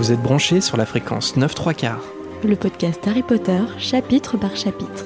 Vous 0.00 0.12
êtes 0.12 0.22
branchés 0.22 0.62
sur 0.62 0.78
la 0.78 0.86
fréquence 0.86 1.36
9 1.36 1.54
3 1.54 1.74
quarts. 1.74 2.04
Le 2.42 2.56
podcast 2.56 3.06
Harry 3.06 3.22
Potter, 3.22 3.60
chapitre 3.76 4.38
par 4.38 4.56
chapitre. 4.56 5.04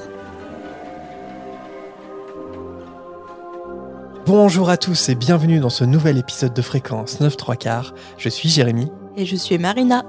Bonjour 4.25 4.70
à 4.70 4.77
tous 4.77 5.09
et 5.09 5.16
bienvenue 5.16 5.59
dans 5.59 5.68
ce 5.68 5.82
nouvel 5.82 6.16
épisode 6.16 6.54
de 6.54 6.62
fréquence 6.62 7.18
9 7.18 7.36
3 7.36 7.57
quarts. 7.57 7.93
Je 8.18 8.29
suis 8.29 8.48
Jérémy. 8.48 8.86
Et 9.16 9.27
je 9.27 9.34
suis 9.34 9.59
Marina. 9.59 10.04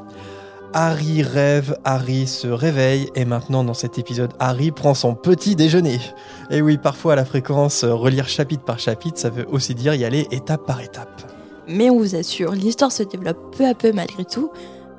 Harry 0.71 1.23
rêve, 1.23 1.75
Harry 1.83 2.27
se 2.27 2.45
réveille 2.45 3.09
et 3.15 3.25
maintenant 3.25 3.63
dans 3.63 3.73
cet 3.73 3.97
épisode, 3.97 4.33
Harry 4.37 4.69
prend 4.69 4.93
son 4.93 5.15
petit 5.15 5.55
déjeuner. 5.55 5.99
Et 6.51 6.61
oui, 6.61 6.77
parfois 6.77 7.13
à 7.13 7.15
la 7.15 7.25
fréquence, 7.25 7.83
relire 7.83 8.27
chapitre 8.27 8.63
par 8.63 8.77
chapitre, 8.77 9.17
ça 9.17 9.31
veut 9.31 9.47
aussi 9.49 9.73
dire 9.73 9.95
y 9.95 10.05
aller 10.05 10.27
étape 10.29 10.67
par 10.67 10.79
étape. 10.81 11.23
Mais 11.67 11.89
on 11.89 11.97
vous 11.97 12.15
assure, 12.15 12.51
l'histoire 12.51 12.91
se 12.91 13.03
développe 13.03 13.55
peu 13.57 13.65
à 13.65 13.73
peu 13.73 13.91
malgré 13.91 14.23
tout, 14.23 14.51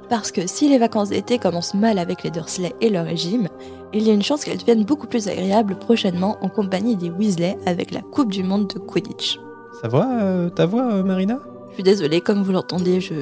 parce 0.08 0.30
que 0.32 0.46
si 0.46 0.68
les 0.68 0.78
vacances 0.78 1.10
d'été 1.10 1.38
commencent 1.38 1.74
mal 1.74 1.98
avec 1.98 2.22
les 2.22 2.30
Dursley 2.30 2.74
et 2.80 2.88
leur 2.88 3.04
régime, 3.04 3.48
il 3.92 4.02
y 4.02 4.10
a 4.10 4.14
une 4.14 4.22
chance 4.22 4.44
qu'elles 4.44 4.58
deviennent 4.58 4.84
beaucoup 4.84 5.06
plus 5.06 5.28
agréables 5.28 5.76
prochainement 5.76 6.36
en 6.42 6.48
compagnie 6.48 6.96
des 6.96 7.10
Weasley 7.10 7.58
avec 7.66 7.90
la 7.90 8.00
Coupe 8.00 8.30
du 8.30 8.42
Monde 8.42 8.68
de 8.68 8.78
Quidditch. 8.78 9.38
Ça 9.80 9.88
va 9.88 10.22
euh, 10.22 10.48
ta 10.48 10.66
voix, 10.66 10.92
euh, 10.92 11.02
Marina? 11.02 11.38
Je 11.70 11.74
suis 11.74 11.82
désolée, 11.82 12.20
comme 12.20 12.42
vous 12.42 12.52
l'entendez, 12.52 13.00
je, 13.00 13.14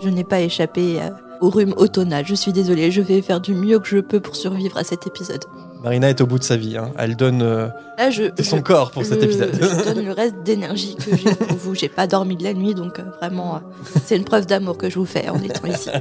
je 0.00 0.08
n'ai 0.08 0.24
pas 0.24 0.40
échappé 0.40 1.00
euh, 1.00 1.10
au 1.40 1.50
rhume 1.50 1.74
automnal. 1.76 2.24
Je 2.26 2.34
suis 2.34 2.52
désolée, 2.52 2.90
je 2.90 3.02
vais 3.02 3.22
faire 3.22 3.40
du 3.40 3.54
mieux 3.54 3.78
que 3.78 3.86
je 3.86 3.98
peux 3.98 4.20
pour 4.20 4.36
survivre 4.36 4.78
à 4.78 4.84
cet 4.84 5.06
épisode. 5.06 5.44
Marina 5.82 6.10
est 6.10 6.20
au 6.20 6.26
bout 6.26 6.38
de 6.38 6.44
sa 6.44 6.56
vie. 6.56 6.76
hein. 6.76 6.90
Elle 6.98 7.16
donne 7.16 7.42
euh, 7.42 7.68
Là, 7.98 8.10
je, 8.10 8.24
son 8.42 8.58
je- 8.58 8.62
corps 8.62 8.90
pour 8.90 9.04
cet 9.04 9.22
épisode. 9.22 9.50
Je 9.54 9.84
donne 9.94 10.04
le 10.04 10.12
reste 10.12 10.36
d'énergie 10.44 10.94
que 10.96 11.16
j'ai 11.16 11.34
pour 11.34 11.56
vous. 11.56 11.74
J'ai 11.74 11.88
pas 11.88 12.06
dormi 12.06 12.36
de 12.36 12.44
la 12.44 12.52
nuit, 12.54 12.74
donc 12.74 12.98
euh, 12.98 13.04
vraiment, 13.18 13.56
euh, 13.56 13.58
c'est 14.04 14.16
une 14.16 14.24
preuve 14.24 14.46
d'amour 14.46 14.76
que 14.76 14.90
je 14.90 14.98
vous 14.98 15.06
fais 15.06 15.28
en 15.30 15.38
étant 15.42 15.66
ici. 15.66 15.88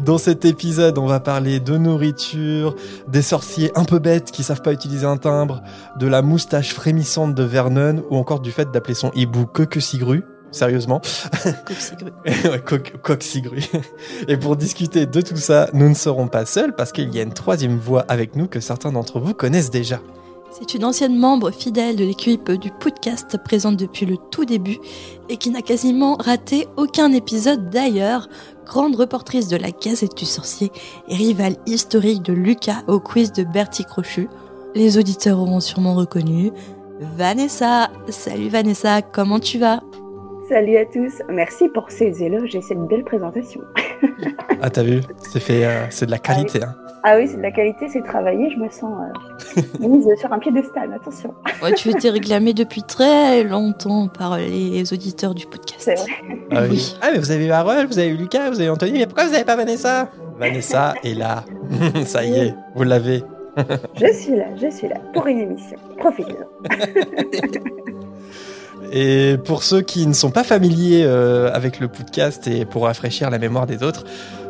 Dans 0.00 0.18
cet 0.18 0.44
épisode, 0.44 0.98
on 0.98 1.06
va 1.06 1.20
parler 1.20 1.60
de 1.60 1.76
nourriture, 1.76 2.74
des 3.06 3.22
sorciers 3.22 3.70
un 3.76 3.84
peu 3.84 3.98
bêtes 3.98 4.30
qui 4.32 4.42
savent 4.42 4.62
pas 4.62 4.72
utiliser 4.72 5.06
un 5.06 5.16
timbre, 5.18 5.62
de 5.98 6.06
la 6.06 6.22
moustache 6.22 6.72
frémissante 6.74 7.34
de 7.34 7.42
Vernon 7.44 8.02
ou 8.10 8.16
encore 8.16 8.40
du 8.40 8.50
fait 8.50 8.70
d'appeler 8.72 8.94
son 8.94 9.10
hibou 9.14 9.46
Coquesigru. 9.46 10.22
Sérieusement. 10.54 11.00
Ouais, 12.26 12.62
coq-sigru. 13.02 13.60
Et 14.28 14.36
pour 14.36 14.56
discuter 14.56 15.06
de 15.06 15.20
tout 15.20 15.36
ça, 15.36 15.68
nous 15.72 15.88
ne 15.88 15.94
serons 15.94 16.28
pas 16.28 16.46
seuls 16.46 16.74
parce 16.74 16.92
qu'il 16.92 17.14
y 17.14 17.18
a 17.18 17.22
une 17.22 17.32
troisième 17.32 17.76
voix 17.76 18.04
avec 18.08 18.36
nous 18.36 18.46
que 18.46 18.60
certains 18.60 18.92
d'entre 18.92 19.18
vous 19.18 19.34
connaissent 19.34 19.70
déjà. 19.70 20.00
C'est 20.52 20.74
une 20.74 20.84
ancienne 20.84 21.18
membre 21.18 21.50
fidèle 21.50 21.96
de 21.96 22.04
l'équipe 22.04 22.52
du 22.52 22.70
podcast 22.70 23.36
présente 23.42 23.76
depuis 23.76 24.06
le 24.06 24.16
tout 24.30 24.44
début 24.44 24.78
et 25.28 25.36
qui 25.36 25.50
n'a 25.50 25.62
quasiment 25.62 26.16
raté 26.16 26.68
aucun 26.76 27.12
épisode 27.12 27.70
d'ailleurs. 27.70 28.28
Grande 28.64 28.94
reportrice 28.96 29.48
de 29.48 29.56
la 29.56 29.70
Gazette 29.70 30.16
du 30.16 30.24
Sorcier 30.24 30.70
et 31.08 31.16
rivale 31.16 31.56
historique 31.66 32.22
de 32.22 32.32
Lucas 32.32 32.82
au 32.86 33.00
quiz 33.00 33.32
de 33.32 33.42
Bertie 33.42 33.84
Crochu. 33.84 34.28
Les 34.74 34.96
auditeurs 34.98 35.40
auront 35.40 35.60
sûrement 35.60 35.94
reconnu. 35.94 36.52
Vanessa 37.16 37.90
Salut 38.08 38.48
Vanessa, 38.48 39.02
comment 39.02 39.40
tu 39.40 39.58
vas? 39.58 39.80
Salut 40.48 40.76
à 40.76 40.84
tous, 40.84 41.22
merci 41.30 41.68
pour 41.70 41.90
ces 41.90 42.22
éloges 42.22 42.54
et 42.54 42.60
cette 42.60 42.80
belle 42.86 43.04
présentation. 43.04 43.60
Ah, 44.62 44.70
t'as 44.70 44.82
vu? 44.82 45.00
C'est 45.18 45.40
fait, 45.40 45.66
euh, 45.66 45.84
c'est 45.90 46.06
de 46.06 46.10
la 46.10 46.18
qualité. 46.18 46.62
hein. 46.62 46.74
Ah 47.02 47.16
oui, 47.18 47.26
c'est 47.28 47.36
de 47.36 47.42
la 47.42 47.50
qualité, 47.50 47.86
c'est 47.88 48.02
travaillé, 48.02 48.48
je 48.50 48.56
me 48.58 48.68
sens 48.70 48.92
euh, 49.58 49.60
mise 49.86 50.08
sur 50.18 50.32
un 50.32 50.38
piédestal, 50.38 50.90
attention. 50.94 51.34
Ouais, 51.62 51.74
tu 51.74 51.90
étais 51.90 52.08
réclamé 52.08 52.54
depuis 52.54 52.82
très 52.82 53.42
longtemps 53.44 54.08
par 54.08 54.38
les 54.38 54.90
auditeurs 54.92 55.34
du 55.34 55.44
podcast. 55.46 55.80
C'est 55.80 55.96
vrai. 55.96 56.10
Ah, 56.52 56.62
oui. 56.62 56.68
Oui. 56.70 56.96
Ah, 57.02 57.08
mais 57.12 57.18
vous 57.18 57.30
avez 57.30 57.46
eu 57.46 57.50
Harold, 57.50 57.88
vous 57.88 57.98
avez 57.98 58.08
eu 58.08 58.16
Lucas, 58.16 58.48
vous 58.50 58.56
avez 58.60 58.66
eu 58.68 58.70
Anthony, 58.70 58.92
mais 59.00 59.06
pourquoi 59.06 59.24
vous 59.26 59.32
n'avez 59.32 59.44
pas 59.44 59.56
Vanessa? 59.56 60.08
Vanessa 60.38 60.94
est 61.04 61.14
là. 61.14 61.44
Ça 62.06 62.24
y 62.24 62.38
est, 62.38 62.54
vous 62.74 62.84
l'avez. 62.84 63.22
Je 63.96 64.12
suis 64.14 64.36
là, 64.36 64.46
je 64.56 64.70
suis 64.70 64.88
là 64.88 64.96
pour 65.12 65.26
une 65.26 65.40
émission. 65.40 65.76
Profitez-en. 65.98 66.46
Et 68.96 69.38
pour 69.44 69.64
ceux 69.64 69.82
qui 69.82 70.06
ne 70.06 70.12
sont 70.12 70.30
pas 70.30 70.44
familiers 70.44 71.02
euh, 71.04 71.50
avec 71.52 71.80
le 71.80 71.88
podcast 71.88 72.46
et 72.46 72.64
pour 72.64 72.84
rafraîchir 72.84 73.28
la 73.28 73.40
mémoire 73.40 73.66
des 73.66 73.82
autres, 73.82 74.04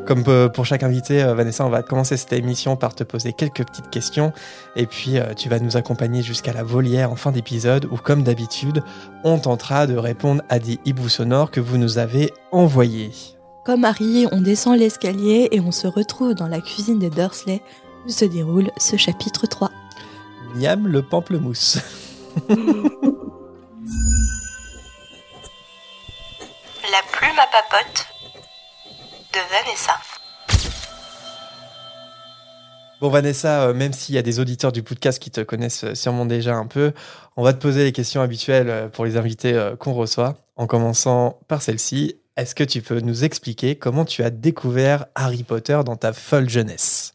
comme 0.06 0.22
euh, 0.28 0.48
pour 0.50 0.66
chaque 0.66 0.82
invité, 0.82 1.22
euh, 1.22 1.34
Vanessa, 1.34 1.64
on 1.64 1.70
va 1.70 1.82
commencer 1.82 2.18
cette 2.18 2.34
émission 2.34 2.76
par 2.76 2.94
te 2.94 3.04
poser 3.04 3.32
quelques 3.32 3.64
petites 3.64 3.88
questions 3.88 4.34
et 4.76 4.84
puis 4.84 5.18
euh, 5.18 5.32
tu 5.34 5.48
vas 5.48 5.58
nous 5.58 5.78
accompagner 5.78 6.20
jusqu'à 6.22 6.52
la 6.52 6.62
volière 6.62 7.10
en 7.10 7.16
fin 7.16 7.32
d'épisode 7.32 7.86
où, 7.86 7.96
comme 7.96 8.22
d'habitude, 8.22 8.82
on 9.24 9.38
tentera 9.38 9.86
de 9.86 9.96
répondre 9.96 10.42
à 10.50 10.58
des 10.58 10.78
hiboux 10.84 11.08
sonores 11.08 11.50
que 11.50 11.60
vous 11.60 11.78
nous 11.78 11.96
avez 11.96 12.30
envoyés. 12.52 13.12
Comme 13.64 13.86
Harry, 13.86 14.26
on 14.30 14.42
descend 14.42 14.78
l'escalier 14.78 15.48
et 15.52 15.60
on 15.60 15.72
se 15.72 15.86
retrouve 15.86 16.34
dans 16.34 16.48
la 16.48 16.60
cuisine 16.60 16.98
des 16.98 17.08
Dursley 17.08 17.62
où 18.06 18.10
se 18.10 18.26
déroule 18.26 18.70
ce 18.76 18.98
chapitre 18.98 19.46
3. 19.46 19.70
Miam 20.54 20.86
le 20.86 21.00
pamplemousse. 21.00 21.78
La 26.94 27.02
plume 27.10 27.36
à 27.40 27.48
papote 27.48 28.06
de 29.32 29.40
Vanessa. 29.50 29.94
Bon 33.00 33.08
Vanessa, 33.08 33.62
euh, 33.64 33.74
même 33.74 33.92
s'il 33.92 34.14
y 34.14 34.18
a 34.18 34.22
des 34.22 34.38
auditeurs 34.38 34.70
du 34.70 34.84
podcast 34.84 35.20
qui 35.20 35.32
te 35.32 35.40
connaissent 35.40 35.82
euh, 35.82 35.96
sûrement 35.96 36.24
déjà 36.24 36.54
un 36.54 36.68
peu, 36.68 36.92
on 37.36 37.42
va 37.42 37.52
te 37.52 37.58
poser 37.58 37.82
les 37.82 37.90
questions 37.90 38.20
habituelles 38.20 38.70
euh, 38.70 38.88
pour 38.88 39.06
les 39.06 39.16
invités 39.16 39.72
qu'on 39.80 39.92
reçoit, 39.92 40.36
en 40.54 40.68
commençant 40.68 41.40
par 41.48 41.62
celle-ci. 41.62 42.20
Est-ce 42.36 42.54
que 42.54 42.62
tu 42.62 42.80
peux 42.80 43.00
nous 43.00 43.24
expliquer 43.24 43.74
comment 43.74 44.04
tu 44.04 44.22
as 44.22 44.30
découvert 44.30 45.06
Harry 45.16 45.42
Potter 45.42 45.80
dans 45.84 45.96
ta 45.96 46.12
folle 46.12 46.48
jeunesse? 46.48 47.13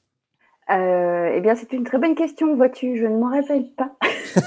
Euh, 0.72 1.32
eh 1.36 1.42
bien, 1.42 1.56
c'est 1.56 1.74
une 1.74 1.84
très 1.84 1.98
bonne 1.98 2.14
question, 2.16 2.56
vois-tu, 2.56 2.98
je 2.98 3.06
ne 3.08 3.18
m'en 3.18 3.30
rappelle 3.30 3.66
pas. 3.76 3.92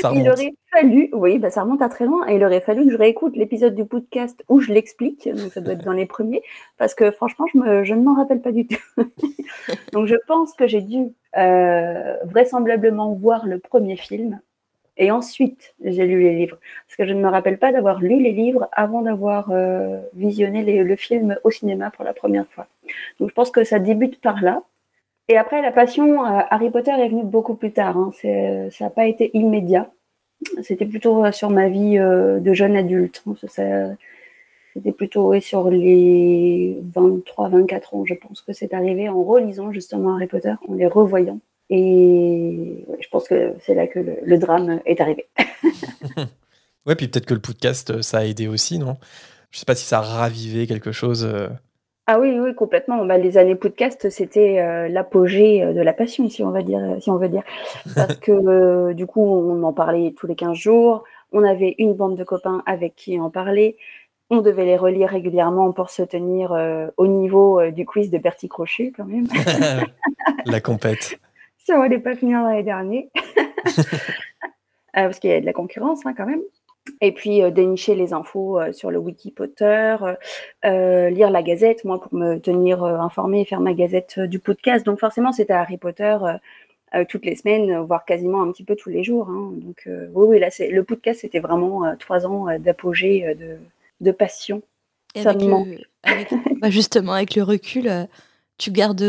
Ça 0.00 0.12
Il 0.14 0.28
aurait 0.28 0.52
fallu, 0.72 1.08
oui, 1.12 1.38
bah, 1.38 1.50
ça 1.50 1.62
remonte 1.62 1.82
à 1.82 1.88
très 1.88 2.04
loin, 2.04 2.26
et 2.28 2.36
il 2.36 2.44
aurait 2.44 2.60
fallu 2.60 2.84
que 2.84 2.90
je 2.92 2.96
réécoute 2.96 3.36
l'épisode 3.36 3.74
du 3.74 3.84
podcast 3.84 4.42
où 4.48 4.60
je 4.60 4.72
l'explique, 4.72 5.28
donc 5.28 5.52
ça 5.52 5.60
doit 5.60 5.74
être 5.74 5.84
dans 5.84 5.92
les 5.92 6.06
premiers, 6.06 6.42
parce 6.78 6.94
que 6.94 7.10
franchement, 7.10 7.46
je, 7.52 7.58
me, 7.58 7.84
je 7.84 7.94
ne 7.94 8.02
m'en 8.02 8.14
rappelle 8.14 8.40
pas 8.40 8.52
du 8.52 8.66
tout. 8.66 8.82
donc 9.92 10.06
je 10.06 10.14
pense 10.26 10.52
que 10.54 10.66
j'ai 10.66 10.80
dû 10.82 11.06
euh, 11.36 12.16
vraisemblablement 12.24 13.12
voir 13.14 13.46
le 13.46 13.58
premier 13.58 13.96
film, 13.96 14.40
et 14.96 15.10
ensuite 15.10 15.74
j'ai 15.84 16.06
lu 16.06 16.20
les 16.22 16.34
livres, 16.34 16.58
parce 16.86 16.96
que 16.96 17.06
je 17.06 17.12
ne 17.14 17.22
me 17.22 17.28
rappelle 17.28 17.58
pas 17.58 17.72
d'avoir 17.72 18.00
lu 18.00 18.20
les 18.22 18.32
livres 18.32 18.68
avant 18.72 19.02
d'avoir 19.02 19.48
euh, 19.50 20.00
visionné 20.14 20.62
les- 20.62 20.82
le 20.84 20.96
film 20.96 21.36
au 21.44 21.50
cinéma 21.50 21.90
pour 21.90 22.04
la 22.04 22.12
première 22.14 22.46
fois. 22.48 22.66
Donc 23.20 23.30
je 23.30 23.34
pense 23.34 23.50
que 23.50 23.64
ça 23.64 23.78
débute 23.78 24.20
par 24.20 24.42
là. 24.42 24.62
Et 25.28 25.36
après, 25.36 25.60
la 25.60 25.72
passion 25.72 26.24
euh, 26.24 26.40
Harry 26.50 26.70
Potter 26.70 26.90
est 26.90 27.08
venue 27.08 27.24
beaucoup 27.24 27.54
plus 27.54 27.72
tard. 27.72 27.96
Hein. 27.96 28.10
Ça 28.70 28.84
n'a 28.84 28.90
pas 28.90 29.06
été 29.06 29.30
immédiat. 29.34 29.90
C'était 30.62 30.86
plutôt 30.86 31.24
euh, 31.24 31.32
sur 31.32 31.50
ma 31.50 31.68
vie 31.68 31.98
euh, 31.98 32.40
de 32.40 32.54
jeune 32.54 32.76
adulte. 32.76 33.22
hein. 33.26 33.96
C'était 34.74 34.92
plutôt 34.92 35.28
ouais, 35.28 35.40
sur 35.40 35.70
les 35.70 36.80
23-24 36.94 37.96
ans, 37.96 38.04
je 38.04 38.14
pense 38.14 38.42
que 38.42 38.52
c'est 38.52 38.74
arrivé 38.74 39.08
en 39.08 39.24
relisant 39.24 39.72
justement 39.72 40.14
Harry 40.14 40.28
Potter, 40.28 40.52
en 40.68 40.74
les 40.74 40.86
revoyant. 40.86 41.40
Et 41.68 42.84
je 43.00 43.08
pense 43.08 43.26
que 43.26 43.54
c'est 43.60 43.74
là 43.74 43.88
que 43.88 43.98
le, 43.98 44.38
drame 44.38 44.80
est 44.86 45.00
arrivé. 45.00 45.26
Ouais, 46.86 46.94
puis 46.94 47.08
peut-être 47.08 47.26
que 47.26 47.34
le 47.34 47.40
podcast, 47.40 48.00
ça 48.00 48.18
a 48.18 48.24
aidé 48.24 48.48
aussi, 48.48 48.78
non? 48.78 48.96
Je 49.50 49.58
sais 49.58 49.66
pas 49.66 49.74
si 49.74 49.84
ça 49.84 49.98
a 49.98 50.00
ravivé 50.00 50.66
quelque 50.66 50.90
chose. 50.90 51.28
Euh. 52.08 52.12
Ah 52.12 52.18
oui, 52.18 52.38
oui, 52.38 52.54
complètement. 52.54 53.04
Bah, 53.04 53.18
les 53.18 53.38
années 53.38 53.54
podcast, 53.54 54.08
c'était 54.10 54.60
euh, 54.60 54.88
l'apogée 54.88 55.62
euh, 55.62 55.72
de 55.72 55.80
la 55.80 55.92
passion, 55.92 56.28
si 56.28 56.42
on 56.42 56.50
va 56.50 56.62
dire, 56.62 56.96
si 57.00 57.10
on 57.10 57.16
veut 57.16 57.28
dire, 57.28 57.42
parce 57.94 58.16
que 58.16 58.32
euh, 58.32 58.94
du 58.94 59.06
coup, 59.06 59.22
on 59.22 59.62
en 59.62 59.72
parlait 59.72 60.14
tous 60.16 60.26
les 60.26 60.34
15 60.34 60.56
jours. 60.56 61.04
On 61.32 61.44
avait 61.44 61.74
une 61.78 61.94
bande 61.94 62.16
de 62.16 62.24
copains 62.24 62.62
avec 62.66 62.96
qui 62.96 63.20
en 63.20 63.30
parler. 63.30 63.76
On 64.30 64.42
devait 64.42 64.64
les 64.64 64.76
relire 64.76 65.08
régulièrement 65.08 65.72
pour 65.72 65.88
se 65.90 66.02
tenir 66.02 66.52
euh, 66.52 66.88
au 66.96 67.06
niveau 67.06 67.60
euh, 67.60 67.70
du 67.70 67.86
quiz 67.86 68.10
de 68.10 68.18
Bertie 68.18 68.48
Crochet, 68.48 68.92
quand 68.94 69.06
même. 69.06 69.26
La 70.46 70.60
compète. 70.60 71.18
Ça 71.58 71.82
allait 71.82 71.98
pas 71.98 72.14
finir 72.14 72.42
l'année 72.42 72.62
dernière. 72.62 73.04
Euh, 74.96 75.02
parce 75.04 75.18
qu'il 75.18 75.30
y 75.30 75.32
a 75.34 75.40
de 75.40 75.46
la 75.46 75.52
concurrence 75.52 76.04
hein, 76.06 76.14
quand 76.16 76.26
même. 76.26 76.40
Et 77.00 77.12
puis 77.12 77.42
euh, 77.42 77.50
dénicher 77.50 77.94
les 77.94 78.12
infos 78.12 78.58
euh, 78.60 78.72
sur 78.72 78.90
le 78.90 78.98
wiki 78.98 79.30
Potter, 79.30 79.96
euh, 80.64 81.10
lire 81.10 81.30
la 81.30 81.42
gazette, 81.42 81.84
moi 81.84 82.00
pour 82.00 82.14
me 82.14 82.38
tenir 82.38 82.82
informée 82.84 83.40
et 83.42 83.44
faire 83.44 83.60
ma 83.60 83.74
gazette 83.74 84.18
du 84.20 84.38
podcast. 84.38 84.84
Donc 84.86 84.98
forcément 85.00 85.32
c'était 85.32 85.52
Harry 85.52 85.76
Potter 85.78 86.16
toutes 87.10 87.26
les 87.26 87.36
semaines, 87.36 87.80
voire 87.80 88.06
quasiment 88.06 88.42
un 88.42 88.50
petit 88.50 88.64
peu 88.64 88.74
tous 88.74 88.88
les 88.88 89.04
jours. 89.04 89.28
hein. 89.28 89.50
Donc 89.56 89.82
oui, 89.86 90.26
oui, 90.26 90.38
là 90.38 90.48
le 90.58 90.82
podcast 90.82 91.20
c'était 91.20 91.38
vraiment 91.40 91.94
trois 91.98 92.26
ans 92.26 92.46
d'apogée, 92.58 93.34
de, 93.38 93.58
de 94.00 94.10
passion. 94.10 94.62
Et 95.14 95.20
avec 95.26 95.42
le- 95.64 95.78
avec- 96.02 96.28
bah, 96.60 96.70
justement, 96.70 97.12
avec 97.12 97.34
le 97.34 97.42
recul, 97.42 97.90
tu 98.56 98.70
gardes 98.70 99.04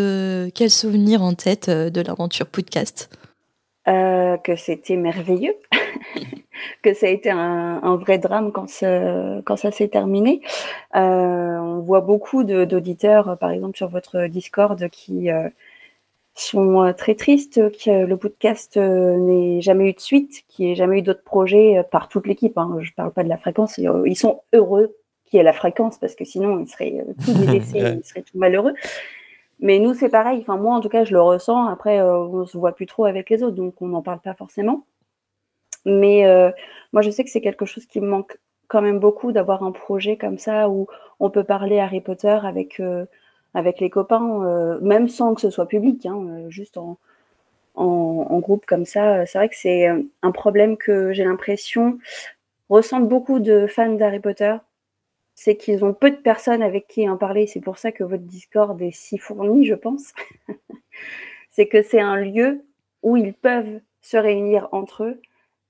quel 0.53 0.69
souvenir 0.69 1.21
en 1.21 1.33
tête 1.33 1.69
de 1.69 2.01
l'aventure 2.01 2.47
podcast? 2.47 3.09
Que 4.43 4.55
c'était 4.55 4.95
merveilleux, 4.95 5.55
que 6.83 6.93
ça 6.93 7.07
a 7.07 7.09
été 7.09 7.29
un, 7.31 7.95
vrai 7.97 8.17
drame 8.17 8.51
quand, 8.51 8.67
quand 9.45 9.55
ça 9.55 9.71
s'est 9.71 9.87
terminé. 9.87 10.41
on 10.93 11.79
voit 11.79 12.01
beaucoup 12.01 12.43
d'auditeurs, 12.43 13.37
par 13.39 13.51
exemple 13.51 13.77
sur 13.77 13.89
votre 13.89 14.27
Discord, 14.27 14.89
qui 14.89 15.29
sont 16.39 16.81
euh, 16.83 16.93
très 16.93 17.15
tristes 17.15 17.59
que 17.83 18.05
le 18.05 18.17
podcast 18.17 18.77
euh, 18.77 19.17
n'ait 19.17 19.61
jamais 19.61 19.89
eu 19.89 19.93
de 19.93 19.99
suite, 19.99 20.43
qu'il 20.47 20.65
n'y 20.65 20.71
ait 20.71 20.75
jamais 20.75 20.99
eu 20.99 21.01
d'autres 21.01 21.23
projets 21.23 21.77
euh, 21.77 21.83
par 21.83 22.07
toute 22.07 22.27
l'équipe. 22.27 22.57
Hein. 22.57 22.77
Je 22.79 22.89
ne 22.89 22.95
parle 22.95 23.11
pas 23.11 23.23
de 23.23 23.29
la 23.29 23.37
fréquence. 23.37 23.77
Ils 23.77 24.15
sont 24.15 24.41
heureux 24.53 24.95
qu'il 25.25 25.37
y 25.37 25.39
ait 25.41 25.43
la 25.43 25.53
fréquence 25.53 25.97
parce 25.97 26.15
que 26.15 26.25
sinon 26.25 26.59
ils 26.59 26.67
seraient 26.67 27.03
tout 27.23 27.33
délaissés, 27.45 27.97
ils 27.99 28.05
seraient 28.05 28.21
tout 28.21 28.37
malheureux. 28.37 28.73
Mais 29.59 29.79
nous, 29.79 29.93
c'est 29.93 30.09
pareil. 30.09 30.39
Enfin, 30.41 30.57
moi, 30.57 30.75
en 30.75 30.81
tout 30.81 30.89
cas, 30.89 31.03
je 31.03 31.13
le 31.13 31.21
ressens. 31.21 31.67
Après, 31.67 32.01
on 32.01 32.45
se 32.45 32.57
voit 32.57 32.73
plus 32.73 32.85
trop 32.85 33.05
avec 33.05 33.29
les 33.29 33.43
autres, 33.43 33.55
donc 33.55 33.81
on 33.81 33.87
n'en 33.87 34.01
parle 34.01 34.19
pas 34.21 34.33
forcément. 34.33 34.85
Mais 35.85 36.23
moi, 36.93 37.01
je 37.01 37.09
sais 37.09 37.23
que 37.23 37.29
c'est 37.29 37.41
quelque 37.41 37.65
chose 37.65 37.85
qui 37.85 37.99
me 38.01 38.07
manque 38.07 38.37
quand 38.67 38.81
même 38.81 38.99
beaucoup 38.99 39.31
d'avoir 39.31 39.63
un 39.63 39.71
projet 39.71 40.17
comme 40.17 40.37
ça 40.37 40.69
où 40.69 40.87
on 41.19 41.29
peut 41.29 41.43
parler 41.43 41.79
Harry 41.79 42.01
Potter 42.01 42.37
avec 42.43 42.81
avec 43.53 43.79
les 43.79 43.89
copains, 43.89 44.43
euh, 44.43 44.79
même 44.81 45.07
sans 45.09 45.33
que 45.35 45.41
ce 45.41 45.49
soit 45.49 45.67
public, 45.67 46.05
hein, 46.05 46.17
euh, 46.29 46.49
juste 46.49 46.77
en, 46.77 46.97
en, 47.75 48.39
groupe 48.39 48.65
comme 48.65 48.85
ça. 48.85 49.25
C'est 49.25 49.37
vrai 49.37 49.49
que 49.49 49.55
c'est 49.55 49.87
euh, 49.89 50.01
un 50.21 50.31
problème 50.31 50.77
que 50.77 51.13
j'ai 51.13 51.23
l'impression 51.23 51.97
ressentent 52.69 53.09
beaucoup 53.09 53.39
de 53.39 53.67
fans 53.67 53.93
d'Harry 53.93 54.19
Potter. 54.19 54.55
C'est 55.41 55.55
qu'ils 55.55 55.85
ont 55.85 55.93
peu 55.93 56.11
de 56.11 56.17
personnes 56.17 56.61
avec 56.61 56.87
qui 56.87 57.07
en 57.07 57.15
parler. 57.15 57.47
C'est 57.47 57.61
pour 57.61 57.77
ça 57.77 57.93
que 57.93 58.03
votre 58.03 58.23
Discord 58.23 58.81
est 58.81 58.91
si 58.91 59.17
fourni, 59.17 59.65
je 59.65 59.73
pense. 59.73 60.11
c'est 61.49 61.67
que 61.67 61.81
c'est 61.81 62.01
un 62.01 62.17
lieu 62.17 62.65
où 63.03 63.15
ils 63.15 63.33
peuvent 63.33 63.79
se 64.01 64.17
réunir 64.17 64.67
entre 64.73 65.05
eux 65.05 65.21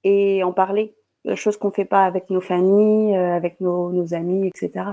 et 0.03 0.43
en 0.43 0.53
parler. 0.53 0.95
Chose 1.35 1.55
qu'on 1.57 1.67
ne 1.67 1.73
fait 1.73 1.85
pas 1.85 2.05
avec 2.05 2.31
nos 2.31 2.41
familles, 2.41 3.15
avec 3.15 3.61
nos, 3.61 3.91
nos 3.91 4.15
amis, 4.15 4.47
etc. 4.47 4.85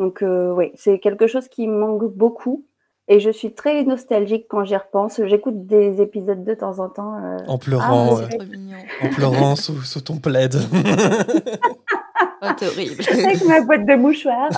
Donc 0.00 0.22
euh, 0.22 0.52
oui, 0.52 0.72
c'est 0.74 0.98
quelque 0.98 1.28
chose 1.28 1.46
qui 1.46 1.68
me 1.68 1.78
manque 1.78 2.12
beaucoup. 2.12 2.64
Et 3.06 3.20
je 3.20 3.30
suis 3.30 3.52
très 3.52 3.84
nostalgique 3.84 4.46
quand 4.48 4.64
j'y 4.64 4.76
repense. 4.76 5.20
J'écoute 5.24 5.66
des 5.66 6.00
épisodes 6.00 6.42
de 6.42 6.54
temps 6.54 6.80
en 6.80 6.88
temps. 6.88 7.22
Euh, 7.22 7.36
en 7.46 7.58
pleurant, 7.58 8.18
ah, 8.18 9.06
en 9.06 9.08
pleurant 9.10 9.54
sous, 9.56 10.00
ton 10.00 10.16
plaid. 10.16 10.56
oh, 12.46 12.64
horrible. 12.64 13.02
Avec 13.10 13.44
ma 13.44 13.60
boîte 13.60 13.86
de 13.86 13.94
mouchoirs. 13.94 14.50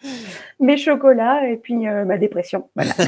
Mes 0.60 0.76
chocolats 0.76 1.48
et 1.48 1.56
puis 1.56 1.88
euh, 1.88 2.04
ma 2.04 2.18
dépression. 2.18 2.68
Voilà. 2.74 2.92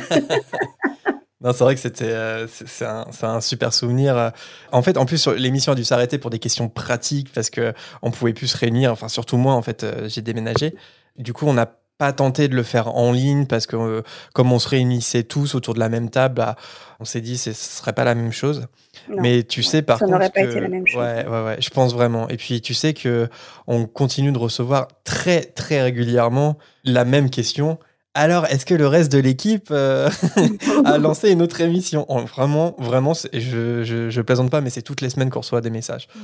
Non, 1.43 1.55
c'est 1.55 1.65
vrai 1.65 1.75
que 1.75 1.81
c'était 1.81 2.05
euh, 2.05 2.47
c'est 2.47 2.85
un, 2.85 3.07
un, 3.23 3.41
super 3.41 3.73
souvenir. 3.73 4.33
En 4.73 4.83
fait, 4.83 4.99
en 4.99 5.07
plus, 5.07 5.27
l'émission 5.27 5.73
a 5.73 5.75
dû 5.75 5.85
s'arrêter 5.85 6.19
pour 6.19 6.29
des 6.29 6.39
questions 6.39 6.69
pratiques 6.69 7.33
parce 7.33 7.49
que 7.49 7.73
on 8.03 8.11
pouvait 8.11 8.35
plus 8.35 8.49
se 8.49 8.59
réunir. 8.59 8.93
Enfin, 8.93 9.09
surtout 9.09 9.39
moi, 9.39 9.55
en 9.55 9.63
fait, 9.63 9.83
euh, 9.83 10.07
j'ai 10.07 10.21
déménagé. 10.21 10.75
Du 11.17 11.33
coup, 11.33 11.47
on 11.47 11.55
n'a 11.55 11.81
pas 12.01 12.13
tenté 12.15 12.49
de 12.49 12.57
le 12.57 12.63
faire 12.63 12.89
en 12.97 13.13
ligne 13.13 13.47
parce 13.47 13.67
que 13.67 13.77
euh, 13.77 14.03
comme 14.35 14.53
on 14.53 14.59
se 14.59 14.69
réunissait 14.69 15.23
tous 15.23 15.55
autour 15.55 15.75
de 15.75 15.81
la 15.81 15.91
même 15.91 16.09
table, 16.09 16.35
bah, 16.35 16.57
on 16.99 17.05
s'est 17.05 17.21
dit 17.21 17.37
ce 17.37 17.53
serait 17.53 17.93
pas 17.93 18.05
la 18.05 18.15
même 18.15 18.33
chose. 18.33 18.67
Mais 19.09 19.43
tu 19.43 19.63
sais 19.63 19.83
par 19.83 19.99
contre 19.99 20.21
ça 20.21 20.31
pas 20.31 20.41
été 20.43 20.61
la 20.61 20.69
même 20.69 20.87
chose. 20.87 21.01
Ouais, 21.01 21.27
ouais, 21.27 21.45
ouais, 21.45 21.57
je 21.61 21.71
pense 21.71 21.95
vraiment. 21.95 22.29
Et 22.29 22.37
puis 22.37 22.61
tu 22.61 22.75
sais 22.75 22.95
que 22.95 23.29
on 23.67 23.87
continue 23.87 24.33
de 24.33 24.39
recevoir 24.39 24.89
très 25.05 25.43
très 25.43 25.83
régulièrement 25.83 26.59
la 26.85 27.05
même 27.05 27.31
question 27.31 27.79
alors, 28.15 28.47
est-ce 28.47 28.67
que 28.67 28.75
le 28.75 28.89
reste 28.89 29.13
de 29.13 29.19
l'équipe 29.19 29.69
euh, 29.71 30.11
a 30.85 30.99
lancé 30.99 31.31
une 31.31 31.43
autre 31.43 31.61
émission? 31.61 32.07
Vraiment, 32.09 32.75
vraiment, 32.79 33.13
je, 33.15 33.85
je, 33.85 34.21
plaisante 34.21 34.51
pas, 34.51 34.61
mais 34.61 34.71
c'est 34.71 34.83
toutes 34.83 35.01
les 35.01 35.11
semaines 35.11 35.31
qu'on 35.31 35.41
reçoit 35.41 35.61
des 35.61 35.71
messages. 35.71 36.09
Mm. 36.15 36.21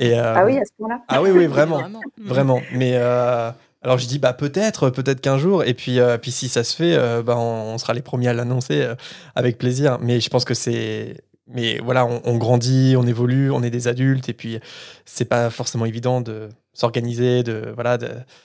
Et, 0.00 0.18
euh, 0.18 0.34
ah 0.34 0.44
oui, 0.46 0.58
à 0.58 0.64
ce 0.64 0.70
moment-là? 0.78 1.02
Ah 1.08 1.20
oui, 1.20 1.30
oui, 1.30 1.46
vraiment. 1.46 1.82
vraiment. 2.24 2.62
Mais 2.72 2.92
euh, 2.94 3.50
alors, 3.82 3.98
je 3.98 4.06
dis, 4.06 4.18
bah, 4.18 4.32
peut-être, 4.32 4.88
peut-être 4.88 5.20
qu'un 5.20 5.36
jour. 5.36 5.64
Et 5.64 5.74
puis, 5.74 5.98
puis, 6.22 6.30
si 6.30 6.48
ça 6.48 6.64
se 6.64 6.74
fait, 6.74 6.96
bah, 7.22 7.36
on, 7.36 7.76
sera 7.76 7.92
les 7.92 8.02
premiers 8.02 8.28
à 8.28 8.32
l'annoncer 8.32 8.88
avec 9.34 9.58
plaisir. 9.58 9.98
Mais 10.00 10.20
je 10.20 10.30
pense 10.30 10.46
que 10.46 10.54
c'est. 10.54 11.18
Mais 11.48 11.78
voilà, 11.78 12.06
on, 12.06 12.36
grandit, 12.36 12.94
on 12.98 13.06
évolue, 13.06 13.50
on 13.50 13.62
est 13.62 13.70
des 13.70 13.88
adultes. 13.88 14.28
Et 14.28 14.34
puis, 14.34 14.60
c'est 15.06 15.24
pas 15.24 15.48
forcément 15.50 15.86
évident 15.86 16.20
de 16.20 16.50
s'organiser. 16.74 17.42
De, 17.42 17.72
voilà, 17.74 17.98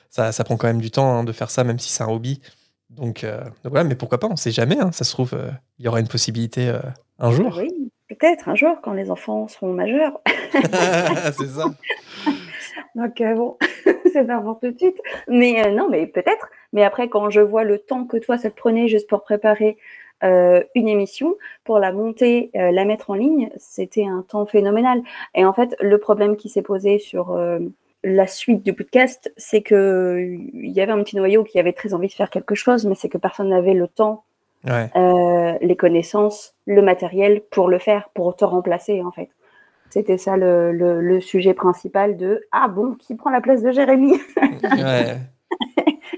ça, 0.10 0.32
ça 0.32 0.44
prend 0.44 0.56
quand 0.56 0.68
même 0.68 0.82
du 0.82 0.92
temps 0.92 1.20
hein, 1.20 1.24
de 1.24 1.32
faire 1.32 1.52
ça, 1.52 1.64
même 1.64 1.80
si 1.80 1.90
c'est 1.90 2.04
un 2.04 2.10
hobby. 2.10 2.40
Donc, 2.90 3.24
euh, 3.24 3.42
voilà, 3.64 3.84
mais 3.84 3.96
pourquoi 3.96 4.20
pas, 4.20 4.28
on 4.28 4.32
ne 4.32 4.38
sait 4.38 4.52
jamais, 4.52 4.80
hein, 4.80 4.92
ça 4.92 5.04
se 5.04 5.12
trouve, 5.12 5.34
euh, 5.34 5.50
il 5.80 5.86
y 5.86 5.88
aura 5.88 6.00
une 6.00 6.08
possibilité 6.08 6.70
euh, 6.70 6.80
un 7.20 7.32
jour. 7.32 7.56
Oui, 7.58 7.92
peut-être 8.08 8.48
un 8.50 8.56
jour, 8.56 8.78
quand 8.84 8.94
les 8.94 9.10
enfants 9.10 9.48
seront 9.48 9.74
majeurs. 9.74 10.22
c'est 10.54 11.48
ça. 11.48 11.66
Donc 12.96 13.22
bon, 13.36 13.58
c'est 14.14 14.28
pas 14.28 14.40
pour 14.40 14.60
tout 14.60 14.72
de 14.72 14.78
suite. 14.78 14.98
Mais 15.28 15.72
non, 15.72 15.90
mais 15.90 16.06
peut-être. 16.06 16.50
Mais 16.72 16.84
après, 16.84 17.10
quand 17.10 17.32
je 17.32 17.42
vois 17.42 17.64
le 17.64 17.80
temps 17.80 18.06
que 18.06 18.18
toi, 18.18 18.38
ça 18.38 18.52
te 18.52 18.56
prenait 18.56 18.88
juste 18.88 19.10
pour 19.10 19.24
préparer 19.24 19.78
une 20.24 20.88
émission, 20.88 21.36
pour 21.64 21.80
la 21.80 21.92
monter, 21.92 22.50
la 22.54 22.86
mettre 22.86 23.10
en 23.10 23.16
ligne, 23.16 23.50
c'était 23.58 24.06
un 24.06 24.24
temps 24.28 24.46
phénoménal. 24.46 25.02
Et 25.36 25.46
en 25.46 25.54
fait, 25.54 25.76
le 25.80 25.98
problème 25.98 26.38
qui 26.38 26.50
s'est 26.50 26.62
posé 26.62 26.98
sur 26.98 27.38
la 28.04 28.28
suite 28.28 28.64
du 28.64 28.74
podcast, 28.74 29.34
c'est 29.38 29.62
que 29.62 30.38
il 30.54 30.72
y 30.72 30.82
avait 30.82 30.92
un 30.92 31.02
petit 31.04 31.16
noyau 31.16 31.44
qui 31.44 31.60
avait 31.60 31.74
très 31.74 31.94
envie 31.94 32.08
de 32.08 32.14
faire 32.14 32.30
quelque 32.30 32.56
chose, 32.56 32.86
mais 32.86 32.96
c'est 32.96 33.10
que 33.10 33.18
personne 33.18 33.50
n'avait 33.50 33.74
le 33.74 33.88
temps, 33.88 34.24
euh, 34.70 35.58
les 35.62 35.76
connaissances, 35.76 36.54
le 36.66 36.82
matériel 36.82 37.42
pour 37.50 37.70
le 37.70 37.80
faire, 37.80 38.10
pour 38.14 38.36
te 38.36 38.46
remplacer 38.46 39.02
en 39.02 39.12
fait. 39.12 39.30
C'était 39.90 40.18
ça 40.18 40.38
le, 40.38 41.20
sujet 41.22 41.54
principal 41.54 42.18
de 42.18 42.46
ah 42.52 42.68
bon, 42.68 42.96
qui 42.96 43.16
prend 43.16 43.30
la 43.30 43.42
place 43.42 43.62
de 43.62 43.72
Jérémy? 43.72 44.20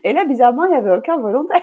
Et 0.03 0.13
là, 0.13 0.23
bizarrement, 0.23 0.65
il 0.65 0.69
n'y 0.69 0.75
avait 0.75 0.95
aucun 0.95 1.17
volontaire. 1.17 1.61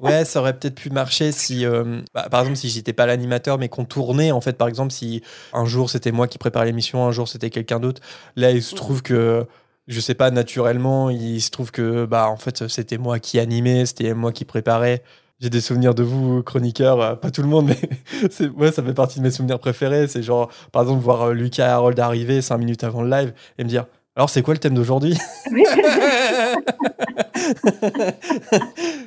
ouais, 0.00 0.24
ça 0.24 0.40
aurait 0.40 0.58
peut-être 0.58 0.74
pu 0.74 0.90
marcher 0.90 1.30
si, 1.30 1.64
euh, 1.64 2.00
bah, 2.12 2.26
par 2.28 2.40
exemple, 2.40 2.56
si 2.56 2.68
j'étais 2.68 2.92
pas 2.92 3.06
l'animateur, 3.06 3.56
mais 3.56 3.68
qu'on 3.68 3.84
tournait, 3.84 4.32
en 4.32 4.40
fait, 4.40 4.54
par 4.54 4.66
exemple, 4.66 4.90
si 4.90 5.22
un 5.52 5.64
jour 5.64 5.88
c'était 5.88 6.10
moi 6.10 6.26
qui 6.26 6.38
préparais 6.38 6.66
l'émission, 6.66 7.06
un 7.06 7.12
jour 7.12 7.28
c'était 7.28 7.50
quelqu'un 7.50 7.78
d'autre. 7.78 8.02
Là, 8.34 8.50
il 8.50 8.62
se 8.64 8.74
trouve 8.74 9.02
que, 9.02 9.46
je 9.86 10.00
sais 10.00 10.14
pas, 10.14 10.32
naturellement, 10.32 11.08
il 11.08 11.40
se 11.40 11.50
trouve 11.50 11.70
que, 11.70 12.04
bah, 12.04 12.28
en 12.28 12.36
fait, 12.36 12.68
c'était 12.68 12.98
moi 12.98 13.20
qui 13.20 13.38
animais, 13.38 13.86
c'était 13.86 14.12
moi 14.12 14.32
qui 14.32 14.44
préparais. 14.44 15.04
J'ai 15.38 15.50
des 15.50 15.60
souvenirs 15.60 15.94
de 15.94 16.02
vous, 16.02 16.42
chroniqueurs, 16.42 17.00
euh, 17.00 17.14
pas 17.14 17.30
tout 17.30 17.42
le 17.42 17.48
monde, 17.48 17.66
mais 18.40 18.48
ouais, 18.56 18.72
ça 18.72 18.82
fait 18.82 18.94
partie 18.94 19.18
de 19.20 19.24
mes 19.24 19.30
souvenirs 19.30 19.60
préférés. 19.60 20.08
C'est 20.08 20.22
genre, 20.22 20.50
par 20.72 20.82
exemple, 20.82 21.02
voir 21.02 21.22
euh, 21.22 21.32
Lucas 21.32 21.66
et 21.66 21.70
Harold 21.70 21.98
arriver 22.00 22.42
cinq 22.42 22.58
minutes 22.58 22.82
avant 22.82 23.02
le 23.02 23.10
live 23.10 23.34
et 23.58 23.64
me 23.64 23.68
dire 23.68 23.86
alors, 24.14 24.28
c'est 24.28 24.42
quoi 24.42 24.52
le 24.52 24.60
thème 24.60 24.74
d'aujourd'hui? 24.74 25.16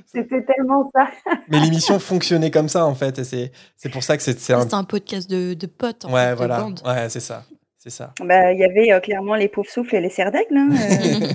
C'était 0.05 0.43
tellement 0.43 0.89
ça. 0.95 1.07
Mais 1.47 1.59
l'émission 1.59 1.99
fonctionnait 1.99 2.49
comme 2.49 2.69
ça, 2.69 2.85
en 2.85 2.95
fait. 2.95 3.19
Et 3.19 3.51
c'est 3.75 3.89
pour 3.89 4.01
ça 4.01 4.17
que 4.17 4.23
c'est 4.23 4.53
un... 4.53 4.73
un 4.73 4.83
podcast 4.83 5.29
de, 5.29 5.53
de 5.53 5.67
potes, 5.67 6.05
en 6.05 6.11
ouais, 6.11 6.29
fait, 6.29 6.35
voilà. 6.35 6.65
Ouais, 6.65 7.07
c'est 7.09 7.19
ça. 7.19 7.43
C'est 7.77 7.91
ça. 7.91 8.15
Bah, 8.19 8.51
il 8.51 8.59
y 8.59 8.63
avait 8.63 8.91
euh, 8.91 8.99
clairement 8.99 9.35
les 9.35 9.47
pauvres 9.47 9.69
souffles 9.69 9.97
et 9.97 10.01
les 10.01 10.09
serres 10.09 10.31
d'aigle. 10.31 10.57
Hein, 10.57 10.69
euh. 10.73 11.27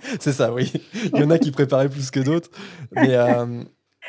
c'est 0.20 0.32
ça, 0.32 0.54
oui. 0.54 0.72
Il 1.12 1.20
y 1.20 1.22
en 1.22 1.28
a 1.28 1.38
qui 1.38 1.50
préparaient 1.50 1.90
plus 1.90 2.10
que 2.10 2.20
d'autres. 2.20 2.48
Mais, 2.92 3.14
euh, 3.14 3.62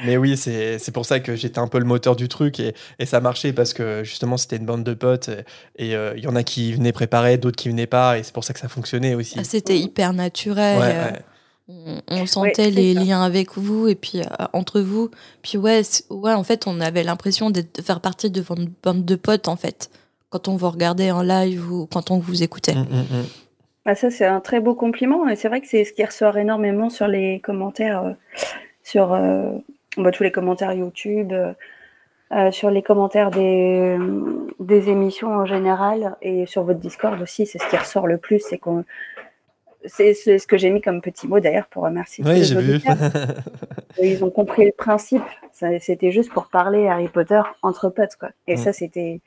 mais 0.04 0.18
oui, 0.18 0.38
c'est 0.38 0.92
pour 0.92 1.06
ça 1.06 1.20
que 1.20 1.36
j'étais 1.36 1.60
un 1.60 1.68
peu 1.68 1.80
le 1.80 1.86
moteur 1.86 2.16
du 2.16 2.28
truc 2.28 2.60
et, 2.60 2.74
et, 3.00 3.06
ça 3.06 3.20
marchait 3.20 3.54
parce 3.54 3.74
que 3.74 4.04
justement 4.04 4.38
c'était 4.38 4.58
une 4.58 4.66
bande 4.66 4.84
de 4.84 4.94
potes 4.94 5.30
et 5.78 5.96
euh, 5.96 6.14
il 6.16 6.24
y 6.24 6.28
en 6.28 6.36
a 6.36 6.44
qui 6.44 6.74
venaient 6.74 6.92
préparer, 6.92 7.38
d'autres 7.38 7.56
qui 7.56 7.70
venaient 7.70 7.88
pas 7.88 8.18
et 8.18 8.24
c'est 8.24 8.34
pour 8.34 8.44
ça 8.44 8.54
que 8.54 8.60
ça 8.60 8.68
fonctionnait 8.68 9.16
aussi. 9.16 9.36
Ah, 9.40 9.44
c'était 9.44 9.78
hyper 9.78 10.14
naturel. 10.14 10.80
Euh, 11.70 12.00
on, 12.08 12.26
sentait 12.26 12.72
les 12.72 12.94
liens 12.94 13.24
avec 13.24 13.58
vous 13.58 13.88
et 13.88 13.96
puis 13.96 14.22
euh, 14.22 14.46
entre 14.54 14.80
vous. 14.80 15.10
Puis 15.42 15.58
ouais, 15.58 15.82
ouais, 16.10 16.34
en 16.34 16.44
fait, 16.44 16.66
on 16.66 16.80
avait 16.80 17.04
l'impression 17.04 17.50
de 17.50 17.64
faire 17.84 18.00
partie 18.00 18.30
de 18.30 18.42
votre 18.42 18.64
bande 18.84 19.04
de 19.04 19.16
potes 19.16 19.48
en 19.48 19.58
fait 19.58 19.90
quand 20.30 20.48
on 20.48 20.56
vous 20.56 20.70
regardait 20.70 21.12
en 21.12 21.22
live 21.22 21.72
ou 21.72 21.88
quand 21.88 22.12
on 22.12 22.20
vous 22.20 22.44
écoutait. 22.44 22.76
Mmh, 22.76 22.88
mmh, 22.90 23.18
mmh. 23.18 23.26
Ah, 23.86 23.96
ça, 23.96 24.12
c'est 24.12 24.26
un 24.26 24.42
très 24.42 24.60
beau 24.60 24.76
compliment. 24.76 25.28
Et 25.28 25.36
c'est 25.36 25.48
vrai 25.48 25.62
que 25.62 25.68
c'est 25.68 25.86
ce 25.86 25.94
qui 25.94 26.04
ressort 26.04 26.38
énormément 26.38 26.90
sur 26.90 27.08
les 27.08 27.40
commentaires, 27.40 28.16
sur 28.84 29.18
tous 30.12 30.24
les 30.24 30.32
commentaires 30.32 30.74
YouTube, 30.74 31.32
euh, 31.32 31.54
euh, 32.34 32.52
sur 32.52 32.70
les 32.70 32.82
commentaires 32.82 33.32
des, 33.32 33.98
des 34.60 34.90
émissions 34.90 35.30
en 35.30 35.46
général 35.46 36.18
et 36.22 36.46
sur 36.46 36.64
votre 36.64 36.80
Discord 36.80 37.22
aussi, 37.22 37.46
c'est 37.46 37.58
ce 37.58 37.70
qui 37.70 37.78
ressort 37.78 38.08
le 38.08 38.18
plus, 38.18 38.40
c'est 38.40 38.58
qu'on 38.58 38.84
c'est 39.86 40.14
ce 40.14 40.48
que 40.48 40.58
j'ai 40.58 40.70
mis 40.70 40.82
comme 40.82 41.02
petit 41.02 41.28
mot 41.28 41.40
d'ailleurs 41.40 41.68
pour 41.68 41.84
remercier. 41.84 42.24
Oui, 42.26 42.44
j'ai 42.44 42.60
vu. 42.60 42.80
Ils 44.02 44.24
ont 44.24 44.30
compris 44.30 44.66
le 44.66 44.72
principe. 44.72 45.24
C'était 45.54 46.12
juste 46.12 46.32
pour 46.32 46.48
parler 46.48 46.88
Harry 46.88 47.08
Potter 47.08 47.42
entre 47.62 47.90
potes, 47.90 48.16
quoi. 48.20 48.30
Et 48.48 48.56
mm. 48.56 48.58
ça, 48.58 48.74
c'était. 48.74 49.22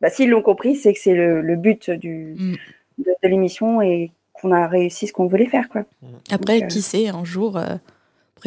Bah, 0.00 0.10
S'ils 0.10 0.30
l'ont 0.30 0.42
compris, 0.42 0.76
c'est 0.76 0.92
que 0.92 0.98
c'est 0.98 1.14
le, 1.14 1.40
le, 1.40 1.56
but 1.56 1.90
du, 1.90 2.34
mm. 2.38 2.54
de, 2.98 3.28
l'émission 3.28 3.82
et 3.82 4.10
qu'on 4.32 4.52
a 4.52 4.66
réussi 4.66 5.06
ce 5.06 5.12
qu'on 5.12 5.26
voulait 5.26 5.46
faire, 5.46 5.68
quoi. 5.68 5.84
Après, 6.30 6.66
qui 6.66 6.78
euh, 6.78 6.82
sait, 6.82 7.08
un 7.08 7.24
jour, 7.24 7.60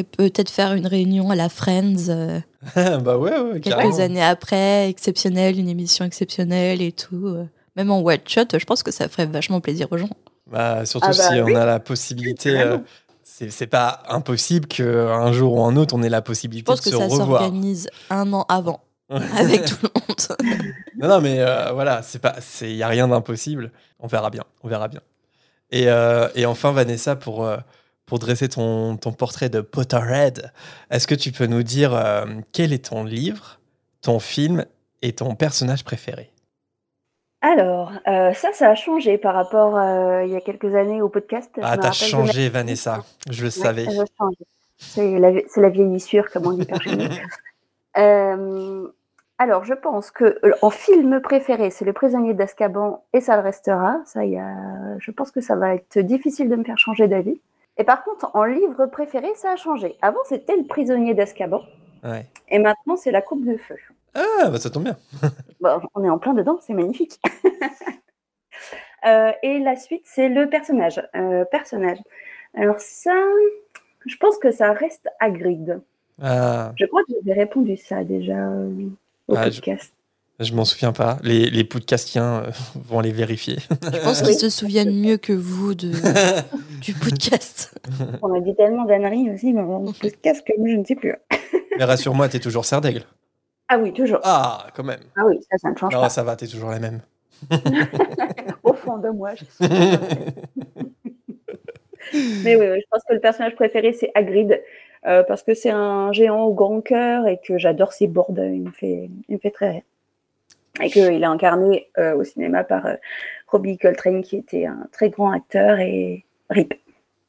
pourrait 0.03 0.29
peut-être 0.29 0.49
faire 0.49 0.73
une 0.73 0.87
réunion 0.87 1.29
à 1.31 1.35
la 1.35 1.49
Friends 1.49 2.09
euh, 2.09 2.39
bah 2.99 3.17
ouais, 3.17 3.37
ouais 3.39 3.59
quelques 3.59 3.75
carrément. 3.77 3.99
années 3.99 4.23
après, 4.23 4.89
exceptionnelle, 4.89 5.57
une 5.59 5.69
émission 5.69 6.05
exceptionnelle 6.05 6.81
et 6.81 6.91
tout. 6.91 7.27
euh. 7.27 7.45
Même 7.75 7.91
en 7.91 8.01
one 8.01 8.17
shot, 8.27 8.45
je 8.57 8.65
pense 8.65 8.83
que 8.83 8.91
ça 8.91 9.07
ferait 9.07 9.25
vachement 9.27 9.61
plaisir 9.61 9.87
aux 9.91 9.97
gens. 9.97 10.09
Bah, 10.51 10.85
surtout 10.85 11.07
Ah 11.11 11.15
bah 11.15 11.29
si 11.29 11.41
oui. 11.41 11.53
on 11.53 11.55
a 11.55 11.65
la 11.65 11.79
possibilité. 11.79 12.59
Euh, 12.59 12.77
c'est 13.23 13.51
c'est 13.51 13.67
pas 13.67 14.01
impossible 14.09 14.67
qu'un 14.67 15.31
jour 15.31 15.53
ou 15.53 15.63
un 15.63 15.75
autre, 15.77 15.93
on 15.95 16.01
ait 16.03 16.09
la 16.09 16.17
Je 16.17 16.23
possibilité 16.23 16.65
pense 16.65 16.79
de 16.81 16.85
que 16.85 16.89
se 16.89 16.97
ça 16.97 17.03
revoir. 17.07 17.41
s'organise 17.43 17.87
un 18.09 18.33
an 18.33 18.45
avant 18.49 18.81
avec 19.09 19.65
tout 19.65 19.75
le 19.83 19.89
monde. 20.01 20.53
Non, 20.97 21.07
non, 21.07 21.21
mais 21.21 21.37
euh, 21.39 21.71
voilà, 21.71 22.01
c'est 22.03 22.19
pas, 22.19 22.35
c'est, 22.41 22.73
y 22.73 22.83
a 22.83 22.87
rien 22.87 23.07
d'impossible. 23.07 23.71
On 23.99 24.07
verra 24.07 24.29
bien, 24.29 24.43
on 24.63 24.67
verra 24.67 24.87
bien. 24.87 25.01
Et, 25.71 25.87
euh, 25.87 26.27
et 26.35 26.45
enfin, 26.47 26.71
Vanessa, 26.71 27.15
pour, 27.15 27.45
euh, 27.45 27.57
pour 28.09 28.19
dresser 28.19 28.49
ton, 28.49 28.97
ton 28.97 29.13
portrait 29.13 29.49
de 29.49 29.61
Potterhead, 29.61 30.51
est-ce 30.89 31.07
que 31.07 31.15
tu 31.15 31.31
peux 31.31 31.45
nous 31.45 31.63
dire 31.63 31.93
euh, 31.93 32.25
quel 32.51 32.73
est 32.73 32.89
ton 32.89 33.03
livre, 33.03 33.59
ton 34.01 34.19
film 34.19 34.65
et 35.01 35.13
ton 35.13 35.35
personnage 35.35 35.83
préféré? 35.83 36.31
Alors, 37.41 37.93
euh, 38.07 38.33
ça, 38.33 38.51
ça 38.51 38.69
a 38.69 38.75
changé 38.75 39.17
par 39.17 39.33
rapport 39.33 39.77
euh, 39.77 40.25
il 40.25 40.31
y 40.31 40.35
a 40.35 40.41
quelques 40.41 40.75
années 40.75 41.01
au 41.01 41.07
podcast. 41.07 41.51
Ah, 41.61 41.77
t'as 41.77 41.93
changé, 41.93 42.49
Vanessa. 42.49 43.05
Je 43.29 43.43
le 43.43 43.47
Ouais, 43.47 43.51
savais. 43.51 43.87
C'est 44.77 45.19
la, 45.19 45.69
vieillissure, 45.69 46.29
comme 46.31 46.47
on 46.47 46.53
dit 46.53 46.65
par 46.65 46.81
chez 46.81 46.95
nous. 46.95 47.07
Alors, 49.41 49.63
je 49.63 49.73
pense 49.73 50.11
que 50.11 50.37
euh, 50.43 50.51
en 50.61 50.69
film 50.69 51.21
préféré, 51.21 51.69
c'est 51.69 51.85
Le 51.85 51.93
Prisonnier 51.93 52.33
d'Azkaban 52.33 53.03
et 53.13 53.21
ça 53.21 53.37
le 53.37 53.41
restera. 53.41 54.01
Ça, 54.05 54.25
y 54.25 54.37
a, 54.37 54.53
je 54.99 55.11
pense 55.11 55.31
que 55.31 55.39
ça 55.39 55.55
va 55.55 55.75
être 55.75 55.97
difficile 55.99 56.49
de 56.49 56.57
me 56.57 56.65
faire 56.65 56.77
changer 56.77 57.07
d'avis. 57.07 57.39
Et 57.79 57.83
par 57.83 58.03
contre, 58.03 58.29
en 58.35 58.43
livre 58.43 58.85
préféré, 58.85 59.29
ça 59.35 59.51
a 59.51 59.55
changé. 59.55 59.95
Avant, 60.03 60.19
c'était 60.25 60.55
Le 60.55 60.65
Prisonnier 60.65 61.13
d'Azkaban 61.15 61.63
Ouais. 62.03 62.25
et 62.49 62.59
maintenant, 62.59 62.95
c'est 62.95 63.09
La 63.11 63.21
Coupe 63.21 63.43
de 63.45 63.57
Feu. 63.57 63.75
Ah, 64.13 64.49
bah 64.49 64.57
ça 64.59 64.69
tombe 64.69 64.83
bien. 64.83 64.97
Bon, 65.61 65.81
on 65.95 66.03
est 66.03 66.09
en 66.09 66.17
plein 66.19 66.33
dedans, 66.33 66.59
c'est 66.61 66.73
magnifique. 66.73 67.19
Euh, 69.05 69.31
et 69.43 69.59
la 69.59 69.77
suite, 69.77 70.01
c'est 70.03 70.27
le 70.27 70.49
personnage. 70.49 71.01
Euh, 71.15 71.45
personnage. 71.45 71.99
Alors 72.53 72.79
ça, 72.81 73.13
je 74.05 74.17
pense 74.17 74.37
que 74.37 74.51
ça 74.51 74.73
reste 74.73 75.07
Hagrid. 75.21 75.79
Ah, 76.21 76.73
Je 76.77 76.85
crois 76.85 77.01
que 77.03 77.13
j'avais 77.23 77.39
répondu 77.39 77.77
ça 77.77 78.03
déjà 78.03 78.33
euh, 78.35 78.89
au 79.29 79.35
Ah, 79.37 79.49
je- 79.49 79.55
podcast. 79.61 79.93
Je 80.39 80.53
m'en 80.53 80.65
souviens 80.65 80.91
pas. 80.93 81.17
Les, 81.23 81.49
les 81.49 81.63
podcastiens 81.63 82.43
euh, 82.43 82.51
vont 82.75 82.99
les 82.99 83.11
vérifier. 83.11 83.57
Je 83.83 84.03
pense 84.03 84.21
qu'ils 84.21 84.35
se 84.35 84.49
souviennent 84.49 84.95
mieux 84.99 85.17
que 85.17 85.33
vous 85.33 85.75
de, 85.75 85.91
du 86.81 86.93
podcast. 86.93 87.77
On 88.21 88.33
a 88.33 88.39
dit 88.39 88.55
tellement 88.55 88.85
d'anneries 88.85 89.29
aussi 89.31 89.53
dans 89.53 89.79
le 89.79 89.91
podcast 89.91 90.45
que 90.45 90.53
je 90.57 90.75
ne 90.75 90.83
sais 90.85 90.95
plus. 90.95 91.15
Mais 91.77 91.83
rassure-moi, 91.83 92.29
t'es 92.29 92.39
toujours 92.39 92.65
serre 92.65 92.81
d'aigle. 92.81 93.03
Ah 93.67 93.77
oui, 93.77 93.93
toujours. 93.93 94.19
Ah, 94.23 94.67
quand 94.75 94.83
même. 94.83 94.99
Ah 95.15 95.21
oui, 95.27 95.39
ça, 95.49 95.57
ça 95.57 95.69
ne 95.69 95.75
change 95.77 95.93
Non, 95.93 96.01
pas. 96.01 96.09
ça 96.09 96.23
va, 96.23 96.35
t'es 96.35 96.47
toujours 96.47 96.69
la 96.71 96.79
même. 96.79 97.01
Au 98.63 98.73
fond 98.73 98.97
de 98.97 99.09
moi. 99.09 99.31
je 99.35 99.45
sais 99.45 99.69
pas. 99.69 99.75
Mais 102.43 102.55
oui, 102.55 102.65
oui, 102.71 102.79
je 102.81 102.85
pense 102.89 103.03
que 103.07 103.13
le 103.13 103.19
personnage 103.19 103.55
préféré, 103.55 103.93
c'est 103.93 104.11
Hagrid. 104.15 104.59
euh, 105.05 105.23
parce 105.23 105.43
que 105.43 105.53
c'est 105.53 105.69
un 105.69 106.11
géant 106.11 106.41
au 106.43 106.53
grand 106.53 106.81
cœur 106.81 107.27
et 107.27 107.39
que 107.45 107.57
j'adore 107.57 107.93
ses 107.93 108.07
boards. 108.07 108.31
Il 108.37 108.63
me 108.63 108.71
fait, 108.71 109.09
il 109.29 109.35
me 109.35 109.39
fait 109.39 109.51
très 109.51 109.69
rire. 109.71 109.81
Et 110.81 110.89
qu'il 110.89 111.01
est 111.03 111.25
incarné 111.25 111.89
euh, 111.97 112.15
au 112.15 112.23
cinéma 112.23 112.63
par 112.63 112.85
euh, 112.85 112.95
Robbie 113.47 113.77
Coltrane, 113.77 114.21
qui 114.21 114.37
était 114.37 114.65
un 114.65 114.87
très 114.91 115.09
grand 115.09 115.31
acteur 115.31 115.79
et 115.79 116.25
RIP. 116.49 116.73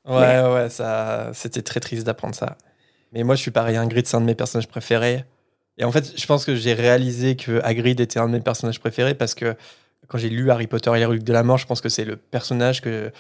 Ouais, 0.09 0.41
ouais, 0.43 0.69
ça, 0.71 1.31
c'était 1.35 1.63
très 1.63 1.81
triste 1.81 2.07
d'apprendre 2.07 2.35
ça. 2.35 2.57
Mais 3.13 3.23
moi, 3.23 3.35
je 3.35 3.43
suis 3.43 3.51
pareil, 3.51 3.77
Hagrid, 3.77 4.07
c'est 4.07 4.17
un 4.17 4.21
de 4.21 4.27
mes 4.27 4.35
personnages 4.35 4.69
préférés. 4.69 5.25
Et 5.79 5.85
en 5.85 5.93
fait, 5.93 6.13
je 6.17 6.27
pense 6.27 6.45
que 6.45 6.55
j'ai 6.55 6.75
réalisé 6.75 7.37
que 7.37 7.61
Hagrid 7.65 8.01
était 8.01 8.21
un 8.21 8.27
de 8.27 8.33
mes 8.33 8.41
personnages 8.41 8.81
préférés 8.81 9.15
parce 9.15 9.35
que 9.35 9.57
quand 10.09 10.19
j'ai 10.19 10.29
lu 10.29 10.51
Harry 10.51 10.67
Potter 10.67 10.91
et 10.95 10.99
les 10.99 11.05
reliques 11.05 11.25
de 11.25 11.33
la 11.33 11.43
mort, 11.43 11.59
je 11.59 11.67
pense 11.67 11.81
que 11.81 11.89
c'est 11.89 12.05
le 12.05 12.17
personnage 12.17 12.81
que, 12.83 13.11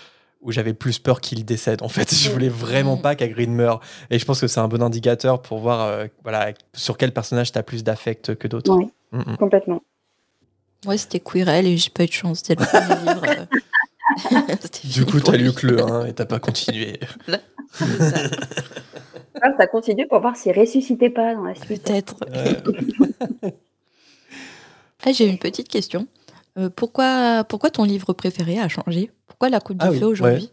où 0.42 0.52
j'avais 0.52 0.74
plus 0.74 0.98
peur 0.98 1.20
qu'il 1.20 1.44
décède. 1.44 1.82
En 1.82 1.88
fait, 1.88 2.14
je 2.14 2.30
voulais 2.30 2.48
vraiment 2.48 2.96
pas 2.96 3.14
qu'Hagrid 3.14 3.50
meure. 3.50 3.80
Et 4.10 4.18
je 4.18 4.24
pense 4.24 4.40
que 4.40 4.46
c'est 4.46 4.60
un 4.60 4.68
bon 4.68 4.82
indicateur 4.82 5.42
pour 5.42 5.58
voir 5.58 5.86
euh, 5.86 6.06
voilà, 6.22 6.52
sur 6.72 6.96
quel 6.98 7.12
personnage 7.12 7.50
tu 7.50 7.58
as 7.58 7.62
plus 7.62 7.82
d'affect 7.82 8.34
que 8.34 8.46
d'autres. 8.46 8.74
Oui, 8.74 8.90
Mm, 9.12 9.32
mm. 9.32 9.36
complètement. 9.36 9.82
Moi, 10.86 10.96
c'était 10.96 11.20
Quirrell 11.20 11.66
et 11.66 11.76
j'ai 11.76 11.90
pas 11.90 12.04
eu 12.04 12.06
de 12.06 12.12
chance. 12.12 12.38
C'était 12.44 12.62
le 12.62 12.66
premier 12.66 13.00
livre. 13.12 13.22
euh. 13.28 13.46
Du 14.84 15.04
coup, 15.06 15.20
t'as 15.20 15.36
lu 15.36 15.52
que 15.52 15.66
le 15.66 15.80
1 15.82 16.06
et 16.06 16.12
t'as 16.14 16.24
pas 16.26 16.40
continué. 16.40 16.98
Ça, 17.72 17.86
Alors, 19.40 19.56
ça 19.56 19.66
continue 19.68 20.08
pour 20.08 20.18
voir 20.20 20.34
s'il 20.36 20.58
ressuscitait 20.58 21.10
pas 21.10 21.34
dans 21.36 21.44
la 21.44 21.54
suite. 21.54 21.84
Peut-être. 21.84 22.16
Ouais. 23.42 23.54
Ah, 25.06 25.12
j'ai 25.12 25.26
une 25.28 25.38
petite 25.38 25.68
question. 25.68 26.08
Euh, 26.58 26.68
pourquoi, 26.74 27.44
pourquoi 27.48 27.70
ton 27.70 27.84
livre 27.84 28.12
préféré 28.12 28.58
a 28.58 28.66
changé? 28.68 29.12
Pourquoi 29.28 29.48
la 29.48 29.60
Coupe 29.60 29.76
de 29.78 29.84
Ah 29.86 29.90
oui, 29.92 30.00
Feu 30.00 30.06
aujourd'hui? 30.06 30.50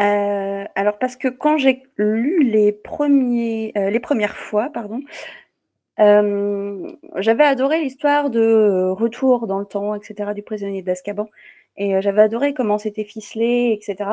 Euh, 0.00 0.64
alors 0.74 0.98
parce 0.98 1.14
que 1.16 1.28
quand 1.28 1.56
j'ai 1.58 1.84
lu 1.96 2.42
les 2.44 2.72
premiers, 2.72 3.72
euh, 3.76 3.90
les 3.90 4.00
premières 4.00 4.36
fois, 4.36 4.70
pardon, 4.74 4.96
euh, 4.98 5.00
j'avais 7.16 7.44
adoré 7.44 7.82
l'histoire 7.82 8.30
de 8.30 8.40
euh, 8.40 8.92
retour 8.92 9.46
dans 9.46 9.58
le 9.58 9.66
temps, 9.66 9.94
etc. 9.94 10.32
du 10.34 10.42
prisonnier 10.42 10.82
d'Azkaban, 10.82 11.28
et 11.76 11.96
euh, 11.96 12.00
j'avais 12.00 12.22
adoré 12.22 12.54
comment 12.54 12.78
c'était 12.78 13.04
ficelé, 13.04 13.72
etc. 13.72 14.10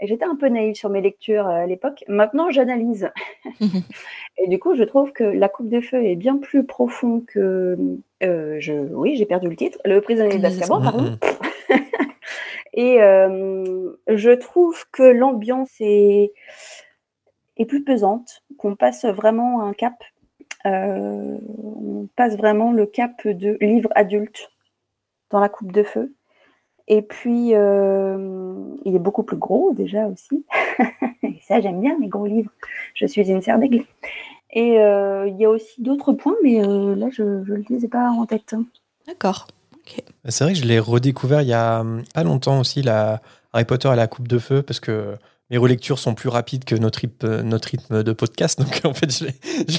Et 0.00 0.06
j'étais 0.06 0.24
un 0.24 0.34
peu 0.34 0.48
naïve 0.48 0.74
sur 0.74 0.90
mes 0.90 1.00
lectures 1.00 1.46
euh, 1.46 1.62
à 1.62 1.66
l'époque. 1.66 2.04
Maintenant, 2.08 2.50
j'analyse, 2.50 3.10
et 4.38 4.48
du 4.48 4.58
coup, 4.58 4.74
je 4.74 4.82
trouve 4.82 5.12
que 5.12 5.24
la 5.24 5.48
Coupe 5.48 5.68
de 5.68 5.80
Feu 5.80 6.04
est 6.04 6.16
bien 6.16 6.36
plus 6.38 6.64
profond 6.64 7.22
que, 7.26 7.76
euh, 8.22 8.56
je, 8.60 8.72
oui, 8.72 9.16
j'ai 9.16 9.26
perdu 9.26 9.48
le 9.48 9.56
titre, 9.56 9.78
le 9.84 10.00
prisonnier 10.00 10.38
d'Azkaban, 10.38 10.82
pardon. 10.82 11.18
Et 12.76 13.00
euh, 13.00 13.92
je 14.08 14.30
trouve 14.32 14.84
que 14.90 15.04
l'ambiance 15.04 15.70
est, 15.78 16.32
est 17.56 17.66
plus 17.66 17.84
pesante, 17.84 18.42
qu'on 18.58 18.74
passe 18.74 19.04
vraiment 19.04 19.62
un 19.62 19.72
cap. 19.72 19.94
Euh, 20.66 21.38
on 21.62 22.08
passe 22.16 22.36
vraiment 22.36 22.72
le 22.72 22.86
cap 22.86 23.26
de 23.26 23.58
livre 23.60 23.90
adulte 23.94 24.50
dans 25.30 25.40
la 25.40 25.48
coupe 25.48 25.72
de 25.72 25.82
feu. 25.82 26.14
Et 26.86 27.02
puis, 27.02 27.54
euh, 27.54 28.76
il 28.84 28.94
est 28.94 29.00
beaucoup 29.00 29.22
plus 29.22 29.36
gros 29.36 29.72
déjà 29.72 30.06
aussi. 30.06 30.44
Et 31.22 31.40
ça, 31.42 31.60
j'aime 31.60 31.80
bien 31.80 31.96
les 32.00 32.08
gros 32.08 32.26
livres. 32.26 32.50
Je 32.94 33.06
suis 33.06 33.30
une 33.30 33.40
serre 33.40 33.58
d'aigle. 33.58 33.84
Et 34.50 34.78
euh, 34.78 35.26
il 35.26 35.36
y 35.36 35.44
a 35.44 35.50
aussi 35.50 35.82
d'autres 35.82 36.12
points, 36.12 36.36
mais 36.42 36.64
euh, 36.64 36.94
là, 36.94 37.06
je 37.10 37.22
ne 37.22 37.44
le 37.44 37.62
disais 37.62 37.88
pas 37.88 38.10
en 38.10 38.26
tête. 38.26 38.54
D'accord. 39.06 39.48
C'est 40.26 40.44
vrai 40.44 40.52
que 40.54 40.58
je 40.58 40.64
l'ai 40.64 40.78
redécouvert 40.78 41.42
il 41.42 41.48
y 41.48 41.52
a 41.52 41.80
hum, 41.80 42.02
pas 42.14 42.22
longtemps 42.22 42.60
aussi, 42.60 42.82
la 42.82 43.20
Harry 43.52 43.64
Potter 43.64 43.90
et 43.92 43.96
la 43.96 44.06
Coupe 44.06 44.28
de 44.28 44.38
Feu, 44.38 44.62
parce 44.62 44.80
que 44.80 45.16
mes 45.50 45.58
relectures 45.58 45.98
sont 45.98 46.14
plus 46.14 46.28
rapides 46.28 46.64
que 46.64 46.74
notre 46.74 47.00
rythme, 47.00 47.42
notre 47.42 47.68
rythme 47.68 48.02
de 48.02 48.12
podcast. 48.12 48.58
Donc 48.62 48.80
en 48.84 48.94
fait, 48.94 49.10
je 49.16 49.24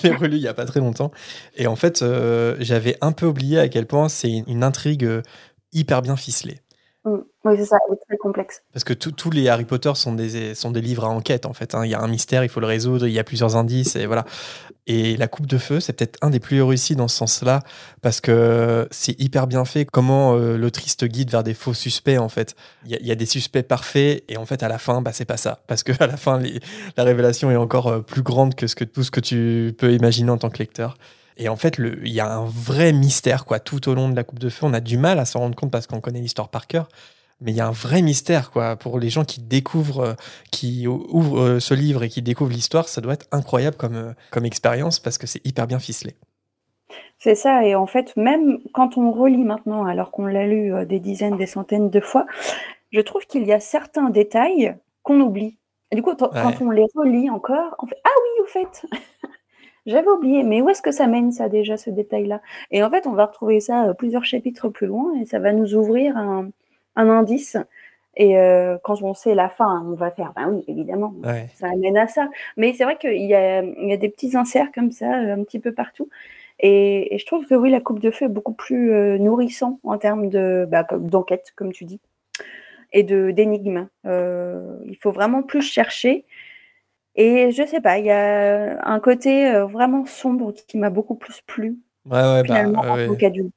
l'ai- 0.04 0.16
relu 0.16 0.38
il 0.38 0.44
y 0.44 0.48
a 0.48 0.54
pas 0.54 0.66
très 0.66 0.80
longtemps. 0.80 1.12
Et 1.56 1.68
en 1.68 1.76
fait, 1.76 2.02
euh, 2.02 2.56
j'avais 2.60 2.98
un 3.02 3.12
peu 3.12 3.26
oublié 3.26 3.60
à 3.60 3.68
quel 3.68 3.86
point 3.88 4.10
c'est 4.10 4.44
une 4.48 4.64
intrigue 4.64 5.04
euh, 5.06 5.22
hyper 5.74 6.02
bien 6.02 6.16
ficelée. 6.16 6.60
Oui, 7.46 7.54
c'est 7.58 7.66
ça, 7.66 7.78
elle 7.88 7.94
est 7.94 8.00
très 8.08 8.18
complexe. 8.18 8.64
Parce 8.74 8.84
que 8.84 8.94
tous- 8.94 9.30
les 9.30 9.50
Harry 9.50 9.66
Potter 9.66 9.92
sont 9.94 10.14
des, 10.14 10.82
livres 10.82 11.06
à 11.06 11.10
enquête, 11.10 11.46
en 11.46 11.54
fait. 11.54 11.76
hein. 11.76 11.86
Il 11.86 11.92
y 11.92 11.94
a 11.94 12.02
un 12.02 12.08
mystère, 12.08 12.44
il 12.44 12.50
faut 12.50 12.60
le 12.60 12.66
résoudre, 12.66 13.06
il 13.06 13.14
y 13.14 13.20
a 13.20 13.24
plusieurs 13.24 13.56
indices, 13.56 13.96
et 13.96 14.08
voilà. 14.08 14.26
Et 14.88 15.16
La 15.18 15.28
Coupe 15.28 15.46
de 15.46 15.58
Feu, 15.60 15.80
c'est 15.80 15.94
peut-être 15.94 16.18
un 16.24 16.32
des 16.32 16.40
plus 16.40 16.62
réussis 16.64 16.96
dans 16.96 17.08
ce 17.08 17.16
sens-là, 17.18 17.62
parce 18.02 18.20
que 18.20 18.88
c'est 18.90 19.20
hyper 19.20 19.46
bien 19.46 19.64
fait 19.64 19.86
comment 19.86 20.36
euh, 20.36 20.58
l'autrice 20.58 20.98
te 20.98 21.06
guide 21.06 21.30
vers 21.30 21.44
des 21.44 21.54
faux 21.54 21.74
suspects, 21.76 22.18
en 22.18 22.30
fait. 22.30 22.56
Il 22.88 22.98
y, 23.06 23.12
a- 23.12 23.16
des 23.16 23.26
suspects 23.28 23.62
parfaits, 23.64 24.24
et 24.28 24.38
en 24.38 24.46
fait, 24.48 24.64
à 24.64 24.68
la 24.68 24.80
fin, 24.80 25.02
bah, 25.04 25.12
c'est 25.14 25.26
pas 25.26 25.38
ça. 25.38 25.62
Parce 25.68 25.84
que 25.84 25.92
à 26.04 26.08
la 26.08 26.18
fin, 26.18 26.42
la 26.98 27.04
révélation 27.04 27.52
est 27.52 27.56
encore 27.58 27.88
euh, 27.88 28.00
plus 28.02 28.24
grande 28.24 28.56
que, 28.56 28.66
que 28.74 28.84
tout 28.84 29.04
ce 29.04 29.12
que 29.12 29.20
tu 29.20 29.76
peux 29.78 29.94
imaginer 29.94 30.32
en 30.32 30.38
tant 30.40 30.50
que 30.50 30.58
lecteur. 30.58 30.98
Et 31.38 31.50
en 31.50 31.58
fait, 31.58 31.76
il 31.80 32.14
y 32.14 32.22
a 32.22 32.34
un 32.34 32.46
vrai 32.46 32.94
mystère, 32.94 33.44
quoi, 33.46 33.60
tout 33.60 33.90
au 33.90 33.94
long 33.94 34.08
de 34.10 34.16
La 34.16 34.24
Coupe 34.24 34.40
de 34.40 34.50
Feu. 34.50 34.66
On 34.66 34.74
a 34.74 34.80
du 34.80 34.98
mal 34.98 35.20
à 35.20 35.26
s'en 35.26 35.40
rendre 35.40 35.56
compte 35.56 35.70
parce 35.70 35.86
qu'on 35.86 36.00
connaît 36.00 36.22
l'histoire 36.22 36.48
par 36.50 36.66
cœur. 36.66 36.88
Mais 37.42 37.52
il 37.52 37.58
y 37.58 37.62
a 37.62 37.68
un 37.68 37.72
vrai 37.72 38.02
mystère, 38.02 38.50
quoi. 38.52 38.76
Pour 38.78 39.00
les 39.00 39.10
gens 39.10 39.26
qui 39.26 39.42
découvrent, 39.42 40.00
euh, 40.02 40.14
qui 40.52 40.88
ou- 40.88 41.06
ouvrent 41.10 41.40
euh, 41.42 41.60
ce 41.60 41.74
livre 41.74 42.04
et 42.04 42.10
qui 42.10 42.22
découvrent 42.22 42.52
l'histoire, 42.52 42.88
ça 42.88 43.02
doit 43.02 43.14
être 43.14 43.28
incroyable 43.32 43.78
comme, 43.78 43.96
euh, 43.96 44.14
comme 44.32 44.46
expérience 44.46 45.00
parce 45.00 45.18
que 45.18 45.28
c'est 45.28 45.46
hyper 45.46 45.68
bien 45.68 45.80
ficelé. 45.80 46.16
C'est 47.18 47.36
ça, 47.36 47.66
et 47.66 47.76
en 47.76 47.88
fait, 47.88 48.16
même 48.18 48.60
quand 48.74 48.98
on 48.98 49.12
relit 49.12 49.44
maintenant, 49.44 49.86
alors 49.86 50.12
qu'on 50.12 50.26
l'a 50.26 50.46
lu 50.46 50.72
des 50.86 51.00
dizaines, 51.00 51.38
des 51.38 51.46
centaines 51.48 51.90
de 51.90 52.00
fois, 52.00 52.26
je 52.92 53.02
trouve 53.02 53.26
qu'il 53.26 53.46
y 53.46 53.54
a 53.54 53.60
certains 53.60 54.10
détails 54.10 54.76
qu'on 55.04 55.20
oublie. 55.22 55.58
Et 55.92 55.96
du 55.96 56.02
coup, 56.04 56.16
quand 56.16 56.34
Ouais. 56.34 56.58
on 56.62 56.72
les 56.72 56.86
relit 56.96 57.30
encore, 57.30 57.76
on 57.80 57.88
fait 57.88 57.98
Ah 58.04 58.10
oui, 58.24 58.44
au 58.44 58.48
fait, 58.48 58.86
j'avais 59.86 60.10
oublié, 60.10 60.44
mais 60.44 60.62
où 60.62 60.70
est-ce 60.70 60.82
que 60.82 60.92
ça 60.92 61.08
mène, 61.08 61.32
ça, 61.32 61.50
déjà, 61.50 61.78
ce 61.78 61.90
détail-là? 61.92 62.42
Et 62.72 62.84
en 62.84 62.90
fait, 62.92 63.08
on 63.08 63.14
va 63.14 63.26
retrouver 63.28 63.60
ça 63.60 63.94
plusieurs 63.96 64.26
chapitres 64.26 64.70
plus 64.70 64.88
loin, 64.88 65.14
et 65.22 65.26
ça 65.26 65.40
va 65.40 65.54
nous 65.54 65.76
ouvrir 65.76 66.18
un, 66.18 66.50
un 66.96 67.10
indice. 67.10 67.58
Et 68.18 68.38
euh, 68.38 68.78
quand 68.84 69.02
on 69.02 69.14
sait 69.14 69.36
la 69.36 69.50
fin, 69.50 69.84
on 69.86 69.94
va 69.94 70.10
faire, 70.10 70.32
ben 70.36 70.50
oui, 70.50 70.64
évidemment, 70.68 71.14
ça 71.56 71.68
amène 71.68 71.98
à 71.98 72.08
ça. 72.08 72.30
Mais 72.56 72.74
c'est 72.74 72.86
vrai 72.86 72.98
qu'il 72.98 73.26
y 73.26 73.34
a, 73.34 73.62
il 73.62 73.90
y 73.90 73.94
a 73.94 73.98
des 73.98 74.10
petits 74.10 74.38
inserts 74.38 74.72
comme 74.74 74.92
ça, 74.92 75.08
un 75.08 75.44
petit 75.44 75.60
peu 75.60 75.74
partout. 75.74 76.10
Et, 76.60 77.18
je 77.20 77.26
trouve 77.26 77.46
que 77.46 77.56
oui, 77.56 77.70
la 77.70 77.82
coupe 77.82 78.00
de 78.00 78.12
feu 78.12 78.26
est 78.26 78.30
beaucoup 78.30 78.54
plus 78.54 78.94
euh, 78.94 79.18
nourrissant 79.18 79.80
en 79.84 79.98
termes 79.98 80.30
de, 80.30 80.66
bah, 80.70 80.88
d'enquête, 80.94 81.52
comme 81.58 81.74
tu 81.74 81.84
dis, 81.84 82.00
et 82.94 83.04
de 83.04 83.32
d'énigmes. 83.32 83.90
Euh, 84.06 84.78
il 84.86 84.96
faut 84.96 85.12
vraiment 85.12 85.44
plus 85.44 85.62
chercher. 85.62 86.26
Et 87.18 87.52
je 87.52 87.66
sais 87.66 87.82
pas, 87.82 87.98
il 87.98 88.06
y 88.06 88.12
a 88.12 88.82
un 88.86 89.00
côté 89.02 89.52
vraiment 89.64 90.06
sombre 90.06 90.54
qui 90.54 90.78
m'a 90.78 90.90
beaucoup 90.90 91.16
plus 91.16 91.42
plu. 91.42 91.78
Ouais, 92.06 92.18
ouais, 92.18 92.22
bah, 92.22 92.44
finalement, 92.44 92.80
en 92.80 93.08
tant 93.08 93.16
qu'adulte. 93.16 93.54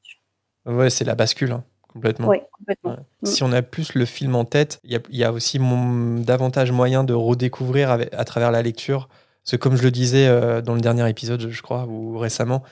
Ouais, 0.67 0.91
c'est 0.91 1.05
la 1.05 1.15
bascule. 1.15 1.53
Hein. 1.53 1.65
Complètement. 1.99 2.29
Oui, 2.29 2.39
complètement. 2.53 2.97
Mm. 3.23 3.27
Si 3.27 3.43
on 3.43 3.53
a 3.53 3.61
plus 3.61 3.95
le 3.95 4.05
film 4.05 4.37
en 4.37 4.45
tête, 4.45 4.81
il 4.85 5.01
y, 5.11 5.25
a 5.25 5.33
aussi 5.33 5.59
davantage 5.59 6.71
moyen 6.71 7.03
de 7.03 7.13
redécouvrir 7.13 7.91
à 7.91 8.25
travers 8.25 8.53
la 8.53 8.63
lecture. 8.63 9.09
Parce 9.43 9.53
que 9.53 9.57
comme 9.57 9.77
je 9.77 9.83
le 9.83 9.91
disais 9.91 10.29
euh, 10.29 10.61
dans 10.61 10.75
le 10.75 10.81
dernier 10.81 11.09
épisode, 11.09 11.49
je 11.51 11.63
crois, 11.63 11.87
ou 11.87 12.19
récemment, 12.19 12.63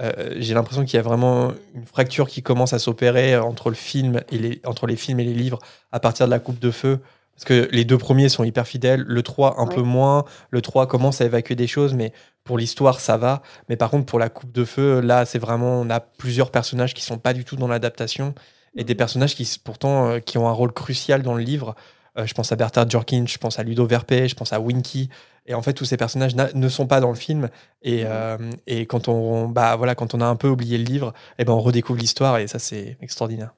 euh, 0.00 0.34
j'ai 0.38 0.54
l'impression 0.54 0.84
qu'il 0.84 0.94
y 0.94 0.98
a 0.98 1.02
vraiment 1.02 1.52
une 1.74 1.84
fracture 1.84 2.26
qui 2.28 2.42
commence 2.42 2.72
à 2.72 2.78
s'opérer 2.78 3.36
entre 3.36 3.68
le 3.68 3.76
film 3.76 4.22
et 4.32 4.38
les, 4.38 4.62
entre 4.64 4.86
les 4.86 4.96
films 4.96 5.20
et 5.20 5.24
les 5.24 5.34
livres 5.34 5.58
à 5.92 6.00
partir 6.00 6.24
de 6.24 6.30
la 6.30 6.38
coupe 6.38 6.58
de 6.58 6.70
feu. 6.70 7.00
Parce 7.34 7.44
que 7.44 7.68
les 7.72 7.84
deux 7.84 7.98
premiers 7.98 8.30
sont 8.30 8.44
hyper 8.44 8.66
fidèles, 8.66 9.02
le 9.06 9.22
3 9.22 9.60
un 9.60 9.66
peu 9.66 9.82
moins, 9.82 10.24
le 10.50 10.62
3 10.62 10.86
commence 10.86 11.20
à 11.20 11.26
évacuer 11.26 11.54
des 11.54 11.66
choses, 11.66 11.94
mais 11.94 12.12
pour 12.44 12.58
l'histoire 12.58 13.00
ça 13.00 13.18
va. 13.18 13.42
Mais 13.68 13.76
par 13.76 13.90
contre 13.90 14.06
pour 14.06 14.18
la 14.18 14.30
coupe 14.30 14.52
de 14.52 14.64
feu, 14.64 15.00
là 15.00 15.26
c'est 15.26 15.38
vraiment, 15.38 15.80
on 15.80 15.90
a 15.90 16.00
plusieurs 16.00 16.50
personnages 16.50 16.94
qui 16.94 17.02
sont 17.02 17.18
pas 17.18 17.34
du 17.34 17.44
tout 17.44 17.56
dans 17.56 17.68
l'adaptation 17.68 18.34
et 18.76 18.84
des 18.84 18.94
personnages 18.94 19.34
qui 19.34 19.48
pourtant 19.62 20.08
euh, 20.08 20.18
qui 20.18 20.38
ont 20.38 20.48
un 20.48 20.52
rôle 20.52 20.72
crucial 20.72 21.22
dans 21.22 21.34
le 21.34 21.42
livre. 21.42 21.74
Euh, 22.18 22.26
je 22.26 22.34
pense 22.34 22.50
à 22.52 22.56
Bertha 22.56 22.86
Jorkins, 22.88 23.26
je 23.26 23.38
pense 23.38 23.58
à 23.58 23.62
Ludo 23.62 23.86
Verpe, 23.86 24.26
je 24.26 24.34
pense 24.34 24.52
à 24.52 24.60
Winky. 24.60 25.08
Et 25.46 25.54
en 25.54 25.62
fait, 25.62 25.72
tous 25.72 25.84
ces 25.84 25.96
personnages 25.96 26.34
ne 26.34 26.68
sont 26.68 26.86
pas 26.86 27.00
dans 27.00 27.08
le 27.08 27.16
film. 27.16 27.48
Et, 27.82 28.02
euh, 28.04 28.36
et, 28.66 28.86
quand, 28.86 29.08
on, 29.08 29.48
bah, 29.48 29.74
voilà, 29.76 29.94
quand 29.94 30.14
on 30.14 30.20
a 30.20 30.26
un 30.26 30.36
peu 30.36 30.48
oublié 30.48 30.76
le 30.76 30.84
livre, 30.84 31.12
et 31.38 31.42
eh 31.42 31.44
ben, 31.44 31.52
on 31.52 31.60
redécouvre 31.60 31.98
l'histoire 31.98 32.38
et 32.38 32.46
ça, 32.46 32.58
c'est 32.58 32.98
extraordinaire. 33.00 33.54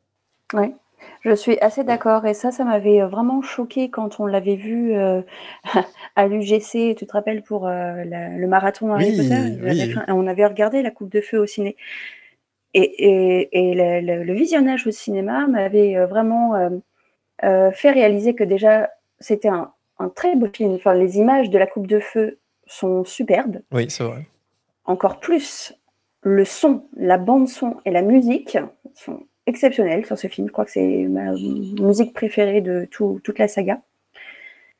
Oui, 0.54 0.74
je 1.22 1.34
suis 1.34 1.58
assez 1.58 1.82
d'accord. 1.82 2.24
Et 2.24 2.34
ça, 2.34 2.50
ça 2.50 2.64
m'avait 2.64 3.00
vraiment 3.02 3.42
choqué 3.42 3.90
quand 3.90 4.20
on 4.20 4.26
l'avait 4.26 4.56
vu 4.56 4.94
à 6.16 6.26
l'UGC, 6.28 6.94
tu 6.96 7.06
te 7.06 7.12
rappelles, 7.12 7.42
pour 7.42 7.66
le 7.66 8.46
marathon 8.46 8.92
Harry 8.92 9.16
Potter? 9.16 9.94
On 10.08 10.26
avait 10.26 10.46
regardé 10.46 10.82
la 10.82 10.90
Coupe 10.90 11.10
de 11.10 11.20
Feu 11.20 11.38
au 11.38 11.46
ciné. 11.46 11.76
Et, 12.74 13.74
le, 13.74 14.32
visionnage 14.32 14.86
au 14.86 14.90
cinéma 14.90 15.46
m'avait 15.46 15.96
euh, 15.96 16.06
vraiment 16.06 16.54
euh, 16.54 16.70
euh, 17.44 17.70
fait 17.72 17.90
réaliser 17.90 18.34
que 18.34 18.44
déjà, 18.44 18.90
c'était 19.20 19.48
un, 19.48 19.72
très 20.14 20.34
beau 20.36 20.48
film. 20.52 20.72
Enfin, 20.72 20.94
les 20.94 21.18
images 21.18 21.50
de 21.50 21.58
la 21.58 21.66
coupe 21.66 21.86
de 21.86 22.00
feu 22.00 22.38
sont 22.66 23.04
superbes. 23.04 23.60
Oui, 23.72 23.86
c'est 23.88 24.04
vrai. 24.04 24.26
Encore 24.84 25.20
plus, 25.20 25.74
le 26.22 26.44
son, 26.44 26.86
la 26.96 27.18
bande 27.18 27.48
son 27.48 27.76
et 27.84 27.90
la 27.90 28.02
musique 28.02 28.58
sont 28.94 29.20
exceptionnels 29.46 30.06
sur 30.06 30.18
ce 30.18 30.26
film. 30.26 30.48
Je 30.48 30.52
crois 30.52 30.64
que 30.64 30.72
c'est 30.72 31.04
ma 31.04 31.32
musique 31.32 32.14
préférée 32.14 32.60
de 32.60 32.88
toute 32.90 33.38
la 33.38 33.46
saga. 33.46 33.80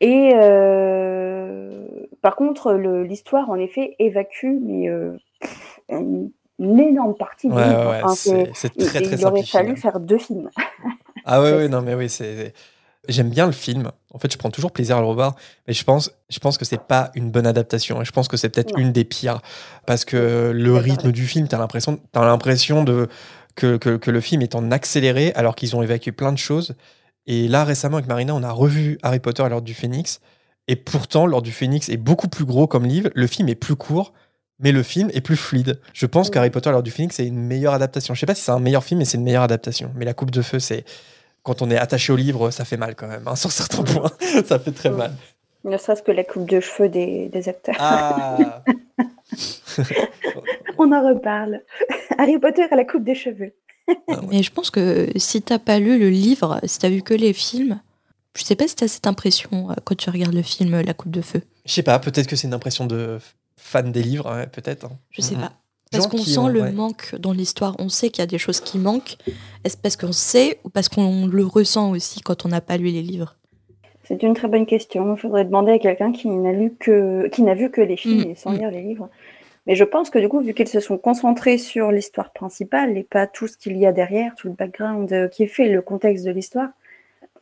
Et 0.01 0.33
par 2.21 2.35
contre, 2.35 2.73
l'histoire, 2.75 3.49
en 3.51 3.57
effet, 3.57 3.95
évacue 4.01 4.59
mais, 4.61 4.89
une 5.89 6.33
énorme 6.59 7.15
partie 7.15 7.49
du 7.49 7.55
c'est 8.15 8.77
très, 8.77 9.01
très 9.01 9.17
Il 9.17 9.27
aurait 9.27 9.43
fallu 9.43 9.77
faire 9.77 10.01
deux 10.01 10.19
films. 10.19 10.51
ah 11.25 11.43
ouais, 11.43 11.53
ouais, 11.57 11.69
non, 11.69 11.83
mais 11.83 11.95
oui, 11.95 12.09
c'est. 12.09 12.53
J'aime 13.09 13.31
bien 13.31 13.47
le 13.47 13.53
film. 13.53 13.91
En 14.15 14.19
fait, 14.19 14.33
je 14.33 14.39
prends 14.39 14.51
toujours 14.51 14.71
plaisir 14.71 14.97
à 14.97 15.01
le 15.01 15.07
revoir, 15.07 15.35
mais 15.67 15.75
je 15.75 15.83
pense, 15.83 16.13
je 16.31 16.39
pense 16.39 16.57
que 16.57 16.65
c'est 16.65 16.83
pas 16.83 17.11
une 17.17 17.33
bonne 17.33 17.49
adaptation. 17.49 18.01
Et 18.01 18.05
je 18.05 18.13
pense 18.13 18.29
que 18.29 18.37
c'est 18.37 18.49
peut-être 18.49 18.79
une 18.79 18.93
des 18.93 19.03
pires 19.03 19.41
parce 19.87 20.05
que 20.05 20.53
le 20.55 20.77
rythme 20.77 21.11
du 21.11 21.27
film, 21.27 21.49
t'as 21.49 21.59
l'impression, 21.59 21.99
as 22.15 22.25
l'impression 22.25 22.85
de 22.85 23.09
que, 23.57 23.77
que, 23.77 23.97
que, 23.97 24.11
le 24.13 24.21
film 24.21 24.41
est 24.41 24.55
en 24.55 24.71
accéléré 24.71 25.33
alors 25.35 25.57
qu'ils 25.57 25.75
ont 25.75 25.83
évacué 25.83 26.13
plein 26.13 26.31
de 26.31 26.39
choses. 26.39 26.77
Et 27.27 27.49
là, 27.49 27.65
récemment 27.65 27.97
avec 27.97 28.09
Marina, 28.09 28.37
on 28.37 28.43
a 28.45 28.53
revu 28.53 28.99
Harry 29.03 29.19
Potter 29.19 29.43
à 29.43 29.49
l'ordre 29.49 29.67
du 29.67 29.75
Phénix. 29.75 30.21
Et 30.69 30.77
pourtant, 30.77 31.27
l'ordre 31.27 31.45
du 31.45 31.53
Phénix 31.53 31.89
est 31.89 31.97
beaucoup 31.97 32.29
plus 32.29 32.45
gros 32.45 32.69
comme 32.69 32.85
livre. 32.85 33.11
Le 33.15 33.27
film 33.27 33.49
est 33.49 33.57
plus 33.57 33.75
court 33.75 34.13
mais 34.59 34.73
le 34.73 34.83
film 34.83 35.11
est 35.13 35.21
plus 35.21 35.37
fluide. 35.37 35.81
Je 35.93 36.07
pense 36.07 36.31
qu'Harry 36.31 36.51
Potter 36.51 36.71
l'heure 36.71 36.83
du 36.83 36.91
Phoenix 36.91 37.17
c'est 37.17 37.27
une 37.27 37.41
meilleure 37.41 37.75
adaptation. 37.75 38.15
Je 38.15 38.21
sais 38.21 38.27
pas 38.27 38.35
si 38.35 38.43
c'est 38.43 38.53
un 38.53 38.61
meilleur 38.61 38.85
film, 38.85 38.99
mais 38.99 39.05
c'est 39.05 39.19
une 39.19 39.25
meilleure 39.25 39.43
adaptation. 39.43 39.91
Mais 39.97 40.05
la 40.05 40.15
Coupe 40.15 40.31
de 40.31 40.43
Feu, 40.43 40.59
c'est 40.59 40.85
quand 41.43 41.63
on 41.63 41.71
est 41.71 41.77
attaché 41.77 42.13
au 42.13 42.17
livre, 42.17 42.51
ça 42.51 42.65
fait 42.65 42.77
mal 42.77 42.95
quand 42.95 43.09
même. 43.09 43.27
Hein, 43.27 43.37
sur 43.37 43.53
certains 43.53 43.83
points, 43.83 44.11
ça 44.45 44.59
fait 44.59 44.73
très 44.73 44.91
mal. 44.91 45.13
Ne 45.65 45.77
serait-ce 45.77 46.03
que 46.03 46.11
la 46.11 46.25
coupe 46.25 46.49
de 46.49 46.61
cheveux 46.61 46.89
des, 46.89 47.49
acteurs. 47.49 47.77
Ah. 47.79 48.65
on 50.79 50.93
en 50.93 51.09
reparle. 51.09 51.61
Harry 52.19 52.39
Potter 52.39 52.65
à 52.71 52.75
la 52.75 52.85
coupe 52.85 53.05
des 53.05 53.15
cheveux. 53.15 53.53
Ah 54.09 54.21
mais 54.29 54.43
je 54.43 54.53
pense 54.53 54.71
que 54.71 55.09
si 55.17 55.43
t'as 55.43 55.59
pas 55.59 55.79
lu 55.79 55.99
le 55.99 56.09
livre, 56.09 56.61
si 56.65 56.79
t'as 56.79 56.89
vu 56.89 57.03
que 57.03 57.15
les 57.15 57.33
films, 57.33 57.81
je 58.37 58.45
sais 58.45 58.57
pas 58.57 58.67
si 58.67 58.77
t'as 58.77 58.89
cette 58.89 59.07
impression 59.07 59.71
euh, 59.71 59.75
quand 59.85 59.97
tu 59.97 60.11
regardes 60.11 60.35
le 60.35 60.43
film 60.43 60.81
La 60.81 60.95
Coupe 60.95 61.11
de 61.11 61.21
Feu. 61.21 61.43
Je 61.65 61.73
sais 61.73 61.83
pas, 61.83 61.99
peut-être 61.99 62.27
que 62.27 62.37
c'est 62.37 62.47
une 62.47 62.55
impression 62.55 62.87
de 62.87 63.19
fan 63.63 63.93
des 63.93 64.03
livres, 64.03 64.47
peut-être. 64.53 64.87
Hein. 64.87 64.99
Je 65.11 65.23
sais 65.23 65.37
pas. 65.37 65.53
Parce 65.93 66.07
qu'on 66.07 66.19
sent 66.19 66.49
le 66.51 66.73
manque 66.73 67.15
dans 67.19 67.33
l'histoire. 67.33 67.77
On 67.79 67.89
sait 67.89 68.09
qu'il 68.09 68.23
y 68.23 68.25
a 68.25 68.27
des 68.27 68.39
choses 68.39 68.61
qui 68.61 68.79
manquent. 68.79 69.17
Est-ce 69.65 69.77
parce 69.77 69.97
qu'on 69.97 70.13
sait 70.13 70.59
ou 70.65 70.71
parce 70.71 70.89
qu'on 70.89 71.27
le 71.27 71.45
ressent 71.45 71.91
aussi 71.91 72.21
quand 72.21 72.47
on 72.47 72.49
n'a 72.49 72.61
pas 72.61 72.77
lu 72.79 72.87
les 72.87 73.03
livres? 73.03 73.37
C'est 74.05 74.23
une 74.23 74.35
très 74.35 74.49
bonne 74.49 74.67
question. 74.67 75.15
Il 75.15 75.21
faudrait 75.21 75.45
demander 75.45 75.73
à 75.73 75.79
quelqu'un 75.79 76.13
qui 76.13 76.29
n'a 76.29 76.53
lu 76.53 76.75
que 76.79 77.29
qui 77.29 77.43
n'a 77.43 77.55
vu 77.55 77.71
que 77.71 77.81
les 77.81 77.97
films 77.97 78.25
mm. 78.27 78.31
et 78.31 78.35
sans 78.35 78.53
lire 78.53 78.71
les 78.71 78.83
livres. 78.83 79.09
Mais 79.67 79.77
je 79.77 79.85
pense 79.85 80.11
que 80.11 80.19
du 80.19 80.29
coup, 80.29 80.41
vu 80.41 80.55
qu'ils 80.55 80.69
se 80.69 80.81
sont 80.81 80.99
concentrés 80.99 81.57
sur 81.57 81.93
l'histoire 81.93 82.33
principale 82.33 82.97
et 82.97 83.05
pas 83.05 83.27
tout 83.27 83.47
ce 83.47 83.57
qu'il 83.57 83.77
y 83.77 83.87
a 83.87 83.93
derrière, 83.93 84.35
tout 84.35 84.49
le 84.49 84.55
background 84.55 85.13
euh, 85.13 85.29
qui 85.29 85.45
est 85.45 85.49
fait, 85.49 85.69
le 85.69 85.83
contexte 85.83 86.25
de 86.25 86.33
l'histoire, 86.33 86.71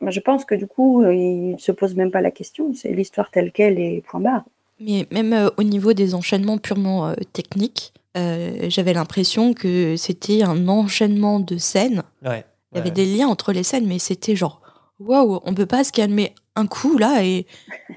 je 0.05 0.19
pense 0.19 0.45
que 0.45 0.53
du 0.53 0.67
coup, 0.67 1.01
euh, 1.01 1.13
ils 1.13 1.53
ne 1.53 1.57
se 1.57 1.71
posent 1.71 1.95
même 1.95 2.11
pas 2.11 2.21
la 2.21 2.31
question. 2.31 2.73
C'est 2.73 2.89
l'histoire 2.89 3.31
telle 3.31 3.51
qu'elle 3.51 3.79
et 3.79 4.03
point 4.05 4.19
barre. 4.19 4.43
Mais 4.81 5.07
même 5.11 5.33
euh, 5.33 5.49
au 5.57 5.63
niveau 5.63 5.93
des 5.93 6.15
enchaînements 6.15 6.57
purement 6.57 7.09
euh, 7.09 7.13
techniques, 7.33 7.93
euh, 8.17 8.65
j'avais 8.69 8.93
l'impression 8.93 9.53
que 9.53 9.95
c'était 9.95 10.43
un 10.43 10.67
enchaînement 10.67 11.39
de 11.39 11.57
scènes. 11.57 12.03
Il 12.73 12.77
y 12.77 12.79
avait 12.79 12.91
des 12.91 13.05
liens 13.05 13.27
entre 13.27 13.51
les 13.51 13.63
scènes, 13.63 13.85
mais 13.85 13.99
c'était 13.99 14.35
genre, 14.35 14.61
waouh, 14.99 15.39
on 15.43 15.53
peut 15.53 15.65
pas 15.65 15.83
se 15.83 15.91
calmer 15.91 16.33
un 16.55 16.67
coup 16.67 16.97
là 16.97 17.23
et, 17.23 17.45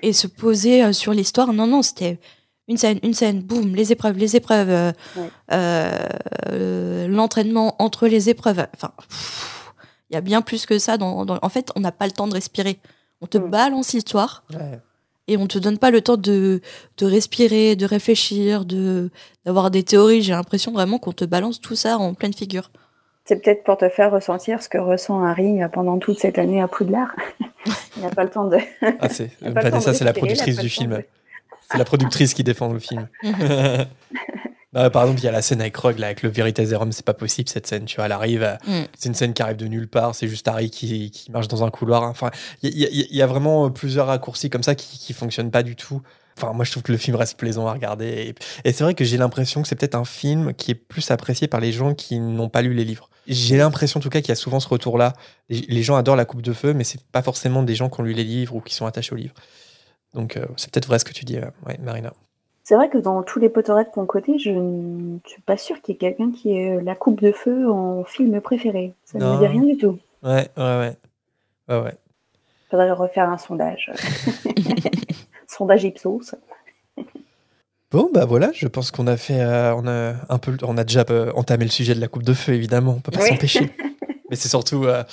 et 0.02 0.12
se 0.12 0.26
poser 0.26 0.92
sur 0.92 1.12
l'histoire. 1.12 1.52
Non, 1.52 1.66
non, 1.66 1.82
c'était 1.82 2.18
une 2.66 2.76
scène, 2.76 2.98
une 3.02 3.14
scène, 3.14 3.40
boum, 3.40 3.74
les 3.74 3.92
épreuves, 3.92 4.18
les 4.18 4.36
épreuves, 4.36 4.92
l'entraînement 7.08 7.76
entre 7.78 8.08
les 8.08 8.30
épreuves. 8.30 8.66
Enfin, 8.74 8.92
il 10.10 10.14
y 10.14 10.16
a 10.16 10.20
bien 10.20 10.42
plus 10.42 10.66
que 10.66 10.78
ça. 10.78 10.96
Dans, 10.96 11.24
en 11.28 11.48
fait, 11.48 11.70
on 11.76 11.80
n'a 11.80 11.92
pas 11.92 12.06
le 12.06 12.12
temps 12.12 12.26
de 12.26 12.34
respirer. 12.34 12.78
On 13.20 13.26
te 13.26 13.38
mm. 13.38 13.50
balance 13.50 13.92
l'histoire 13.92 14.44
et 15.28 15.36
on 15.36 15.46
te 15.46 15.58
donne 15.58 15.78
pas 15.78 15.90
le 15.90 16.00
temps 16.00 16.16
de, 16.16 16.60
de 16.98 17.06
respirer, 17.06 17.76
de 17.76 17.86
réfléchir, 17.86 18.64
de 18.64 19.10
d'avoir 19.44 19.70
des 19.70 19.82
théories. 19.82 20.22
J'ai 20.22 20.32
l'impression 20.32 20.72
vraiment 20.72 20.98
qu'on 20.98 21.12
te 21.12 21.24
balance 21.24 21.60
tout 21.60 21.76
ça 21.76 21.98
en 21.98 22.14
pleine 22.14 22.34
figure. 22.34 22.70
C'est 23.24 23.42
peut-être 23.42 23.64
pour 23.64 23.78
te 23.78 23.88
faire 23.88 24.10
ressentir 24.10 24.62
ce 24.62 24.68
que 24.68 24.76
ressent 24.76 25.24
Harry 25.24 25.60
pendant 25.72 25.98
toute 25.98 26.18
cette 26.18 26.38
année 26.38 26.60
à 26.60 26.68
Poudlard. 26.68 27.14
Il 27.96 28.02
n'a 28.02 28.10
pas 28.10 28.24
le 28.24 28.30
temps 28.30 28.46
de. 28.46 28.58
Ah, 29.00 29.08
c'est 29.08 29.30
Vanessa, 29.40 29.94
c'est 29.94 30.04
la 30.04 30.12
productrice 30.12 30.58
du 30.58 30.68
film. 30.68 31.02
C'est 31.70 31.78
la 31.78 31.84
productrice 31.84 32.34
qui 32.34 32.44
défend 32.44 32.72
le 32.72 32.78
film. 32.78 33.08
Bah, 34.74 34.90
par 34.90 35.02
exemple, 35.02 35.20
il 35.20 35.24
y 35.24 35.28
a 35.28 35.32
la 35.32 35.40
scène 35.40 35.60
avec 35.60 35.76
Rogue, 35.76 35.98
là, 35.98 36.06
avec 36.06 36.22
le 36.22 36.28
Veritaserum, 36.28 36.90
c'est 36.90 37.04
pas 37.04 37.14
possible 37.14 37.48
cette 37.48 37.66
scène, 37.66 37.84
tu 37.84 37.96
vois. 37.96 38.06
Elle 38.06 38.12
arrive, 38.12 38.42
euh, 38.42 38.56
mm. 38.66 38.86
c'est 38.98 39.08
une 39.08 39.14
scène 39.14 39.32
qui 39.32 39.40
arrive 39.40 39.56
de 39.56 39.68
nulle 39.68 39.86
part, 39.88 40.16
c'est 40.16 40.26
juste 40.26 40.48
Harry 40.48 40.68
qui, 40.68 41.12
qui, 41.12 41.30
marche 41.30 41.46
dans 41.46 41.62
un 41.62 41.70
couloir. 41.70 42.02
Enfin, 42.02 42.32
il 42.62 42.76
y, 42.76 43.22
a 43.22 43.26
vraiment 43.26 43.70
plusieurs 43.70 44.08
raccourcis 44.08 44.50
comme 44.50 44.64
ça 44.64 44.74
qui, 44.74 44.98
qui 44.98 45.12
fonctionnent 45.12 45.52
pas 45.52 45.62
du 45.62 45.76
tout. 45.76 46.02
Enfin, 46.36 46.52
moi, 46.52 46.64
je 46.64 46.72
trouve 46.72 46.82
que 46.82 46.90
le 46.90 46.98
film 46.98 47.16
reste 47.16 47.38
plaisant 47.38 47.68
à 47.68 47.72
regarder. 47.72 48.34
Et, 48.64 48.72
c'est 48.72 48.82
vrai 48.82 48.94
que 48.94 49.04
j'ai 49.04 49.16
l'impression 49.16 49.62
que 49.62 49.68
c'est 49.68 49.76
peut-être 49.76 49.94
un 49.94 50.04
film 50.04 50.52
qui 50.54 50.72
est 50.72 50.74
plus 50.74 51.10
apprécié 51.12 51.46
par 51.46 51.60
les 51.60 51.70
gens 51.70 51.94
qui 51.94 52.18
n'ont 52.18 52.48
pas 52.48 52.62
lu 52.62 52.74
les 52.74 52.84
livres. 52.84 53.08
J'ai 53.28 53.56
l'impression, 53.56 53.98
en 53.98 54.02
tout 54.02 54.10
cas, 54.10 54.20
qu'il 54.20 54.30
y 54.30 54.32
a 54.32 54.36
souvent 54.36 54.60
ce 54.60 54.68
retour-là. 54.68 55.12
Les, 55.48 55.82
gens 55.82 55.94
adorent 55.94 56.16
La 56.16 56.24
Coupe 56.24 56.42
de 56.42 56.52
Feu, 56.52 56.74
mais 56.74 56.84
c'est 56.84 57.00
pas 57.04 57.22
forcément 57.22 57.62
des 57.62 57.74
gens 57.74 57.88
qui 57.88 58.00
ont 58.00 58.04
lu 58.04 58.12
les 58.12 58.24
livres 58.24 58.56
ou 58.56 58.60
qui 58.60 58.74
sont 58.74 58.86
attachés 58.86 59.12
aux 59.12 59.18
livres. 59.18 59.34
Donc, 60.14 60.36
euh, 60.36 60.46
c'est 60.56 60.70
peut-être 60.70 60.86
vrai 60.86 60.98
ce 60.98 61.04
que 61.04 61.12
tu 61.12 61.24
dis, 61.24 61.38
euh, 61.38 61.46
ouais, 61.66 61.78
Marina. 61.80 62.12
C'est 62.64 62.76
vrai 62.76 62.88
que 62.88 62.96
dans 62.96 63.22
tous 63.22 63.38
les 63.38 63.50
Potterheads 63.50 63.90
qu'on 63.92 64.06
côté, 64.06 64.38
je 64.38 64.50
ne 64.50 65.18
suis 65.26 65.42
pas 65.42 65.58
sûre 65.58 65.82
qu'il 65.82 65.94
y 65.94 65.96
ait 65.96 65.98
quelqu'un 65.98 66.32
qui 66.32 66.56
ait 66.56 66.80
la 66.80 66.94
coupe 66.94 67.20
de 67.20 67.30
feu 67.30 67.70
en 67.70 68.04
film 68.04 68.40
préféré. 68.40 68.94
Ça 69.04 69.18
ne 69.18 69.24
me 69.24 69.38
dit 69.38 69.46
rien 69.46 69.62
du 69.62 69.76
tout. 69.76 69.98
Ouais, 70.22 70.48
ouais, 70.56 70.78
ouais. 70.78 70.96
ouais, 71.68 71.80
ouais. 71.82 71.94
Faudrait 72.70 72.90
refaire 72.92 73.28
un 73.28 73.36
sondage. 73.36 73.92
sondage 75.46 75.84
Ipsos. 75.84 76.34
Bon, 77.90 78.10
bah 78.12 78.24
voilà, 78.24 78.50
je 78.54 78.66
pense 78.66 78.90
qu'on 78.90 79.06
a 79.06 79.18
fait, 79.18 79.40
euh, 79.40 79.74
on 79.76 79.86
a 79.86 80.14
un 80.28 80.38
peu, 80.38 80.56
on 80.62 80.78
a 80.78 80.84
déjà 80.84 81.04
euh, 81.10 81.32
entamé 81.34 81.64
le 81.66 81.70
sujet 81.70 81.94
de 81.94 82.00
la 82.00 82.08
coupe 82.08 82.24
de 82.24 82.32
feu, 82.32 82.54
évidemment, 82.54 82.94
on 82.96 83.00
peut 83.00 83.12
pas 83.12 83.20
s'empêcher. 83.20 83.70
Mais 84.30 84.36
c'est 84.36 84.48
surtout, 84.48 84.84
euh, 84.84 85.04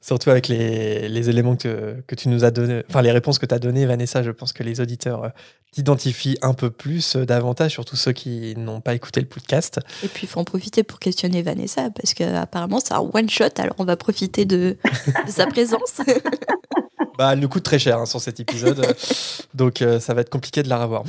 surtout 0.00 0.30
avec 0.30 0.46
les, 0.46 1.08
les 1.08 1.28
éléments 1.28 1.56
que, 1.56 1.96
que, 2.06 2.14
tu 2.14 2.28
nous 2.28 2.44
as 2.44 2.52
donnés, 2.52 2.84
enfin 2.88 3.02
les 3.02 3.10
réponses 3.10 3.40
que 3.40 3.46
tu 3.46 3.54
as 3.54 3.58
données, 3.58 3.84
Vanessa, 3.84 4.22
je 4.22 4.30
pense 4.30 4.52
que 4.52 4.62
les 4.62 4.80
auditeurs 4.80 5.24
euh, 5.24 5.28
t'identifient 5.72 6.38
un 6.40 6.54
peu 6.54 6.70
plus, 6.70 7.16
euh, 7.16 7.26
davantage, 7.26 7.72
surtout 7.72 7.96
ceux 7.96 8.12
qui 8.12 8.54
n'ont 8.56 8.80
pas 8.80 8.94
écouté 8.94 9.20
le 9.20 9.26
podcast. 9.26 9.80
Et 10.04 10.08
puis 10.08 10.24
il 10.24 10.28
faut 10.28 10.38
en 10.38 10.44
profiter 10.44 10.84
pour 10.84 11.00
questionner 11.00 11.42
Vanessa, 11.42 11.90
parce 11.90 12.14
qu'apparemment 12.14 12.78
c'est 12.78 12.94
un 12.94 13.10
one-shot, 13.12 13.58
alors 13.58 13.74
on 13.78 13.84
va 13.84 13.96
profiter 13.96 14.44
de, 14.44 14.76
de 15.26 15.30
sa 15.30 15.46
présence. 15.46 16.00
Bah, 17.18 17.32
elle 17.32 17.40
nous 17.40 17.48
coûte 17.48 17.62
très 17.62 17.78
cher 17.78 17.98
hein, 17.98 18.06
sur 18.06 18.20
cet 18.20 18.40
épisode, 18.40 18.84
donc 19.54 19.84
ça 20.00 20.14
va 20.14 20.20
être 20.20 20.30
compliqué 20.30 20.62
de 20.62 20.68
la 20.68 20.82
revoir. 20.82 21.04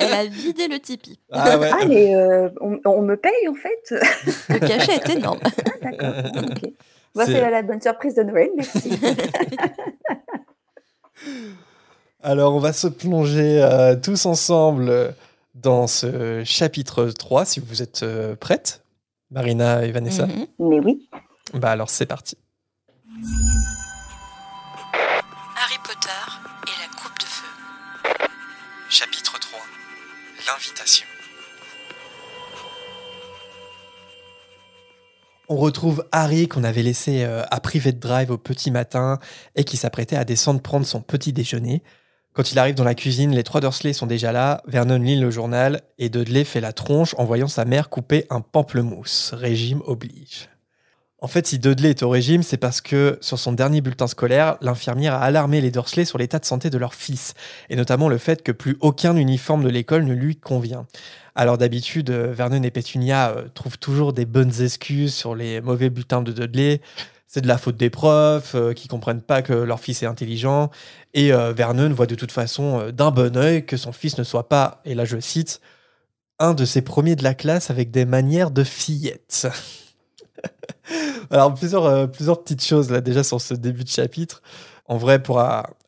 elle, 0.00 0.12
a, 0.12 0.24
vidé 0.26 0.68
le 0.68 0.78
Tipeee. 0.78 1.18
Ah, 1.30 1.58
ouais. 1.58 1.70
ah 1.72 1.84
mais 1.86 2.14
on, 2.60 2.78
on, 2.84 3.02
me 3.02 3.16
paye 3.16 3.48
en 3.48 3.54
fait. 3.54 3.94
Le 4.48 4.58
cachet 4.58 4.94
est 4.94 5.08
énorme. 5.10 5.40
D'accord. 5.82 6.14
c'est 7.24 7.50
la 7.50 7.62
bonne 7.62 7.80
surprise 7.80 8.14
de 8.14 8.22
Noël, 8.22 8.50
merci. 8.56 8.90
Alors, 12.22 12.54
on 12.54 12.58
va 12.58 12.72
se 12.72 12.88
plonger 12.88 13.62
euh, 13.62 13.94
tous 13.94 14.26
ensemble 14.26 15.14
dans 15.54 15.86
ce 15.86 16.42
chapitre 16.44 17.06
3, 17.06 17.44
si 17.44 17.60
vous 17.60 17.82
êtes 17.82 18.02
euh, 18.02 18.34
prêtes, 18.34 18.82
Marina 19.30 19.84
et 19.84 19.92
Vanessa. 19.92 20.26
Mhm. 20.26 20.46
Mais 20.58 20.80
oui. 20.80 21.08
Bah 21.54 21.70
alors, 21.70 21.88
c'est 21.88 22.06
parti. 22.06 22.36
Et 26.08 26.70
la 26.80 26.86
coupe 26.96 27.18
de 27.18 27.24
feu. 27.24 27.46
Chapitre 28.88 29.40
3. 29.40 29.58
L'invitation. 30.46 31.04
On 35.48 35.56
retrouve 35.56 36.06
Harry 36.12 36.46
qu'on 36.46 36.62
avait 36.62 36.84
laissé 36.84 37.24
euh, 37.24 37.42
à 37.50 37.58
Private 37.58 37.98
Drive 37.98 38.30
au 38.30 38.38
petit 38.38 38.70
matin 38.70 39.18
et 39.56 39.64
qui 39.64 39.76
s'apprêtait 39.76 40.14
à 40.14 40.24
descendre 40.24 40.62
prendre 40.62 40.86
son 40.86 41.00
petit 41.00 41.32
déjeuner. 41.32 41.82
Quand 42.34 42.52
il 42.52 42.58
arrive 42.60 42.76
dans 42.76 42.84
la 42.84 42.94
cuisine, 42.94 43.34
les 43.34 43.42
trois 43.42 43.60
Dursley 43.60 43.92
sont 43.92 44.06
déjà 44.06 44.30
là, 44.30 44.62
Vernon 44.68 45.00
lit 45.00 45.18
le 45.18 45.32
journal 45.32 45.80
et 45.98 46.08
Dudley 46.08 46.44
fait 46.44 46.60
la 46.60 46.72
tronche 46.72 47.16
en 47.18 47.24
voyant 47.24 47.48
sa 47.48 47.64
mère 47.64 47.88
couper 47.88 48.26
un 48.30 48.42
pamplemousse. 48.42 49.32
Régime 49.34 49.82
oblige. 49.86 50.48
En 51.22 51.28
fait, 51.28 51.46
si 51.46 51.58
Dudley 51.58 51.90
est 51.90 52.02
au 52.02 52.10
régime, 52.10 52.42
c'est 52.42 52.58
parce 52.58 52.82
que 52.82 53.16
sur 53.22 53.38
son 53.38 53.52
dernier 53.52 53.80
bulletin 53.80 54.06
scolaire, 54.06 54.58
l'infirmière 54.60 55.14
a 55.14 55.20
alarmé 55.20 55.62
les 55.62 55.70
Dursley 55.70 56.04
sur 56.04 56.18
l'état 56.18 56.38
de 56.38 56.44
santé 56.44 56.68
de 56.68 56.76
leur 56.76 56.94
fils, 56.94 57.32
et 57.70 57.76
notamment 57.76 58.10
le 58.10 58.18
fait 58.18 58.42
que 58.42 58.52
plus 58.52 58.76
aucun 58.80 59.16
uniforme 59.16 59.64
de 59.64 59.70
l'école 59.70 60.04
ne 60.04 60.12
lui 60.12 60.36
convient. 60.36 60.86
Alors 61.34 61.56
d'habitude, 61.56 62.10
euh, 62.10 62.34
Vernon 62.34 62.62
et 62.62 62.70
Pétunia 62.70 63.30
euh, 63.30 63.48
trouvent 63.54 63.78
toujours 63.78 64.12
des 64.12 64.26
bonnes 64.26 64.60
excuses 64.60 65.14
sur 65.14 65.34
les 65.34 65.62
mauvais 65.62 65.88
bulletins 65.88 66.20
de 66.20 66.32
Dudley. 66.32 66.82
C'est 67.26 67.40
de 67.40 67.48
la 67.48 67.56
faute 67.56 67.78
des 67.78 67.90
profs 67.90 68.54
euh, 68.54 68.74
qui 68.74 68.86
comprennent 68.86 69.22
pas 69.22 69.40
que 69.40 69.54
leur 69.54 69.80
fils 69.80 70.02
est 70.02 70.06
intelligent. 70.06 70.70
Et 71.14 71.32
Vernon 71.32 71.94
voit 71.94 72.06
de 72.06 72.14
toute 72.14 72.32
façon 72.32 72.90
d'un 72.90 73.10
bon 73.10 73.38
oeil 73.38 73.64
que 73.64 73.78
son 73.78 73.92
fils 73.92 74.18
ne 74.18 74.24
soit 74.24 74.50
pas, 74.50 74.82
et 74.84 74.94
là 74.94 75.06
je 75.06 75.18
cite, 75.18 75.62
un 76.38 76.52
de 76.52 76.66
ses 76.66 76.82
premiers 76.82 77.16
de 77.16 77.22
la 77.22 77.32
classe 77.32 77.70
avec 77.70 77.90
des 77.90 78.04
manières 78.04 78.50
de 78.50 78.64
fillette. 78.64 79.48
Alors 81.30 81.54
plusieurs, 81.54 82.10
plusieurs 82.10 82.42
petites 82.42 82.64
choses 82.64 82.90
là 82.90 83.00
déjà 83.00 83.22
sur 83.22 83.40
ce 83.40 83.54
début 83.54 83.84
de 83.84 83.88
chapitre. 83.88 84.42
En 84.88 84.96
vrai, 84.96 85.22
pour 85.22 85.40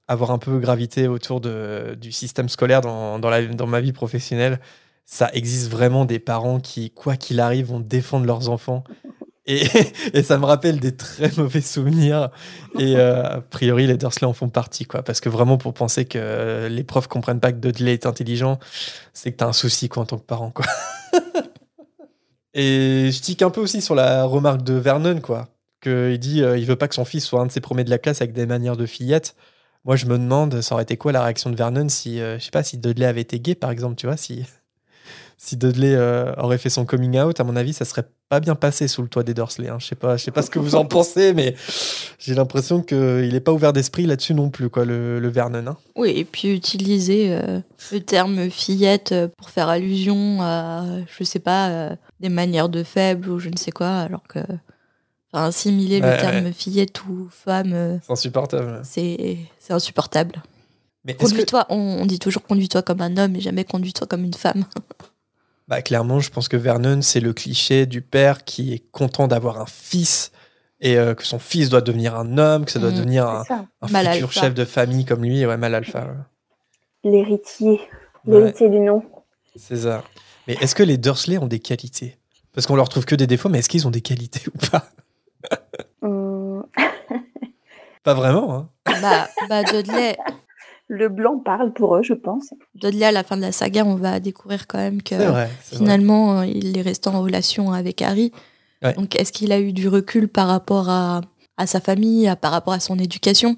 avoir 0.09 0.31
un 0.31 0.39
peu 0.39 0.59
gravité 0.59 1.07
autour 1.07 1.41
du 1.41 2.13
système 2.13 2.49
scolaire 2.49 2.81
dans, 2.81 3.67
ma 3.67 3.81
vie 3.81 3.93
professionnelle, 3.93 4.59
ça 5.05 5.31
existe 5.33 5.71
vraiment 5.71 6.05
des 6.05 6.19
parents 6.19 6.61
qui, 6.61 6.91
quoi 6.91 7.17
qu'il 7.17 7.41
arrive, 7.41 7.67
vont 7.67 7.81
défendre 7.81 8.27
leurs 8.27 8.49
enfants. 8.49 8.85
Et, 9.47 9.67
et, 10.13 10.23
ça 10.23 10.37
me 10.37 10.45
rappelle 10.45 10.81
des 10.81 10.95
très 10.95 11.31
mauvais 11.37 11.63
souvenirs. 11.63 12.29
Et 12.79 12.97
euh, 12.97 13.23
a 13.25 13.41
priori, 13.41 13.87
les 13.87 13.97
Dursley 13.97 14.27
en 14.27 14.35
font 14.35 14.51
partie, 14.51 14.85
quoi. 14.85 15.03
Parce 15.03 15.21
que 15.21 15.31
vraiment, 15.31 15.57
pour 15.57 15.73
penser 15.73 16.05
que 16.05 16.69
les 16.71 16.85
profs 16.85 17.07
comprennent 17.07 17.41
pas 17.41 17.53
que 17.53 17.59
Dudley 17.59 17.95
est 17.95 18.05
intelligent, 18.05 18.59
c'est 19.15 19.33
que 19.33 19.39
tu 19.39 19.45
as 19.45 19.47
un 19.47 19.55
souci, 19.55 19.89
quoi, 19.89 20.03
en 20.03 20.07
tant 20.07 20.19
que 20.19 20.27
parent, 20.27 20.51
quoi. 20.51 20.67
et 22.59 23.11
je 23.13 23.21
tique 23.21 23.43
un 23.43 23.51
peu 23.51 23.61
aussi 23.61 23.81
sur 23.81 23.95
la 23.95 24.25
remarque 24.25 24.63
de 24.63 24.75
Vernon, 24.75 25.21
quoi. 25.21 25.49
Qu'il 25.81 26.19
dit, 26.19 26.43
euh, 26.43 26.59
il 26.59 26.67
veut 26.67 26.75
pas 26.75 26.89
que 26.89 26.95
son 26.97 27.05
fils 27.05 27.25
soit 27.25 27.41
un 27.41 27.47
de 27.47 27.53
ses 27.53 27.61
premiers 27.61 27.85
de 27.85 27.91
la 27.91 27.99
classe 27.99 28.21
avec 28.21 28.35
des 28.35 28.47
manières 28.47 28.77
de 28.77 28.85
fillette. 28.85 29.37
Moi, 29.85 29.95
je 29.95 30.07
me 30.07 30.19
demande, 30.19 30.61
ça 30.61 30.75
aurait 30.75 30.83
été 30.83 30.97
quoi 30.97 31.13
la 31.13 31.23
réaction 31.23 31.51
de 31.51 31.57
Vernon 31.57 31.89
si, 31.89 32.21
euh, 32.21 32.37
je 32.41 32.45
sais 32.45 32.51
pas, 32.51 32.65
si 32.65 32.77
Dudley 32.77 33.07
avait 33.07 33.21
été 33.21 33.39
gay, 33.39 33.55
par 33.55 33.71
exemple, 33.71 33.95
tu 33.95 34.07
vois, 34.07 34.17
si 34.17 34.45
si 35.41 35.57
Dudley 35.57 35.95
euh, 35.95 36.35
aurait 36.35 36.59
fait 36.59 36.69
son 36.69 36.85
coming 36.85 37.17
out, 37.21 37.39
à 37.39 37.45
mon 37.45 37.55
avis, 37.55 37.73
ça 37.73 37.85
serait 37.85 38.05
pas 38.29 38.41
bien 38.41 38.57
passé 38.57 38.89
sous 38.89 39.03
le 39.03 39.09
toit 39.09 39.23
des 39.23 39.35
Dursley. 39.35 39.69
Hein. 39.69 39.77
Je 39.79 39.87
sais 39.87 39.95
pas, 39.95 40.17
je 40.17 40.25
sais 40.25 40.33
pas 40.33 40.43
ce 40.43 40.51
que 40.51 40.59
vous 40.59 40.75
en 40.75 40.85
pensez, 40.85 41.33
mais 41.33 41.55
j'ai 42.19 42.35
l'impression 42.35 42.83
qu'il 42.83 43.33
n'est 43.33 43.41
pas 43.41 43.53
ouvert 43.53 43.73
d'esprit 43.73 44.05
là-dessus 44.05 44.35
non 44.35 44.51
plus, 44.51 44.69
quoi, 44.69 44.85
le, 44.85 45.29
Vernon. 45.29 45.65
Hein. 45.69 45.77
Oui, 45.95 46.11
et 46.17 46.25
puis 46.25 46.53
utiliser 46.53 47.33
euh, 47.33 47.61
le 47.93 48.01
terme 48.01 48.51
fillette 48.51 49.15
pour 49.37 49.49
faire 49.51 49.69
allusion 49.69 50.43
à, 50.43 50.85
je 51.17 51.23
sais 51.23 51.39
pas, 51.39 51.69
euh, 51.69 51.97
des 52.19 52.31
manières 52.31 52.69
de 52.69 52.83
faible 52.83 53.31
ou 53.31 53.39
je 53.39 53.49
ne 53.49 53.57
sais 53.57 53.71
quoi, 53.71 53.91
alors 53.91 54.25
que 54.29 54.41
enfin, 55.33 55.47
assimiler 55.47 56.01
le 56.01 56.19
terme 56.19 56.53
fillette 56.53 57.05
ou 57.07 57.29
femme, 57.31 58.01
c'est 58.03 58.13
insupportable. 58.13 58.81
C'est 58.83 59.39
insupportable. 59.71 60.43
Mais 61.05 61.15
conduis-toi, 61.15 61.65
on, 61.69 61.77
on 62.01 62.07
dit 62.07 62.19
toujours 62.19 62.43
conduis-toi 62.43 62.83
comme 62.83 63.01
un 63.03 63.17
homme 63.17 63.37
et 63.37 63.41
jamais 63.41 63.63
conduis-toi 63.63 64.09
comme 64.09 64.25
une 64.25 64.35
femme. 64.35 64.65
Bah, 65.69 65.83
clairement, 65.83 66.19
je 66.19 66.31
pense 66.31 66.49
que 66.49 66.57
Vernon, 66.57 67.03
c'est 67.03 67.21
le 67.21 67.35
cliché 67.35 67.85
du 67.85 68.01
père 68.01 68.45
qui 68.45 68.73
est 68.73 68.91
content 68.91 69.29
d'avoir 69.29 69.61
un 69.61 69.67
fils 69.67 70.33
et 70.81 70.97
euh, 70.97 71.15
que 71.15 71.25
son 71.25 71.39
fils 71.39 71.69
doit 71.69 71.83
devenir 71.83 72.15
un 72.15 72.39
homme, 72.39 72.65
que 72.65 72.71
ça 72.71 72.79
doit 72.79 72.91
mm. 72.91 72.95
devenir 72.95 73.29
un, 73.29 73.45
futur 73.87 74.33
chef 74.33 74.55
de 74.55 74.65
famille 74.65 75.05
comme 75.05 75.23
lui, 75.23 75.45
ouais, 75.45 75.57
mal 75.59 75.75
alpha. 75.75 76.09
L'héritier, 77.05 77.81
l'héritier 78.25 78.71
du 78.71 78.81
nom. 78.81 79.03
C'est 79.57 79.77
ça. 79.77 80.05
Mais 80.47 80.55
est-ce 80.61 80.75
que 80.75 80.83
les 80.83 80.97
Dursley 80.97 81.37
ont 81.37 81.47
des 81.47 81.61
qualités? 81.61 82.17
Parce 82.55 82.67
qu'on 82.67 82.77
leur 82.77 82.89
trouve 82.89 83.05
que 83.05 83.15
des 83.15 83.27
défauts, 83.27 83.51
mais 83.51 83.59
est-ce 83.59 83.69
qu'ils 83.69 83.87
ont 83.87 83.91
des 83.91 84.01
qualités 84.01 84.43
ou 84.55 84.71
pas? 84.71 84.87
Mm. 86.01 86.63
Pas 88.05 88.15
vraiment. 88.15 88.55
Hein. 88.55 88.69
Bah, 89.03 89.29
bah 89.51 89.63
Dudley, 89.65 90.17
le 90.89 91.09
blanc 91.11 91.39
parle 91.39 91.73
pour 91.73 91.97
eux, 91.97 92.03
je 92.03 92.15
pense. 92.15 92.51
De 92.75 93.03
à 93.03 93.13
la 93.13 93.23
fin 93.23 93.37
de 93.37 93.43
la 93.43 93.53
saga, 93.53 93.85
on 93.85 93.97
va 93.97 94.21
découvrir 94.21 94.67
quand 94.67 94.79
même 94.79 95.03
que 95.03 95.15
finalement, 95.61 96.41
euh, 96.41 96.47
il 96.47 96.77
est 96.77 96.83
resté 96.83 97.11
en 97.11 97.21
relation 97.21 97.73
avec 97.73 98.03
Harry. 98.03 98.33
Donc, 98.97 99.17
est-ce 99.17 99.33
qu'il 99.33 99.53
a 99.53 99.61
eu 99.61 99.73
du 99.73 99.89
recul 99.89 100.29
par 100.29 100.47
rapport 100.47 100.89
à, 100.89 101.21
sa 101.67 101.81
famille, 101.81 102.33
par 102.41 102.53
rapport 102.53 102.73
à 102.73 102.81
son 102.81 102.99
éducation? 102.99 103.57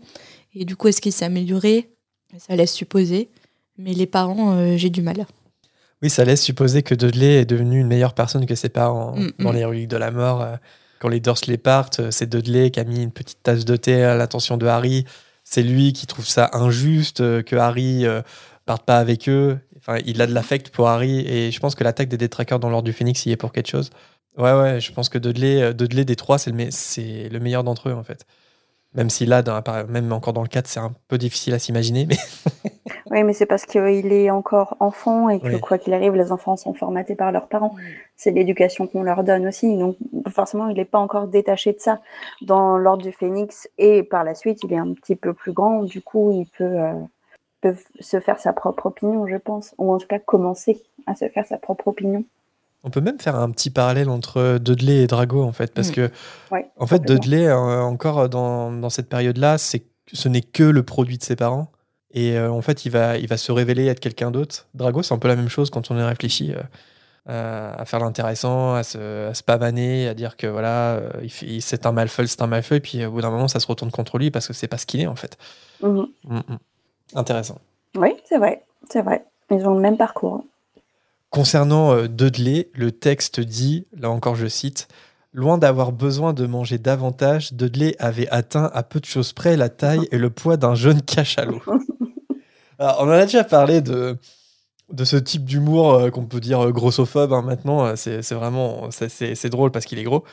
Et 0.55 0.64
du 0.64 0.77
coup, 0.77 0.88
est-ce 0.88 1.01
qu'il 1.01 1.12
s'est 1.12 1.27
amélioré? 1.27 1.90
Ça 2.38 2.57
laisse 2.57 2.73
supposer. 2.73 3.29
Mais 3.79 3.93
les 3.93 4.07
parents, 4.07 4.57
euh, 4.57 4.77
j'ai 4.77 4.90
du 4.90 5.03
mal. 5.03 5.27
Oui, 6.03 6.11
ça 6.11 6.25
laisse 6.25 6.43
supposer 6.43 6.83
que 6.83 6.95
Dudley 6.95 7.43
est 7.43 7.45
devenu 7.45 7.81
une 7.81 7.87
meilleure 7.87 8.14
personne 8.14 8.47
que 8.47 8.55
ses 8.55 8.69
parents 8.69 9.14
mm, 9.14 9.31
dans 9.38 9.53
mm. 9.53 9.57
les 9.57 9.64
reliques 9.64 9.88
de 9.88 9.97
la 9.97 10.11
mort. 10.11 10.43
Euh, 10.43 10.57
quand 10.99 11.09
les 11.09 11.21
Dursley 11.21 11.59
partent, 11.59 12.11
c'est 12.11 12.29
Dudley 12.29 12.71
qui 12.71 12.81
a 12.81 12.85
mis 12.85 13.03
une 13.03 13.12
petite 13.12 13.43
tasse 13.43 13.64
de 13.64 13.77
thé 13.77 14.03
à 14.03 14.14
l'attention 14.14 14.57
de 14.57 14.66
Harry 14.66 15.05
c'est 15.51 15.65
lui 15.65 15.93
qui 15.93 16.07
trouve 16.07 16.27
ça 16.27 16.49
injuste 16.53 17.21
euh, 17.21 17.43
que 17.43 17.57
Harry 17.57 18.07
euh, 18.07 18.23
parte 18.67 18.85
pas 18.85 18.99
avec 18.99 19.29
eux. 19.29 19.59
Il 20.07 20.23
a 20.23 20.27
de 20.27 20.33
l'affect 20.33 20.71
pour 20.71 20.89
Harry 20.89 21.27
et 21.27 21.51
je 21.51 21.59
pense 21.59 21.75
que 21.75 21.83
l'attaque 21.83 22.09
des 22.09 22.19
détraqueurs 22.19 22.61
dans 22.61 22.71
l'ordre 22.71 22.85
du 22.85 22.93
Phénix 22.93 23.27
y 23.27 23.33
est 23.33 23.37
pour 23.37 23.51
quelque 23.51 23.69
chose. 23.69 23.91
Ouais, 24.39 24.53
ouais, 24.53 24.81
je 24.81 24.93
pense 24.93 25.09
que 25.09 25.19
Dudley, 25.19 25.61
euh, 25.61 25.73
Dudley 25.73 26.05
des 26.05 26.15
trois, 26.15 26.39
c'est 26.39 26.53
le, 26.53 27.29
le 27.29 27.41
meilleur 27.41 27.65
d'entre 27.65 27.89
eux 27.89 27.95
en 27.95 28.05
fait. 28.05 28.27
Même 28.95 29.11
si 29.11 29.27
là, 29.27 29.43
même 29.89 30.13
encore 30.13 30.33
dans 30.33 30.43
le 30.43 30.49
4, 30.49 30.67
c'est 30.69 30.81
un 30.81 30.95
peu 31.09 31.19
difficile 31.19 31.55
à 31.55 31.59
s'imaginer. 31.59 32.09
oui, 33.11 33.25
mais 33.25 33.33
c'est 33.33 33.46
parce 33.46 33.66
qu'il 33.66 34.12
est 34.12 34.31
encore 34.31 34.77
enfant 34.79 35.29
et 35.31 35.40
que 35.40 35.57
quoi 35.57 35.79
qu'il 35.79 35.92
arrive, 35.94 36.14
les 36.14 36.31
enfants 36.31 36.57
sont 36.57 36.75
formatés 36.75 37.16
par 37.16 37.33
leurs 37.33 37.49
parents. 37.49 37.75
C'est 38.14 38.31
l'éducation 38.31 38.87
qu'on 38.87 39.03
leur 39.03 39.25
donne 39.25 39.49
aussi. 39.49 39.77
Donc 39.77 39.96
forcément, 40.29 40.68
il 40.68 40.77
n'est 40.77 40.85
pas 40.85 41.01
encore 41.01 41.27
détaché 41.27 41.73
de 41.73 41.81
ça. 41.81 42.01
Dans 42.40 42.79
l'ordre 42.79 43.03
du 43.03 43.11
phénix 43.11 43.68
et 43.79 44.05
par 44.05 44.23
la 44.23 44.37
suite, 44.37 44.61
il 44.62 44.73
est 44.73 44.79
un 44.79 44.92
petit 44.94 45.16
peu 45.16 45.35
plus 45.35 45.53
grand. 45.53 45.83
Du 45.83 46.01
coup, 46.01 46.31
il 46.31 46.46
peut, 46.57 46.64
euh, 46.64 46.92
peut 47.61 47.75
se 47.99 48.20
faire 48.20 48.38
sa 48.38 48.53
propre 48.53 48.87
opinion, 48.87 49.27
je 49.27 49.37
pense. 49.37 49.75
Ou 49.79 49.92
en 49.92 49.99
tout 49.99 50.07
cas, 50.07 50.20
commencer 50.20 50.81
à 51.09 51.16
se 51.16 51.29
faire 51.29 51.46
sa 51.46 51.59
propre 51.59 51.88
opinion. 51.88 52.25
On 52.85 52.90
peut 52.90 53.01
même 53.01 53.18
faire 53.18 53.35
un 53.35 53.51
petit 53.51 53.70
parallèle 53.70 54.09
entre 54.09 54.59
Dudley 54.59 55.03
et 55.03 55.07
Drago, 55.09 55.42
en 55.42 55.53
fait, 55.53 55.75
parce 55.75 55.90
mm. 55.90 55.94
que, 55.94 56.11
en 56.79 56.87
fait, 56.87 57.03
Dudley, 57.03 57.49
euh, 57.49 57.83
encore 57.83 58.29
dans, 58.29 58.88
cette 58.88 59.09
période-là, 59.09 59.59
c'est, 59.59 59.83
ce 60.12 60.29
n'est 60.29 60.42
que 60.42 60.62
le 60.62 60.85
produit 60.85 61.18
de 61.18 61.25
ses 61.25 61.35
parents. 61.35 61.73
Et 62.12 62.37
euh, 62.37 62.51
en 62.51 62.62
fait, 62.62 62.85
il 62.85 62.90
va, 62.90 63.16
il 63.18 63.29
va 63.29 63.37
se 63.37 63.53
révéler 63.53 63.87
être 63.87 64.01
quelqu'un 64.01 64.31
d'autre. 64.31 64.66
Drago, 64.75 65.03
c'est 65.03 65.14
un 65.14 65.18
peu 65.18 65.29
la 65.29 65.37
même 65.37 65.49
chose 65.49 65.70
quand 65.70 65.90
on 65.90 65.99
y 65.99 66.03
réfléchit 66.03 66.53
euh, 67.29 67.73
à 67.77 67.85
faire 67.85 68.01
l'intéressant, 68.01 68.75
à 68.75 68.83
se, 68.83 69.29
à 69.29 69.35
se, 69.35 69.42
pavaner, 69.42 70.09
à 70.09 70.14
dire 70.14 70.37
que 70.37 70.46
voilà, 70.46 71.01
il, 71.23 71.62
c'est 71.62 71.87
un 71.87 71.92
malfeu, 71.92 72.27
c'est 72.27 72.42
un 72.42 72.49
malfeu, 72.49 72.77
et 72.77 72.81
puis 72.81 73.05
au 73.05 73.12
bout 73.12 73.20
d'un 73.20 73.31
moment, 73.31 73.49
ça 73.49 73.61
se 73.61 73.66
retourne 73.66 73.90
contre 73.90 74.18
lui 74.18 74.31
parce 74.31 74.49
que 74.49 74.53
c'est 74.53 74.68
pas 74.68 74.79
ce 74.79 74.87
qu'il 74.87 75.01
est, 75.01 75.07
en 75.07 75.16
fait. 75.16 75.38
Mm-hmm. 75.83 76.07
Mm, 76.25 76.37
mm. 76.37 76.59
Intéressant. 77.14 77.59
Oui, 77.96 78.14
c'est 78.25 78.38
vrai, 78.38 78.64
c'est 78.88 79.03
vrai. 79.03 79.25
Ils 79.51 79.66
ont 79.66 79.75
le 79.75 79.81
même 79.81 79.96
parcours. 79.96 80.44
Concernant 81.31 81.92
euh, 81.92 82.09
Dudley, 82.09 82.68
le 82.75 82.90
texte 82.90 83.40
dit, 83.40 83.87
là 83.96 84.11
encore 84.11 84.35
je 84.35 84.49
cite, 84.49 84.88
Loin 85.33 85.59
d'avoir 85.59 85.93
besoin 85.93 86.33
de 86.33 86.45
manger 86.47 86.79
davantage, 86.79 87.53
Dudley 87.53 87.95
avait 88.01 88.29
atteint 88.31 88.69
à 88.75 88.83
peu 88.83 88.99
de 88.99 89.05
choses 89.05 89.33
près 89.33 89.57
la 89.57 89.69
taille 89.69 90.09
et 90.11 90.19
le 90.19 90.29
poids 90.31 90.57
d'un 90.57 90.75
jeune 90.75 91.03
cachalot. 91.03 91.62
Alors, 92.81 92.97
on 93.01 93.05
en 93.05 93.11
a 93.11 93.25
déjà 93.25 93.45
parlé 93.45 93.81
de, 93.81 94.16
de 94.93 95.05
ce 95.05 95.16
type 95.16 95.45
d'humour 95.45 95.95
euh, 95.95 96.11
qu'on 96.11 96.25
peut 96.27 96.40
dire 96.40 96.61
euh, 96.64 96.73
grossophobe 96.73 97.33
hein, 97.33 97.43
maintenant. 97.43 97.85
euh, 97.87 97.95
C'est 97.97 98.33
vraiment 98.33 98.90
c'est- 98.90 99.49
drôle 99.49 99.71
parce 99.71 99.85
qu'il 99.85 100.01
est 100.01 100.05
gros. 100.05 100.25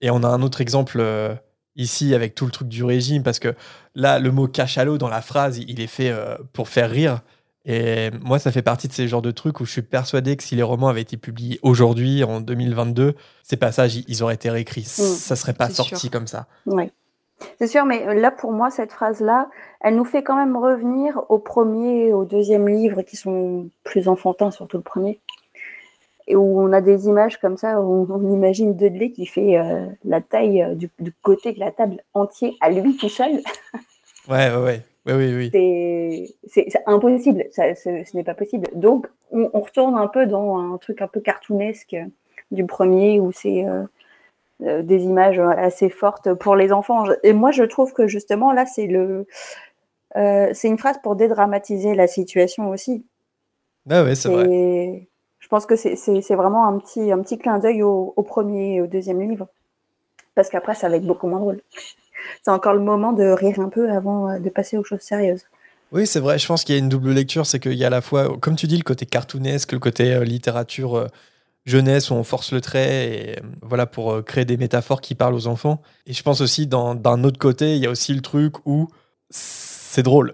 Et 0.00 0.10
on 0.10 0.22
a 0.22 0.28
un 0.28 0.40
autre 0.40 0.62
exemple 0.62 0.96
euh, 1.00 1.34
ici 1.76 2.14
avec 2.14 2.34
tout 2.34 2.46
le 2.46 2.50
truc 2.50 2.68
du 2.68 2.82
régime 2.82 3.22
parce 3.22 3.40
que 3.40 3.54
là, 3.94 4.18
le 4.18 4.30
mot 4.32 4.48
cachalot 4.48 4.96
dans 4.96 5.10
la 5.10 5.20
phrase, 5.20 5.58
il 5.58 5.80
est 5.80 5.86
fait 5.86 6.08
euh, 6.10 6.36
pour 6.54 6.68
faire 6.70 6.88
rire. 6.90 7.20
Et 7.66 8.10
moi, 8.22 8.38
ça 8.38 8.50
fait 8.52 8.62
partie 8.62 8.88
de 8.88 8.92
ces 8.92 9.06
genres 9.06 9.20
de 9.22 9.30
trucs 9.30 9.60
où 9.60 9.64
je 9.66 9.70
suis 9.72 9.82
persuadé 9.82 10.36
que 10.36 10.42
si 10.42 10.56
les 10.56 10.62
romans 10.62 10.88
avaient 10.88 11.02
été 11.02 11.16
publiés 11.18 11.58
aujourd'hui, 11.62 12.24
en 12.24 12.40
2022, 12.40 13.14
ces 13.42 13.56
passages, 13.56 13.96
ils- 13.96 14.22
auraient 14.22 14.34
été 14.34 14.48
réécrits. 14.50 14.84
Ça 14.84 15.36
serait 15.36 15.52
pas 15.52 15.68
sorti 15.68 15.96
sûr. 15.96 16.10
comme 16.10 16.26
ça. 16.26 16.46
Oui. 16.66 16.90
C'est 17.58 17.66
sûr, 17.66 17.84
mais 17.86 18.06
euh, 18.06 18.14
là, 18.14 18.30
pour 18.30 18.52
moi, 18.52 18.70
cette 18.70 18.92
phrase-là, 18.92 19.48
elle 19.80 19.96
nous 19.96 20.04
fait 20.04 20.22
quand 20.22 20.36
même 20.36 20.56
revenir 20.56 21.22
au 21.30 21.38
premier 21.38 22.06
et 22.08 22.12
au 22.12 22.24
deuxième 22.24 22.68
livre 22.68 23.02
qui 23.02 23.16
sont 23.16 23.68
plus 23.84 24.08
enfantins, 24.08 24.50
surtout 24.50 24.76
le 24.78 24.82
premier. 24.82 25.20
Et 26.26 26.36
où 26.36 26.60
on 26.60 26.72
a 26.72 26.80
des 26.80 27.06
images 27.08 27.38
comme 27.40 27.56
ça, 27.56 27.80
où 27.80 28.06
on 28.10 28.32
imagine 28.34 28.76
Dudley 28.76 29.10
qui 29.10 29.26
fait 29.26 29.58
euh, 29.58 29.86
la 30.04 30.20
taille 30.20 30.62
euh, 30.62 30.74
du, 30.74 30.90
du 30.98 31.12
côté 31.22 31.52
de 31.52 31.60
la 31.60 31.72
table 31.72 32.02
entier 32.14 32.56
à 32.60 32.70
lui 32.70 32.96
tout 32.96 33.08
seul. 33.08 33.40
Ouais, 34.28 34.50
ouais, 34.54 34.62
ouais. 34.62 34.82
Ouais, 35.10 35.32
oui, 35.34 35.50
oui. 35.52 36.36
C'est 36.46 36.72
impossible, 36.86 37.44
ça, 37.50 37.74
ce, 37.74 38.04
ce 38.04 38.16
n'est 38.16 38.24
pas 38.24 38.34
possible. 38.34 38.68
Donc, 38.74 39.08
on, 39.32 39.50
on 39.52 39.60
retourne 39.60 39.96
un 39.96 40.06
peu 40.06 40.26
dans 40.26 40.56
un 40.56 40.78
truc 40.78 41.02
un 41.02 41.08
peu 41.08 41.20
cartoonesque 41.20 41.96
du 42.50 42.64
premier 42.66 43.20
où 43.20 43.32
c'est 43.32 43.64
euh, 43.64 43.84
euh, 44.62 44.82
des 44.82 45.02
images 45.04 45.38
assez 45.38 45.88
fortes 45.88 46.34
pour 46.34 46.56
les 46.56 46.72
enfants. 46.72 47.04
Et 47.22 47.32
moi, 47.32 47.50
je 47.50 47.64
trouve 47.64 47.92
que 47.92 48.06
justement, 48.06 48.52
là, 48.52 48.66
c'est 48.66 48.86
le. 48.86 49.26
euh, 50.16 50.50
c'est 50.52 50.68
une 50.68 50.78
phrase 50.78 50.98
pour 51.02 51.16
dédramatiser 51.16 51.94
la 51.94 52.06
situation 52.06 52.70
aussi. 52.70 53.04
Ah 53.88 54.04
ouais, 54.04 54.14
c'est 54.14 54.28
vrai. 54.28 55.08
Je 55.38 55.48
pense 55.48 55.66
que 55.66 55.74
c'est 55.76 56.34
vraiment 56.34 56.66
un 56.66 56.78
petit, 56.78 57.10
un 57.10 57.18
petit 57.22 57.38
clin 57.38 57.58
d'œil 57.58 57.82
au, 57.82 58.12
au 58.14 58.22
premier 58.22 58.74
et 58.76 58.82
au 58.82 58.86
deuxième 58.86 59.20
livre. 59.20 59.48
Parce 60.34 60.48
qu'après, 60.48 60.74
ça 60.74 60.88
va 60.88 60.96
être 60.96 61.06
beaucoup 61.06 61.26
moins 61.26 61.40
drôle. 61.40 61.60
C'est 62.42 62.50
encore 62.50 62.74
le 62.74 62.80
moment 62.80 63.12
de 63.12 63.24
rire 63.24 63.60
un 63.60 63.68
peu 63.68 63.90
avant 63.90 64.30
euh, 64.30 64.38
de 64.38 64.48
passer 64.48 64.76
aux 64.76 64.84
choses 64.84 65.00
sérieuses. 65.00 65.44
Oui, 65.92 66.06
c'est 66.06 66.20
vrai. 66.20 66.38
Je 66.38 66.46
pense 66.46 66.64
qu'il 66.64 66.74
y 66.74 66.78
a 66.78 66.80
une 66.80 66.88
double 66.88 67.10
lecture. 67.10 67.46
C'est 67.46 67.58
qu'il 67.58 67.74
y 67.74 67.84
a 67.84 67.88
à 67.88 67.90
la 67.90 68.00
fois, 68.00 68.36
comme 68.40 68.56
tu 68.56 68.66
dis, 68.66 68.76
le 68.76 68.82
côté 68.82 69.06
cartoonesque, 69.06 69.72
le 69.72 69.78
côté 69.78 70.12
euh, 70.12 70.24
littérature 70.24 70.96
euh, 70.96 71.06
jeunesse 71.66 72.10
où 72.10 72.14
on 72.14 72.24
force 72.24 72.52
le 72.52 72.60
trait 72.60 73.06
et 73.06 73.36
voilà 73.62 73.86
pour 73.86 74.24
créer 74.24 74.44
des 74.44 74.56
métaphores 74.56 75.00
qui 75.00 75.14
parlent 75.14 75.34
aux 75.34 75.46
enfants. 75.46 75.82
Et 76.06 76.12
je 76.12 76.22
pense 76.22 76.40
aussi, 76.40 76.66
d'un 76.66 77.24
autre 77.24 77.38
côté, 77.38 77.76
il 77.76 77.82
y 77.82 77.86
a 77.86 77.90
aussi 77.90 78.14
le 78.14 78.22
truc 78.22 78.54
où 78.66 78.88
c'est 79.28 80.02
drôle. 80.02 80.32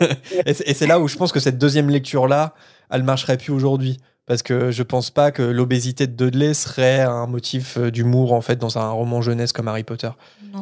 et 0.46 0.54
c'est 0.54 0.68
et 0.68 0.74
c'est 0.74 0.86
là 0.86 1.00
où 1.00 1.08
je 1.08 1.16
pense 1.16 1.32
que 1.32 1.40
cette 1.40 1.58
deuxième 1.58 1.90
lecture-là, 1.90 2.54
elle 2.90 3.02
marcherait 3.02 3.38
plus 3.38 3.52
aujourd'hui. 3.52 3.98
Parce 4.28 4.42
que 4.42 4.70
je 4.70 4.82
pense 4.82 5.10
pas 5.10 5.32
que 5.32 5.42
l'obésité 5.42 6.06
de 6.06 6.12
Dudley 6.12 6.52
serait 6.54 7.00
un 7.00 7.26
motif 7.26 7.78
euh, 7.78 7.90
d'humour 7.90 8.32
en 8.34 8.40
fait 8.42 8.56
dans 8.56 8.76
un 8.78 8.90
roman 8.90 9.22
jeunesse 9.22 9.52
comme 9.52 9.66
Harry 9.68 9.84
Potter. 9.84 10.10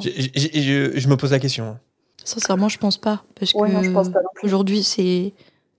Je, 0.02 0.92
je 0.94 1.08
me 1.08 1.16
pose 1.16 1.32
la 1.32 1.38
question. 1.40 1.64
hein. 1.66 1.78
Sincèrement, 2.24 2.68
je 2.68 2.78
pense 2.78 2.96
pas. 2.96 3.24
Parce 3.38 3.52
Ouais, 3.54 3.70
que 3.70 4.46
aujourd'hui, 4.46 4.82
c'est. 4.82 5.32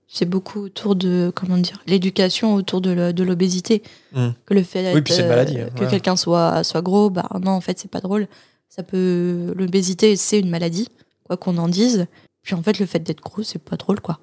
C'est 0.10 0.24
beaucoup 0.26 0.62
autour 0.62 0.96
de 0.96 1.34
comment 1.36 1.58
dire 1.58 1.82
l'éducation 1.86 2.56
autour 2.56 2.80
de 2.80 2.92
le- 2.92 3.12
de 3.12 3.24
l'obésité 3.26 3.84
Mm. 4.14 4.30
que 4.46 4.54
le 4.54 4.64
fait 4.64 4.94
Oui, 4.94 5.02
puis 5.02 5.14
c'est 5.14 5.20
une 5.20 5.26
euh, 5.26 5.30
maladie, 5.32 5.60
hein, 5.60 5.68
que 5.78 5.84
quelqu'un 5.84 6.16
soit 6.16 6.64
soit 6.64 6.82
gros 6.82 7.10
bah 7.10 7.28
non 7.44 7.52
en 7.52 7.60
fait 7.60 7.78
c'est 7.78 7.92
pas 7.92 8.00
drôle 8.00 8.30
ça 8.70 8.84
peut 8.84 9.54
l'obésité 9.58 10.16
c'est 10.16 10.40
une 10.40 10.50
maladie 10.50 10.88
quoi 11.26 11.36
qu'on 11.36 11.58
en 11.58 11.68
dise 11.68 12.06
puis 12.42 12.56
en 12.56 12.64
fait 12.64 12.80
le 12.80 12.86
fait 12.86 13.00
d'être 13.00 13.20
gros 13.22 13.44
c'est 13.44 13.60
pas 13.62 13.76
drôle 13.76 14.00
quoi 14.00 14.20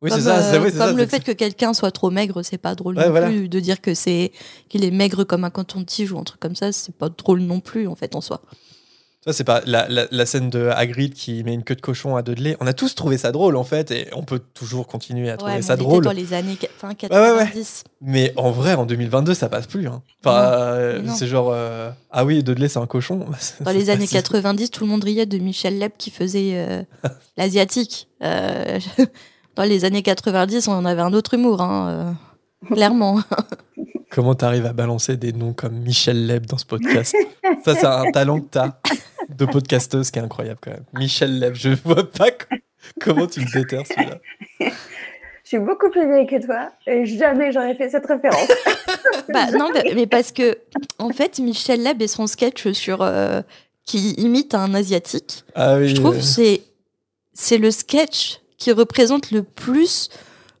Oui, 0.00 0.10
comme, 0.10 0.20
c'est 0.20 0.24
ça. 0.26 0.38
euh, 0.38 0.52
c'est- 0.52 0.58
oui, 0.58 0.70
comme 0.70 0.78
ça, 0.78 0.92
le 0.92 1.06
fait 1.06 1.20
que 1.24 1.32
quelqu'un 1.32 1.74
soit 1.74 1.90
trop 1.90 2.10
maigre 2.10 2.42
c'est 2.42 2.58
pas 2.58 2.74
drôle 2.76 2.96
Ouais, 2.96 3.04
non 3.06 3.10
voilà. 3.10 3.26
plus 3.28 3.48
de 3.48 3.60
dire 3.60 3.80
que 3.80 3.94
c'est 3.94 4.30
qu'il 4.68 4.84
est 4.84 4.90
maigre 4.92 5.24
comme 5.24 5.44
un 5.44 5.50
coton-tige 5.50 6.12
ou 6.12 6.18
un 6.18 6.24
truc 6.24 6.38
comme 6.40 6.54
ça 6.54 6.70
c'est 6.72 6.94
pas 6.94 7.08
drôle 7.08 7.40
non 7.40 7.58
plus 7.60 7.88
en 7.88 7.94
fait 7.96 8.14
en 8.14 8.20
soi 8.20 8.40
Ça, 9.26 9.32
c'est 9.32 9.42
pas 9.44 9.60
la, 9.66 9.88
la- 9.88 10.06
la 10.10 10.24
scène 10.26 10.48
de 10.48 10.68
Hagrid 10.68 11.12
qui 11.12 11.42
met 11.42 11.52
une 11.52 11.64
queue 11.64 11.74
de 11.74 11.80
cochon 11.82 12.14
à 12.16 12.22
Dudley. 12.22 12.56
On 12.60 12.66
a 12.68 12.72
tous 12.72 12.94
trouvé 12.94 13.18
ça 13.18 13.32
drôle, 13.32 13.56
en 13.56 13.64
fait, 13.64 13.90
et 13.90 14.06
on 14.14 14.22
peut 14.22 14.38
toujours 14.54 14.86
continuer 14.86 15.28
à 15.28 15.36
trouver 15.36 15.54
Ouais, 15.54 15.62
ça 15.62 15.76
drôle. 15.76 16.04
dans 16.04 16.12
les 16.12 16.32
années 16.32 16.54
qua- 16.54 16.68
fin 16.78 16.88
ouais, 16.90 16.94
ouais. 17.32 17.38
90 17.44 17.82
Mais 18.00 18.32
en 18.36 18.52
vrai, 18.52 18.74
en 18.74 18.86
2022, 18.86 19.34
ça 19.34 19.48
passe 19.50 19.66
plus. 19.66 19.86
hein. 19.88 20.02
Enfin, 20.24 20.38
euh, 20.40 21.02
c'est 21.14 21.26
genre, 21.26 21.50
euh, 21.52 21.90
ah 22.12 22.24
oui, 22.24 22.42
Dudley, 22.44 22.68
c'est 22.68 22.78
un 22.78 22.86
cochon. 22.86 23.26
Dans 23.60 23.72
les 23.72 23.90
années 23.90 24.06
C'est- 24.06 24.14
90, 24.14 24.70
tout 24.70 24.84
le 24.84 24.90
monde 24.90 25.02
riait 25.04 25.26
de 25.26 25.36
Michel 25.38 25.78
Leb 25.78 25.92
qui 25.98 26.10
faisait 26.10 26.52
euh, 26.54 26.82
l'asiatique. 27.36 28.08
Dans 29.58 29.64
les 29.64 29.84
années 29.84 30.02
90, 30.04 30.68
on 30.68 30.84
avait 30.84 31.02
un 31.02 31.12
autre 31.12 31.34
humour, 31.34 31.60
hein, 31.60 32.16
euh, 32.70 32.74
clairement. 32.74 33.20
Comment 34.10 34.36
t'arrives 34.36 34.66
à 34.66 34.72
balancer 34.72 35.16
des 35.16 35.32
noms 35.32 35.52
comme 35.52 35.74
Michel 35.80 36.26
Leb 36.28 36.46
dans 36.46 36.58
ce 36.58 36.64
podcast? 36.64 37.16
Ça, 37.64 37.74
c'est 37.74 37.84
un 37.84 38.08
talent 38.12 38.38
que 38.40 38.46
t'as 38.52 38.74
de 39.28 39.44
podcasteuse 39.46 40.12
qui 40.12 40.20
est 40.20 40.22
incroyable 40.22 40.60
quand 40.62 40.70
même. 40.70 40.84
Michel 40.94 41.40
Leb, 41.40 41.54
je 41.56 41.70
vois 41.84 42.08
pas 42.08 42.30
co- 42.30 42.54
comment 43.00 43.26
tu 43.26 43.40
le 43.40 43.46
déterres 43.52 43.82
celui-là. 43.86 44.18
Je 44.60 45.48
suis 45.56 45.58
beaucoup 45.58 45.90
plus 45.90 46.06
vieille 46.08 46.26
que 46.28 46.40
toi 46.46 46.70
et 46.86 47.04
jamais 47.04 47.50
j'aurais 47.50 47.74
fait 47.74 47.90
cette 47.90 48.06
référence. 48.06 48.48
Bah, 49.30 49.50
non, 49.50 49.68
mais, 49.74 49.92
mais 49.94 50.06
parce 50.06 50.30
que, 50.32 50.56
en 50.98 51.10
fait, 51.10 51.38
Michel 51.40 51.82
Leb 51.82 52.00
et 52.00 52.06
son 52.06 52.26
sketch 52.26 52.70
sur 52.72 53.02
euh, 53.02 53.42
qui 53.84 54.12
imite 54.12 54.54
un 54.54 54.72
asiatique, 54.72 55.44
Ah 55.54 55.76
oui. 55.76 55.88
je 55.88 55.96
trouve 55.96 56.14
euh, 56.14 56.18
que 56.18 56.24
c'est 56.24 56.62
c'est 57.34 57.58
le 57.58 57.70
sketch 57.70 58.40
qui 58.58 58.72
représente 58.72 59.30
le 59.30 59.42
plus 59.42 60.10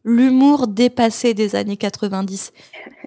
l'humour 0.04 0.68
dépassé 0.68 1.34
des 1.34 1.54
années 1.56 1.76
90 1.76 2.52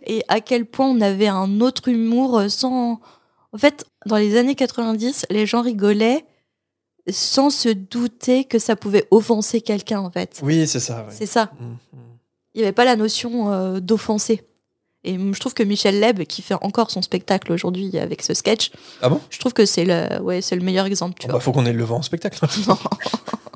et 0.06 0.24
à 0.28 0.40
quel 0.42 0.66
point 0.66 0.88
on 0.88 1.02
avait 1.02 1.28
un 1.28 1.60
autre 1.62 1.88
humour 1.88 2.44
sans 2.50 3.00
en 3.54 3.58
fait 3.58 3.86
dans 4.06 4.18
les 4.18 4.38
années 4.38 4.56
90 4.56 5.26
les 5.30 5.46
gens 5.46 5.62
rigolaient 5.62 6.26
sans 7.10 7.50
se 7.50 7.70
douter 7.70 8.44
que 8.44 8.60
ça 8.60 8.76
pouvait 8.76 9.08
offenser 9.10 9.62
quelqu'un 9.62 10.02
en 10.02 10.12
fait 10.12 10.40
Oui, 10.44 10.68
c'est 10.68 10.80
ça. 10.80 11.08
c'est 11.10 11.26
ça 11.26 11.50
Mm, 11.60 11.66
mm. 11.66 11.78
il 12.54 12.58
n'y 12.60 12.64
avait 12.64 12.72
pas 12.74 12.86
la 12.86 12.96
notion 12.96 13.52
euh, 13.52 13.80
d'offenser 13.80 14.44
et 15.04 15.18
je 15.18 15.40
trouve 15.40 15.56
que 15.56 15.64
Michel 15.64 16.00
Leb 16.00 16.24
qui 16.26 16.44
fait 16.44 16.54
encore 16.62 16.92
son 16.92 17.02
spectacle 17.02 17.52
aujourd'hui 17.52 17.98
avec 17.98 18.22
ce 18.22 18.36
sketch 18.36 18.72
Ah 19.02 19.10
bon? 19.10 19.20
je 19.32 19.40
trouve 19.40 19.54
que 19.54 19.66
c'est 19.66 19.86
le 19.86 20.22
ouais 20.22 20.42
c'est 20.42 20.56
le 20.56 20.62
meilleur 20.62 20.86
exemple 20.86 21.16
tu 21.20 21.26
Oh, 21.26 21.32
vois 21.32 21.40
bah, 21.40 21.44
Faut 21.44 21.52
qu'on 21.54 21.66
ait 21.66 21.74
le 21.74 21.84
vent 21.86 21.98
en 21.98 22.02
spectacle. 22.04 22.38
Non. 22.68 22.78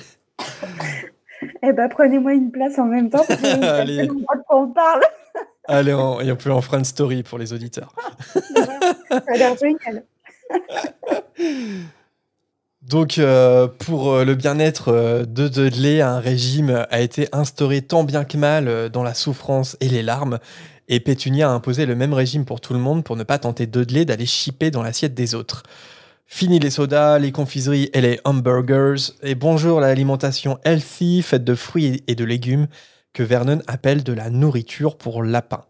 Eh 1.61 1.71
ben, 1.71 1.87
prenez-moi 1.87 2.33
une 2.33 2.51
place 2.51 2.79
en 2.79 2.85
même 2.85 3.09
temps. 3.09 3.23
Parce 3.27 3.39
que 3.39 3.63
Allez. 3.63 4.09
on 4.49 4.67
parle. 4.69 5.01
Allez, 5.67 5.93
on, 5.93 6.19
et 6.21 6.31
on 6.31 6.35
peut 6.35 6.51
en 6.51 6.61
faire 6.61 6.79
une 6.79 6.85
story 6.85 7.23
pour 7.23 7.37
les 7.37 7.53
auditeurs. 7.53 7.93
Ça 8.33 9.21
a 9.27 9.37
l'air 9.37 9.55
génial. 9.57 10.03
Donc, 12.81 13.17
euh, 13.17 13.67
pour 13.67 14.13
euh, 14.13 14.23
le 14.23 14.35
bien-être 14.35 14.93
euh, 14.93 15.25
de 15.25 15.49
Dudley, 15.49 16.01
un 16.01 16.19
régime 16.19 16.85
a 16.89 17.01
été 17.01 17.27
instauré 17.33 17.81
tant 17.81 18.05
bien 18.05 18.23
que 18.23 18.37
mal 18.37 18.89
dans 18.89 19.03
la 19.03 19.13
souffrance 19.13 19.75
et 19.81 19.89
les 19.89 20.03
larmes. 20.03 20.39
Et 20.87 21.01
Pétunia 21.01 21.49
a 21.49 21.51
imposé 21.51 21.85
le 21.85 21.95
même 21.95 22.13
régime 22.13 22.45
pour 22.45 22.61
tout 22.61 22.71
le 22.71 22.79
monde 22.79 23.03
pour 23.03 23.17
ne 23.17 23.23
pas 23.23 23.39
tenter 23.39 23.67
Dudley 23.67 24.05
d'aller 24.05 24.25
chipper 24.25 24.71
dans 24.71 24.83
l'assiette 24.83 25.13
des 25.13 25.35
autres. 25.35 25.63
Fini 26.29 26.59
les 26.59 26.69
sodas, 26.69 27.19
les 27.19 27.31
confiseries 27.31 27.89
et 27.93 28.01
les 28.01 28.19
hamburgers. 28.25 29.13
Et 29.23 29.33
bonjour 29.33 29.79
l'alimentation 29.79 30.59
healthy, 30.65 31.21
faite 31.21 31.45
de 31.45 31.55
fruits 31.55 32.03
et 32.07 32.15
de 32.15 32.25
légumes, 32.25 32.67
que 33.13 33.23
Vernon 33.23 33.59
appelle 33.65 34.03
de 34.03 34.11
la 34.11 34.29
nourriture 34.29 34.97
pour 34.97 35.23
lapins. 35.23 35.63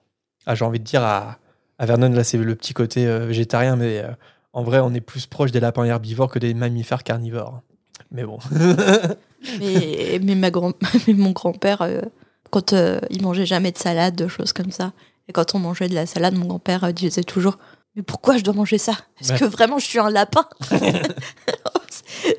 Ah, 0.47 0.55
j'ai 0.55 0.65
envie 0.65 0.79
de 0.79 0.83
dire 0.83 1.03
à, 1.03 1.37
à 1.77 1.85
Vernon, 1.85 2.09
là 2.09 2.23
c'est 2.23 2.39
le 2.39 2.55
petit 2.55 2.73
côté 2.73 3.05
euh, 3.05 3.27
végétarien, 3.27 3.75
mais 3.75 3.99
euh, 3.99 4.09
en 4.51 4.63
vrai, 4.63 4.79
on 4.79 4.95
est 4.95 4.99
plus 4.99 5.27
proche 5.27 5.51
des 5.51 5.59
lapins 5.59 5.85
herbivores 5.85 6.31
que 6.31 6.39
des 6.39 6.55
mammifères 6.55 7.03
carnivores. 7.03 7.61
Mais 8.09 8.23
bon. 8.23 8.39
mais, 9.59 10.19
mais, 10.23 11.13
mon 11.13 11.31
grand-père, 11.31 11.83
euh, 11.83 12.01
quand 12.49 12.73
il 13.11 13.21
mangeait 13.21 13.45
jamais 13.45 13.71
de 13.71 13.77
salade, 13.77 14.15
de 14.15 14.27
choses 14.27 14.53
comme 14.53 14.71
ça, 14.71 14.91
et 15.29 15.33
quand 15.33 15.53
on 15.53 15.59
mangeait 15.59 15.87
de 15.87 15.95
la 15.95 16.07
salade, 16.07 16.33
mon 16.33 16.47
grand-père 16.47 16.91
disait 16.93 17.23
toujours 17.23 17.59
Mais 17.97 18.03
pourquoi 18.03 18.37
je 18.37 18.43
dois 18.43 18.53
manger 18.53 18.77
ça? 18.77 18.93
Est-ce 19.19 19.33
Ouais. 19.33 19.39
que 19.39 19.45
vraiment 19.45 19.79
je 19.79 19.85
suis 19.85 19.97
un 19.99 20.09
lapin? 20.11 20.45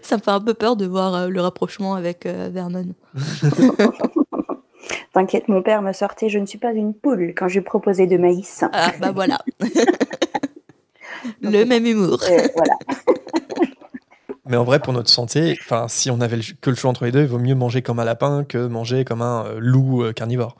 Ça 0.02 0.16
me 0.16 0.22
fait 0.22 0.30
un 0.30 0.40
peu 0.40 0.54
peur 0.54 0.76
de 0.76 0.86
voir 0.86 1.14
euh, 1.14 1.28
le 1.28 1.40
rapprochement 1.40 1.94
avec 1.94 2.24
euh, 2.26 2.48
Vernon. 2.52 2.86
T'inquiète, 5.12 5.48
mon 5.48 5.62
père 5.62 5.82
me 5.82 5.92
sortait 5.92 6.28
Je 6.28 6.38
ne 6.38 6.46
suis 6.46 6.58
pas 6.58 6.72
une 6.72 6.94
poule 6.94 7.34
quand 7.36 7.48
je 7.48 7.54
lui 7.58 7.64
proposais 7.64 8.06
de 8.06 8.16
maïs. 8.16 8.64
Ah, 8.72 8.92
bah 9.00 9.10
voilà. 9.12 9.38
le 11.42 11.64
même 11.64 11.84
humour. 11.86 12.20
Euh, 12.30 12.46
voilà. 12.56 12.74
Mais 14.46 14.56
en 14.56 14.64
vrai, 14.64 14.78
pour 14.80 14.92
notre 14.94 15.10
santé, 15.10 15.58
enfin, 15.60 15.88
si 15.88 16.10
on 16.10 16.20
avait 16.22 16.36
le- 16.36 16.42
que 16.60 16.70
le 16.70 16.76
choix 16.76 16.88
entre 16.90 17.04
les 17.04 17.12
deux, 17.12 17.20
il 17.22 17.26
vaut 17.28 17.38
mieux 17.38 17.54
manger 17.54 17.82
comme 17.82 17.98
un 17.98 18.04
lapin 18.04 18.44
que 18.44 18.66
manger 18.66 19.04
comme 19.04 19.20
un 19.20 19.44
euh, 19.46 19.58
loup 19.58 20.04
carnivore. 20.14 20.56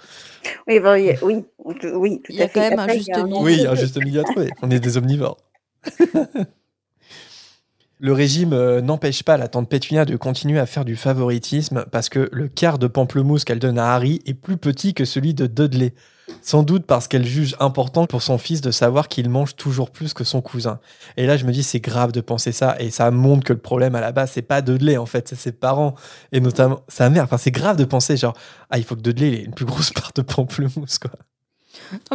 Oui, 0.67 0.79
oui, 0.85 1.13
oui, 1.23 1.45
Oui, 1.69 2.21
tout 2.21 2.33
Il 2.33 2.37
y 2.37 2.43
a 2.43 2.45
à 2.45 2.49
fait. 2.49 2.55
quand 2.55 2.77
même 2.77 2.79
un 2.79 2.93
juste 2.93 3.17
milieu. 3.17 3.37
Oui, 3.41 3.55
il 3.59 3.63
y 3.63 3.67
a 3.67 3.73
un 3.73 3.75
juste 3.75 4.03
milieu 4.03 4.21
à 4.21 4.25
trouver. 4.25 4.51
On 4.63 4.71
est 4.71 4.81
des 4.81 4.97
omnivores. 4.97 5.37
Le 8.01 8.13
régime 8.13 8.53
euh, 8.53 8.81
n'empêche 8.81 9.25
pas 9.25 9.37
la 9.37 9.49
tante 9.49 9.69
Pétunia 9.69 10.05
de 10.05 10.17
continuer 10.17 10.61
à 10.61 10.67
faire 10.67 10.85
du 10.85 10.95
favoritisme 10.95 11.85
parce 11.91 12.09
que 12.09 12.29
le 12.31 12.47
quart 12.47 12.79
de 12.79 12.87
pamplemousse 12.87 13.45
qu'elle 13.45 13.59
donne 13.59 13.79
à 13.79 13.93
Harry 13.93 14.23
est 14.25 14.35
plus 14.35 14.57
petit 14.57 14.95
que 14.95 15.05
celui 15.05 15.35
de 15.35 15.47
Dudley. 15.47 15.95
Sans 16.41 16.63
doute 16.63 16.87
parce 16.87 17.09
qu'elle 17.09 17.25
juge 17.27 17.57
important 17.59 18.07
pour 18.07 18.23
son 18.23 18.39
fils 18.39 18.61
de 18.61 18.71
savoir 18.71 19.09
qu'il 19.09 19.29
mange 19.29 19.57
toujours 19.57 19.91
plus 19.91 20.15
que 20.15 20.25
son 20.25 20.41
cousin. 20.41 20.79
Et 21.17 21.27
là, 21.27 21.37
je 21.37 21.45
me 21.45 21.51
dis, 21.53 21.65
c'est 21.65 21.81
grave 21.81 22.13
de 22.13 22.21
penser 22.21 22.53
ça. 22.53 22.77
Et 22.79 22.91
ça 22.91 23.11
montre 23.11 23.45
que 23.45 23.53
le 23.53 23.59
problème 23.59 23.95
à 23.95 24.01
la 24.01 24.13
base, 24.13 24.31
c'est 24.33 24.43
pas 24.43 24.63
Dudley, 24.63 24.97
en 24.97 25.07
fait, 25.07 25.27
c'est 25.27 25.37
ses 25.37 25.53
parents. 25.53 25.95
Et 26.31 26.41
notamment 26.41 26.81
sa 26.87 27.11
mère. 27.11 27.25
Enfin, 27.25 27.39
c'est 27.39 27.51
grave 27.51 27.77
de 27.77 27.85
penser, 27.85 28.17
genre, 28.17 28.35
ah, 28.71 28.79
il 28.79 28.85
faut 28.85 28.95
que 28.95 29.01
Dudley 29.01 29.29
ait 29.29 29.45
une 29.45 29.55
plus 29.55 29.65
grosse 29.65 29.91
part 29.95 30.13
de 30.15 30.23
pamplemousse, 30.23 30.99
quoi. 30.99 31.11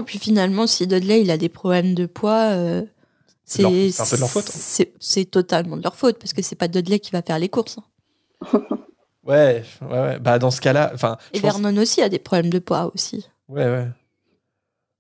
Puis 0.06 0.20
finalement, 0.20 0.68
si 0.68 0.88
Dudley 0.88 1.22
il 1.22 1.32
a 1.32 1.38
des 1.38 1.50
problèmes 1.50 1.94
de 1.96 2.06
poids, 2.06 2.52
euh, 2.52 2.84
C'est 3.46 3.62
c'est 3.92 4.02
un 4.02 4.06
peu 4.06 4.16
de 4.16 4.22
leur 4.22 4.30
faute. 4.30 4.48
hein. 4.48 4.52
C'est 4.54 4.94
c'est 5.00 5.26
totalement 5.26 5.78
de 5.78 5.84
leur 5.84 5.96
faute 5.96 6.18
parce 6.20 6.34
que 6.34 6.42
c'est 6.42 6.56
pas 6.56 6.68
Dudley 6.68 7.00
qui 7.00 7.12
va 7.12 7.22
faire 7.22 7.40
les 7.40 7.50
courses. 7.50 7.78
hein. 7.78 8.60
Ouais, 9.26 9.64
ouais, 9.82 10.00
ouais. 10.00 10.20
Bah, 10.20 10.38
dans 10.38 10.52
ce 10.52 10.60
cas-là, 10.60 10.92
enfin. 10.94 11.18
Et 11.34 11.40
pense- 11.40 11.54
Vernon 11.62 11.82
aussi 11.82 12.02
a 12.02 12.10
des 12.10 12.20
problèmes 12.20 12.50
de 12.50 12.60
poids 12.60 12.92
aussi. 12.94 13.26
Ouais, 13.48 13.66
ouais. 13.66 13.88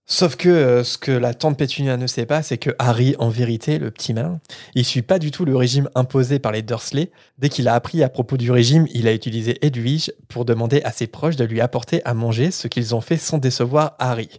Sauf 0.05 0.35
que 0.35 0.49
euh, 0.49 0.83
ce 0.83 0.97
que 0.97 1.11
la 1.11 1.33
tante 1.33 1.57
Pétunia 1.57 1.95
ne 1.95 2.07
sait 2.07 2.25
pas, 2.25 2.43
c'est 2.43 2.57
que 2.57 2.71
Harry, 2.77 3.15
en 3.19 3.29
vérité, 3.29 3.79
le 3.79 3.89
petit 3.89 4.13
malin, 4.13 4.41
il 4.75 4.83
suit 4.83 5.01
pas 5.01 5.17
du 5.17 5.31
tout 5.31 5.45
le 5.45 5.55
régime 5.55 5.89
imposé 5.95 6.39
par 6.39 6.51
les 6.51 6.61
Dursley. 6.61 7.09
Dès 7.37 7.47
qu'il 7.47 7.69
a 7.69 7.73
appris 7.73 8.03
à 8.03 8.09
propos 8.09 8.35
du 8.35 8.51
régime, 8.51 8.85
il 8.93 9.07
a 9.07 9.13
utilisé 9.13 9.65
Edwige 9.65 10.11
pour 10.27 10.43
demander 10.43 10.81
à 10.83 10.91
ses 10.91 11.07
proches 11.07 11.37
de 11.37 11.45
lui 11.45 11.61
apporter 11.61 12.01
à 12.03 12.13
manger, 12.13 12.51
ce 12.51 12.67
qu'ils 12.67 12.93
ont 12.93 13.01
fait 13.01 13.17
sans 13.17 13.37
décevoir 13.37 13.95
Harry. 13.97 14.29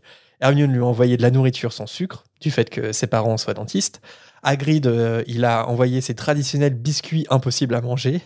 Hermione 0.41 0.73
lui 0.73 0.81
a 0.81 0.85
envoyé 0.85 1.17
de 1.17 1.23
la 1.23 1.31
nourriture 1.31 1.73
sans 1.73 1.87
sucre, 1.87 2.25
du 2.43 2.51
fait 2.51 2.69
que 2.69 2.93
ses 2.93 3.07
parents 3.07 3.39
soient 3.39 3.55
dentistes. 3.55 4.03
Hagrid, 4.43 4.87
euh, 4.87 5.23
il 5.27 5.47
a 5.47 5.67
envoyé 5.67 6.03
ses 6.03 6.15
traditionnels 6.15 6.75
biscuits 6.75 7.27
impossibles 7.31 7.75
à 7.75 7.81
manger. 7.81 8.21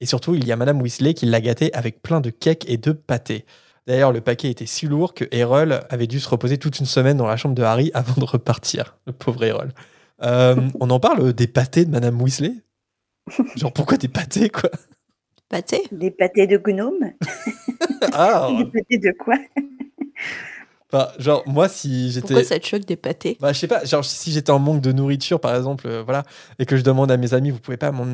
Et 0.00 0.06
surtout, 0.06 0.36
il 0.36 0.46
y 0.46 0.52
a 0.52 0.56
Madame 0.56 0.80
Weasley 0.80 1.14
qui 1.14 1.26
l'a 1.26 1.40
gâté 1.40 1.74
avec 1.74 2.02
plein 2.02 2.20
de 2.20 2.30
cakes 2.30 2.64
et 2.68 2.76
de 2.76 2.92
pâtés. 2.92 3.44
D'ailleurs, 3.86 4.12
le 4.12 4.20
paquet 4.20 4.50
était 4.50 4.66
si 4.66 4.86
lourd 4.86 5.12
que 5.12 5.24
Errol 5.30 5.80
avait 5.90 6.06
dû 6.06 6.18
se 6.18 6.28
reposer 6.28 6.56
toute 6.56 6.78
une 6.78 6.86
semaine 6.86 7.16
dans 7.16 7.26
la 7.26 7.36
chambre 7.36 7.54
de 7.54 7.62
Harry 7.62 7.90
avant 7.94 8.20
de 8.20 8.24
repartir. 8.24 8.96
Le 9.06 9.12
pauvre 9.12 9.44
Errol. 9.44 9.72
Euh, 10.22 10.56
on 10.80 10.90
en 10.90 11.00
parle 11.00 11.32
des 11.32 11.46
pâtés 11.46 11.84
de 11.84 11.90
Madame 11.90 12.20
Weasley? 12.20 12.54
Genre, 13.56 13.72
pourquoi 13.72 13.96
des 13.96 14.08
pâtés, 14.08 14.50
quoi? 14.50 14.70
Pâté 15.48 15.82
Des 15.92 16.10
pâtés 16.10 16.46
de 16.46 16.58
gnome 16.58 17.12
Ah. 18.12 18.50
Des 18.58 18.64
pâtés 18.66 18.98
de 18.98 19.12
quoi? 19.12 19.36
Enfin, 20.94 21.08
genre, 21.18 21.42
moi, 21.46 21.68
si 21.68 22.10
j'étais. 22.12 22.28
Pourquoi 22.28 22.44
ça 22.44 22.58
te 22.60 22.66
choque 22.66 22.84
des 22.84 22.94
pâtés? 22.96 23.36
Bah, 23.40 23.52
je 23.52 23.58
sais 23.58 23.66
pas, 23.66 23.84
genre, 23.84 24.04
si 24.04 24.30
j'étais 24.30 24.52
en 24.52 24.60
manque 24.60 24.80
de 24.80 24.92
nourriture, 24.92 25.40
par 25.40 25.56
exemple, 25.56 25.88
euh, 25.88 26.02
voilà, 26.04 26.22
et 26.60 26.66
que 26.66 26.76
je 26.76 26.82
demande 26.82 27.10
à 27.10 27.16
mes 27.16 27.34
amis, 27.34 27.50
vous 27.50 27.58
pouvez 27.58 27.76
pas 27.76 27.90
m'en- 27.90 28.04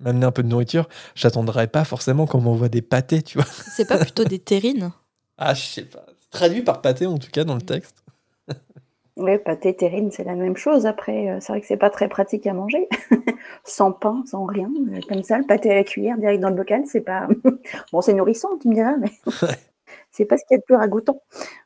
m'amener 0.00 0.26
un 0.26 0.32
peu 0.32 0.42
de 0.42 0.48
nourriture, 0.48 0.88
j'attendrais 1.14 1.68
pas 1.68 1.84
forcément 1.84 2.26
qu'on 2.26 2.40
m'envoie 2.40 2.68
des 2.68 2.82
pâtés, 2.82 3.22
tu 3.22 3.38
vois. 3.38 3.46
C'est 3.46 3.84
pas 3.86 3.98
plutôt 3.98 4.24
des 4.24 4.38
terrines? 4.40 4.90
Ah, 5.42 5.54
je 5.54 5.62
sais 5.62 5.84
pas. 5.84 6.04
Traduit 6.30 6.60
par 6.62 6.82
pâté, 6.82 7.06
en 7.06 7.16
tout 7.16 7.30
cas, 7.30 7.44
dans 7.44 7.54
le 7.54 7.62
texte. 7.62 8.02
Oui, 9.16 9.38
pâté 9.38 9.74
terrine, 9.76 10.10
c'est 10.10 10.24
la 10.24 10.34
même 10.34 10.56
chose. 10.56 10.86
Après, 10.86 11.28
euh, 11.28 11.38
c'est 11.40 11.52
vrai 11.52 11.60
que 11.60 11.66
c'est 11.66 11.76
pas 11.76 11.90
très 11.90 12.08
pratique 12.08 12.46
à 12.46 12.54
manger. 12.54 12.88
sans 13.64 13.92
pain, 13.92 14.22
sans 14.26 14.44
rien. 14.46 14.70
euh, 14.92 15.00
Comme 15.08 15.22
ça, 15.22 15.38
le 15.38 15.44
pâté 15.44 15.70
à 15.70 15.74
la 15.74 15.84
cuillère, 15.84 16.16
direct 16.16 16.40
dans 16.40 16.48
le 16.50 16.54
bocal, 16.56 16.82
c'est 16.86 17.00
pas. 17.02 17.26
bon, 17.92 18.00
c'est 18.00 18.14
nourrissant, 18.14 18.50
tu 18.60 18.68
me 18.68 18.74
diras, 18.74 18.96
mais 18.98 19.10
c'est 20.10 20.24
pas 20.24 20.36
ce 20.36 20.42
qu'il 20.46 20.54
y 20.54 20.58
a 20.58 20.58
de 20.58 20.64
plus 20.64 20.74
ragoûtant. 20.76 21.20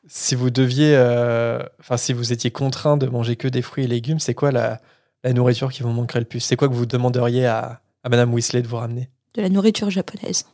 Si 0.07 0.35
vous 0.35 0.49
deviez, 0.49 0.95
euh, 0.95 1.59
enfin, 1.79 1.97
si 1.97 2.13
vous 2.13 2.31
étiez 2.33 2.51
contraint 2.51 2.97
de 2.97 3.07
manger 3.07 3.35
que 3.35 3.47
des 3.47 3.61
fruits 3.61 3.85
et 3.85 3.87
légumes, 3.87 4.19
c'est 4.19 4.33
quoi 4.33 4.51
la, 4.51 4.79
la 5.23 5.33
nourriture 5.33 5.71
qui 5.71 5.81
vous 5.83 5.89
manquerait 5.89 6.19
le 6.19 6.25
plus? 6.25 6.39
C'est 6.39 6.55
quoi 6.55 6.67
que 6.69 6.73
vous 6.73 6.85
demanderiez 6.85 7.45
à, 7.45 7.81
à 8.03 8.09
Madame 8.09 8.33
Weasley 8.33 8.61
de 8.61 8.67
vous 8.67 8.77
ramener? 8.77 9.09
De 9.35 9.41
la 9.41 9.49
nourriture 9.49 9.89
japonaise. 9.89 10.45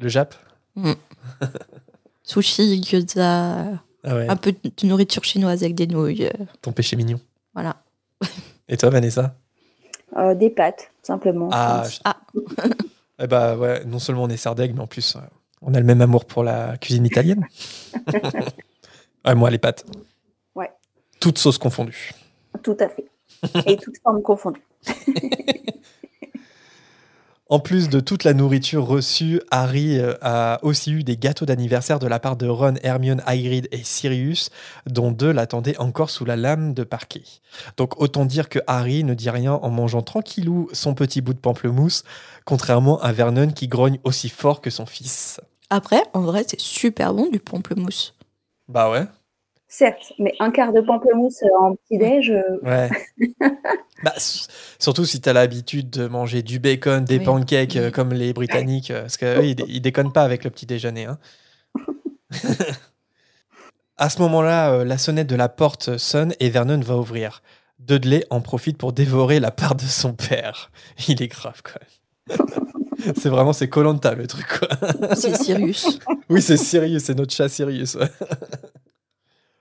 Le 0.00 0.08
Jap? 0.08 0.34
Sushi, 2.22 2.80
gyoza, 2.82 3.64
Ah 4.04 4.14
ouais, 4.14 4.28
un 4.28 4.36
peu 4.36 4.52
de 4.52 4.86
nourriture 4.86 5.24
chinoise 5.24 5.62
avec 5.62 5.74
des 5.74 5.86
nouilles. 5.86 6.28
ton 6.62 6.72
péché 6.72 6.94
mignon. 6.96 7.20
Voilà. 7.54 7.76
Et 8.68 8.76
toi, 8.76 8.90
Vanessa? 8.90 9.34
Euh, 10.16 10.34
des 10.34 10.50
pâtes, 10.50 10.90
simplement. 11.02 11.48
Ah, 11.52 11.80
Enfin, 11.80 11.88
je- 11.88 11.98
Ah. 12.04 12.16
Eh 13.20 13.26
bah 13.26 13.56
ouais, 13.56 13.84
non 13.84 13.98
seulement 13.98 14.24
on 14.24 14.28
est 14.28 14.36
sardègue, 14.36 14.72
mais 14.74 14.80
en 14.82 14.86
plus, 14.86 15.16
euh, 15.16 15.20
on 15.62 15.74
a 15.74 15.78
le 15.78 15.84
même 15.84 16.00
amour 16.00 16.24
pour 16.24 16.44
la 16.44 16.76
cuisine 16.78 17.06
italienne. 17.06 17.46
ouais, 19.26 19.34
moi, 19.34 19.50
les 19.50 19.58
pâtes. 19.58 19.84
Ouais. 20.54 20.70
Toutes 21.20 21.38
sauces 21.38 21.58
confondues. 21.58 22.12
Tout 22.62 22.76
à 22.80 22.88
fait. 22.88 23.06
Et 23.66 23.76
toutes 23.76 23.98
formes 24.02 24.22
confondues. 24.22 24.62
En 27.50 27.60
plus 27.60 27.88
de 27.88 27.98
toute 28.00 28.24
la 28.24 28.34
nourriture 28.34 28.86
reçue, 28.86 29.40
Harry 29.50 29.98
euh, 29.98 30.12
a 30.20 30.58
aussi 30.62 30.92
eu 30.92 31.02
des 31.02 31.16
gâteaux 31.16 31.46
d'anniversaire 31.46 31.98
de 31.98 32.06
la 32.06 32.18
part 32.18 32.36
de 32.36 32.46
Ron, 32.46 32.74
Hermione, 32.82 33.22
Hagrid 33.24 33.68
et 33.72 33.82
Sirius, 33.82 34.50
dont 34.84 35.10
deux 35.10 35.32
l'attendaient 35.32 35.78
encore 35.78 36.10
sous 36.10 36.26
la 36.26 36.36
lame 36.36 36.74
de 36.74 36.84
parquet. 36.84 37.22
Donc 37.78 37.98
autant 38.02 38.26
dire 38.26 38.50
que 38.50 38.58
Harry 38.66 39.02
ne 39.02 39.14
dit 39.14 39.30
rien 39.30 39.54
en 39.54 39.70
mangeant 39.70 40.02
tranquillou 40.02 40.68
son 40.74 40.92
petit 40.92 41.22
bout 41.22 41.32
de 41.32 41.38
pamplemousse, 41.38 42.04
contrairement 42.44 43.00
à 43.00 43.12
Vernon 43.12 43.50
qui 43.50 43.66
grogne 43.66 43.98
aussi 44.04 44.28
fort 44.28 44.60
que 44.60 44.68
son 44.68 44.84
fils. 44.84 45.40
Après, 45.70 46.02
en 46.12 46.20
vrai, 46.20 46.44
c'est 46.46 46.60
super 46.60 47.14
bon 47.14 47.30
du 47.30 47.38
pamplemousse. 47.38 48.14
Bah 48.68 48.90
ouais. 48.90 49.06
Certes, 49.70 50.14
mais 50.18 50.32
un 50.40 50.50
quart 50.50 50.72
de 50.72 50.80
pamplemousse 50.80 51.42
euh, 51.42 51.48
en 51.60 51.74
petit-déj, 51.76 52.30
euh, 52.30 52.42
Ouais. 52.62 52.88
Bah, 54.04 54.14
surtout 54.78 55.04
si 55.04 55.20
tu 55.20 55.28
as 55.28 55.32
l'habitude 55.32 55.90
de 55.90 56.06
manger 56.06 56.42
du 56.42 56.58
bacon, 56.58 57.04
des 57.04 57.18
Oui. 57.18 57.24
pancakes 57.24 57.76
euh, 57.76 57.86
Oui. 57.86 57.92
comme 57.92 58.12
les 58.14 58.32
Britanniques, 58.32 58.90
euh, 58.90 59.02
parce 59.02 59.16
qu'eux, 59.16 59.44
ils, 59.44 59.54
dé- 59.56 59.64
ils 59.68 59.80
déconnent 59.82 60.12
pas 60.12 60.22
avec 60.22 60.44
le 60.44 60.50
petit 60.50 60.66
déjeuner. 60.66 61.04
hein. 61.06 61.18
à 63.96 64.08
ce 64.08 64.20
moment-là, 64.22 64.70
euh, 64.72 64.84
la 64.84 64.98
sonnette 64.98 65.26
de 65.26 65.36
la 65.36 65.48
porte 65.48 65.96
sonne 65.98 66.32
et 66.40 66.48
Vernon 66.50 66.80
va 66.80 66.96
ouvrir. 66.96 67.42
Dudley 67.80 68.24
en 68.30 68.40
profite 68.40 68.78
pour 68.78 68.92
dévorer 68.92 69.40
la 69.40 69.50
part 69.50 69.74
de 69.74 69.82
son 69.82 70.12
père. 70.14 70.70
Il 71.08 71.22
est 71.22 71.28
grave, 71.28 71.62
quoi. 71.62 71.80
c'est 73.16 73.28
vraiment, 73.28 73.52
c'est 73.52 73.68
Colanta 73.68 74.14
le 74.14 74.26
truc, 74.26 74.46
quoi. 74.58 74.68
C'est 75.14 75.36
Sirius. 75.36 75.98
Oui, 76.28 76.42
c'est 76.42 76.56
Sirius, 76.56 77.04
c'est 77.04 77.14
notre 77.14 77.32
chat 77.34 77.48
Sirius. 77.48 77.96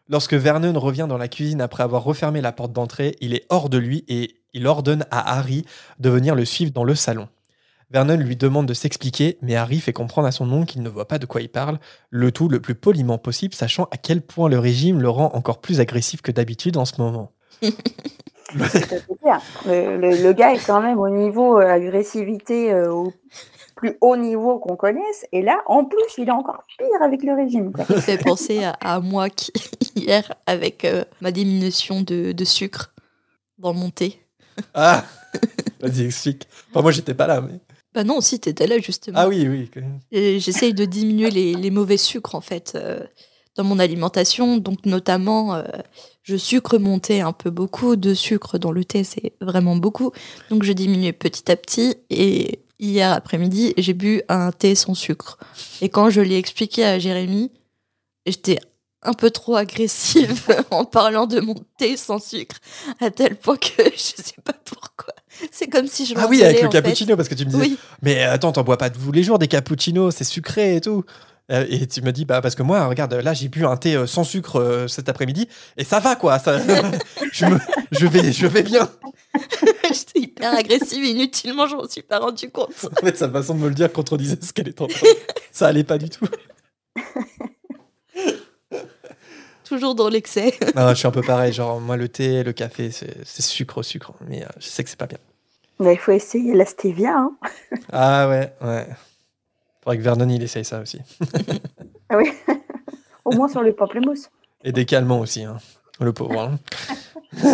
Lorsque 0.09 0.33
Vernon 0.33 0.79
revient 0.79 1.05
dans 1.09 1.17
la 1.17 1.27
cuisine 1.27 1.61
après 1.61 1.83
avoir 1.83 2.03
refermé 2.03 2.41
la 2.41 2.51
porte 2.51 2.71
d'entrée, 2.71 3.15
il 3.21 3.33
est 3.33 3.45
hors 3.49 3.69
de 3.69 3.77
lui 3.77 4.05
et 4.07 4.35
il 4.53 4.65
ordonne 4.67 5.05
à 5.11 5.37
Harry 5.37 5.65
de 5.99 6.09
venir 6.09 6.33
le 6.35 6.45
suivre 6.45 6.71
dans 6.71 6.83
le 6.85 6.95
salon. 6.95 7.27
Vernon 7.91 8.17
lui 8.17 8.35
demande 8.35 8.67
de 8.67 8.73
s'expliquer, 8.73 9.37
mais 9.41 9.55
Harry 9.55 9.79
fait 9.79 9.93
comprendre 9.93 10.27
à 10.27 10.31
son 10.31 10.51
oncle 10.51 10.73
qu'il 10.73 10.81
ne 10.81 10.89
voit 10.89 11.07
pas 11.07 11.19
de 11.19 11.25
quoi 11.25 11.41
il 11.41 11.49
parle, 11.49 11.79
le 12.09 12.31
tout 12.31 12.49
le 12.49 12.59
plus 12.61 12.75
poliment 12.75 13.17
possible, 13.17 13.53
sachant 13.53 13.85
à 13.91 13.97
quel 13.97 14.21
point 14.21 14.49
le 14.49 14.59
régime 14.59 15.01
le 15.01 15.09
rend 15.09 15.31
encore 15.33 15.59
plus 15.61 15.79
agressif 15.79 16.21
que 16.21 16.31
d'habitude 16.31 16.77
en 16.77 16.85
ce 16.85 17.01
moment. 17.01 17.31
Le, 19.65 19.97
le- 19.97 20.23
le 20.23 20.33
gars 20.33 20.53
est 20.53 20.65
quand 20.65 20.81
même 20.81 20.99
au 20.99 21.09
niveau 21.09 21.59
euh, 21.59 21.67
agressivité 21.67 22.71
euh, 22.71 22.91
au 22.93 23.13
plus 23.77 23.97
haut 24.01 24.17
niveau 24.17 24.59
qu'on 24.59 24.75
connaisse. 24.75 25.25
Et 25.31 25.41
là, 25.41 25.61
en 25.67 25.85
plus, 25.85 26.03
il 26.17 26.27
est 26.27 26.31
encore 26.31 26.63
pire 26.77 27.01
avec 27.01 27.23
le 27.23 27.33
régime. 27.33 27.71
Ça 27.87 28.01
fait 28.01 28.17
penser 28.17 28.63
à, 28.63 28.71
à 28.71 28.99
moi 28.99 29.29
qui, 29.29 29.53
hier 29.95 30.33
avec 30.45 30.83
euh, 30.83 31.05
ma 31.21 31.31
diminution 31.31 32.01
de, 32.01 32.33
de 32.33 32.43
sucre 32.43 32.93
dans 33.57 33.73
mon 33.73 33.89
thé. 33.89 34.19
Ah 34.73 35.05
Vas-y, 35.79 36.05
explique. 36.05 36.47
Enfin, 36.71 36.81
moi, 36.81 36.91
j'étais 36.91 37.13
pas 37.13 37.27
là, 37.27 37.39
mais. 37.39 37.59
Bah 37.93 38.03
non, 38.03 38.21
si 38.21 38.39
t'étais 38.39 38.67
là 38.67 38.77
justement. 38.77 39.17
Ah 39.19 39.27
oui, 39.27 39.47
oui. 39.47 39.71
J'essaye 40.39 40.73
de 40.73 40.85
diminuer 40.85 41.31
les, 41.31 41.55
les 41.55 41.71
mauvais 41.71 41.97
sucres 41.97 42.35
en 42.35 42.41
fait 42.41 42.73
euh, 42.75 42.99
dans 43.55 43.63
mon 43.63 43.79
alimentation. 43.79 44.57
Donc 44.57 44.85
notamment, 44.85 45.55
euh, 45.55 45.63
je 46.21 46.35
sucre 46.35 46.77
mon 46.77 46.99
thé 46.99 47.21
un 47.21 47.31
peu 47.31 47.49
beaucoup. 47.49 47.95
De 47.95 48.13
sucre 48.13 48.59
dans 48.59 48.71
le 48.71 48.85
thé, 48.85 49.03
c'est 49.03 49.33
vraiment 49.41 49.75
beaucoup. 49.75 50.11
Donc 50.51 50.63
je 50.63 50.73
diminue 50.73 51.11
petit 51.11 51.51
à 51.51 51.55
petit. 51.55 51.95
Et 52.11 52.59
hier 52.79 53.11
après-midi, 53.11 53.73
j'ai 53.77 53.93
bu 53.93 54.21
un 54.29 54.51
thé 54.51 54.75
sans 54.75 54.93
sucre. 54.93 55.37
Et 55.81 55.89
quand 55.89 56.09
je 56.09 56.21
l'ai 56.21 56.37
expliqué 56.37 56.83
à 56.83 56.99
Jérémy, 56.99 57.51
j'étais 58.25 58.59
un 59.03 59.13
peu 59.13 59.29
trop 59.31 59.55
agressive 59.55 60.43
en 60.71 60.85
parlant 60.85 61.27
de 61.27 61.39
mon 61.39 61.55
thé 61.77 61.97
sans 61.97 62.19
sucre, 62.19 62.57
à 62.99 63.09
tel 63.11 63.35
point 63.35 63.57
que 63.57 63.83
je 63.95 64.21
sais 64.21 64.41
pas 64.43 64.53
pourquoi. 64.65 65.13
C'est 65.51 65.67
comme 65.67 65.87
si 65.87 66.05
je 66.05 66.15
Ah 66.17 66.25
oui, 66.27 66.43
avec 66.43 66.57
le 66.57 66.63
fait. 66.63 66.69
cappuccino, 66.73 67.15
parce 67.15 67.29
que 67.29 67.35
tu 67.35 67.45
me 67.45 67.51
disais, 67.51 67.61
Oui, 67.61 67.77
Mais 68.01 68.23
attends, 68.23 68.51
t'en 68.51 68.63
bois 68.63 68.77
pas 68.77 68.89
tous 68.89 69.11
les 69.11 69.23
jours 69.23 69.37
des 69.37 69.47
cappuccinos, 69.47 70.15
c'est 70.15 70.23
sucré 70.23 70.77
et 70.77 70.81
tout. 70.81 71.03
Euh, 71.51 71.65
Et 71.69 71.87
tu 71.87 72.01
me 72.01 72.11
dis, 72.11 72.25
bah, 72.25 72.41
parce 72.41 72.55
que 72.55 72.63
moi, 72.63 72.85
regarde, 72.87 73.13
là, 73.13 73.33
j'ai 73.33 73.47
bu 73.47 73.65
un 73.65 73.77
thé 73.77 73.95
euh, 73.95 74.05
sans 74.05 74.23
sucre 74.25 74.59
euh, 74.59 74.87
cet 74.87 75.07
après-midi, 75.07 75.47
et 75.77 75.83
ça 75.85 75.99
va, 75.99 76.15
quoi. 76.17 76.39
Ça, 76.39 76.59
je, 77.31 77.45
me- 77.45 77.59
je, 77.91 78.05
vais, 78.05 78.31
je 78.33 78.47
vais 78.47 78.63
bien. 78.63 78.89
j'étais 79.83 80.19
hyper 80.19 80.53
agressive 80.53 81.03
inutilement, 81.05 81.65
je 81.67 81.75
m'en 81.75 81.87
suis 81.87 82.01
pas 82.01 82.19
rendu 82.19 82.49
compte. 82.49 82.73
En 83.01 83.05
fait, 83.05 83.17
sa 83.17 83.29
façon 83.29 83.55
de 83.55 83.59
me 83.61 83.69
le 83.69 83.75
dire 83.75 83.91
contredisait 83.93 84.37
ce 84.41 84.51
qu'elle 84.51 84.67
est 84.67 84.81
en 84.81 84.87
train. 84.87 85.07
Ça 85.51 85.67
allait 85.67 85.83
pas 85.85 85.97
du 85.97 86.09
tout. 86.09 86.27
Toujours 89.63 89.95
dans 89.95 90.07
l'excès. 90.09 90.53
Non, 90.75 90.89
je 90.89 90.93
suis 90.95 91.07
un 91.07 91.11
peu 91.11 91.21
pareil. 91.21 91.51
Genre, 91.51 91.79
moi, 91.81 91.97
le 91.97 92.07
thé, 92.07 92.43
le 92.43 92.53
café, 92.53 92.89
c'est 92.91 93.41
sucre 93.41 93.79
au 93.79 93.83
sucre. 93.83 94.13
Mais 94.27 94.43
euh, 94.43 94.47
je 94.59 94.67
sais 94.67 94.83
que 94.83 94.89
c'est 94.89 94.97
pas 94.99 95.07
bien. 95.07 95.17
Mais 95.79 95.93
il 95.93 95.97
faut 95.99 96.11
essayer 96.13 96.53
la 96.55 96.65
stevia. 96.65 97.15
Hein. 97.17 97.31
Ah 97.91 98.29
ouais, 98.29 98.53
ouais. 98.61 98.87
Faudrait 99.87 99.99
que 99.99 100.03
Vernon, 100.03 100.27
il 100.27 100.43
essaye 100.43 100.65
ça 100.65 100.81
aussi. 100.81 100.99
Ah 102.09 102.17
oui. 102.17 102.29
Au 103.23 103.31
moins 103.31 103.47
sur 103.47 103.61
le 103.61 103.71
pamplemousse. 103.71 104.29
Et 104.65 104.73
des 104.73 104.83
calmants 104.83 105.21
aussi, 105.21 105.45
hein. 105.45 105.59
Le 106.01 106.11
pauvre. 106.11 106.41
hein. 106.41 106.59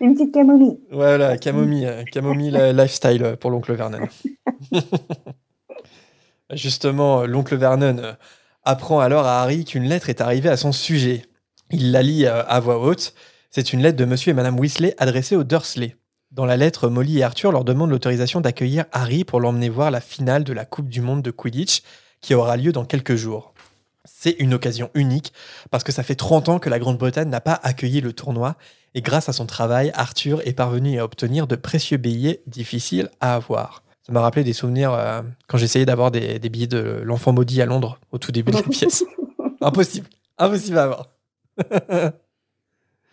Une 0.00 0.12
petite 0.12 0.34
camomille. 0.34 0.78
Voilà, 0.90 1.38
camomille, 1.38 1.86
euh, 1.86 2.04
camomille 2.04 2.50
lifestyle 2.74 3.24
euh, 3.24 3.36
pour 3.36 3.50
l'oncle 3.50 3.72
Vernon. 3.72 4.06
Justement, 6.52 7.22
euh, 7.22 7.26
l'oncle 7.26 7.56
Vernon 7.56 8.14
apprend 8.62 9.00
alors 9.00 9.24
à 9.24 9.40
Harry 9.40 9.64
qu'une 9.64 9.84
lettre 9.84 10.10
est 10.10 10.20
arrivée 10.20 10.50
à 10.50 10.58
son 10.58 10.72
sujet. 10.72 11.22
Il 11.70 11.90
la 11.90 12.02
lit 12.02 12.26
à 12.26 12.60
voix 12.60 12.78
haute. 12.78 13.14
C'est 13.48 13.72
une 13.72 13.80
lettre 13.80 13.96
de 13.96 14.04
monsieur 14.04 14.32
et 14.32 14.34
madame 14.34 14.60
Weasley 14.60 14.94
adressée 14.98 15.36
aux 15.36 15.44
Dursley. 15.44 15.96
Dans 16.32 16.46
la 16.46 16.56
lettre, 16.56 16.88
Molly 16.88 17.18
et 17.18 17.22
Arthur 17.24 17.52
leur 17.52 17.62
demandent 17.62 17.90
l'autorisation 17.90 18.40
d'accueillir 18.40 18.86
Harry 18.92 19.22
pour 19.22 19.38
l'emmener 19.38 19.68
voir 19.68 19.90
la 19.90 20.00
finale 20.00 20.44
de 20.44 20.54
la 20.54 20.64
Coupe 20.64 20.88
du 20.88 21.02
Monde 21.02 21.20
de 21.20 21.30
Quidditch 21.30 21.82
qui 22.22 22.32
aura 22.32 22.56
lieu 22.56 22.72
dans 22.72 22.86
quelques 22.86 23.16
jours. 23.16 23.52
C'est 24.06 24.36
une 24.38 24.54
occasion 24.54 24.88
unique 24.94 25.34
parce 25.70 25.84
que 25.84 25.92
ça 25.92 26.02
fait 26.02 26.14
30 26.14 26.48
ans 26.48 26.58
que 26.58 26.70
la 26.70 26.78
Grande-Bretagne 26.78 27.28
n'a 27.28 27.42
pas 27.42 27.60
accueilli 27.62 28.00
le 28.00 28.14
tournoi 28.14 28.56
et 28.94 29.02
grâce 29.02 29.28
à 29.28 29.34
son 29.34 29.44
travail, 29.44 29.92
Arthur 29.94 30.40
est 30.46 30.54
parvenu 30.54 30.98
à 30.98 31.04
obtenir 31.04 31.46
de 31.46 31.54
précieux 31.54 31.98
billets 31.98 32.42
difficiles 32.46 33.10
à 33.20 33.34
avoir. 33.34 33.82
Ça 34.06 34.14
m'a 34.14 34.22
rappelé 34.22 34.42
des 34.42 34.54
souvenirs 34.54 34.94
euh, 34.94 35.20
quand 35.48 35.58
j'essayais 35.58 35.84
d'avoir 35.84 36.10
des, 36.10 36.38
des 36.38 36.48
billets 36.48 36.66
de 36.66 37.02
l'enfant 37.04 37.34
maudit 37.34 37.60
à 37.60 37.66
Londres 37.66 37.98
au 38.10 38.16
tout 38.16 38.32
début 38.32 38.52
de 38.52 38.56
la 38.56 38.62
pièce. 38.70 39.04
Impossible. 39.60 40.08
Impossible 40.38 40.78
à 40.78 40.82
avoir. 40.84 41.08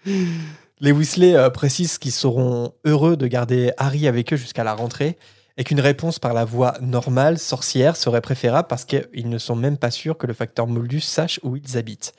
Les 0.82 0.94
Weasley 0.94 1.36
euh, 1.36 1.50
précisent 1.50 1.98
qu'ils 1.98 2.14
seront 2.14 2.72
heureux 2.86 3.18
de 3.18 3.28
garder 3.28 3.74
Harry 3.78 4.08
avec 4.08 4.32
eux 4.32 4.38
jusqu'à 4.38 4.64
la 4.64 4.74
rentrée 4.74 5.18
et 5.58 5.66
qu'une 5.66 5.82
réponse 5.82 6.20
par 6.20 6.34
la 6.34 6.46
voie 6.46 6.76
normale, 6.80 7.38
sorcière, 7.38 7.98
serait 7.98 8.22
préférable 8.22 8.70
parce 8.70 8.86
qu'ils 8.86 9.28
ne 9.28 9.38
sont 9.38 9.58
même 9.58 9.78
pas 9.78 9.92
sûrs 9.92 10.18
que 10.18 10.26
le 10.26 10.34
facteur 10.34 10.68
Moldus 10.68 11.02
sache 11.02 11.42
où 11.44 11.58
ils 11.58 11.78
habitent. 11.78 12.14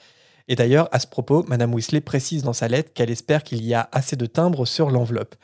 Et 0.46 0.56
d'ailleurs, 0.56 0.90
à 0.92 1.00
ce 1.00 1.06
propos, 1.06 1.42
Madame 1.48 1.72
Weasley 1.72 2.02
précise 2.02 2.42
dans 2.42 2.52
sa 2.52 2.68
lettre 2.68 2.92
qu'elle 2.92 3.10
espère 3.10 3.44
qu'il 3.44 3.64
y 3.64 3.72
a 3.72 3.88
assez 3.92 4.16
de 4.16 4.26
timbres 4.26 4.66
sur 4.66 4.90
l'enveloppe. 4.90 5.36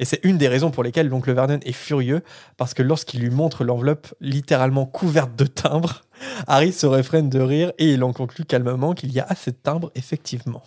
Et 0.00 0.04
c'est 0.04 0.24
une 0.24 0.36
des 0.36 0.48
raisons 0.48 0.72
pour 0.72 0.82
lesquelles 0.82 1.08
l'oncle 1.08 1.32
Vernon 1.32 1.60
est 1.64 1.70
furieux, 1.70 2.22
parce 2.56 2.74
que 2.74 2.82
lorsqu'il 2.82 3.20
lui 3.20 3.30
montre 3.30 3.62
l'enveloppe 3.62 4.12
littéralement 4.20 4.86
couverte 4.86 5.36
de 5.36 5.46
timbres, 5.46 6.02
Harry 6.48 6.72
se 6.72 6.86
réfrène 6.86 7.30
de 7.30 7.38
rire 7.38 7.72
et 7.78 7.92
il 7.92 8.02
en 8.02 8.12
conclut 8.12 8.44
calmement 8.44 8.94
qu'il 8.94 9.12
y 9.12 9.20
a 9.20 9.26
assez 9.28 9.52
de 9.52 9.58
timbres, 9.62 9.92
effectivement. 9.94 10.64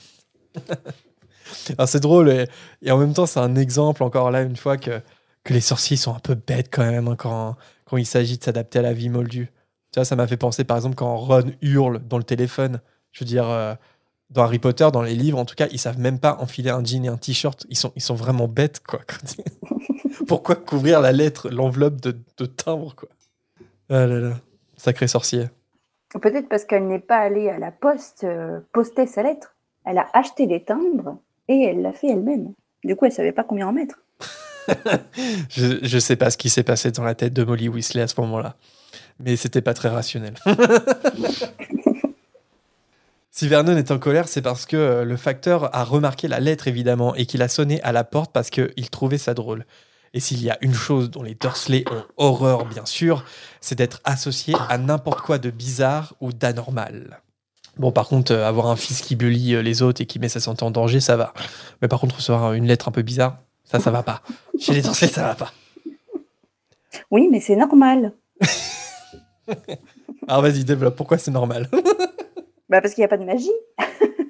Alors 1.78 1.88
c'est 1.88 2.00
drôle 2.00 2.30
et, 2.30 2.92
en 2.92 2.98
même 2.98 3.14
temps 3.14 3.26
c'est 3.26 3.40
un 3.40 3.56
exemple 3.56 4.04
encore 4.04 4.32
là 4.32 4.42
une 4.42 4.56
fois 4.56 4.78
que, 4.78 5.02
que 5.44 5.54
les 5.54 5.62
sorciers 5.62 5.98
sont 5.98 6.16
un 6.16 6.20
peu 6.20 6.36
bêtes 6.36 6.70
quand 6.72 6.86
même 6.86 7.08
hein, 7.08 7.16
quand, 7.18 7.56
quand 7.86 7.98
il 7.98 8.06
s'agit 8.06 8.38
de 8.38 8.44
s'adapter 8.44 8.80
à 8.80 8.82
la 8.82 8.94
vie 8.94 9.10
moldue. 9.10 9.52
Ça 10.04 10.16
m'a 10.16 10.28
fait 10.28 10.38
penser 10.38 10.64
par 10.64 10.78
exemple 10.78 10.96
quand 10.96 11.16
Ron 11.16 11.52
hurle 11.62 12.00
dans 12.08 12.18
le 12.18 12.24
téléphone. 12.24 12.82
Je 13.12 13.24
veux 13.24 13.26
dire, 13.26 13.50
euh, 13.50 13.74
dans 14.30 14.44
Harry 14.44 14.60
Potter, 14.60 14.88
dans 14.94 15.02
les 15.02 15.16
livres 15.16 15.40
en 15.40 15.46
tout 15.46 15.56
cas, 15.56 15.68
ils 15.72 15.80
savent 15.80 15.98
même 15.98 16.20
pas 16.20 16.38
enfiler 16.40 16.70
un 16.70 16.84
jean 16.84 17.06
et 17.06 17.08
un 17.08 17.18
t-shirt. 17.18 17.66
Ils 17.70 17.78
sont, 17.78 17.92
ils 17.96 18.02
sont 18.02 18.14
vraiment 18.14 18.48
bêtes 18.48 18.82
quoi. 18.86 19.00
Pourquoi 20.28 20.56
couvrir 20.56 21.02
la 21.02 21.12
lettre, 21.12 21.50
l'enveloppe 21.50 22.02
de, 22.02 22.16
de 22.38 22.46
timbre 22.46 22.96
quoi? 22.96 23.10
Ah 23.90 24.06
là 24.06 24.20
là, 24.20 24.34
sacré 24.76 25.08
sorcier. 25.08 25.46
Peut-être 26.22 26.50
parce 26.50 26.66
qu'elle 26.66 26.88
n'est 26.88 27.00
pas 27.00 27.18
allée 27.18 27.50
à 27.50 27.58
la 27.58 27.72
poste 27.72 28.24
euh, 28.24 28.60
poster 28.74 29.08
sa 29.08 29.24
lettre. 29.24 29.56
Elle 29.86 29.98
a 29.98 30.08
acheté 30.14 30.48
des 30.48 30.64
timbres 30.64 31.18
et 31.48 31.64
elle 31.64 31.82
l'a 31.82 31.94
fait 31.94 32.08
elle-même. 32.08 32.54
Du 32.84 32.96
coup, 32.96 33.06
elle 33.06 33.12
savait 33.12 33.32
pas 33.32 33.44
combien 33.44 33.68
en 33.68 33.74
mettre. 33.74 34.00
Je, 35.50 35.80
je 35.82 36.00
sais 36.00 36.18
pas 36.18 36.30
ce 36.30 36.38
qui 36.38 36.50
s'est 36.50 36.64
passé 36.64 36.92
dans 36.92 37.04
la 37.04 37.16
tête 37.16 37.34
de 37.34 37.44
Molly 37.44 37.70
Weasley 37.70 38.02
à 38.02 38.08
ce 38.08 38.20
moment-là. 38.20 38.56
Mais 39.20 39.36
c'était 39.36 39.62
pas 39.62 39.74
très 39.74 39.90
rationnel. 39.90 40.34
si 43.32 43.48
Vernon 43.48 43.78
est 43.78 43.92
en 43.92 43.98
colère, 43.98 44.28
c'est 44.28 44.42
parce 44.42 44.66
que 44.66 44.76
euh, 44.76 45.06
le 45.06 45.16
facteur 45.16 45.76
a 45.76 45.84
remarqué 45.84 46.28
la 46.28 46.40
lettre 46.40 46.68
évidemment 46.68 47.16
et 47.16 47.26
qu'il 47.26 47.42
a 47.42 47.48
sonné 47.48 47.82
à 47.82 47.92
la 47.92 48.04
porte 48.04 48.32
parce 48.34 48.50
qu'il 48.50 48.90
trouvait 48.90 49.18
ça 49.18 49.34
drôle. 49.34 49.66
Et 50.14 50.20
s'il 50.20 50.44
y 50.44 50.50
a 50.50 50.58
une 50.62 50.74
chose 50.74 51.10
dont 51.10 51.24
les 51.24 51.36
Dursley 51.36 51.84
ont 51.92 52.04
horreur, 52.18 52.66
bien 52.66 52.86
sûr, 52.86 53.26
c'est 53.62 53.76
d'être 53.76 54.02
associé 54.04 54.56
à 54.70 54.78
n'importe 54.78 55.22
quoi 55.22 55.38
de 55.38 55.50
bizarre 55.50 56.16
ou 56.22 56.34
d'anormal. 56.34 57.22
Bon, 57.80 57.92
par 57.92 58.08
contre, 58.08 58.34
euh, 58.34 58.48
avoir 58.48 58.68
un 58.68 58.76
fils 58.76 59.02
qui 59.02 59.16
bully 59.16 59.54
euh, 59.56 59.62
les 59.62 59.82
autres 59.82 60.02
et 60.02 60.06
qui 60.06 60.20
met 60.20 60.30
sa 60.30 60.40
santé 60.40 60.64
en 60.64 60.72
danger, 60.72 61.00
ça 61.00 61.16
va. 61.16 61.34
Mais 61.82 61.88
par 61.88 62.00
contre, 62.00 62.16
recevoir 62.16 62.54
une 62.54 62.66
lettre 62.66 62.88
un 62.88 62.92
peu 62.92 63.02
bizarre, 63.04 63.38
ça, 63.64 63.80
ça 63.80 63.92
va 63.92 64.04
pas. 64.04 64.22
Chez 64.60 64.74
les 64.74 64.82
Dursley, 64.82 65.08
ça 65.08 65.24
va 65.24 65.36
pas. 65.36 65.54
Oui, 67.12 67.28
mais 67.32 67.40
c'est 67.40 67.56
normal. 67.56 68.14
Alors 70.28 70.42
vas-y, 70.42 70.64
développe. 70.64 70.96
Pourquoi 70.96 71.18
c'est 71.18 71.32
normal? 71.32 71.70
Bah 72.70 72.82
parce 72.82 72.94
qu'il 72.94 73.02
n'y 73.02 73.06
a 73.06 73.08
pas 73.08 73.16
de 73.16 73.24
magie. 73.24 73.50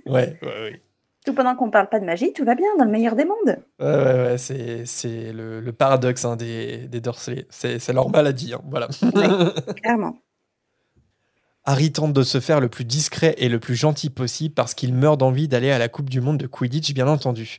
Ouais, 0.06 0.38
ouais, 0.44 0.62
ouais. 0.62 0.82
Tout 1.26 1.34
pendant 1.34 1.56
qu'on 1.56 1.72
parle 1.72 1.90
pas 1.90 2.00
de 2.00 2.06
magie, 2.06 2.34
tout 2.34 2.46
va 2.46 2.54
bien 2.54 2.68
dans 2.78 2.86
le 2.86 2.92
meilleur 2.92 3.16
des 3.16 3.26
mondes. 3.26 3.58
Ouais, 3.80 3.88
ouais, 3.88 4.24
ouais, 4.26 4.38
c'est, 4.38 4.86
c'est 4.86 5.34
le, 5.34 5.60
le 5.60 5.74
paradoxe 5.74 6.24
hein, 6.24 6.36
des, 6.36 6.88
des. 6.88 7.02
C'est, 7.50 7.80
c'est 7.80 7.94
leur 7.94 8.10
maladie, 8.10 8.54
hein, 8.54 8.62
voilà. 8.70 8.90
Clairement. 9.82 10.20
Harry 11.70 11.92
tente 11.92 12.14
de 12.14 12.24
se 12.24 12.40
faire 12.40 12.62
le 12.62 12.70
plus 12.70 12.86
discret 12.86 13.36
et 13.40 13.50
le 13.50 13.60
plus 13.60 13.76
gentil 13.76 14.10
possible 14.10 14.56
parce 14.56 14.74
qu'il 14.74 14.94
meurt 14.94 15.20
d'envie 15.20 15.50
d'aller 15.50 15.70
à 15.70 15.78
la 15.78 15.90
Coupe 15.90 16.10
du 16.10 16.22
Monde 16.22 16.38
de 16.38 16.48
Quidditch, 16.48 16.94
bien 16.94 17.10
entendu. 17.10 17.58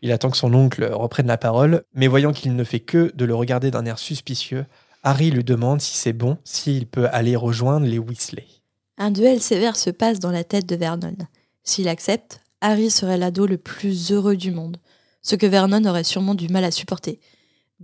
Il 0.00 0.12
attend 0.12 0.30
que 0.30 0.36
son 0.36 0.54
oncle 0.54 0.88
reprenne 0.92 1.26
la 1.26 1.38
parole, 1.38 1.82
mais 1.92 2.06
voyant 2.06 2.32
qu'il 2.32 2.54
ne 2.54 2.62
fait 2.62 2.78
que 2.78 3.10
de 3.16 3.24
le 3.24 3.34
regarder 3.34 3.72
d'un 3.72 3.84
air 3.84 3.98
suspicieux, 3.98 4.64
Harry 5.02 5.32
lui 5.32 5.42
demande 5.42 5.80
si 5.80 5.96
c'est 5.96 6.12
bon, 6.12 6.38
s'il 6.44 6.86
peut 6.86 7.08
aller 7.10 7.34
rejoindre 7.34 7.84
les 7.84 7.98
Weasley. 7.98 8.46
Un 8.96 9.10
duel 9.10 9.40
sévère 9.40 9.74
se 9.74 9.90
passe 9.90 10.20
dans 10.20 10.30
la 10.30 10.44
tête 10.44 10.66
de 10.66 10.76
Vernon. 10.76 11.16
S'il 11.64 11.88
accepte, 11.88 12.40
Harry 12.60 12.90
serait 12.90 13.18
l'ado 13.18 13.44
le 13.44 13.58
plus 13.58 14.12
heureux 14.12 14.36
du 14.36 14.52
monde, 14.52 14.76
ce 15.20 15.34
que 15.34 15.46
Vernon 15.46 15.84
aurait 15.84 16.04
sûrement 16.04 16.36
du 16.36 16.48
mal 16.48 16.62
à 16.62 16.70
supporter. 16.70 17.18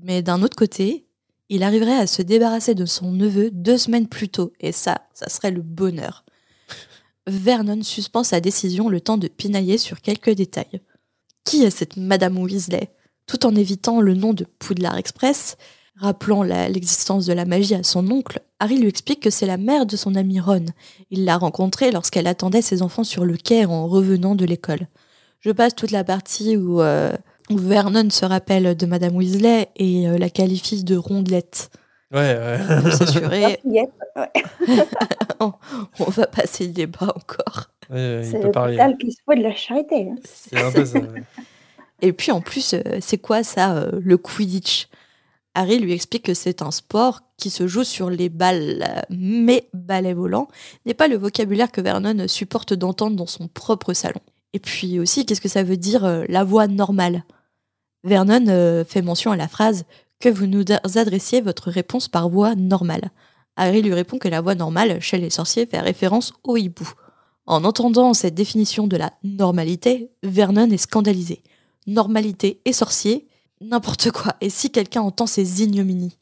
Mais 0.01 0.23
d'un 0.23 0.41
autre 0.43 0.57
côté, 0.57 1.09
il 1.49 1.63
arriverait 1.63 1.99
à 1.99 2.07
se 2.07 2.23
débarrasser 2.23 2.75
de 2.75 2.87
son 2.87 3.13
neveu 3.13 3.51
deux 3.51 3.79
semaines 3.79 4.09
plus 4.09 4.29
tôt, 4.29 4.53
et 4.61 4.73
ça, 4.73 5.03
ça 5.13 5.29
serait 5.29 5.51
le 5.51 5.63
bonheur. 5.63 6.25
Vernon 7.27 7.83
suspend 7.83 8.25
sa 8.25 8.41
décision 8.41 8.89
le 8.89 9.01
temps 9.01 9.17
de 9.17 9.29
pinailler 9.29 9.79
sur 9.79 10.01
quelques 10.01 10.31
détails. 10.35 10.81
Qui 11.45 11.63
est 11.63 11.71
cette 11.71 11.97
Madame 11.97 12.39
Weasley? 12.39 12.91
Tout 13.27 13.47
en 13.47 13.55
évitant 13.55 14.01
le 14.01 14.15
nom 14.15 14.35
de 14.35 14.47
Poudlard 14.59 14.99
Express, 14.99 15.57
rappelant 15.97 16.43
la- 16.43 16.69
l'existence 16.69 17.25
de 17.25 17.33
la 17.33 17.45
magie 17.47 17.75
à 17.75 17.83
son 17.83 18.11
oncle, 18.11 18.41
Harry 18.59 18.79
lui 18.79 18.89
explique 18.89 19.21
que 19.21 19.31
c'est 19.31 19.47
la 19.47 19.57
mère 19.57 19.87
de 19.87 19.97
son 19.97 20.15
ami 20.15 20.41
Ron. 20.41 20.67
Il 21.11 21.25
l'a 21.25 21.37
rencontrée 21.39 21.91
lorsqu'elle 21.93 22.27
attendait 22.27 22.63
ses 22.63 22.83
enfants 22.83 23.05
sur 23.05 23.25
le 23.25 23.37
quai 23.37 23.65
en 23.65 23.87
revenant 23.87 24.35
de 24.35 24.45
l'école. 24.45 24.89
Je 25.41 25.51
passe 25.51 25.75
toute 25.75 25.91
la 25.91 26.05
partie 26.05 26.57
où, 26.57 26.81
euh, 26.81 27.13
Vernon 27.51 28.09
se 28.11 28.25
rappelle 28.25 28.77
de 28.77 28.87
Madame 28.87 29.17
Weasley 29.17 29.69
et 29.77 30.09
euh, 30.09 30.19
la 30.19 30.31
qualifie 30.31 30.83
de 30.85 30.97
rondelette. 30.97 31.71
Ouais, 32.13 32.37
ouais. 32.39 32.81
Pour 32.83 32.93
s'assurer, 32.93 33.59
Yep. 33.65 33.91
Ouais. 34.17 34.43
on 35.41 36.11
va 36.11 36.27
passer 36.27 36.67
le 36.67 36.73
débat 36.73 37.13
encore. 37.15 37.71
Ouais, 37.91 38.21
il 38.25 38.31
C'est 38.31 38.39
peut 38.41 38.47
le 38.47 38.51
parler. 38.53 38.77
total 38.77 38.97
qui 38.99 39.13
se 39.13 39.19
fout 39.25 39.37
de 39.37 39.43
la 39.43 39.55
charité. 39.55 40.09
hein. 40.11 40.15
C'est 40.25 40.63
un 40.63 40.71
peu 40.73 40.85
ça. 40.85 40.99
ouais. 41.01 41.23
Et 42.03 42.13
puis 42.13 42.33
en 42.33 42.41
plus, 42.41 42.75
euh, 42.75 42.81
c'est 43.01 43.19
quoi 43.19 43.43
ça, 43.43 43.75
euh, 43.77 44.01
le 44.03 44.17
Quidditch? 44.17 44.89
Harry 45.55 45.79
lui 45.79 45.93
explique 45.93 46.25
que 46.25 46.35
c'est 46.35 46.63
un 46.63 46.71
sport 46.71 47.21
qui 47.37 47.49
se 47.51 47.67
joue 47.69 47.85
sur 47.85 48.11
les 48.11 48.29
balles, 48.29 49.05
mais 49.11 49.69
balai 49.73 50.13
volant 50.13 50.49
n'est 50.85 50.95
pas 50.95 51.07
le 51.09 51.17
vocabulaire 51.17 51.71
que 51.71 51.81
Vernon 51.81 52.27
supporte 52.27 52.75
d'entendre 52.75 53.17
dans 53.17 53.27
son 53.27 53.47
propre 53.49 53.93
salon. 53.93 54.21
Et 54.53 54.59
puis 54.59 54.99
aussi, 54.99 55.25
qu'est-ce 55.27 55.41
que 55.41 55.49
ça 55.49 55.63
veut 55.63 55.77
dire 55.77 56.25
la 56.29 56.43
voix 56.45 56.67
normale? 56.67 57.23
Vernon 58.05 58.47
euh, 58.49 58.85
fait 58.85 59.03
mention 59.03 59.33
à 59.33 59.37
la 59.37 59.49
phrase 59.49 59.85
que 60.21 60.29
vous 60.29 60.47
nous 60.47 60.65
adressiez 60.95 61.41
votre 61.41 61.71
réponse 61.71 62.09
par 62.09 62.29
voix 62.29 62.55
normale. 62.55 63.11
Harry 63.57 63.83
lui 63.83 63.95
répond 63.95 64.19
que 64.19 64.29
la 64.29 64.41
voix 64.41 64.55
normale 64.55 65.01
chez 65.01 65.19
les 65.19 65.31
sorciers 65.31 65.67
fait 65.67 65.81
référence 65.81 66.33
au 66.45 66.57
hibou. 66.57 66.89
En 67.47 67.65
entendant 67.65 68.15
cette 68.15 68.35
définition 68.35 68.87
de 68.87 68.97
la 68.97 69.13
normalité, 69.23 70.11
Vernon 70.23 70.71
est 70.71 70.79
scandalisé 70.79 71.43
normalité 71.87 72.61
et 72.65 72.73
sorcier, 72.73 73.27
n'importe 73.61 74.11
quoi. 74.11 74.37
Et 74.41 74.51
si 74.51 74.71
quelqu'un 74.71 75.03
entend 75.03 75.27
ces 75.27 75.63
ignominies? 75.63 76.17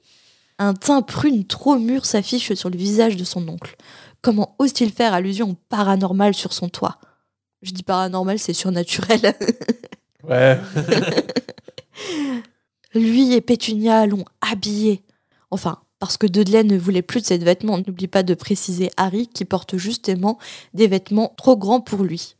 Un 0.58 0.74
teint 0.74 1.02
prune 1.02 1.44
trop 1.44 1.78
mûr 1.78 2.04
s'affiche 2.04 2.52
sur 2.54 2.70
le 2.70 2.76
visage 2.76 3.16
de 3.16 3.24
son 3.24 3.48
oncle. 3.48 3.76
Comment 4.20 4.54
ose-t-il 4.58 4.92
faire 4.92 5.14
allusion 5.14 5.50
au 5.50 5.56
paranormal 5.68 6.34
sur 6.34 6.52
son 6.52 6.68
toit? 6.68 6.98
Je 7.62 7.72
dis 7.72 7.82
paranormal, 7.82 8.38
c'est 8.38 8.52
surnaturel. 8.52 9.34
Ouais. 10.28 10.58
Lui 12.94 13.32
et 13.32 13.40
Pétunia 13.40 14.06
l'ont 14.06 14.24
habillé. 14.40 15.02
Enfin, 15.50 15.78
parce 15.98 16.16
que 16.16 16.26
Dudley 16.26 16.64
ne 16.64 16.76
voulait 16.76 17.02
plus 17.02 17.20
de 17.20 17.26
ces 17.26 17.38
vêtements. 17.38 17.78
N'oublie 17.78 18.08
pas 18.08 18.22
de 18.22 18.34
préciser 18.34 18.90
Harry 18.96 19.28
qui 19.28 19.44
porte 19.44 19.76
justement 19.76 20.38
des 20.74 20.88
vêtements 20.88 21.32
trop 21.36 21.56
grands 21.56 21.80
pour 21.80 22.02
lui. 22.02 22.34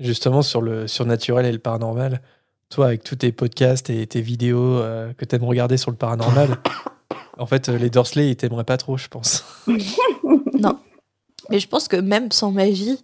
Justement, 0.00 0.42
sur 0.42 0.62
le 0.62 0.88
surnaturel 0.88 1.46
et 1.46 1.52
le 1.52 1.58
paranormal, 1.58 2.22
toi, 2.70 2.86
avec 2.86 3.04
tous 3.04 3.16
tes 3.16 3.30
podcasts 3.30 3.90
et 3.90 4.06
tes 4.06 4.22
vidéos 4.22 4.78
euh, 4.78 5.12
que 5.12 5.24
tu 5.24 5.36
aimes 5.36 5.44
regarder 5.44 5.76
sur 5.76 5.90
le 5.90 5.96
paranormal, 5.96 6.56
en 7.38 7.46
fait, 7.46 7.68
euh, 7.68 7.76
les 7.76 7.90
Dursley, 7.90 8.30
ils 8.30 8.36
t'aimeraient 8.36 8.64
pas 8.64 8.78
trop, 8.78 8.96
je 8.96 9.08
pense. 9.08 9.44
non. 10.58 10.78
Mais 11.50 11.58
je 11.58 11.68
pense 11.68 11.88
que 11.88 11.96
même 11.96 12.32
sans 12.32 12.50
magie, 12.50 12.98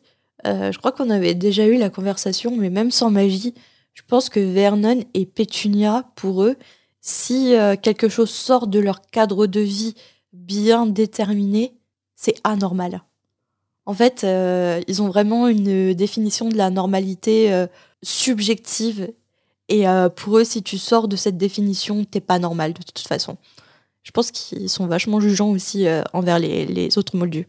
euh, 0.47 0.73
je 0.73 0.79
crois 0.79 0.93
qu'on 0.93 1.11
avait 1.11 1.35
déjà 1.35 1.67
eu 1.67 1.77
la 1.77 1.91
conversation, 1.91 2.57
mais 2.57 2.71
même 2.71 2.91
sans 2.91 3.11
magie, 3.11 3.53
je 3.99 4.03
pense 4.07 4.29
que 4.29 4.41
Vernon 4.41 5.01
et 5.13 5.27
Pétunia, 5.27 6.05
pour 6.15 6.45
eux, 6.45 6.57
si 7.01 7.55
quelque 7.83 8.09
chose 8.09 8.31
sort 8.31 8.69
de 8.69 8.79
leur 8.79 9.01
cadre 9.03 9.47
de 9.47 9.61
vie 9.61 9.95
bien 10.33 10.87
déterminé, 10.87 11.75
c'est 12.15 12.37
anormal. 12.45 13.03
En 13.87 13.95
fait, 13.95 14.25
ils 14.87 15.03
ont 15.03 15.09
vraiment 15.09 15.49
une 15.49 15.95
définition 15.95 16.49
de 16.49 16.57
la 16.57 16.71
normalité 16.71 17.67
subjective 18.03 19.11
et 19.69 19.87
euh, 19.87 20.09
pour 20.09 20.39
eux, 20.39 20.45
si 20.45 20.63
tu 20.63 20.79
sors 20.79 21.09
de 21.09 21.17
cette 21.17 21.37
définition, 21.37 22.05
t'es 22.05 22.21
pas 22.21 22.39
normal 22.39 22.73
de 22.73 22.83
toute 22.83 23.07
façon. 23.07 23.37
Je 24.03 24.11
pense 24.11 24.31
qu'ils 24.31 24.71
sont 24.71 24.87
vachement 24.87 25.21
jugeants 25.21 25.51
aussi 25.51 25.87
euh, 25.87 26.03
envers 26.15 26.39
les, 26.39 26.99
autres 26.99 27.17
moldus. 27.17 27.47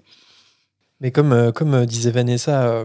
Mais 1.00 1.12
comme, 1.12 1.32
euh, 1.32 1.52
comme 1.52 1.86
disait 1.86 2.12
Vanessa 2.12 2.84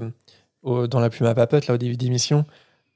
dans 0.62 1.00
La 1.00 1.10
Plume 1.10 1.26
à 1.26 1.34
Papote, 1.34 1.66
là, 1.66 1.74
au 1.74 1.78
début 1.78 1.96
d'émission, 1.96 2.44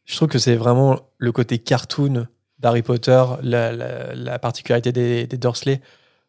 je 0.08 0.16
trouve 0.16 0.28
que 0.28 0.38
c'est 0.38 0.56
vraiment 0.56 0.98
le 1.18 1.32
côté 1.32 1.58
cartoon 1.58 2.26
d'Harry 2.58 2.82
Potter, 2.82 3.22
la, 3.42 4.38
particularité 4.38 4.90
des, 4.90 5.26
des, 5.26 5.36
Dursley. 5.36 5.80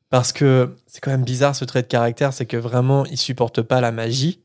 Parce 0.09 0.33
que 0.33 0.75
c'est 0.85 0.99
quand 0.99 1.11
même 1.11 1.23
bizarre 1.23 1.55
ce 1.55 1.65
trait 1.65 1.81
de 1.81 1.87
caractère, 1.87 2.33
c'est 2.33 2.45
que 2.45 2.57
vraiment, 2.57 3.05
ils 3.05 3.17
supportent 3.17 3.61
pas 3.61 3.79
la 3.79 3.91
magie. 3.91 4.41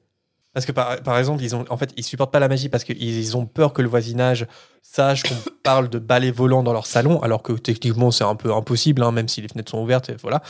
Parce 0.53 0.67
que 0.67 0.73
par, 0.73 1.19
exemple, 1.19 1.43
ils 1.43 1.57
ont, 1.57 1.65
en 1.69 1.77
fait, 1.77 1.93
ils 1.97 2.05
supportent 2.05 2.33
pas 2.33 2.39
la 2.39 2.47
magie 2.47 2.69
parce 2.69 2.85
qu'ils 2.85 3.37
ont 3.37 3.45
peur 3.45 3.73
que 3.73 3.83
le 3.83 3.89
voisinage 3.89 4.47
sache 4.83 5.25
qu'on 5.25 5.35
parle 5.65 5.89
de 5.89 5.99
balais 5.99 6.31
volants 6.31 6.63
dans 6.63 6.73
leur 6.73 6.87
salon, 6.87 7.21
alors 7.21 7.43
que 7.43 7.55
techniquement 7.55 8.13
c'est 8.13 8.25
un 8.25 8.37
peu 8.37 8.55
impossible, 8.55 9.03
hein, 9.03 9.11
même 9.11 9.27
si 9.27 9.41
les 9.41 9.49
fenêtres 9.49 9.73
sont 9.73 9.83
ouvertes, 9.83 10.11
et 10.11 10.17
voilà. 10.23 10.43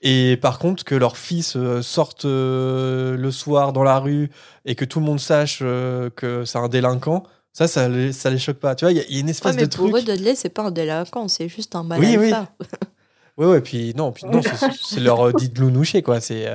Et 0.00 0.38
par 0.38 0.58
contre, 0.58 0.84
que 0.84 0.94
leur 0.94 1.18
fils 1.18 1.56
euh, 1.56 1.82
sorte 1.82 2.24
euh, 2.24 3.16
le 3.16 3.30
soir 3.30 3.72
dans 3.72 3.82
la 3.82 3.98
rue 3.98 4.30
et 4.64 4.76
que 4.76 4.84
tout 4.84 5.00
le 5.00 5.06
monde 5.06 5.20
sache 5.20 5.58
euh, 5.60 6.08
que 6.10 6.44
c'est 6.44 6.58
un 6.58 6.68
délinquant, 6.68 7.24
ça, 7.58 7.66
ça 7.66 7.88
les, 7.88 8.12
ça 8.12 8.30
les 8.30 8.38
choque 8.38 8.58
pas. 8.58 8.76
Tu 8.76 8.84
vois, 8.84 8.92
il 8.92 8.98
y, 8.98 9.00
a 9.00 9.20
une 9.20 9.28
espèce 9.28 9.56
mais 9.56 9.62
de 9.62 9.66
truc. 9.66 9.90
Pour 9.90 9.98
eux, 9.98 10.02
Dudley, 10.02 10.36
c'est 10.36 10.48
pas 10.48 10.62
un 10.62 10.70
délinquant, 10.70 11.26
c'est 11.26 11.48
juste 11.48 11.74
un 11.74 11.82
malade. 11.82 12.04
Oui, 12.06 12.16
oui. 12.16 12.32
oui, 13.36 13.46
oui, 13.48 13.60
puis 13.60 13.94
non, 13.96 14.12
puis 14.12 14.26
non, 14.26 14.40
c'est 14.80 15.00
leur 15.00 15.32
dit 15.32 15.48
de 15.48 15.60
lounoucher, 15.60 16.02
quoi. 16.02 16.20
C'est. 16.20 16.54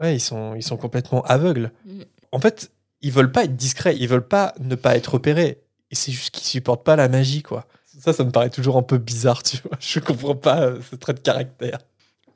Ouais, 0.00 0.16
ils 0.16 0.20
sont, 0.20 0.56
ils 0.56 0.64
sont 0.64 0.76
complètement 0.76 1.22
aveugles. 1.22 1.70
Mm. 1.86 2.00
En 2.32 2.40
fait, 2.40 2.72
ils 3.00 3.12
veulent 3.12 3.30
pas 3.30 3.44
être 3.44 3.54
discrets, 3.54 3.94
ils 3.96 4.08
veulent 4.08 4.26
pas 4.26 4.54
ne 4.58 4.74
pas 4.74 4.96
être 4.96 5.06
repérés. 5.06 5.62
Et 5.92 5.94
c'est 5.94 6.10
juste 6.10 6.30
qu'ils 6.30 6.48
supportent 6.48 6.82
pas 6.82 6.96
la 6.96 7.08
magie, 7.08 7.44
quoi. 7.44 7.66
Ça, 8.00 8.12
ça 8.12 8.24
me 8.24 8.32
paraît 8.32 8.50
toujours 8.50 8.78
un 8.78 8.82
peu 8.82 8.98
bizarre, 8.98 9.44
tu 9.44 9.58
vois. 9.58 9.76
Je 9.78 10.00
comprends 10.00 10.34
pas 10.34 10.62
euh, 10.62 10.80
ce 10.90 10.96
trait 10.96 11.14
de 11.14 11.20
caractère. 11.20 11.78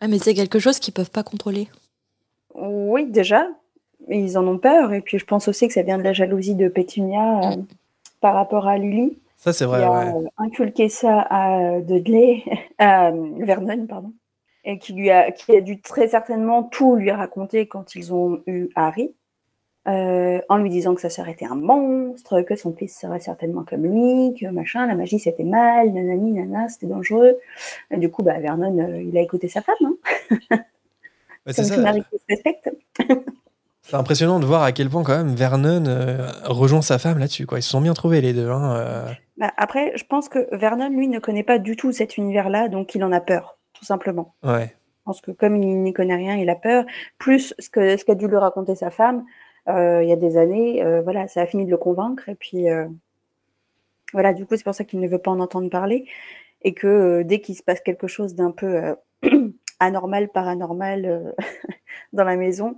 Ah, 0.00 0.06
mais 0.06 0.20
c'est 0.20 0.34
quelque 0.34 0.60
chose 0.60 0.78
qu'ils 0.78 0.94
peuvent 0.94 1.10
pas 1.10 1.24
contrôler. 1.24 1.68
Oui, 2.54 3.10
déjà. 3.10 3.44
Ils 4.08 4.38
en 4.38 4.46
ont 4.46 4.58
peur. 4.58 4.92
Et 4.92 5.00
puis, 5.00 5.18
je 5.18 5.24
pense 5.24 5.48
aussi 5.48 5.66
que 5.68 5.74
ça 5.74 5.82
vient 5.82 5.98
de 5.98 6.02
la 6.02 6.12
jalousie 6.12 6.54
de 6.54 6.68
Pétunia 6.68 7.52
euh, 7.52 7.56
par 8.20 8.34
rapport 8.34 8.66
à 8.66 8.78
Lily. 8.78 9.18
Ça, 9.36 9.52
c'est 9.52 9.64
vrai. 9.64 9.80
Qui 9.80 9.84
a 9.84 10.14
inculqué 10.38 10.88
ça 10.88 11.26
à 11.28 11.80
Dudley, 11.80 12.42
à 12.78 13.10
Vernon, 13.12 13.86
pardon 13.86 14.12
et 14.66 14.78
qui, 14.78 14.92
lui 14.92 15.10
a, 15.10 15.30
qui 15.30 15.56
a 15.56 15.60
dû 15.60 15.80
très 15.80 16.08
certainement 16.08 16.64
tout 16.64 16.96
lui 16.96 17.12
raconter 17.12 17.66
quand 17.66 17.94
ils 17.94 18.12
ont 18.12 18.42
eu 18.46 18.68
Harry, 18.74 19.14
euh, 19.86 20.40
en 20.48 20.56
lui 20.58 20.68
disant 20.68 20.96
que 20.96 21.00
sa 21.00 21.08
sœur 21.08 21.28
était 21.28 21.46
un 21.46 21.54
monstre, 21.54 22.42
que 22.42 22.56
son 22.56 22.74
fils 22.74 22.98
serait 22.98 23.20
certainement 23.20 23.62
comme 23.62 23.84
lui, 23.84 24.34
que 24.34 24.46
machin, 24.48 24.84
la 24.88 24.96
magie 24.96 25.20
c'était 25.20 25.44
mal, 25.44 25.92
nanani, 25.92 26.32
nana, 26.32 26.68
c'était 26.68 26.88
dangereux. 26.88 27.38
Et 27.92 27.96
du 27.96 28.10
coup, 28.10 28.24
bah, 28.24 28.40
Vernon, 28.40 28.76
euh, 28.76 29.00
il 29.00 29.16
a 29.16 29.20
écouté 29.20 29.46
sa 29.46 29.62
femme. 29.62 29.76
Hein 30.50 30.58
c'est 31.46 31.62
ça. 31.62 31.76
C'est 33.88 33.96
impressionnant 33.96 34.40
de 34.40 34.46
voir 34.46 34.62
à 34.62 34.72
quel 34.72 34.88
point 34.88 35.04
quand 35.04 35.16
même 35.16 35.34
Vernon 35.34 35.84
euh, 35.86 36.28
rejoint 36.44 36.82
sa 36.82 36.98
femme 36.98 37.18
là-dessus. 37.18 37.46
Quoi. 37.46 37.58
Ils 37.58 37.62
se 37.62 37.70
sont 37.70 37.80
bien 37.80 37.94
trouvés 37.94 38.20
les 38.20 38.32
deux. 38.32 38.50
Hein, 38.50 39.16
bah, 39.38 39.52
après, 39.56 39.92
je 39.96 40.04
pense 40.04 40.28
que 40.28 40.48
Vernon, 40.54 40.88
lui, 40.88 41.08
ne 41.08 41.18
connaît 41.18 41.44
pas 41.44 41.58
du 41.58 41.76
tout 41.76 41.92
cet 41.92 42.16
univers-là, 42.16 42.68
donc 42.68 42.94
il 42.94 43.04
en 43.04 43.12
a 43.12 43.20
peur 43.20 43.56
tout 43.78 43.84
simplement. 43.84 44.34
Ouais. 44.42 44.74
Je 44.98 45.02
pense 45.04 45.20
que 45.20 45.30
comme 45.30 45.56
il 45.56 45.82
n'y 45.82 45.92
connaît 45.92 46.16
rien, 46.16 46.36
il 46.36 46.50
a 46.50 46.56
peur. 46.56 46.84
Plus 47.18 47.54
ce 47.58 47.70
qu'a 47.70 47.96
ce 47.96 48.04
qu'a 48.04 48.14
dû 48.14 48.26
lui 48.26 48.36
raconter 48.36 48.74
sa 48.74 48.90
femme 48.90 49.24
euh, 49.68 50.02
il 50.02 50.08
y 50.08 50.12
a 50.12 50.16
des 50.16 50.36
années, 50.36 50.84
euh, 50.84 51.02
voilà, 51.02 51.26
ça 51.26 51.42
a 51.42 51.46
fini 51.46 51.64
de 51.64 51.70
le 51.70 51.76
convaincre. 51.76 52.28
Et 52.28 52.36
puis, 52.36 52.68
euh, 52.70 52.86
voilà, 54.12 54.32
du 54.32 54.46
coup, 54.46 54.56
c'est 54.56 54.64
pour 54.64 54.74
ça 54.74 54.84
qu'il 54.84 55.00
ne 55.00 55.08
veut 55.08 55.18
pas 55.18 55.30
en 55.30 55.40
entendre 55.40 55.68
parler. 55.70 56.06
Et 56.62 56.72
que 56.72 57.22
dès 57.22 57.40
qu'il 57.40 57.56
se 57.56 57.62
passe 57.62 57.80
quelque 57.80 58.06
chose 58.06 58.34
d'un 58.34 58.50
peu 58.52 58.96
anormal, 59.80 60.28
paranormal 60.28 61.34
dans 62.12 62.24
la 62.24 62.36
maison, 62.36 62.76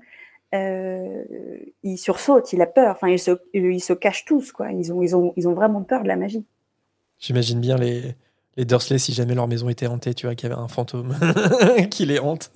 il 0.52 1.98
sursaute, 1.98 2.52
il 2.52 2.62
a 2.62 2.66
peur. 2.66 2.92
Enfin, 2.96 3.08
ils 3.08 3.18
se, 3.18 3.32
ils 3.52 3.82
se 3.82 3.92
cachent 3.92 4.24
tous, 4.24 4.52
quoi. 4.52 4.72
Ils 4.72 4.92
ont, 4.92 5.02
ils, 5.02 5.14
ont, 5.14 5.32
ils 5.36 5.48
ont 5.48 5.54
vraiment 5.54 5.82
peur 5.82 6.02
de 6.02 6.08
la 6.08 6.16
magie. 6.16 6.44
J'imagine 7.18 7.60
bien 7.60 7.76
les, 7.76 8.14
les 8.56 8.64
Dursley, 8.64 8.98
si 8.98 9.12
jamais 9.12 9.34
leur 9.34 9.48
maison 9.48 9.68
était 9.68 9.86
hantée, 9.86 10.14
tu 10.14 10.26
vois, 10.26 10.34
qu'il 10.34 10.48
y 10.48 10.52
avait 10.52 10.60
un 10.60 10.68
fantôme 10.68 11.16
qui 11.90 12.06
les 12.06 12.18
hante. 12.18 12.52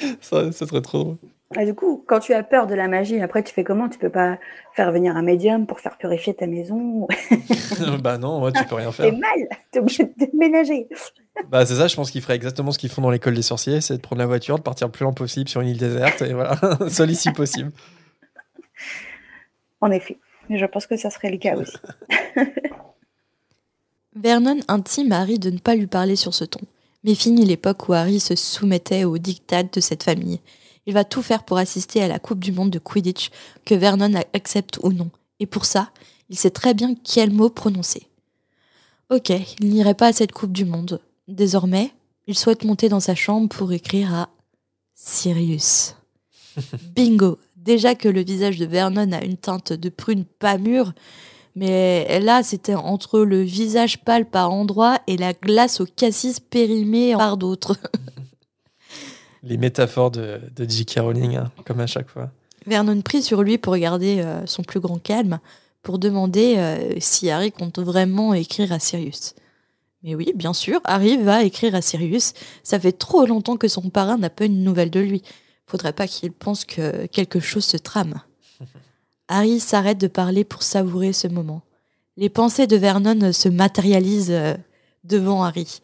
ça, 0.20 0.52
serait 0.52 0.82
trop 0.82 1.04
drôle. 1.04 1.16
Et 1.56 1.64
du 1.64 1.74
coup, 1.74 2.04
quand 2.06 2.20
tu 2.20 2.34
as 2.34 2.42
peur 2.42 2.66
de 2.66 2.74
la 2.74 2.88
magie, 2.88 3.20
après 3.22 3.42
tu 3.42 3.54
fais 3.54 3.64
comment? 3.64 3.88
Tu 3.88 3.98
peux 3.98 4.10
pas 4.10 4.38
faire 4.74 4.92
venir 4.92 5.16
un 5.16 5.22
médium 5.22 5.66
pour 5.66 5.80
faire 5.80 5.96
purifier 5.96 6.34
ta 6.34 6.46
maison 6.46 7.08
Bah 8.02 8.18
non, 8.18 8.52
tu 8.52 8.64
peux 8.66 8.74
rien 8.74 8.92
faire. 8.92 9.06
C'est 9.06 9.12
mal, 9.12 9.48
t'es 9.70 9.78
obligé 9.78 10.04
de 10.04 10.12
déménager. 10.16 10.88
bah 11.48 11.64
c'est 11.64 11.76
ça, 11.76 11.88
je 11.88 11.96
pense 11.96 12.10
qu'ils 12.10 12.20
feraient 12.20 12.36
exactement 12.36 12.70
ce 12.70 12.78
qu'ils 12.78 12.90
font 12.90 13.00
dans 13.00 13.10
l'école 13.10 13.34
des 13.34 13.42
sorciers, 13.42 13.80
c'est 13.80 13.96
de 13.96 14.02
prendre 14.02 14.20
la 14.20 14.26
voiture, 14.26 14.58
de 14.58 14.62
partir 14.62 14.88
le 14.88 14.92
plus 14.92 15.04
loin 15.04 15.14
possible 15.14 15.48
sur 15.48 15.62
une 15.62 15.68
île 15.68 15.78
déserte, 15.78 16.20
et 16.20 16.34
voilà, 16.34 16.58
seul 16.88 17.10
ici 17.10 17.30
possible. 17.32 17.70
En 19.80 19.90
effet, 19.90 20.18
mais 20.50 20.58
je 20.58 20.66
pense 20.66 20.86
que 20.86 20.96
ça 20.96 21.08
serait 21.08 21.30
le 21.30 21.38
cas 21.38 21.56
aussi. 21.56 21.76
Vernon 24.14 24.58
intime 24.68 25.12
Harry 25.12 25.38
de 25.38 25.50
ne 25.50 25.58
pas 25.58 25.76
lui 25.76 25.86
parler 25.86 26.16
sur 26.16 26.34
ce 26.34 26.44
ton. 26.44 26.60
Mais 27.04 27.14
finit 27.14 27.44
l'époque 27.44 27.88
où 27.88 27.92
Harry 27.92 28.18
se 28.18 28.34
soumettait 28.34 29.04
aux 29.04 29.18
dictats 29.18 29.62
de 29.62 29.80
cette 29.80 30.02
famille. 30.02 30.40
Il 30.88 30.94
va 30.94 31.04
tout 31.04 31.20
faire 31.20 31.42
pour 31.42 31.58
assister 31.58 32.02
à 32.02 32.08
la 32.08 32.18
Coupe 32.18 32.42
du 32.42 32.50
Monde 32.50 32.70
de 32.70 32.78
Quidditch, 32.78 33.28
que 33.66 33.74
Vernon 33.74 34.14
accepte 34.32 34.78
ou 34.82 34.90
non. 34.90 35.10
Et 35.38 35.44
pour 35.44 35.66
ça, 35.66 35.90
il 36.30 36.38
sait 36.38 36.48
très 36.48 36.72
bien 36.72 36.94
quel 37.04 37.30
mot 37.30 37.50
prononcer. 37.50 38.08
Ok, 39.10 39.28
il 39.60 39.68
n'irait 39.68 39.92
pas 39.92 40.06
à 40.06 40.12
cette 40.14 40.32
Coupe 40.32 40.52
du 40.52 40.64
Monde. 40.64 41.02
Désormais, 41.28 41.92
il 42.26 42.34
souhaite 42.34 42.64
monter 42.64 42.88
dans 42.88 43.00
sa 43.00 43.14
chambre 43.14 43.50
pour 43.50 43.70
écrire 43.70 44.14
à 44.14 44.30
Sirius. 44.94 45.94
Bingo 46.96 47.38
Déjà 47.54 47.94
que 47.94 48.08
le 48.08 48.24
visage 48.24 48.56
de 48.56 48.64
Vernon 48.64 49.12
a 49.12 49.22
une 49.22 49.36
teinte 49.36 49.74
de 49.74 49.90
prune 49.90 50.24
pas 50.24 50.56
mûre, 50.56 50.94
mais 51.54 52.18
là, 52.20 52.42
c'était 52.42 52.74
entre 52.74 53.20
le 53.20 53.42
visage 53.42 54.02
pâle 54.04 54.24
par 54.24 54.50
endroits 54.50 55.00
et 55.06 55.18
la 55.18 55.34
glace 55.34 55.82
au 55.82 55.84
cassis 55.84 56.40
périmé 56.40 57.14
par 57.14 57.36
d'autres. 57.36 57.76
Les 59.48 59.56
métaphores 59.56 60.10
de, 60.10 60.40
de 60.54 60.68
J.K. 60.68 61.00
Rowling, 61.00 61.36
hein, 61.36 61.50
comme 61.64 61.80
à 61.80 61.86
chaque 61.86 62.08
fois. 62.08 62.30
Vernon 62.66 63.00
prie 63.00 63.22
sur 63.22 63.42
lui 63.42 63.56
pour 63.56 63.76
garder 63.78 64.20
euh, 64.20 64.44
son 64.44 64.62
plus 64.62 64.78
grand 64.78 65.02
calme, 65.02 65.40
pour 65.82 65.98
demander 65.98 66.56
euh, 66.58 66.94
si 66.98 67.30
Harry 67.30 67.50
compte 67.50 67.78
vraiment 67.78 68.34
écrire 68.34 68.72
à 68.72 68.78
Sirius. 68.78 69.34
Mais 70.02 70.14
oui, 70.14 70.32
bien 70.34 70.52
sûr, 70.52 70.80
Harry 70.84 71.16
va 71.16 71.44
écrire 71.44 71.74
à 71.74 71.80
Sirius. 71.80 72.34
Ça 72.62 72.78
fait 72.78 72.92
trop 72.92 73.24
longtemps 73.24 73.56
que 73.56 73.68
son 73.68 73.88
parrain 73.88 74.18
n'a 74.18 74.28
pas 74.28 74.44
une 74.44 74.62
nouvelle 74.62 74.90
de 74.90 75.00
lui. 75.00 75.22
Faudrait 75.66 75.94
pas 75.94 76.06
qu'il 76.06 76.32
pense 76.32 76.66
que 76.66 77.06
quelque 77.06 77.40
chose 77.40 77.64
se 77.64 77.78
trame. 77.78 78.20
Harry 79.28 79.60
s'arrête 79.60 79.98
de 79.98 80.08
parler 80.08 80.44
pour 80.44 80.62
savourer 80.62 81.14
ce 81.14 81.26
moment. 81.26 81.62
Les 82.18 82.28
pensées 82.28 82.66
de 82.66 82.76
Vernon 82.76 83.32
se 83.32 83.48
matérialisent 83.48 84.30
euh, 84.30 84.54
devant 85.04 85.42
Harry. 85.42 85.80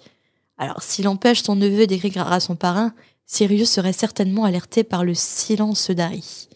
Alors, 0.58 0.82
s'il 0.82 1.08
empêche 1.08 1.42
son 1.42 1.56
neveu 1.56 1.86
d'écrire 1.86 2.30
à 2.30 2.40
son 2.40 2.56
parrain, 2.56 2.92
Sirius 3.26 3.70
serait 3.70 3.92
certainement 3.92 4.44
alerté 4.44 4.84
par 4.84 5.04
le 5.04 5.14
silence 5.14 5.90
d'Harry. 5.90 6.48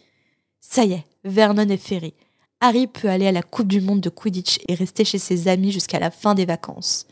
Ça 0.60 0.84
y 0.84 0.92
est, 0.92 1.04
Vernon 1.24 1.68
est 1.68 1.76
ferré. 1.76 2.14
Harry 2.60 2.86
peut 2.86 3.08
aller 3.08 3.26
à 3.26 3.32
la 3.32 3.42
Coupe 3.42 3.68
du 3.68 3.80
Monde 3.80 4.00
de 4.00 4.10
Quidditch 4.10 4.58
et 4.68 4.74
rester 4.74 5.04
chez 5.04 5.18
ses 5.18 5.48
amis 5.48 5.72
jusqu'à 5.72 5.98
la 5.98 6.10
fin 6.10 6.34
des 6.34 6.44
vacances. 6.44 7.06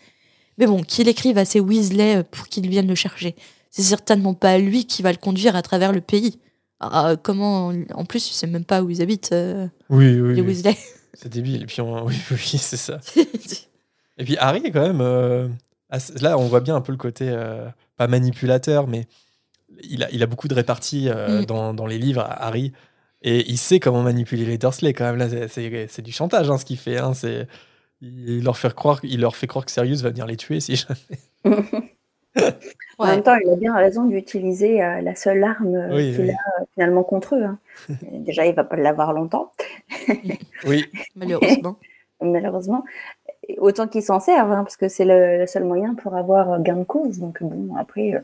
Mais 0.59 0.67
bon, 0.67 0.83
qu'il 0.83 1.09
écrive 1.09 1.39
à 1.39 1.45
ses 1.45 1.61
Weasley 1.61 2.17
euh, 2.17 2.23
pour 2.29 2.49
qu'ils 2.49 2.69
viennent 2.69 2.89
le 2.89 2.95
chercher. 2.95 3.37
C'est 3.71 3.83
certainement 3.83 4.35
pas 4.35 4.59
lui 4.59 4.87
qui 4.87 5.03
va 5.03 5.13
le 5.13 5.19
conduire 5.19 5.55
à 5.55 5.63
travers 5.63 5.93
le 5.93 6.01
pays. 6.01 6.39
Ah, 6.81 7.15
comment 7.23 7.73
En 7.95 8.05
plus, 8.05 8.27
tu 8.27 8.33
sais 8.33 8.47
même 8.47 8.65
pas 8.65 8.83
où 8.83 8.91
ils 8.91 9.03
habitent. 9.03 9.33
Euh, 9.33 9.67
oui, 9.91 10.19
oui. 10.21 10.35
Les 10.35 10.43
Weasley. 10.43 10.77
C'est 11.15 11.29
débile. 11.31 11.63
Et 11.63 11.67
puis, 11.67 11.81
oui, 11.81 12.15
oui, 12.31 12.59
c'est 12.59 12.77
ça. 12.77 13.01
Et 14.19 14.25
puis 14.25 14.37
Harry, 14.39 14.63
quand 14.73 14.83
même, 14.83 15.01
euh, 15.01 15.49
Ah, 15.91 15.99
Là, 16.21 16.39
on 16.39 16.47
voit 16.47 16.61
bien 16.61 16.75
un 16.77 16.81
peu 16.81 16.93
le 16.93 16.99
côté, 16.99 17.29
euh, 17.29 17.69
pas 17.97 18.07
manipulateur, 18.07 18.87
mais 18.87 19.07
il 19.83 20.03
a, 20.05 20.11
il 20.11 20.23
a 20.23 20.27
beaucoup 20.27 20.49
de 20.49 20.55
réparties 20.55 21.09
euh, 21.09 21.43
Mm. 21.43 21.45
dans, 21.47 21.75
dans 21.75 21.87
les 21.87 21.99
livres, 21.99 22.25
Harry. 22.29 22.73
Et 23.23 23.49
il 23.51 23.57
sait 23.59 23.81
comment 23.81 24.03
manipuler 24.03 24.45
les 24.45 24.59
Dursley, 24.59 24.93
quand 24.93 25.05
même. 25.05 25.17
Là, 25.17 25.29
c'est- 25.49 26.01
du 26.03 26.13
chantage, 26.13 26.51
hein, 26.51 26.59
ce 26.59 26.65
qu'il 26.65 26.79
fait. 26.79 26.99
hein. 26.99 27.15
C'est- 27.15 27.47
Il 28.03 28.45
leur, 28.45 28.59
fait 28.59 28.75
croire, 28.75 29.01
il 29.03 29.21
leur 29.23 29.35
fait 29.37 29.47
croire 29.47 29.65
que 29.65 29.71
Sirius 29.71 30.03
va 30.03 30.11
venir 30.11 30.27
les 30.27 30.37
tuer 30.37 30.61
si 30.61 30.77
jamais. 30.77 31.45
En 32.99 33.07
même 33.07 33.23
temps, 33.23 33.37
il 33.43 33.51
a 33.51 33.57
bien 33.57 33.75
raison 33.75 34.05
d'utiliser 34.05 34.83
euh, 34.83 35.01
la 35.01 35.15
seule 35.15 35.43
arme 35.43 35.75
euh, 35.75 35.97
Oui, 35.97 36.13
qu'il 36.15 36.25
oui. 36.27 36.31
a 36.31 36.65
finalement 36.75 37.03
contre 37.03 37.35
eux. 37.35 37.45
hein. 37.45 37.59
Déjà, 38.13 38.45
il 38.47 38.55
va 38.55 38.65
pas 38.65 38.77
l'avoir 38.77 39.13
longtemps, 39.15 39.53
Oui, 40.67 40.85
Malheureusement. 41.17 41.79
malheureusement. 42.21 42.85
Autant 43.59 43.87
qu'il 43.89 44.03
s'en 44.03 44.21
serve, 44.21 44.53
hein, 44.53 44.65
parce 44.65 44.77
que 44.77 44.89
c'est 44.89 45.05
le, 45.07 45.39
le 45.39 45.47
seul 45.47 45.65
moyen 45.65 45.95
pour 45.95 46.15
avoir 46.15 46.61
gain 46.63 46.77
de 46.77 46.85
cause. 46.85 47.19
Donc 47.19 47.43
bon, 47.43 47.75
après, 47.77 48.15
euh, 48.15 48.21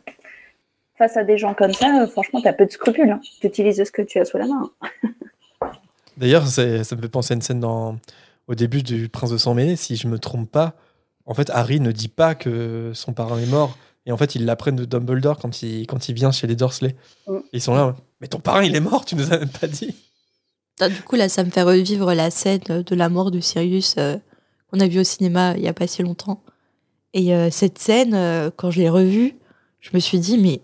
face 1.03 1.17
à 1.17 1.25
des 1.25 1.37
gens 1.37 1.53
comme 1.53 1.73
ça, 1.73 2.03
euh, 2.03 2.07
franchement, 2.07 2.41
tu 2.41 2.47
as 2.47 2.53
peu 2.53 2.65
de 2.65 2.71
scrupules. 2.71 3.19
Tu 3.41 3.47
utilises 3.49 3.83
ce 3.83 3.91
que 3.91 4.03
tu 4.03 4.21
as 4.21 4.25
sous 4.25 4.39
la 4.39 4.47
main. 4.47 4.71
D'ailleurs, 6.17 6.47
ça 6.47 6.63
me 6.63 6.83
fait 6.85 7.09
penser 7.09 7.33
à 7.33 7.37
une 7.37 7.43
scène 7.43 7.59
dans, 7.59 7.97
au 8.47 8.55
début 8.55 8.85
du 8.85 9.09
Prince 9.09 9.31
de 9.31 9.37
Sang 9.37 9.55
Mêlé, 9.55 9.75
si 9.75 9.97
je 9.97 10.07
me 10.07 10.19
trompe 10.19 10.49
pas. 10.49 10.75
En 11.27 11.35
fait, 11.35 11.51
Harry 11.51 11.81
ne 11.81 11.91
dit 11.91 12.09
pas 12.09 12.37
que 12.37 12.93
son 12.95 13.13
parrain 13.13 13.39
est 13.39 13.51
mort. 13.51 13.77
Et 14.07 14.13
en 14.13 14.17
fait, 14.17 14.37
ils 14.37 14.45
l'apprennent 14.45 14.77
de 14.77 14.85
Dumbledore 14.85 15.39
quand 15.39 15.63
il, 15.63 15.87
quand 15.87 16.09
il 16.09 16.15
vient 16.15 16.31
chez 16.31 16.47
les 16.47 16.55
Dursley. 16.55 16.95
Mm. 17.27 17.39
Ils 17.53 17.61
sont 17.61 17.75
là. 17.75 17.97
Mais 18.21 18.29
ton 18.29 18.39
parrain, 18.39 18.63
il 18.63 18.77
est 18.77 18.81
mort, 18.81 19.05
tu 19.05 19.17
nous 19.17 19.33
as 19.33 19.39
même 19.39 19.49
pas 19.49 19.67
dit. 19.67 19.97
Ah, 20.81 20.89
Du 20.89 21.03
coup, 21.03 21.17
là, 21.17 21.29
ça 21.29 21.43
me 21.43 21.51
fait 21.51 21.63
revivre 21.63 22.15
la 22.15 22.31
scène 22.31 22.61
de 22.61 22.95
la 22.95 23.09
mort 23.09 23.33
de 23.33 23.41
Sirius 23.41 23.97
euh, 23.99 24.17
qu'on 24.71 24.79
a 24.79 24.87
vu 24.87 25.01
au 25.01 25.05
cinéma 25.05 25.55
il 25.57 25.63
y 25.63 25.69
a 25.69 25.73
pas 25.73 25.89
si 25.89 26.03
longtemps. 26.03 26.43
Et 27.15 27.35
euh, 27.35 27.51
cette 27.51 27.79
scène, 27.79 28.15
euh, 28.15 28.51
quand 28.55 28.71
je 28.71 28.81
l'ai 28.81 28.89
revue, 28.89 29.35
je 29.81 29.91
me 29.95 29.99
suis 29.99 30.19
dit, 30.19 30.39
mais 30.39 30.61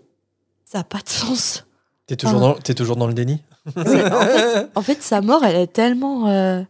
ça 0.71 0.77
n'a 0.79 0.83
pas 0.83 0.99
de 0.99 1.09
sens. 1.09 1.65
T'es 2.05 2.15
toujours, 2.15 2.39
dans, 2.39 2.53
t'es 2.53 2.73
toujours 2.75 2.95
dans 2.95 3.07
le 3.07 3.13
déni 3.15 3.41
en, 3.75 3.83
fait, 3.83 4.69
en 4.75 4.81
fait, 4.81 5.01
sa 5.01 5.21
mort, 5.21 5.43
elle 5.43 5.55
est 5.55 5.73
tellement. 5.73 6.27
euh, 6.27 6.61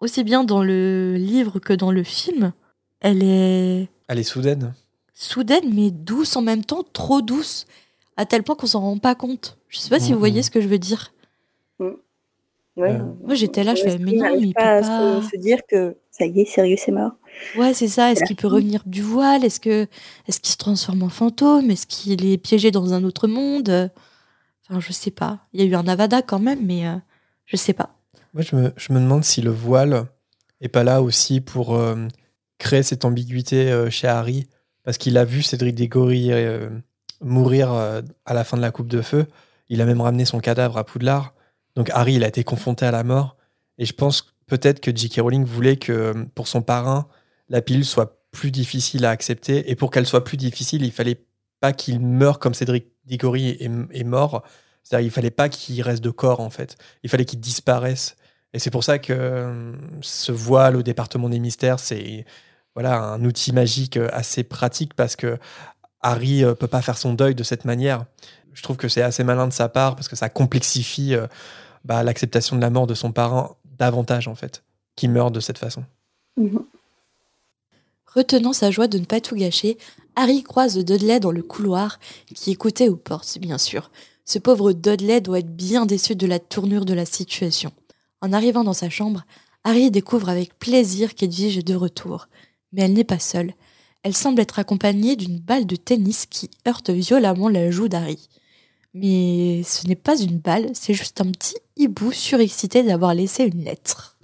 aussi 0.00 0.24
bien 0.24 0.42
dans 0.44 0.62
le 0.64 1.14
livre 1.16 1.58
que 1.60 1.72
dans 1.72 1.90
le 1.92 2.02
film. 2.02 2.52
Elle 3.00 3.22
est 3.22 3.88
Elle 4.08 4.18
est 4.18 4.22
soudaine. 4.24 4.74
soudaine, 5.14 5.72
mais 5.74 5.90
douce 5.90 6.34
en 6.36 6.42
même 6.42 6.64
temps, 6.64 6.84
trop 6.92 7.20
douce, 7.22 7.66
à 8.16 8.26
tel 8.26 8.42
point 8.42 8.54
qu'on 8.56 8.66
s'en 8.66 8.80
rend 8.80 8.98
pas 8.98 9.14
compte. 9.14 9.58
Je 9.68 9.78
sais 9.78 9.90
pas 9.90 9.98
si 10.00 10.08
vous 10.08 10.14
Mhm. 10.14 10.18
voyez 10.18 10.42
ce 10.42 10.50
que 10.50 10.60
je 10.60 10.66
veux 10.68 10.78
dire. 10.78 11.12
Ouais, 11.78 12.90
Euh, 12.90 12.98
Moi, 13.22 13.34
j'étais 13.34 13.64
là, 13.64 13.74
je 13.74 13.82
fais, 13.82 13.98
mais 13.98 14.12
non, 14.12 14.34
il 14.38 14.54
pas 14.54 14.80
peut 14.80 14.88
pas- 14.88 15.20
se, 15.22 15.28
se 15.32 15.36
dire 15.36 15.58
que 15.68 15.96
ça 16.10 16.24
y 16.26 16.40
est, 16.40 16.44
Sirius 16.46 16.88
est 16.88 16.92
mort? 16.92 17.12
Ouais, 17.56 17.74
c'est 17.74 17.88
ça. 17.88 18.12
Est-ce 18.12 18.24
qu'il 18.24 18.36
peut 18.36 18.48
revenir 18.48 18.82
du 18.86 19.02
voile? 19.02 19.44
Est-ce 19.44 19.60
que 19.60 19.86
est-ce 20.26 20.40
qu'il 20.40 20.52
se 20.52 20.56
transforme 20.56 21.02
en 21.02 21.08
fantôme? 21.08 21.70
Est-ce 21.70 21.86
qu'il 21.86 22.24
est 22.24 22.38
piégé 22.38 22.70
dans 22.70 22.94
un 22.94 23.04
autre 23.04 23.28
monde? 23.28 23.90
Enfin, 24.68 24.80
je 24.80 24.92
sais 24.92 25.10
pas. 25.10 25.40
Il 25.52 25.60
y 25.60 25.64
a 25.64 25.66
eu 25.66 25.74
un 25.74 25.86
Avada 25.86 26.22
quand 26.22 26.38
même, 26.38 26.64
mais 26.64 26.86
euh, 26.86 26.96
je 27.44 27.56
sais 27.56 27.72
pas. 27.72 27.98
Moi, 28.34 28.42
je 28.42 28.56
me, 28.56 28.72
je 28.76 28.92
me 28.92 29.00
demande 29.00 29.24
si 29.24 29.42
le 29.42 29.50
voile 29.50 30.06
est 30.62 30.68
pas 30.68 30.84
là 30.84 31.02
aussi 31.02 31.40
pour 31.40 31.74
euh, 31.74 32.08
créer 32.58 32.82
cette 32.82 33.04
ambiguïté 33.04 33.70
euh, 33.70 33.90
chez 33.90 34.06
Harry, 34.06 34.48
parce 34.84 34.96
qu'il 34.96 35.18
a 35.18 35.24
vu 35.24 35.42
Cédric 35.42 35.74
Diggory 35.74 36.32
euh, 36.32 36.70
mourir 37.20 37.70
à 37.70 38.34
la 38.34 38.44
fin 38.44 38.56
de 38.56 38.62
la 38.62 38.70
Coupe 38.70 38.88
de 38.88 39.02
Feu. 39.02 39.26
Il 39.68 39.80
a 39.80 39.84
même 39.84 40.00
ramené 40.00 40.24
son 40.24 40.40
cadavre 40.40 40.76
à 40.76 40.84
Poudlard. 40.84 41.34
Donc 41.76 41.90
Harry, 41.90 42.14
il 42.14 42.24
a 42.24 42.28
été 42.28 42.42
confronté 42.42 42.84
à 42.84 42.90
la 42.90 43.04
mort. 43.04 43.36
Et 43.78 43.84
je 43.84 43.92
pense 43.92 44.34
peut-être 44.46 44.80
que 44.80 44.94
J.K. 44.94 45.20
Rowling 45.20 45.44
voulait 45.44 45.76
que 45.76 46.26
pour 46.34 46.48
son 46.48 46.62
parrain, 46.62 47.06
la 47.52 47.62
pilule 47.62 47.84
soit 47.84 48.18
plus 48.32 48.50
difficile 48.50 49.04
à 49.04 49.10
accepter. 49.10 49.70
Et 49.70 49.76
pour 49.76 49.90
qu'elle 49.92 50.06
soit 50.06 50.24
plus 50.24 50.36
difficile, 50.36 50.82
il 50.82 50.90
fallait 50.90 51.24
pas 51.60 51.72
qu'il 51.72 52.00
meure 52.00 52.40
comme 52.40 52.54
Cédric 52.54 52.88
Diggory 53.04 53.56
est, 53.60 54.04
mort. 54.04 54.42
C'est-à-dire, 54.82 55.06
il 55.06 55.10
fallait 55.10 55.30
pas 55.30 55.48
qu'il 55.48 55.80
reste 55.82 56.02
de 56.02 56.10
corps, 56.10 56.40
en 56.40 56.50
fait. 56.50 56.76
Il 57.04 57.10
fallait 57.10 57.24
qu'il 57.24 57.38
disparaisse. 57.38 58.16
Et 58.52 58.58
c'est 58.58 58.70
pour 58.70 58.82
ça 58.82 58.98
que 58.98 59.12
euh, 59.12 59.72
ce 60.00 60.32
voile 60.32 60.76
au 60.76 60.82
département 60.82 61.28
des 61.28 61.38
mystères, 61.38 61.78
c'est 61.78 62.26
voilà 62.74 62.98
un 62.98 63.24
outil 63.24 63.52
magique 63.52 63.96
euh, 63.96 64.08
assez 64.12 64.42
pratique 64.42 64.94
parce 64.94 65.16
que 65.16 65.38
Harry 66.00 66.44
euh, 66.44 66.54
peut 66.54 66.66
pas 66.66 66.82
faire 66.82 66.98
son 66.98 67.14
deuil 67.14 67.34
de 67.34 67.42
cette 67.42 67.64
manière. 67.64 68.04
Je 68.52 68.62
trouve 68.62 68.76
que 68.76 68.88
c'est 68.88 69.02
assez 69.02 69.24
malin 69.24 69.46
de 69.46 69.52
sa 69.52 69.68
part 69.68 69.94
parce 69.94 70.08
que 70.08 70.16
ça 70.16 70.28
complexifie 70.28 71.14
euh, 71.14 71.26
bah, 71.84 72.02
l'acceptation 72.02 72.56
de 72.56 72.60
la 72.60 72.70
mort 72.70 72.86
de 72.86 72.94
son 72.94 73.12
parent 73.12 73.56
davantage 73.78 74.28
en 74.28 74.34
fait, 74.34 74.64
qui 74.96 75.08
meurt 75.08 75.32
de 75.34 75.40
cette 75.40 75.58
façon. 75.58 75.84
Mhm. 76.36 76.64
Retenant 78.14 78.52
sa 78.52 78.70
joie 78.70 78.88
de 78.88 78.98
ne 78.98 79.06
pas 79.06 79.20
tout 79.20 79.36
gâcher, 79.36 79.78
Harry 80.16 80.42
croise 80.42 80.76
Dudley 80.76 81.18
dans 81.18 81.30
le 81.30 81.42
couloir, 81.42 81.98
qui 82.34 82.50
écoutait 82.50 82.90
aux 82.90 82.96
portes, 82.96 83.38
bien 83.38 83.56
sûr. 83.56 83.90
Ce 84.26 84.38
pauvre 84.38 84.72
Dudley 84.72 85.20
doit 85.22 85.38
être 85.38 85.56
bien 85.56 85.86
déçu 85.86 86.14
de 86.14 86.26
la 86.26 86.38
tournure 86.38 86.84
de 86.84 86.92
la 86.92 87.06
situation. 87.06 87.72
En 88.20 88.32
arrivant 88.32 88.64
dans 88.64 88.74
sa 88.74 88.90
chambre, 88.90 89.24
Harry 89.64 89.90
découvre 89.90 90.28
avec 90.28 90.58
plaisir 90.58 91.14
qu'Edwige 91.14 91.58
est 91.58 91.66
de 91.66 91.74
retour. 91.74 92.28
Mais 92.72 92.82
elle 92.82 92.92
n'est 92.92 93.04
pas 93.04 93.18
seule. 93.18 93.54
Elle 94.02 94.16
semble 94.16 94.40
être 94.40 94.58
accompagnée 94.58 95.16
d'une 95.16 95.38
balle 95.38 95.66
de 95.66 95.76
tennis 95.76 96.26
qui 96.26 96.50
heurte 96.68 96.90
violemment 96.90 97.48
la 97.48 97.70
joue 97.70 97.88
d'Harry. 97.88 98.28
Mais 98.94 99.62
ce 99.64 99.86
n'est 99.86 99.96
pas 99.96 100.20
une 100.20 100.38
balle, 100.38 100.70
c'est 100.74 100.94
juste 100.94 101.20
un 101.20 101.30
petit 101.30 101.56
hibou 101.76 102.12
surexcité 102.12 102.82
d'avoir 102.82 103.14
laissé 103.14 103.44
une 103.44 103.64
lettre. 103.64 104.18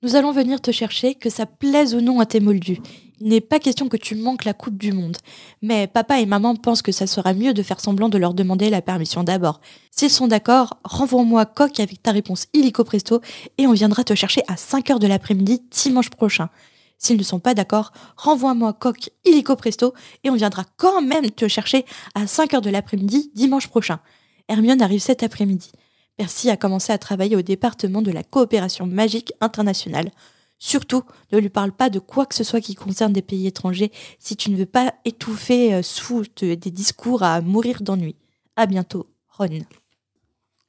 Nous 0.00 0.14
allons 0.14 0.30
venir 0.30 0.60
te 0.60 0.70
chercher, 0.70 1.16
que 1.16 1.28
ça 1.28 1.44
plaise 1.44 1.96
ou 1.96 2.00
non 2.00 2.20
à 2.20 2.26
tes 2.26 2.38
moldus. 2.38 2.78
Il 3.18 3.30
n'est 3.30 3.40
pas 3.40 3.58
question 3.58 3.88
que 3.88 3.96
tu 3.96 4.14
manques 4.14 4.44
la 4.44 4.54
Coupe 4.54 4.78
du 4.78 4.92
Monde. 4.92 5.16
Mais 5.60 5.88
papa 5.88 6.20
et 6.20 6.26
maman 6.26 6.54
pensent 6.54 6.82
que 6.82 6.92
ça 6.92 7.08
sera 7.08 7.34
mieux 7.34 7.52
de 7.52 7.64
faire 7.64 7.80
semblant 7.80 8.08
de 8.08 8.16
leur 8.16 8.32
demander 8.32 8.70
la 8.70 8.80
permission 8.80 9.24
d'abord. 9.24 9.60
S'ils 9.90 10.10
sont 10.10 10.28
d'accord, 10.28 10.78
renvoie-moi 10.84 11.46
coq 11.46 11.80
avec 11.80 12.00
ta 12.00 12.12
réponse 12.12 12.46
illico 12.54 12.84
presto 12.84 13.20
et 13.58 13.66
on 13.66 13.72
viendra 13.72 14.04
te 14.04 14.14
chercher 14.14 14.42
à 14.46 14.54
5h 14.54 15.00
de 15.00 15.08
l'après-midi 15.08 15.62
dimanche 15.68 16.10
prochain. 16.10 16.48
S'ils 16.96 17.18
ne 17.18 17.24
sont 17.24 17.40
pas 17.40 17.54
d'accord, 17.54 17.90
renvoie-moi 18.16 18.74
coq 18.74 19.10
illico 19.24 19.56
presto 19.56 19.94
et 20.22 20.30
on 20.30 20.36
viendra 20.36 20.62
quand 20.76 21.02
même 21.02 21.28
te 21.32 21.48
chercher 21.48 21.84
à 22.14 22.26
5h 22.26 22.60
de 22.60 22.70
l'après-midi 22.70 23.32
dimanche 23.34 23.66
prochain. 23.66 23.98
Hermione 24.46 24.80
arrive 24.80 25.00
cet 25.00 25.24
après-midi. 25.24 25.72
Percy 26.18 26.50
a 26.50 26.56
commencé 26.56 26.92
à 26.92 26.98
travailler 26.98 27.36
au 27.36 27.42
département 27.42 28.02
de 28.02 28.10
la 28.10 28.24
coopération 28.24 28.86
magique 28.86 29.32
internationale. 29.40 30.10
Surtout, 30.58 31.04
ne 31.30 31.38
lui 31.38 31.48
parle 31.48 31.70
pas 31.70 31.90
de 31.90 32.00
quoi 32.00 32.26
que 32.26 32.34
ce 32.34 32.42
soit 32.42 32.60
qui 32.60 32.74
concerne 32.74 33.12
des 33.12 33.22
pays 33.22 33.46
étrangers 33.46 33.92
si 34.18 34.34
tu 34.34 34.50
ne 34.50 34.56
veux 34.56 34.66
pas 34.66 34.92
étouffer 35.04 35.72
euh, 35.74 35.82
sous 35.82 36.24
de- 36.42 36.54
des 36.54 36.72
discours 36.72 37.22
à 37.22 37.40
mourir 37.40 37.82
d'ennui. 37.82 38.16
À 38.56 38.66
bientôt, 38.66 39.06
Ron. 39.28 39.60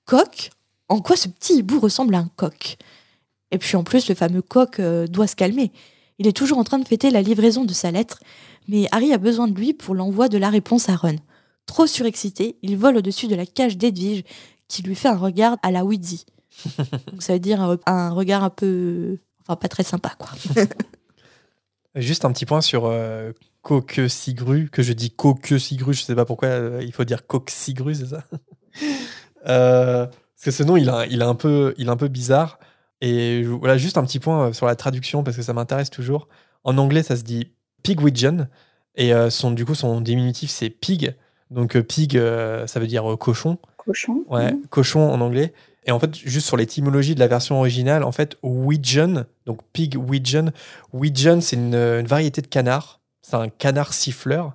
Coq? 0.05 0.51
En 0.87 1.01
quoi 1.01 1.15
ce 1.15 1.27
petit 1.27 1.55
hibou 1.57 1.79
ressemble 1.79 2.13
à 2.13 2.19
un 2.19 2.29
coq? 2.35 2.77
Et 3.49 3.57
puis 3.57 3.75
en 3.75 3.83
plus, 3.83 4.07
le 4.07 4.13
fameux 4.13 4.43
coq 4.43 4.79
euh, 4.79 5.07
doit 5.07 5.25
se 5.25 5.35
calmer. 5.35 5.71
Il 6.19 6.27
est 6.27 6.37
toujours 6.37 6.59
en 6.59 6.63
train 6.63 6.77
de 6.77 6.87
fêter 6.87 7.09
la 7.09 7.23
livraison 7.23 7.65
de 7.65 7.73
sa 7.73 7.89
lettre, 7.89 8.19
mais 8.67 8.87
Harry 8.91 9.11
a 9.13 9.17
besoin 9.17 9.47
de 9.47 9.55
lui 9.55 9.73
pour 9.73 9.95
l'envoi 9.95 10.29
de 10.29 10.37
la 10.37 10.51
réponse 10.51 10.89
à 10.89 10.95
Ron. 10.95 11.15
Trop 11.65 11.87
surexcité, 11.87 12.57
il 12.61 12.77
vole 12.77 12.97
au-dessus 12.97 13.27
de 13.27 13.35
la 13.35 13.47
cage 13.47 13.77
d'Edwige 13.77 14.23
qui 14.69 14.81
lui 14.83 14.95
fait 14.95 15.09
un 15.09 15.17
regard 15.17 15.57
à 15.61 15.71
la 15.71 15.83
Weedy. 15.83 16.25
Donc 17.11 17.21
ça 17.21 17.33
veut 17.33 17.39
dire 17.39 17.61
un, 17.61 17.77
un 17.85 18.11
regard 18.11 18.45
un 18.45 18.49
peu... 18.49 19.17
Enfin, 19.41 19.57
pas 19.57 19.67
très 19.67 19.83
sympa, 19.83 20.13
quoi. 20.17 20.29
Juste 21.95 22.23
un 22.23 22.31
petit 22.31 22.45
point 22.45 22.61
sur 22.61 22.85
euh, 22.85 23.33
Coque-Sigru, 23.61 24.69
que 24.71 24.81
je 24.81 24.93
dis 24.93 25.11
Coque-Sigru, 25.11 25.93
je 25.93 26.03
sais 26.03 26.15
pas 26.15 26.25
pourquoi 26.25 26.49
euh, 26.49 26.81
il 26.83 26.93
faut 26.93 27.03
dire 27.03 27.27
Coque-Sigru, 27.27 27.95
c'est 27.95 28.07
ça? 28.07 28.23
Euh, 29.47 30.05
Parce 30.05 30.43
que 30.43 30.51
ce 30.51 30.63
nom, 30.63 30.75
il, 30.75 30.89
a, 30.89 31.05
il, 31.05 31.21
a 31.21 31.27
un 31.27 31.33
peu, 31.33 31.73
il 31.77 31.87
est 31.87 31.89
un 31.89 31.95
peu 31.95 32.09
bizarre. 32.09 32.59
Et 32.99 33.41
voilà, 33.43 33.77
juste 33.77 33.97
un 33.97 34.03
petit 34.03 34.19
point 34.19 34.47
euh, 34.47 34.53
sur 34.53 34.65
la 34.65 34.75
traduction, 34.75 35.23
parce 35.23 35.37
que 35.37 35.43
ça 35.43 35.53
m'intéresse 35.53 35.89
toujours. 35.89 36.27
En 36.65 36.77
anglais, 36.77 37.03
ça 37.03 37.15
se 37.15 37.23
dit 37.23 37.53
Pigwidgeon, 37.81 38.49
et 38.95 39.13
son, 39.29 39.51
du 39.51 39.65
coup, 39.65 39.75
son 39.75 40.01
diminutif, 40.01 40.51
c'est 40.51 40.69
Pig. 40.69 41.15
Donc, 41.51 41.79
Pig, 41.79 42.19
ça 42.65 42.79
veut 42.81 42.87
dire 42.87 43.15
cochon. 43.17 43.57
Cochon. 43.89 44.23
Ouais, 44.29 44.51
Mhm. 44.53 44.61
cochon 44.69 45.01
en 45.11 45.19
anglais. 45.19 45.51
Et 45.85 45.91
en 45.91 45.99
fait, 45.99 46.15
juste 46.15 46.45
sur 46.45 46.57
l'étymologie 46.57 47.15
de 47.15 47.19
la 47.19 47.27
version 47.27 47.57
originale, 47.57 48.03
en 48.03 48.11
fait, 48.11 48.37
Widgeon, 48.43 49.25
donc 49.47 49.61
pig 49.73 49.95
widgeon, 49.97 50.51
widgeon, 50.93 51.41
c'est 51.41 51.55
une, 51.55 51.73
une 51.73 52.05
variété 52.05 52.41
de 52.41 52.47
canard. 52.47 52.99
C'est 53.23 53.35
un 53.35 53.49
canard 53.49 53.93
siffleur. 53.93 54.53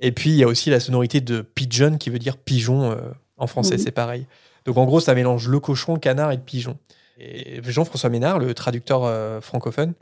Et 0.00 0.10
puis, 0.10 0.30
il 0.30 0.36
y 0.36 0.42
a 0.42 0.48
aussi 0.48 0.70
la 0.70 0.80
sonorité 0.80 1.20
de 1.20 1.42
pigeon 1.42 1.96
qui 1.98 2.10
veut 2.10 2.18
dire 2.18 2.36
pigeon 2.36 2.90
euh, 2.90 2.96
en 3.36 3.46
français, 3.46 3.74
Mhm. 3.76 3.80
c'est 3.84 3.90
pareil. 3.92 4.26
Donc, 4.64 4.76
en 4.78 4.84
gros, 4.84 4.98
ça 4.98 5.14
mélange 5.14 5.48
le 5.48 5.60
cochon, 5.60 5.94
le 5.94 6.00
canard 6.00 6.32
et 6.32 6.36
le 6.36 6.42
pigeon. 6.42 6.76
Et 7.18 7.60
Jean-François 7.62 8.10
Ménard, 8.10 8.40
le 8.40 8.52
traducteur 8.54 9.04
euh, 9.04 9.40
francophone, 9.40 9.92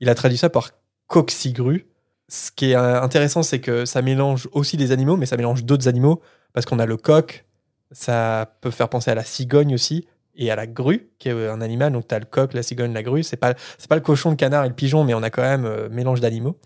il 0.00 0.10
a 0.10 0.14
traduit 0.14 0.36
ça 0.36 0.50
par 0.50 0.70
coq-sigru. 1.06 1.86
Ce 2.28 2.50
qui 2.50 2.72
est 2.72 2.74
euh, 2.76 3.00
intéressant, 3.00 3.42
c'est 3.42 3.60
que 3.60 3.86
ça 3.86 4.02
mélange 4.02 4.48
aussi 4.52 4.76
des 4.76 4.92
animaux, 4.92 5.16
mais 5.16 5.24
ça 5.24 5.36
mélange 5.38 5.64
d'autres 5.64 5.88
animaux, 5.88 6.20
parce 6.52 6.66
qu'on 6.66 6.78
a 6.78 6.84
le 6.84 6.98
coq, 6.98 7.46
ça 7.92 8.56
peut 8.60 8.70
faire 8.70 8.88
penser 8.88 9.10
à 9.10 9.14
la 9.14 9.24
cigogne 9.24 9.74
aussi, 9.74 10.06
et 10.38 10.50
à 10.50 10.56
la 10.56 10.66
grue, 10.66 11.10
qui 11.18 11.28
est 11.28 11.32
euh, 11.32 11.52
un 11.52 11.60
animal. 11.60 11.92
Donc, 11.92 12.06
tu 12.08 12.14
as 12.14 12.18
le 12.18 12.24
coq, 12.24 12.54
la 12.54 12.62
cigogne, 12.62 12.94
la 12.94 13.02
grue. 13.02 13.24
C'est 13.24 13.36
pas, 13.36 13.54
c'est 13.76 13.88
pas 13.88 13.96
le 13.96 14.00
cochon, 14.00 14.30
le 14.30 14.36
canard 14.36 14.64
et 14.64 14.68
le 14.68 14.74
pigeon, 14.74 15.04
mais 15.04 15.12
on 15.12 15.22
a 15.22 15.30
quand 15.30 15.42
même 15.42 15.64
euh, 15.64 15.88
mélange 15.90 16.20
d'animaux. 16.20 16.56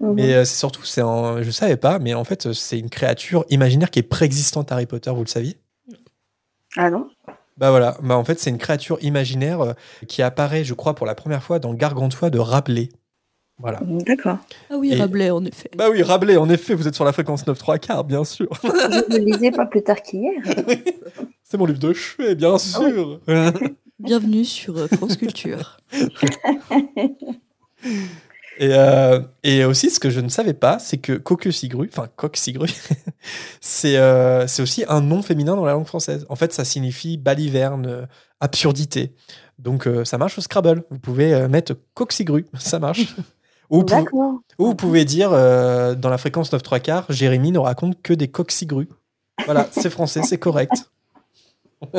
Mhm. 0.00 0.14
Mais 0.14 0.34
euh, 0.34 0.44
c'est 0.44 0.56
surtout, 0.56 0.84
c'est 0.84 1.00
un, 1.00 1.42
je 1.42 1.50
savais 1.50 1.76
pas, 1.76 1.98
mais 1.98 2.14
en 2.14 2.24
fait, 2.24 2.46
euh, 2.46 2.52
c'est 2.52 2.78
une 2.78 2.88
créature 2.88 3.44
imaginaire 3.50 3.90
qui 3.90 3.98
est 3.98 4.04
préexistante 4.04 4.70
à 4.70 4.76
Harry 4.76 4.86
Potter, 4.86 5.10
vous 5.10 5.22
le 5.22 5.26
saviez? 5.26 5.58
Ah 6.76 6.90
non 6.90 7.08
Bah 7.56 7.70
voilà, 7.70 7.96
bah 8.02 8.16
en 8.16 8.24
fait, 8.24 8.38
c'est 8.38 8.50
une 8.50 8.58
créature 8.58 8.98
imaginaire 9.00 9.74
qui 10.06 10.22
apparaît, 10.22 10.62
je 10.62 10.74
crois, 10.74 10.94
pour 10.94 11.06
la 11.06 11.14
première 11.14 11.42
fois 11.42 11.58
dans 11.58 11.74
Gargantua 11.74 12.30
de 12.30 12.38
Rabelais. 12.38 12.90
Voilà. 13.58 13.80
D'accord. 13.82 14.38
Ah 14.70 14.76
oui, 14.76 14.92
Et- 14.92 14.96
Rabelais, 14.96 15.30
en 15.30 15.44
effet. 15.44 15.70
Bah 15.76 15.86
oui, 15.90 16.02
Rabelais, 16.02 16.36
en 16.36 16.48
effet, 16.50 16.74
vous 16.74 16.86
êtes 16.86 16.94
sur 16.94 17.04
la 17.04 17.12
fréquence 17.12 17.46
9 17.46 17.56
3 17.58 17.78
quarts, 17.78 18.04
bien 18.04 18.24
sûr. 18.24 18.48
Je 18.62 18.68
ne 18.68 19.18
le 19.18 19.24
lisais 19.24 19.50
pas 19.50 19.64
plus 19.66 19.82
tard 19.82 20.02
qu'hier. 20.02 20.32
c'est 21.42 21.56
mon 21.56 21.64
livre 21.64 21.78
de 21.78 21.92
chevet, 21.92 22.34
bien 22.34 22.58
sûr. 22.58 23.20
Bienvenue 23.98 24.44
sur 24.44 24.76
euh, 24.76 24.88
France 24.88 25.16
Culture. 25.16 25.78
Et, 28.58 28.68
euh, 28.72 29.20
et 29.42 29.64
aussi, 29.64 29.90
ce 29.90 30.00
que 30.00 30.10
je 30.10 30.20
ne 30.20 30.28
savais 30.28 30.54
pas, 30.54 30.78
c'est 30.78 30.98
que 30.98 31.12
coque-cigru, 31.14 31.88
enfin 31.92 32.08
coq-cigru, 32.16 32.68
c'est 33.60 33.96
euh, 33.96 34.46
c'est 34.46 34.62
aussi 34.62 34.84
un 34.88 35.00
nom 35.00 35.22
féminin 35.22 35.56
dans 35.56 35.64
la 35.64 35.72
langue 35.72 35.86
française. 35.86 36.26
En 36.28 36.36
fait, 36.36 36.52
ça 36.52 36.64
signifie 36.64 37.16
baliverne, 37.18 38.06
absurdité. 38.40 39.14
Donc, 39.58 39.86
euh, 39.86 40.04
ça 40.04 40.18
marche 40.18 40.38
au 40.38 40.40
Scrabble. 40.42 40.84
Vous 40.90 40.98
pouvez 40.98 41.32
euh, 41.34 41.48
mettre 41.48 41.74
coq-cigru, 41.94 42.46
ça 42.58 42.78
marche. 42.78 43.14
Ou 43.70 43.84
vous, 44.58 44.74
pouvez, 44.74 45.00
vous 45.00 45.04
dire, 45.04 45.30
euh, 45.32 45.94
dans 45.94 46.08
la 46.08 46.18
fréquence 46.18 46.52
9 46.52 46.62
3 46.62 46.80
quarts, 46.80 47.06
Jérémy 47.10 47.52
ne 47.52 47.58
raconte 47.58 48.00
que 48.02 48.12
des 48.12 48.28
coq-cigrus. 48.28 48.88
Voilà, 49.44 49.68
c'est 49.72 49.90
français, 49.90 50.22
c'est 50.22 50.38
correct. 50.38 50.90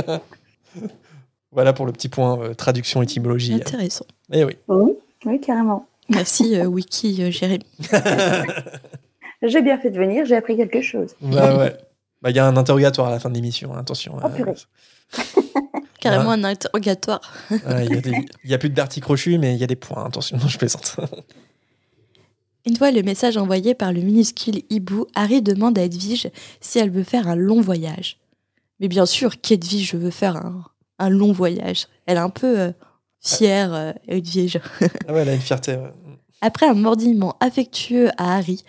voilà 1.52 1.74
pour 1.74 1.86
le 1.86 1.92
petit 1.92 2.10
point 2.10 2.40
euh, 2.40 2.54
traduction 2.54 3.02
étymologie. 3.02 3.54
Intéressant. 3.54 4.06
Eh 4.32 4.44
oui. 4.44 4.58
Oui, 4.68 4.94
oui, 5.26 5.40
carrément. 5.40 5.88
Merci, 6.10 6.58
euh, 6.58 6.66
Wiki 6.66 7.24
euh, 7.24 7.32
Jérémy. 7.32 7.66
J'ai 9.44 9.62
bien 9.62 9.78
fait 9.78 9.92
de 9.92 9.98
venir, 10.00 10.26
j'ai 10.26 10.36
appris 10.36 10.58
quelque 10.58 10.82
chose. 10.82 11.16
Bah 11.22 11.56
ouais. 11.58 11.78
Bah, 12.24 12.32
il 12.32 12.36
y 12.36 12.40
a 12.40 12.48
un 12.48 12.58
interrogatoire 12.58 13.10
à 13.10 13.12
la 13.12 13.20
fin 13.20 13.30
de 13.30 13.36
l'émission, 13.36 13.72
hein, 13.76 13.80
attention. 13.82 14.18
Oh, 14.24 14.30
purée. 14.30 14.56
Carrément 16.00 16.32
un 16.32 16.44
interrogatoire. 16.44 17.22
Il 17.52 17.94
y 17.94 17.98
a 17.98 18.02
des- 18.02 18.26
il 18.44 18.50
y 18.50 18.56
a 18.56 18.58
plus 18.58 18.70
de 18.70 18.74
Darty 18.74 19.00
Crochu, 19.00 19.38
mais 19.38 19.54
il 19.54 19.60
y 19.60 19.64
a 19.64 19.68
des 19.68 19.76
points, 19.76 20.06
attention, 20.06 20.40
je 20.40 20.58
plaisante. 20.58 20.96
Une 22.68 22.76
fois 22.76 22.92
le 22.92 23.02
message 23.02 23.38
envoyé 23.38 23.76
par 23.76 23.94
le 23.94 24.02
minuscule 24.02 24.62
hibou, 24.70 25.08
Harry 25.16 25.42
demande 25.42 25.80
à 25.80 25.84
Edwige 25.84 26.30
si 26.60 26.80
elle 26.80 26.92
veut 26.92 27.06
faire 27.06 27.30
un 27.30 27.36
long 27.36 27.62
voyage. 27.62 28.18
Mais 28.82 28.90
bien 28.90 29.06
sûr 29.06 29.40
qu'Edwige 29.40 29.96
veut 29.96 30.12
faire 30.12 30.36
un, 30.36 30.66
un 31.00 31.10
long 31.10 31.32
voyage. 31.32 31.88
Elle 32.08 32.18
est 32.18 32.20
un 32.20 32.30
peu 32.30 32.60
euh, 32.60 32.72
fière, 33.22 33.74
euh, 33.74 33.94
Edwige. 34.10 34.60
Ah 35.08 35.14
ouais, 35.14 35.22
elle 35.22 35.30
a 35.30 35.34
une 35.36 35.40
fierté. 35.40 35.78
ouais. 35.78 35.94
Après 36.42 36.68
un 36.68 36.74
mordillement 36.74 37.38
affectueux 37.40 38.10
à 38.18 38.36
Harry, 38.36 38.66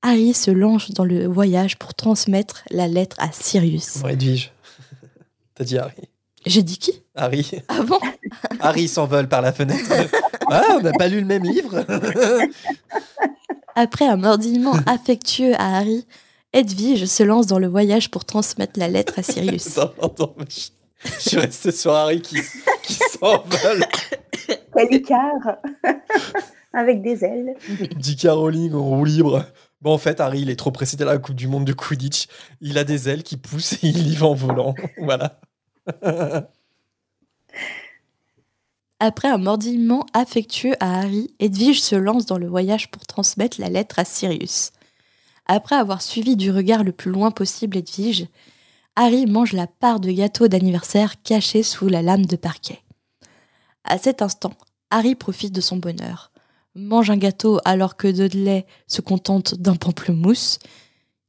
Harry 0.00 0.32
se 0.32 0.50
lance 0.50 0.90
dans 0.92 1.04
le 1.04 1.26
voyage 1.26 1.78
pour 1.78 1.92
transmettre 1.92 2.64
la 2.70 2.88
lettre 2.88 3.16
à 3.18 3.30
Sirius. 3.30 3.98
Bon, 3.98 4.08
Edwige. 4.08 4.52
T'as 5.54 5.64
dit 5.64 5.76
Harry. 5.76 5.92
J'ai 6.46 6.62
dit 6.62 6.78
qui? 6.78 7.02
Harry. 7.14 7.50
Avant 7.68 8.00
Harry 8.60 8.88
s'envole 8.88 9.28
par 9.28 9.42
la 9.42 9.52
fenêtre. 9.52 9.90
Ah, 10.50 10.62
on 10.76 10.80
n'a 10.80 10.92
pas 10.92 11.08
lu 11.08 11.20
le 11.20 11.26
même 11.26 11.44
livre 11.44 11.84
Après 13.74 14.06
un 14.06 14.16
mordillement 14.16 14.74
affectueux 14.86 15.54
à 15.54 15.78
Harry, 15.78 16.06
Edwige 16.52 17.06
se 17.06 17.22
lance 17.22 17.46
dans 17.46 17.58
le 17.58 17.66
voyage 17.66 18.10
pour 18.10 18.24
transmettre 18.24 18.78
la 18.78 18.88
lettre 18.88 19.18
à 19.18 19.22
Sirius. 19.22 19.78
Attends, 20.02 20.34
mais 20.38 20.46
je, 20.48 20.70
je 21.04 21.28
suis 21.28 21.38
resté 21.38 21.72
sur 21.72 21.92
Harry 21.92 22.20
qui, 22.20 22.36
qui 22.82 22.94
s'envole. 22.94 23.84
Calicard 24.74 25.58
avec 26.74 27.02
des 27.02 27.24
ailes. 27.24 27.54
Dit 27.96 28.16
Caroline 28.16 28.74
en 28.74 28.82
roue 28.82 29.04
libre. 29.04 29.46
Bon, 29.80 29.92
en 29.92 29.98
fait, 29.98 30.20
Harry, 30.20 30.40
il 30.40 30.50
est 30.50 30.56
trop 30.56 30.72
pressé 30.72 31.00
à 31.00 31.04
la 31.04 31.18
Coupe 31.18 31.36
du 31.36 31.46
Monde 31.46 31.64
de 31.64 31.72
Quidditch. 31.72 32.26
Il 32.60 32.78
a 32.78 32.84
des 32.84 33.08
ailes 33.08 33.22
qui 33.22 33.36
poussent 33.36 33.74
et 33.74 33.88
il 33.88 34.08
y 34.08 34.16
va 34.16 34.26
en 34.26 34.34
volant. 34.34 34.74
Voilà. 34.98 35.40
Après 39.00 39.28
un 39.28 39.38
mordillement 39.38 40.06
affectueux 40.12 40.74
à 40.80 41.00
Harry, 41.00 41.34
Edwige 41.40 41.82
se 41.82 41.96
lance 41.96 42.26
dans 42.26 42.38
le 42.38 42.48
voyage 42.48 42.90
pour 42.90 43.06
transmettre 43.06 43.60
la 43.60 43.68
lettre 43.68 43.98
à 43.98 44.04
Sirius. 44.04 44.70
Après 45.46 45.76
avoir 45.76 46.00
suivi 46.00 46.36
du 46.36 46.50
regard 46.50 46.84
le 46.84 46.92
plus 46.92 47.10
loin 47.10 47.30
possible 47.30 47.76
Edwige, 47.76 48.28
Harry 48.96 49.26
mange 49.26 49.52
la 49.52 49.66
part 49.66 50.00
de 50.00 50.10
gâteau 50.10 50.48
d'anniversaire 50.48 51.20
cachée 51.22 51.62
sous 51.62 51.88
la 51.88 52.02
lame 52.02 52.26
de 52.26 52.36
parquet. 52.36 52.80
À 53.82 53.98
cet 53.98 54.22
instant, 54.22 54.54
Harry 54.90 55.14
profite 55.16 55.52
de 55.52 55.60
son 55.60 55.76
bonheur, 55.76 56.30
mange 56.74 57.10
un 57.10 57.16
gâteau 57.16 57.60
alors 57.64 57.96
que 57.96 58.08
Dudley 58.08 58.66
se 58.86 59.00
contente 59.00 59.54
d'un 59.56 59.76
pamplemousse. 59.76 60.58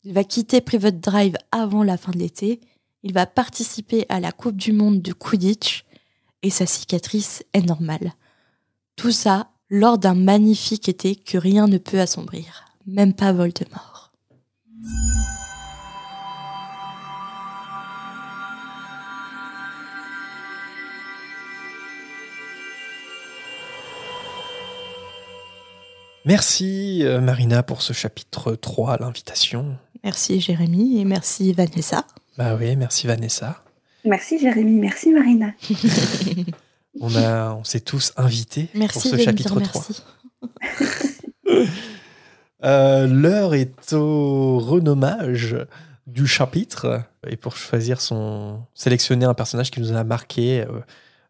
Il 0.04 0.14
va 0.14 0.24
quitter 0.24 0.62
Private 0.62 1.00
Drive 1.00 1.36
avant 1.52 1.84
la 1.84 1.98
fin 1.98 2.12
de 2.12 2.20
l'été. 2.20 2.62
Il 3.04 3.14
va 3.14 3.26
participer 3.26 4.06
à 4.10 4.20
la 4.20 4.32
Coupe 4.32 4.58
du 4.58 4.72
Monde 4.72 5.02
de 5.02 5.14
Quidditch 5.14 5.85
et 6.46 6.52
sa 6.52 6.68
cicatrice 6.68 7.44
est 7.54 7.66
normale. 7.66 8.14
Tout 8.96 9.12
ça 9.12 9.50
lors 9.68 9.98
d'un 9.98 10.14
magnifique 10.14 10.88
été 10.88 11.16
que 11.16 11.40
rien 11.40 11.66
ne 11.66 11.80
peut 11.80 12.00
assombrir, 12.00 12.66
même 12.86 13.14
pas 13.14 13.34
Voldemort. 13.34 14.12
Merci 26.26 27.02
euh, 27.04 27.22
Marina 27.22 27.64
pour 27.64 27.82
ce 27.82 27.94
chapitre 27.94 28.54
3, 28.54 28.98
l'invitation. 29.00 29.78
Merci 30.04 30.40
Jérémy 30.40 31.00
et 31.00 31.06
merci 31.06 31.54
Vanessa. 31.54 32.06
Bah 32.38 32.56
oui, 32.56 32.76
merci 32.76 33.08
Vanessa. 33.08 33.65
Merci 34.06 34.40
Jérémy, 34.40 34.80
merci 34.80 35.12
Marina. 35.12 35.52
On, 37.02 37.14
a, 37.18 37.52
on 37.54 37.66
s'est 37.66 37.82
tous 37.82 38.14
invités 38.16 38.70
Merci 38.74 39.10
pour 39.10 39.18
ce 39.20 39.24
chapitre 39.24 39.60
dire 39.60 39.70
3. 39.70 39.84
merci. 39.90 40.04
Euh, 42.64 43.06
L'heure 43.06 43.54
est 43.54 43.94
au 43.94 44.58
renommage 44.60 45.56
du 46.08 46.26
chapitre. 46.26 47.02
Et 47.28 47.36
pour 47.36 47.56
choisir 47.58 48.02
son. 48.02 48.62
sélectionner 48.74 49.26
un 49.26 49.34
personnage 49.34 49.70
qui 49.72 49.82
nous 49.82 49.94
a 49.94 50.04
marqué 50.04 50.62
euh, 50.62 50.80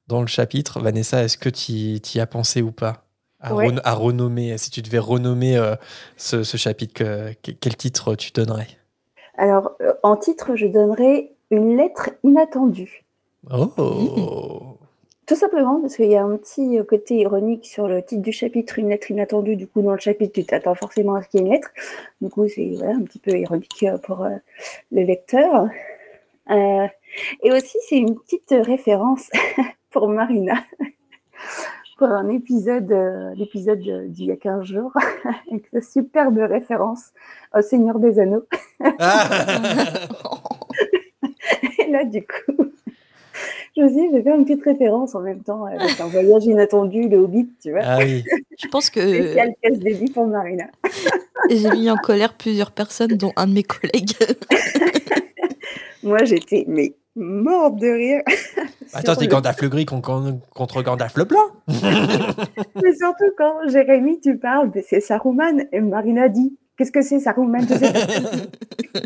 dans 0.08 0.22
le 0.22 0.28
chapitre, 0.28 0.80
Vanessa, 0.80 1.24
est-ce 1.24 1.38
que 1.38 1.50
tu 1.50 1.72
y 1.74 2.20
as 2.20 2.28
pensé 2.28 2.62
ou 2.62 2.72
pas? 2.72 3.06
À, 3.42 3.54
Ouais. 3.54 3.68
ren- 3.68 3.82
à 3.84 3.94
renommer, 3.94 4.58
si 4.58 4.70
tu 4.70 4.82
devais 4.82 5.00
renommer 5.00 5.58
euh, 5.58 5.76
ce, 6.16 6.44
ce 6.44 6.58
chapitre, 6.58 6.94
que- 6.94 7.34
que- 7.44 7.52
quel 7.52 7.76
titre 7.76 8.16
tu 8.16 8.32
donnerais? 8.32 8.68
Alors, 9.38 9.72
en 10.04 10.16
titre, 10.16 10.56
je 10.56 10.68
donnerai 10.68 11.35
une 11.52 11.78
lettre 11.78 12.12
inattendue. 12.24 13.04
Oh 13.52 14.78
Tout 15.28 15.36
simplement 15.36 15.80
parce 15.82 15.96
qu'il 15.96 16.10
y 16.10 16.16
a 16.16 16.24
un 16.24 16.38
petit 16.38 16.80
côté 16.88 17.16
ironique 17.18 17.66
sur 17.66 17.88
le 17.88 18.04
titre 18.04 18.22
du 18.22 18.32
chapitre, 18.32 18.80
une 18.80 18.90
lettre 18.90 19.12
inattendue. 19.12 19.56
Du 19.56 19.68
coup, 19.68 19.82
dans 19.82 19.94
le 19.94 20.00
chapitre, 20.00 20.34
tu 20.34 20.46
t'attends 20.46 20.76
forcément 20.76 21.16
à 21.16 21.22
ce 21.24 21.30
qu'il 21.30 21.42
y 21.42 21.44
ait 21.44 21.46
une 21.48 21.54
lettre. 21.54 21.70
Du 22.22 22.30
coup, 22.30 22.48
c'est 22.48 22.74
voilà, 22.78 22.94
un 22.96 23.02
petit 23.04 23.20
peu 23.20 23.32
ironique 23.38 23.84
euh, 23.84 23.98
pour 24.00 24.24
euh, 24.24 24.32
le 24.92 25.04
lecteur. 25.04 25.68
Euh, 26.50 26.88
et 27.44 27.52
aussi, 27.52 27.78
c'est 27.88 27.98
une 27.98 28.16
petite 28.20 28.54
référence 28.66 29.30
pour 29.92 30.10
Marina, 30.10 30.56
pour 31.98 32.08
un 32.08 32.30
épisode, 32.30 32.92
euh, 32.92 33.34
l'épisode 33.36 33.80
de- 33.80 34.08
d'il 34.08 34.26
y 34.28 34.32
a 34.32 34.36
15 34.36 34.64
jours, 34.64 34.92
avec 35.52 35.68
sa 35.74 35.82
superbe 35.82 36.38
référence 36.40 37.14
au 37.56 37.62
Seigneur 37.62 38.00
des 38.00 38.20
Anneaux. 38.20 38.46
Ah 39.00 39.30
là, 41.98 42.04
du 42.06 42.22
coup, 42.22 42.66
je 43.76 43.82
me 43.82 43.88
suis 43.90 43.98
dit, 43.98 44.08
je 44.12 44.18
vais 44.18 44.24
faire 44.24 44.36
une 44.36 44.46
petite 44.46 44.64
référence 44.64 45.16
en 45.16 45.22
même 45.22 45.42
temps 45.42 45.66
avec 45.66 46.00
un 46.00 46.08
voyage 46.08 46.46
inattendu, 46.46 47.08
le 47.10 47.18
Hobbit, 47.18 47.50
tu 47.62 47.72
vois. 47.72 47.82
Ah 47.84 47.98
oui. 48.02 48.24
Je 48.62 48.68
pense 48.68 48.90
que 48.90 49.00
Spécial 49.02 49.54
casse 49.62 49.80
dédié 49.80 50.08
pour 50.14 50.28
Marina. 50.28 50.66
j'ai 51.50 51.70
mis 51.72 51.90
en 51.90 51.98
colère 51.98 52.34
plusieurs 52.34 52.72
personnes, 52.72 53.12
dont 53.18 53.34
un 53.36 53.48
de 53.48 53.54
mes 53.54 53.64
collègues. 53.64 54.14
Moi, 56.04 56.24
j'étais 56.24 56.66
mais 56.68 56.94
morte 57.16 57.78
de 57.78 57.88
rire. 57.88 58.22
Attends, 58.94 59.16
c'est 59.16 59.22
le- 59.22 59.28
Gandalf 59.28 59.62
le 59.62 59.70
gris 59.70 59.86
con- 59.86 60.02
con- 60.02 60.40
contre 60.54 60.82
Gandalf 60.84 61.16
le 61.18 61.24
blanc 61.26 61.48
Mais 61.68 62.94
surtout 62.96 63.32
quand 63.38 63.68
Jérémy, 63.68 64.20
tu 64.22 64.38
parles 64.38 64.72
de 64.72 64.82
c'est 64.88 65.00
Saruman 65.00 65.66
et 65.72 65.82
Marina 65.82 66.30
dit 66.30 66.56
Qu'est-ce 66.78 66.92
que 66.92 67.02
c'est 67.02 67.20
Saruman? 67.20 67.62
Je 67.68 67.74
sais 67.74 67.92
pas. 67.92 69.00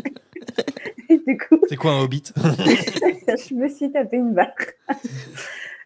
Et 1.10 1.18
du 1.26 1.36
coup, 1.36 1.60
C'est 1.68 1.76
quoi 1.76 1.92
un 1.92 2.02
hobbit 2.02 2.22
je 2.36 3.54
me 3.54 3.68
suis 3.68 3.90
tapé 3.90 4.16
une 4.16 4.32
barre. 4.32 4.48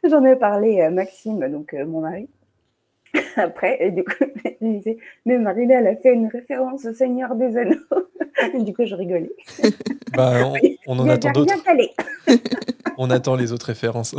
J'en 0.09 0.25
ai 0.25 0.37
parlé 0.37 0.81
à 0.83 0.91
Maxime, 0.91 1.49
donc 1.51 1.75
euh, 1.75 1.87
mon 1.87 2.01
mari. 2.01 2.29
Après, 3.37 3.79
et 3.81 3.91
du 3.91 4.05
coup, 4.05 4.25
il 4.61 4.69
me 4.69 4.77
disait 4.79 4.99
Mais 5.25 5.39
Marina, 5.39 5.81
elle 5.81 5.87
a 5.87 5.97
fait 5.97 6.13
une 6.13 6.27
référence 6.27 6.85
au 6.85 6.93
Seigneur 6.93 7.35
des 7.37 7.57
Anneaux. 7.57 7.77
Et 8.55 8.63
du 8.63 8.75
coup, 8.75 8.85
je 8.85 8.95
rigolais. 8.95 9.33
Bah, 10.15 10.33
on, 10.45 10.55
on 10.87 10.99
en 10.99 11.09
attend 11.09 11.31
d'autres. 11.31 11.55
On 12.99 13.11
attend 13.11 13.37
les 13.37 13.53
autres 13.53 13.67
références. 13.67 14.15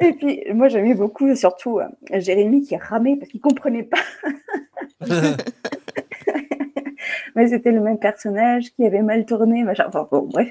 Et 0.00 0.12
puis, 0.12 0.42
moi, 0.54 0.68
j'aimais 0.68 0.94
beaucoup, 0.94 1.34
surtout, 1.34 1.80
euh, 1.80 1.86
Jérémy 2.20 2.62
qui 2.62 2.76
ramait 2.76 3.16
parce 3.16 3.30
qu'il 3.30 3.40
comprenait 3.40 3.82
pas. 3.82 3.98
Mais 7.36 7.48
c'était 7.48 7.72
le 7.72 7.80
même 7.80 7.98
personnage 7.98 8.70
qui 8.76 8.84
avait 8.86 9.02
mal 9.02 9.24
tourné, 9.26 9.62
machin. 9.64 9.84
Enfin, 9.88 10.06
bon, 10.10 10.22
bref, 10.32 10.48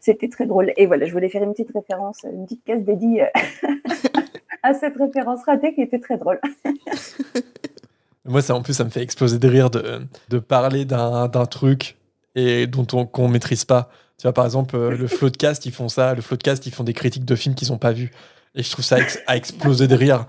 c'était 0.00 0.28
très 0.28 0.46
drôle. 0.46 0.72
Et 0.76 0.86
voilà, 0.86 1.06
je 1.06 1.12
voulais 1.12 1.28
faire 1.28 1.42
une 1.42 1.52
petite 1.52 1.70
référence, 1.74 2.18
une 2.24 2.44
petite 2.44 2.64
case 2.64 2.82
dédiée 2.82 3.22
euh, 3.24 3.68
à 4.62 4.74
cette 4.74 4.96
référence 4.96 5.44
ratée 5.44 5.74
qui 5.74 5.82
était 5.82 5.98
très 5.98 6.16
drôle. 6.18 6.40
Moi, 8.24 8.42
ça, 8.42 8.54
en 8.54 8.62
plus, 8.62 8.74
ça 8.74 8.84
me 8.84 8.90
fait 8.90 9.02
exploser 9.02 9.38
de 9.38 9.48
rire 9.48 9.70
de, 9.70 10.02
de 10.28 10.38
parler 10.38 10.84
d'un 10.84 11.28
d'un 11.28 11.46
truc 11.46 11.96
et 12.34 12.66
dont 12.66 12.86
on 12.92 13.06
qu'on 13.06 13.28
maîtrise 13.28 13.64
pas. 13.64 13.90
Tu 14.18 14.22
vois, 14.24 14.32
par 14.34 14.44
exemple, 14.44 14.76
euh, 14.76 14.90
le 14.90 15.06
Floodcast, 15.08 15.64
ils 15.66 15.72
font 15.72 15.88
ça. 15.88 16.14
Le 16.14 16.20
Floodcast, 16.20 16.66
ils 16.66 16.72
font 16.72 16.84
des 16.84 16.92
critiques 16.92 17.24
de 17.24 17.34
films 17.36 17.54
qu'ils 17.54 17.70
n'ont 17.70 17.78
pas 17.78 17.92
vus. 17.92 18.10
Et 18.54 18.62
je 18.62 18.70
trouve 18.70 18.84
ça 18.84 18.98
ex- 18.98 19.18
à 19.26 19.36
exploser 19.36 19.86
de 19.88 19.94
rire. 19.94 20.26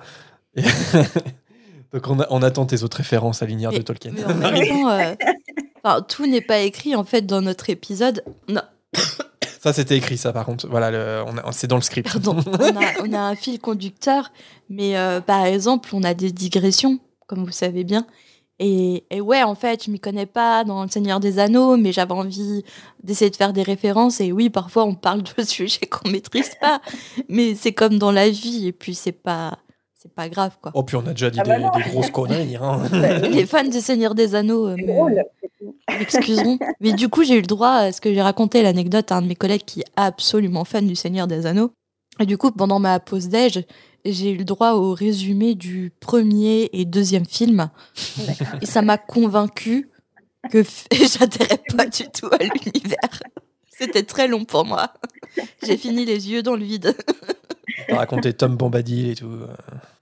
Et- 0.56 0.62
Donc, 1.92 2.08
on, 2.08 2.20
a- 2.20 2.28
on 2.30 2.42
attend 2.44 2.66
tes 2.68 2.84
autres 2.84 2.98
références 2.98 3.42
à 3.42 3.48
l'inière 3.48 3.72
de 3.72 3.80
Tolkien. 3.80 4.12
Mais 4.16 4.24
en 4.24 4.36
même 4.52 4.68
temps, 4.68 4.90
euh, 4.92 5.14
enfin, 5.84 6.01
tout 6.01 6.25
n'est 6.25 6.41
pas 6.41 6.59
écrit 6.59 6.95
en 6.95 7.03
fait 7.03 7.25
dans 7.25 7.41
notre 7.41 7.69
épisode. 7.69 8.23
Non, 8.47 8.61
Ça, 9.61 9.73
c'était 9.73 9.97
écrit, 9.97 10.17
ça, 10.17 10.32
par 10.32 10.45
contre. 10.45 10.67
Voilà, 10.69 10.89
le- 10.89 11.23
on 11.27 11.38
a- 11.38 11.51
c'est 11.51 11.67
dans 11.67 11.75
le 11.75 11.82
script. 11.82 12.09
pardon. 12.09 12.38
on, 12.47 12.75
a, 12.77 13.03
on 13.05 13.13
a 13.13 13.19
un 13.19 13.36
fil 13.36 13.59
conducteur, 13.59 14.32
mais 14.69 14.97
euh, 14.97 15.19
par 15.19 15.45
exemple, 15.45 15.89
on 15.93 16.03
a 16.03 16.13
des 16.13 16.32
digressions, 16.32 16.97
comme 17.27 17.43
vous 17.43 17.51
savez 17.51 17.84
bien. 17.84 18.05
Et, 18.59 19.03
et 19.09 19.19
ouais, 19.21 19.43
en 19.43 19.55
fait, 19.55 19.84
je 19.86 19.91
m'y 19.91 19.99
connais 19.99 20.25
pas 20.25 20.63
dans 20.63 20.84
Le 20.84 20.89
Seigneur 20.89 21.19
des 21.19 21.39
Anneaux, 21.39 21.75
mais 21.77 21.91
j'avais 21.91 22.13
envie 22.13 22.63
d'essayer 23.03 23.30
de 23.32 23.36
faire 23.36 23.51
des 23.53 23.63
références. 23.63 24.21
Et 24.21 24.32
oui, 24.32 24.49
parfois, 24.49 24.86
on 24.86 24.95
parle 24.95 25.23
de 25.23 25.43
sujets 25.43 25.86
qu'on 25.88 26.09
maîtrise 26.09 26.51
pas, 26.61 26.82
mais 27.27 27.53
c'est 27.55 27.73
comme 27.73 27.97
dans 27.99 28.11
la 28.13 28.30
vie. 28.30 28.67
Et 28.67 28.71
puis, 28.71 28.95
c'est 28.95 29.11
pas, 29.11 29.57
c'est 30.10 30.16
pas 30.16 30.28
grave, 30.30 30.57
quoi. 30.62 30.72
Oh, 30.74 30.82
puis 30.84 30.95
on 30.95 31.05
a 31.05 31.12
déjà 31.12 31.30
dit 31.30 31.39
Ah 31.39 31.43
bah 31.43 31.57
des, 31.76 31.89
grosses 31.91 32.10
conneries. 32.10 32.55
hein. 32.55 32.82
Les 33.32 33.45
fans 33.45 33.64
du 33.64 33.80
Seigneur 33.80 34.16
des 34.16 34.34
Anneaux 34.36 34.68
euh, 34.68 34.76
C'est 34.78 34.86
me- 35.93 35.99
m'excuseront. 35.99 36.57
Mais 36.80 36.93
du 36.93 37.10
coup, 37.10 37.24
j'ai 37.24 37.36
eu 37.36 37.41
le 37.41 37.47
droit 37.47 37.70
à 37.72 37.91
ce 37.91 38.01
que 38.01 38.14
j'ai 38.14 38.22
raconté 38.22 38.62
l'anecdote 38.64 39.12
à 39.12 39.18
un 39.18 39.22
de 39.22 39.28
mes 39.28 39.36
collègues 39.36 39.64
qui 39.66 39.82
est 39.82 39.86
absolument 39.95 40.66
fan 40.66 40.88
du 40.88 40.95
Seigneur 40.95 41.28
des 41.28 41.45
Anneaux. 41.45 41.72
Et 42.20 42.26
du 42.26 42.38
coup, 42.38 42.51
pendant 42.51 42.80
ma 42.80 42.99
pause 42.99 43.30
déj, 43.30 43.64
j'ai 44.05 44.32
eu 44.32 44.38
le 44.38 44.45
droit 44.45 44.74
au 44.74 44.93
résumé 44.93 45.55
du 45.55 45.91
premier 45.99 46.70
et 46.74 46.86
deuxième 46.86 47.26
film. 47.26 47.70
Et 48.62 48.66
ça 48.66 48.82
m'a 48.82 48.97
convaincu 48.97 49.89
que 50.51 50.60
f- 50.60 50.86
j'adhérais 51.20 51.62
pas 51.78 51.86
du 51.86 52.03
tout 52.10 52.28
à 52.32 52.38
l'univers. 52.43 53.20
C'était 53.70 54.03
très 54.03 54.28
long 54.28 54.43
pour 54.45 54.66
moi. 54.66 54.91
J'ai 55.64 55.78
fini 55.78 56.03
les 56.05 56.30
yeux 56.32 56.41
dans 56.43 56.55
le 56.55 56.64
vide. 56.66 56.95
T'as 57.88 57.97
raconté 57.97 58.34
Tom 58.34 58.55
Bombadil 58.55 59.09
et 59.11 59.15
tout. 59.15 59.26
euh, 59.28 59.47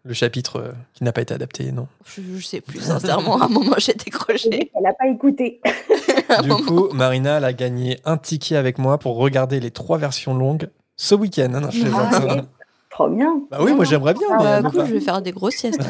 le 0.04 0.14
chapitre 0.14 0.58
euh, 0.60 0.72
qui 0.94 1.04
n'a 1.04 1.12
pas 1.12 1.22
été 1.22 1.34
adapté, 1.34 1.72
non 1.72 1.88
Je, 2.06 2.22
je 2.38 2.46
sais 2.46 2.62
plus, 2.62 2.80
sincèrement, 2.80 3.42
à 3.42 3.46
un 3.46 3.50
moment, 3.50 3.76
j'ai 3.78 3.94
décroché. 3.94 4.50
qu'elle 4.50 4.84
n'a 4.84 4.94
pas 4.94 5.08
écouté. 5.08 5.60
Du 6.44 6.50
moment- 6.50 6.66
coup, 6.66 6.90
Marina, 6.94 7.38
elle 7.38 7.46
a 7.46 7.54
gagné 7.54 8.00
un 8.04 8.18
ticket 8.18 8.56
avec 8.58 8.78
moi 8.80 8.98
pour 8.98 9.16
regarder 9.16 9.60
les 9.62 9.72
trois 9.72 9.98
versions 9.98 10.34
longues 10.36 10.70
ce 10.98 11.16
week-end. 11.16 11.52
Ah 11.56 11.60
non, 11.62 11.72
je 11.72 11.82
plaisante. 11.82 12.08
Ah, 12.12 12.26
ouais. 12.36 12.42
Trop 12.90 13.10
bien. 13.10 13.42
Bah 13.50 13.60
oui, 13.62 13.74
moi 13.74 13.86
j'aimerais 13.86 14.14
bien. 14.14 14.28
Ah, 14.32 14.38
mais 14.38 14.44
Bah, 14.44 14.56
elle 14.58 14.64
cool, 14.72 14.80
pas. 14.82 14.86
je 14.88 14.94
vais 14.94 15.00
faire 15.00 15.22
des 15.22 15.32
grosses 15.32 15.56
siestes. 15.56 15.80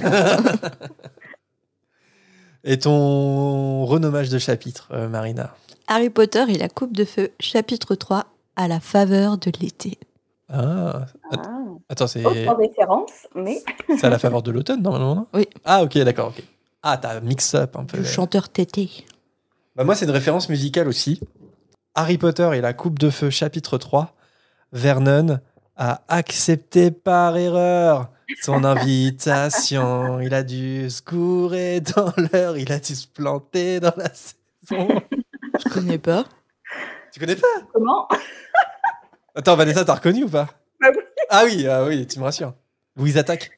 Et 2.63 2.80
ton 2.80 3.86
renommage 3.86 4.30
de 4.30 4.39
chapitre, 4.39 4.89
euh, 4.91 5.07
Marina? 5.07 5.55
Harry 5.88 6.09
Potter 6.09 6.43
et 6.49 6.57
la 6.57 6.67
coupe 6.69 6.95
de 6.95 7.05
feu, 7.05 7.30
chapitre 7.39 7.95
3, 7.95 8.25
à 8.57 8.67
la 8.67 8.80
faveur 8.80 9.38
de 9.38 9.51
l'été. 9.61 9.97
Ah, 10.50 11.06
att- 11.32 11.45
Ah. 11.45 11.64
attends, 11.89 12.08
c'est 12.08 12.26
Autre 12.26 12.56
référence, 12.58 13.28
mais 13.36 13.62
c'est 13.98 14.06
à 14.06 14.10
la 14.10 14.20
faveur 14.20 14.41
de 14.41 14.52
l'automne 14.52 14.82
normalement, 14.82 15.16
non? 15.16 15.28
Oui. 15.34 15.48
Ah, 15.66 15.84
ok, 15.84 15.98
d'accord, 16.00 16.30
ok. 16.30 16.43
Ah, 16.84 16.98
t'as 16.98 17.20
mix 17.20 17.54
up 17.56 17.76
un 17.76 17.84
peu. 17.86 17.98
Le 17.98 18.04
chanteur 18.06 18.48
tété. 18.50 18.89
Bah, 19.76 19.84
moi, 19.84 19.93
c'est 19.95 20.06
une 20.06 20.12
référence 20.12 20.48
musicale 20.50 20.88
aussi. 20.88 21.20
Harry 21.95 22.18
Potter 22.18 22.50
et 22.54 22.62
la 22.62 22.74
coupe 22.74 22.98
de 23.00 23.10
feu, 23.10 23.30
chapitre 23.30 23.78
3. 23.78 24.14
Vernon 24.72 25.39
a 25.76 26.02
accepté 26.08 26.91
par 26.91 27.36
erreur 27.38 28.10
son 28.41 28.64
invitation. 28.64 30.20
Il 30.22 30.34
a 30.34 30.43
dû 30.43 30.89
se 30.89 31.02
courir 31.02 31.82
dans 31.95 32.14
l'heure. 32.32 32.58
Il 32.58 32.72
a 32.72 32.80
dû 32.80 32.95
se 32.95 33.08
planter 33.08 33.80
dans 33.80 33.93
la 33.98 34.10
saison. 34.14 34.88
Je 35.64 35.70
connais 35.74 35.98
pas. 35.98 36.26
tu 37.12 37.20
connais 37.20 37.36
pas? 37.36 37.48
Comment? 37.74 38.08
Attends, 39.38 39.55
Vanessa, 39.55 39.85
t'as 39.85 39.93
reconnu 39.95 40.23
ou 40.23 40.29
pas 40.29 40.47
Bah 40.81 40.88
oui. 40.91 41.01
Ah 41.29 41.43
oui, 41.45 41.67
ah 41.67 41.85
oui, 41.85 42.05
tu 42.07 42.19
me 42.19 42.23
rassures. 42.25 42.53
Louise 42.97 43.17
attaque. 43.17 43.51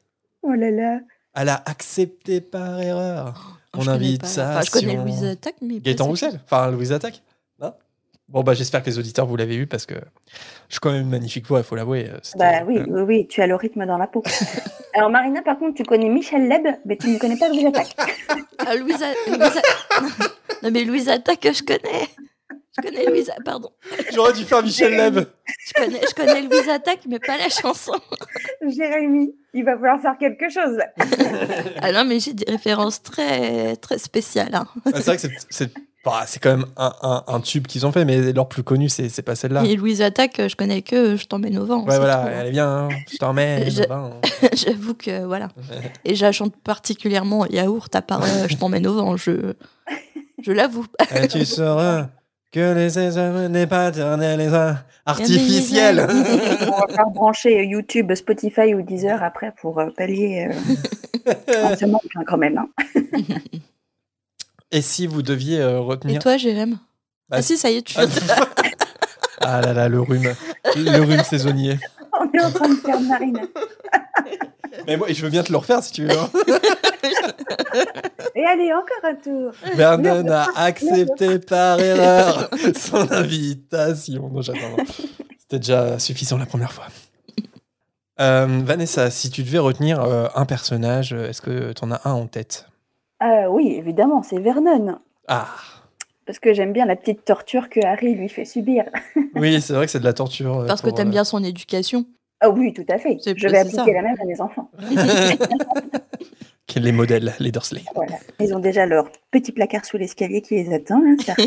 Oh 0.44 0.52
là 0.52 0.70
là. 0.72 1.00
Elle 1.36 1.50
a 1.50 1.62
accepté 1.66 2.42
par 2.42 2.80
erreur. 2.82 3.58
Mon 3.74 3.82
connais 3.86 3.96
invitation. 3.96 4.42
pas. 4.42 4.50
Enfin, 4.50 4.62
je 4.64 4.72
connais 4.72 4.96
Louise 4.96 5.24
Attaque, 5.24 5.56
mais. 5.62 5.76
pas 5.76 5.82
Gaëtan. 5.86 6.06
Roussel 6.06 6.42
Enfin, 6.44 6.72
Louise 6.72 6.92
Attaque 6.92 7.22
Non? 7.62 7.74
Bon, 8.28 8.44
bah, 8.44 8.54
j'espère 8.56 8.82
que 8.84 8.90
les 8.90 9.00
auditeurs, 9.00 9.26
vous 9.26 9.36
l'avez 9.38 9.56
eu 9.56 9.68
parce 9.68 9.86
que 9.86 9.94
je 9.96 10.74
suis 10.74 10.80
quand 10.82 10.92
même 10.92 11.02
une 11.04 11.10
magnifique 11.10 11.46
voix, 11.48 11.60
il 11.60 11.64
faut 11.64 11.76
l'avouer. 11.76 12.10
euh, 12.10 12.18
Bah 12.38 12.64
oui, 12.68 12.80
oui, 12.88 13.02
oui, 13.02 13.28
tu 13.28 13.42
as 13.42 13.48
le 13.48 13.56
rythme 13.56 13.86
dans 13.86 13.98
la 13.98 14.08
peau. 14.08 14.24
Alors 14.96 15.10
Marina, 15.10 15.42
par 15.44 15.58
contre, 15.60 15.76
tu 15.78 15.84
connais 15.84 16.10
Michel 16.10 16.48
Leb, 16.48 16.68
mais 16.86 16.98
tu 16.98 17.08
ne 17.10 17.18
connais 17.20 17.38
pas 17.38 17.48
Louise 17.50 17.66
Attaque. 17.68 17.96
Ah, 18.58 18.76
Louise, 18.76 19.02
A- 19.02 19.30
Louise 19.30 19.58
A- 19.58 20.04
non, 20.64 20.72
mais 20.72 20.84
Louise 20.84 21.08
Attaque, 21.10 21.48
je 21.54 21.64
connais. 21.64 22.08
Je 22.78 22.82
connais 22.88 23.06
Louise. 23.06 23.32
Pardon. 23.44 23.70
J'aurais 24.14 24.34
dû 24.34 24.44
faire 24.44 24.62
Michel 24.64 24.96
Leb. 24.96 25.20
Je 25.68 25.74
connais, 25.84 26.02
je 26.08 26.14
connais 26.14 26.42
Louise 26.44 26.70
Attaque, 26.70 27.02
mais 27.08 27.20
pas 27.20 27.38
la 27.38 27.50
chanson. 27.50 27.94
Jérémy, 28.68 29.34
il 29.54 29.64
va 29.66 29.74
falloir 29.78 30.00
faire 30.02 30.18
quelque 30.18 30.50
chose. 30.50 30.78
Ah 31.82 31.92
non, 31.92 32.04
mais 32.06 32.20
j'ai 32.20 32.34
des 32.34 32.50
références 32.52 33.02
très, 33.02 33.76
très 33.78 33.98
spéciales. 33.98 34.54
hein. 34.54 34.68
Ah, 34.86 34.92
c'est 34.96 35.06
vrai 35.06 35.16
que 35.16 35.22
c'est- 35.22 35.46
c'est 35.50 35.74
bah, 36.06 36.24
c'est 36.26 36.40
quand 36.42 36.52
même 36.56 36.66
un, 36.78 36.94
un- 37.02 37.24
un 37.28 37.40
tube 37.42 37.68
qu'ils 37.68 37.86
ont 37.86 37.92
fait, 37.92 38.06
mais 38.06 38.32
leur 38.32 38.48
plus 38.48 38.64
connu, 38.64 38.88
c'est 38.90 39.10
c'est 39.10 39.22
pas 39.22 39.36
celle-là. 39.36 39.64
Et 39.66 39.76
Louise 39.76 40.02
Attaque, 40.02 40.42
je 40.48 40.56
connais 40.56 40.82
que 40.82 41.16
Je 41.18 41.26
t'emmène 41.26 41.58
au 41.58 41.66
vent. 41.66 41.80
Ouais, 41.86 41.98
voilà, 41.98 42.30
elle 42.32 42.48
est 42.48 42.52
bien, 42.52 42.68
hein. 42.68 42.90
je 43.12 43.18
t'emmène. 43.18 43.70
Je- 43.70 43.84
au 43.84 43.88
bain. 43.88 44.12
J'avoue 44.54 44.94
que 44.94 45.26
voilà. 45.26 45.50
Et 46.06 46.16
je 46.16 46.24
la 46.26 46.32
chante 46.32 46.56
particulièrement 46.64 47.46
yaourt 47.48 47.94
à 47.96 48.02
part 48.02 48.24
euh, 48.24 48.48
Je 48.50 48.56
t'emmène 48.56 48.88
au 48.88 48.94
vent. 48.94 49.18
Je, 49.18 49.54
je 50.42 50.52
l'avoue. 50.52 50.86
Et 51.16 51.28
tu 51.28 51.44
sauras 51.46 52.08
que 52.52 52.74
les 52.74 53.50
n'est 53.50 53.68
pas 53.68 53.90
éternel 53.90 54.42
et 54.42 54.50
artificiel. 55.06 56.08
On 56.10 56.72
va 56.88 56.88
faire 56.94 57.10
brancher 57.10 57.64
YouTube, 57.66 58.14
Spotify 58.16 58.74
ou 58.74 58.82
Deezer 58.82 59.22
après 59.24 59.54
pour 59.62 59.80
euh, 59.80 59.90
pallier 59.96 60.50
euh, 60.50 61.76
ce 61.80 61.86
manque 61.86 62.02
hein, 62.16 62.24
quand 62.28 62.38
même. 62.38 62.58
hein. 62.58 62.70
Et 64.72 64.82
si 64.84 65.08
vous 65.08 65.22
deviez 65.24 65.60
euh, 65.62 65.78
Et 65.78 65.80
retenir. 65.80 66.20
toi, 66.22 66.38
Jérém? 66.38 66.78
Bah, 67.28 67.38
Ah 67.38 67.42
si, 67.42 67.58
ça 67.58 67.72
y 67.72 67.78
est, 67.78 67.82
tu 67.82 67.96
Ah, 67.98 68.06
Ah 69.42 69.62
là 69.62 69.74
là, 69.74 69.88
le 69.90 70.00
rhume. 70.02 70.34
Le 70.76 71.00
rhume 71.00 71.24
saisonnier. 71.24 71.80
On 72.20 72.26
est 72.38 72.44
en 72.44 72.52
train 72.52 72.70
de 72.70 72.76
faire 72.76 73.00
Marina. 73.02 73.42
Mais 74.88 74.98
moi, 74.98 75.08
je 75.10 75.22
veux 75.24 75.30
bien 75.30 75.44
te 75.44 75.52
le 75.52 75.58
refaire 75.58 75.84
si 75.84 75.92
tu 75.94 76.06
veux. 76.06 76.18
hein. 76.18 76.30
Et 78.36 78.46
allez, 78.46 78.72
encore 78.74 79.04
un 79.04 79.16
tour. 79.16 79.52
Vernon 79.76 80.30
a 80.32 80.48
accepté 80.56 81.40
par 81.40 81.80
erreur 81.80 82.50
son 82.76 83.12
invitation. 83.12 84.30
Non. 84.30 84.42
C'était 85.40 85.60
déjà 85.60 86.00
suffisant 86.00 86.38
la 86.38 86.46
première 86.46 86.72
fois. 86.72 86.86
Euh, 88.20 88.62
Vanessa, 88.66 89.10
si 89.12 89.30
tu 89.30 89.44
devais 89.44 89.60
retenir 89.60 90.02
euh, 90.04 90.28
un 90.36 90.46
personnage, 90.46 91.14
est-ce 91.14 91.42
que 91.42 91.72
tu 91.74 91.84
en 91.86 91.92
as 91.92 92.02
un 92.06 92.12
en 92.14 92.28
tête? 92.28 92.68
Euh, 93.24 93.48
oui, 93.50 93.74
évidemment, 93.78 94.24
c'est 94.24 94.40
Vernon. 94.40 95.00
Ah, 95.28 95.48
Parce 96.26 96.40
que 96.40 96.54
j'aime 96.54 96.74
bien 96.74 96.86
la 96.86 96.96
petite 96.96 97.24
torture 97.26 97.70
que 97.70 97.80
Harry 97.86 98.16
lui 98.16 98.28
fait 98.30 98.46
subir. 98.46 98.84
oui, 99.36 99.62
c'est 99.62 99.74
vrai 99.74 99.86
que 99.86 99.92
c'est 99.92 100.00
de 100.00 100.06
la 100.06 100.14
torture. 100.14 100.60
euh, 100.60 100.68
Parce 100.68 100.82
que 100.82 100.88
pour, 100.90 100.98
t'aimes 100.98 101.08
euh, 101.10 101.12
bien 101.12 101.24
son 101.24 101.44
éducation. 101.44 102.06
Ah 102.42 102.50
oui, 102.50 102.74
tout 102.74 102.86
à 102.90 102.98
fait. 102.98 103.18
Je 103.26 103.48
vais 103.48 103.58
appliquer 103.58 103.78
ça. 103.78 103.92
la 103.92 104.02
même 104.02 104.16
à 104.22 104.26
mes 104.26 104.40
enfants. 104.42 104.70
Les 106.76 106.92
modèles, 106.92 107.34
les 107.40 107.52
Dursley? 107.52 107.82
Voilà. 107.96 108.16
Ils 108.40 108.54
ont 108.56 108.60
déjà 108.60 108.86
leur 108.86 109.10
petit 109.32 109.52
placard 109.52 109.84
sous 109.86 109.98
l'escalier 109.98 110.42
qui 110.42 110.56
les 110.64 110.74
attend. 110.74 111.02
hein. 111.06 111.18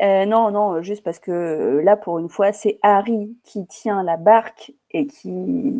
Euh, 0.00 0.26
non, 0.26 0.52
non, 0.52 0.80
juste 0.80 1.02
parce 1.02 1.18
que 1.18 1.32
euh, 1.32 1.82
là, 1.82 1.96
pour 1.96 2.20
une 2.20 2.28
fois, 2.28 2.52
c'est 2.52 2.78
Harry 2.82 3.34
qui 3.42 3.66
tient 3.66 4.04
la 4.04 4.16
barque 4.16 4.70
et 4.92 5.08
qui, 5.08 5.74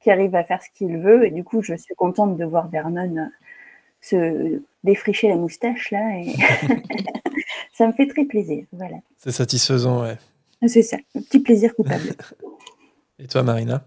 qui 0.00 0.10
arrive 0.10 0.34
à 0.34 0.42
faire 0.42 0.60
ce 0.60 0.68
qu'il 0.76 0.98
veut. 0.98 1.24
Et 1.26 1.30
du 1.30 1.44
coup, 1.44 1.62
je 1.62 1.74
suis 1.76 1.94
contente 1.94 2.36
de 2.36 2.44
voir 2.44 2.66
Vernon 2.68 3.16
euh, 3.16 3.26
se 4.00 4.60
défricher 4.82 5.28
la 5.28 5.36
moustache 5.36 5.92
là. 5.92 6.00
Et 6.18 6.32
ça 7.72 7.86
me 7.86 7.92
fait 7.92 8.08
très 8.08 8.24
plaisir. 8.24 8.64
Voilà. 8.72 8.96
C'est 9.18 9.30
satisfaisant, 9.30 10.02
ouais. 10.02 10.16
C'est 10.66 10.82
ça, 10.82 10.96
un 11.14 11.20
petit 11.20 11.38
plaisir 11.38 11.72
coupable. 11.76 12.14
Et 13.22 13.28
toi, 13.28 13.42
Marina? 13.42 13.84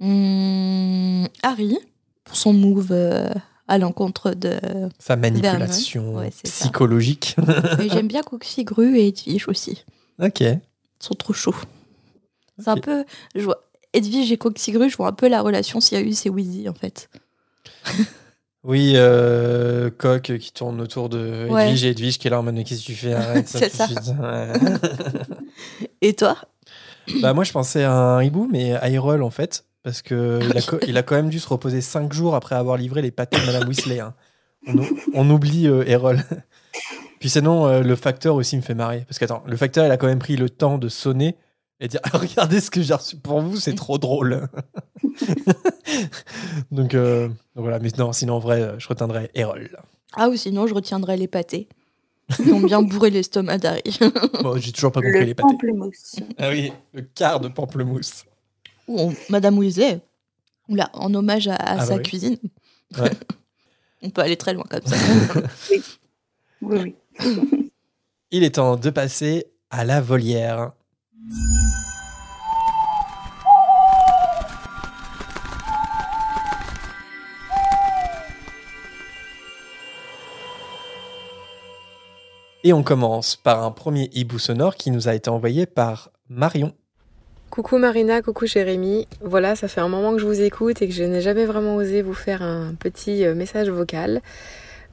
Hum, 0.00 1.26
Harry, 1.42 1.76
pour 2.24 2.36
son 2.36 2.52
move 2.52 2.88
euh, 2.92 3.28
à 3.66 3.78
l'encontre 3.78 4.32
de. 4.32 4.54
Sa 4.98 5.16
manipulation 5.16 6.16
Ouais, 6.16 6.30
psychologique. 6.44 7.36
J'aime 7.92 8.08
bien 8.08 8.22
Coxigru 8.22 8.96
et 8.98 9.08
Edwige 9.08 9.48
aussi. 9.48 9.84
ok. 10.22 10.40
Ils 10.40 10.60
sont 11.04 11.14
trop 11.14 11.32
chauds. 11.32 11.54
C'est 12.58 12.68
un 12.68 12.76
peu. 12.76 13.04
Je 13.34 13.42
vois... 13.42 13.62
Edwige 13.92 14.32
et 14.32 14.38
Coxigruche 14.38 14.96
voient 14.96 15.08
un 15.08 15.12
peu 15.12 15.28
la 15.28 15.42
relation 15.42 15.80
Sirius 15.80 16.24
et 16.26 16.30
Weasley 16.30 16.68
en 16.68 16.74
fait. 16.74 17.08
Oui, 18.68 18.94
euh, 18.96 19.90
Coq 19.96 20.38
qui 20.38 20.50
tourne 20.52 20.80
autour 20.80 21.08
de 21.08 21.46
Ouais. 21.48 21.66
Edwige 21.68 21.84
et 21.84 21.90
Edwige 21.90 22.18
qui 22.18 22.26
est 22.26 22.30
là 22.32 22.40
en 22.40 22.42
mode 22.42 22.64
qu'est-ce 22.64 22.80
que 22.80 22.86
tu 22.86 22.94
fais? 22.96 23.12
Arrête 23.12 23.46
C'est 23.48 23.68
ça. 23.68 23.86
Ouais. 23.86 24.52
Et 26.02 26.14
toi? 26.14 26.36
Bah 27.22 27.32
moi 27.32 27.44
je 27.44 27.52
pensais 27.52 27.84
à 27.84 27.92
un 27.92 28.22
hibou 28.22 28.48
mais 28.50 28.74
Hyrule 28.82 29.22
en 29.22 29.30
fait 29.30 29.64
parce 29.82 30.02
que 30.02 30.40
il 30.88 30.96
a, 30.98 31.02
quand 31.02 31.14
même 31.14 31.28
dû 31.28 31.38
se 31.38 31.48
reposer 31.48 31.80
5 31.80 32.12
jours 32.12 32.34
après 32.34 32.56
avoir 32.56 32.76
livré 32.76 33.02
les 33.02 33.12
pâtés 33.12 33.38
de 33.40 33.46
Madame 33.46 33.68
Weasley. 33.68 34.00
hein. 34.00 34.14
On, 34.66 34.76
ou- 34.78 34.98
on 35.14 35.30
oublie 35.30 35.68
euh, 35.68 35.84
Hyrule. 35.86 36.24
Puis 37.20 37.30
sinon 37.30 37.66
euh, 37.66 37.82
le 37.82 37.94
facteur 37.96 38.34
aussi 38.34 38.56
me 38.56 38.62
fait 38.62 38.74
marrer 38.74 39.04
parce 39.06 39.18
qu'attends 39.18 39.42
le 39.46 39.56
facteur 39.56 39.86
il 39.86 39.90
a 39.92 39.96
quand 39.96 40.08
même 40.08 40.18
pris 40.18 40.36
le 40.36 40.50
temps 40.50 40.76
de 40.78 40.88
sonner 40.88 41.36
et 41.78 41.88
dire 41.88 42.00
regardez 42.12 42.60
ce 42.60 42.70
que 42.70 42.82
j'ai 42.82 42.94
reçu 42.94 43.16
pour 43.16 43.40
vous 43.40 43.56
c'est 43.58 43.74
trop 43.74 43.98
drôle. 43.98 44.48
donc, 46.70 46.94
euh, 46.94 47.28
donc 47.28 47.36
voilà 47.64 47.78
mais 47.78 47.90
non 47.98 48.12
sinon 48.12 48.34
en 48.34 48.38
vrai 48.40 48.60
euh, 48.62 48.78
je 48.78 48.88
retiendrai 48.88 49.30
Hyrule. 49.34 49.76
Ah 50.14 50.28
ou 50.28 50.36
sinon 50.36 50.66
je 50.66 50.74
retiendrai 50.74 51.16
les 51.16 51.28
pâtés. 51.28 51.68
Ils 52.40 52.52
ont 52.52 52.60
bien 52.60 52.82
bourré 52.82 53.10
l'estomac 53.10 53.58
d'Harry. 53.58 53.82
Bon, 54.42 54.56
j'ai 54.58 54.72
toujours 54.72 54.90
pas 54.92 55.00
compris 55.00 55.20
Le 55.20 55.26
les 55.26 55.34
pâtés. 55.34 55.48
pamplemousse. 55.52 56.16
Ah 56.38 56.48
oui, 56.50 56.72
le 56.92 57.02
quart 57.02 57.40
de 57.40 57.48
pamplemousse. 57.48 58.24
Ou 58.88 58.98
on- 59.00 59.14
Madame 59.30 59.58
Weasley, 59.58 60.00
Oula, 60.68 60.90
en 60.94 61.12
hommage 61.14 61.46
à, 61.48 61.54
à 61.54 61.72
Ah 61.72 61.76
bah 61.76 61.86
sa 61.86 61.96
oui. 61.96 62.02
cuisine. 62.02 62.36
Ouais. 62.98 63.10
on 64.02 64.10
peut 64.10 64.22
aller 64.22 64.36
très 64.36 64.54
loin 64.54 64.64
comme 64.68 64.84
ça. 64.86 64.96
Oui, 66.62 66.96
oui. 67.20 67.70
Il 68.30 68.42
est 68.42 68.54
temps 68.56 68.76
de 68.76 68.90
passer 68.90 69.46
à 69.70 69.84
la 69.84 70.00
volière. 70.00 70.72
Et 82.66 82.72
on 82.72 82.82
commence 82.82 83.36
par 83.36 83.62
un 83.62 83.70
premier 83.70 84.10
hibou 84.12 84.40
sonore 84.40 84.74
qui 84.74 84.90
nous 84.90 85.06
a 85.06 85.14
été 85.14 85.30
envoyé 85.30 85.66
par 85.66 86.10
Marion. 86.28 86.72
Coucou 87.48 87.78
Marina, 87.78 88.22
coucou 88.22 88.44
Jérémy. 88.44 89.06
Voilà, 89.22 89.54
ça 89.54 89.68
fait 89.68 89.80
un 89.80 89.86
moment 89.86 90.14
que 90.14 90.18
je 90.18 90.26
vous 90.26 90.40
écoute 90.40 90.82
et 90.82 90.88
que 90.88 90.92
je 90.92 91.04
n'ai 91.04 91.20
jamais 91.20 91.44
vraiment 91.44 91.76
osé 91.76 92.02
vous 92.02 92.12
faire 92.12 92.42
un 92.42 92.74
petit 92.76 93.24
euh, 93.24 93.36
message 93.36 93.68
vocal. 93.68 94.20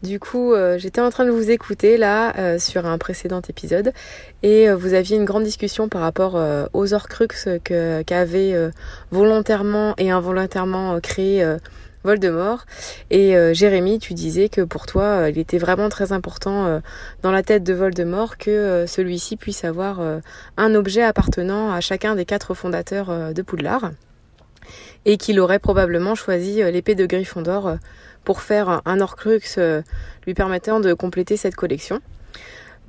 Du 0.04 0.20
coup, 0.20 0.54
euh, 0.54 0.78
j'étais 0.78 1.02
en 1.02 1.10
train 1.10 1.26
de 1.26 1.32
vous 1.32 1.50
écouter 1.50 1.98
là 1.98 2.38
euh, 2.38 2.60
sur 2.60 2.86
un 2.86 3.00
précédent 3.00 3.42
épisode 3.50 3.92
et 4.44 4.70
vous 4.70 4.94
aviez 4.94 5.18
une 5.18 5.26
grande 5.26 5.44
discussion 5.44 5.90
par 5.90 6.02
rapport 6.02 6.40
aux 6.74 6.94
Horcruxes 6.94 7.50
que 7.64 8.04
qu'avait 8.04 8.54
volontairement 9.10 9.96
et 9.98 10.12
involontairement 10.12 11.00
créé 11.00 11.44
Voldemort. 12.04 12.66
Et 13.10 13.36
euh, 13.36 13.54
Jérémy, 13.54 14.00
tu 14.00 14.14
disais 14.14 14.50
que 14.50 14.62
pour 14.62 14.86
toi, 14.86 15.04
euh, 15.04 15.30
il 15.30 15.38
était 15.38 15.58
vraiment 15.58 15.90
très 15.90 16.12
important 16.12 16.66
euh, 16.66 16.80
dans 17.22 17.32
la 17.32 17.44
tête 17.44 17.64
de 17.64 17.74
Voldemort 17.74 18.38
que 18.38 18.86
celui-ci 18.88 19.38
puisse 19.38 19.64
avoir 19.64 20.02
un 20.58 20.76
objet 20.76 21.04
appartenant 21.04 21.72
à 21.72 21.82
chacun 21.82 22.16
des 22.16 22.26
quatre 22.26 22.54
fondateurs 22.54 23.34
de 23.34 23.42
Poudlard 23.42 23.92
et 25.06 25.18
qu'il 25.18 25.40
aurait 25.40 25.60
probablement 25.60 26.16
choisi 26.16 26.62
l'épée 26.72 26.96
de 26.96 27.06
Gryffondor 27.06 27.78
pour 28.24 28.42
faire 28.42 28.82
un 28.86 29.00
Horcrux 29.02 29.58
lui 30.26 30.34
permettant 30.34 30.80
de 30.80 30.94
compléter 30.94 31.38
cette 31.38 31.56
collection. 31.56 32.00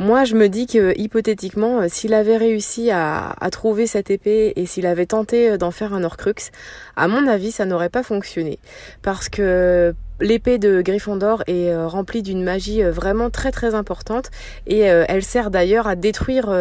Moi, 0.01 0.25
je 0.25 0.35
me 0.35 0.49
dis 0.49 0.67
que 0.67 0.93
hypothétiquement, 0.99 1.83
euh, 1.83 1.87
s'il 1.89 2.15
avait 2.15 2.37
réussi 2.37 2.91
à, 2.91 3.31
à 3.41 3.51
trouver 3.51 3.87
cette 3.87 4.11
épée 4.11 4.53
et 4.57 4.67
s'il 4.67 4.87
avait 4.87 5.07
tenté 5.07 5.51
euh, 5.51 5.57
d'en 5.57 5.71
faire 5.71 5.95
un 5.95 6.03
Horcrux, 6.03 6.51
à 6.97 7.07
mon 7.07 7.29
avis, 7.29 7.53
ça 7.53 7.65
n'aurait 7.65 7.91
pas 7.91 8.03
fonctionné 8.03 8.59
parce 9.03 9.29
que 9.29 9.95
l'épée 10.21 10.59
de 10.59 10.83
Gryffondor 10.83 11.45
est 11.47 11.71
euh, 11.71 11.87
remplie 11.87 12.23
d'une 12.23 12.43
magie 12.43 12.83
vraiment 12.83 13.31
très 13.31 13.53
très 13.53 13.77
importante 13.77 14.33
et 14.67 14.81
elle 14.81 15.23
sert 15.23 15.53
d'ailleurs 15.53 15.87
à 15.87 15.95
détruire 15.95 16.53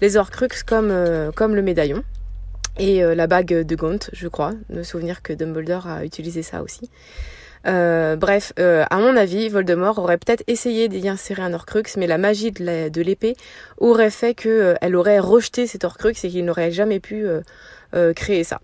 les 0.00 0.16
Horcruxes 0.16 0.62
comme, 0.62 0.92
comme 1.34 1.54
le 1.54 1.62
médaillon. 1.62 2.02
Et 2.78 3.02
la 3.02 3.26
bague 3.26 3.52
de 3.52 3.76
Gaunt, 3.76 3.98
je 4.12 4.28
crois, 4.28 4.52
me 4.70 4.82
souvenir 4.82 5.22
que 5.22 5.32
Dumbledore 5.32 5.86
a 5.88 6.04
utilisé 6.04 6.42
ça 6.42 6.62
aussi. 6.62 6.90
Euh, 7.66 8.16
bref, 8.16 8.52
euh, 8.58 8.84
à 8.90 8.98
mon 8.98 9.16
avis, 9.16 9.48
Voldemort 9.48 9.98
aurait 9.98 10.18
peut-être 10.18 10.42
essayé 10.46 10.88
d'y 10.88 11.08
insérer 11.08 11.42
un 11.42 11.52
Horcrux, 11.52 11.84
mais 11.96 12.06
la 12.06 12.18
magie 12.18 12.50
de 12.52 13.02
l'épée 13.02 13.36
aurait 13.78 14.10
fait 14.10 14.34
qu'elle 14.34 14.96
aurait 14.96 15.18
rejeté 15.18 15.66
cet 15.66 15.84
Horcrux 15.84 16.10
et 16.10 16.28
qu'il 16.28 16.44
n'aurait 16.44 16.72
jamais 16.72 17.00
pu 17.00 17.26
euh, 17.26 17.40
euh, 17.94 18.12
créer 18.12 18.44
ça. 18.44 18.60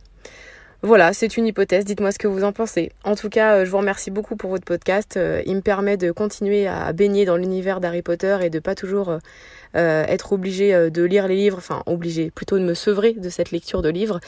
Voilà, 0.82 1.12
c'est 1.12 1.36
une 1.36 1.44
hypothèse, 1.44 1.84
dites-moi 1.84 2.12
ce 2.12 2.20
que 2.20 2.28
vous 2.28 2.44
en 2.44 2.52
pensez. 2.52 2.92
En 3.02 3.16
tout 3.16 3.28
cas, 3.28 3.56
euh, 3.56 3.64
je 3.64 3.70
vous 3.70 3.78
remercie 3.78 4.12
beaucoup 4.12 4.36
pour 4.36 4.50
votre 4.50 4.64
podcast. 4.64 5.16
Euh, 5.16 5.42
il 5.44 5.56
me 5.56 5.60
permet 5.60 5.96
de 5.96 6.12
continuer 6.12 6.68
à 6.68 6.92
baigner 6.92 7.24
dans 7.24 7.36
l'univers 7.36 7.80
d'Harry 7.80 8.02
Potter 8.02 8.38
et 8.42 8.50
de 8.50 8.60
pas 8.60 8.76
toujours 8.76 9.10
euh, 9.10 10.04
être 10.06 10.32
obligé 10.32 10.88
de 10.88 11.02
lire 11.02 11.26
les 11.26 11.34
livres, 11.34 11.58
enfin 11.58 11.82
obligé, 11.86 12.30
plutôt 12.30 12.60
de 12.60 12.64
me 12.64 12.74
sevrer 12.74 13.14
de 13.14 13.28
cette 13.28 13.50
lecture 13.50 13.82
de 13.82 13.88
livres, 13.88 14.20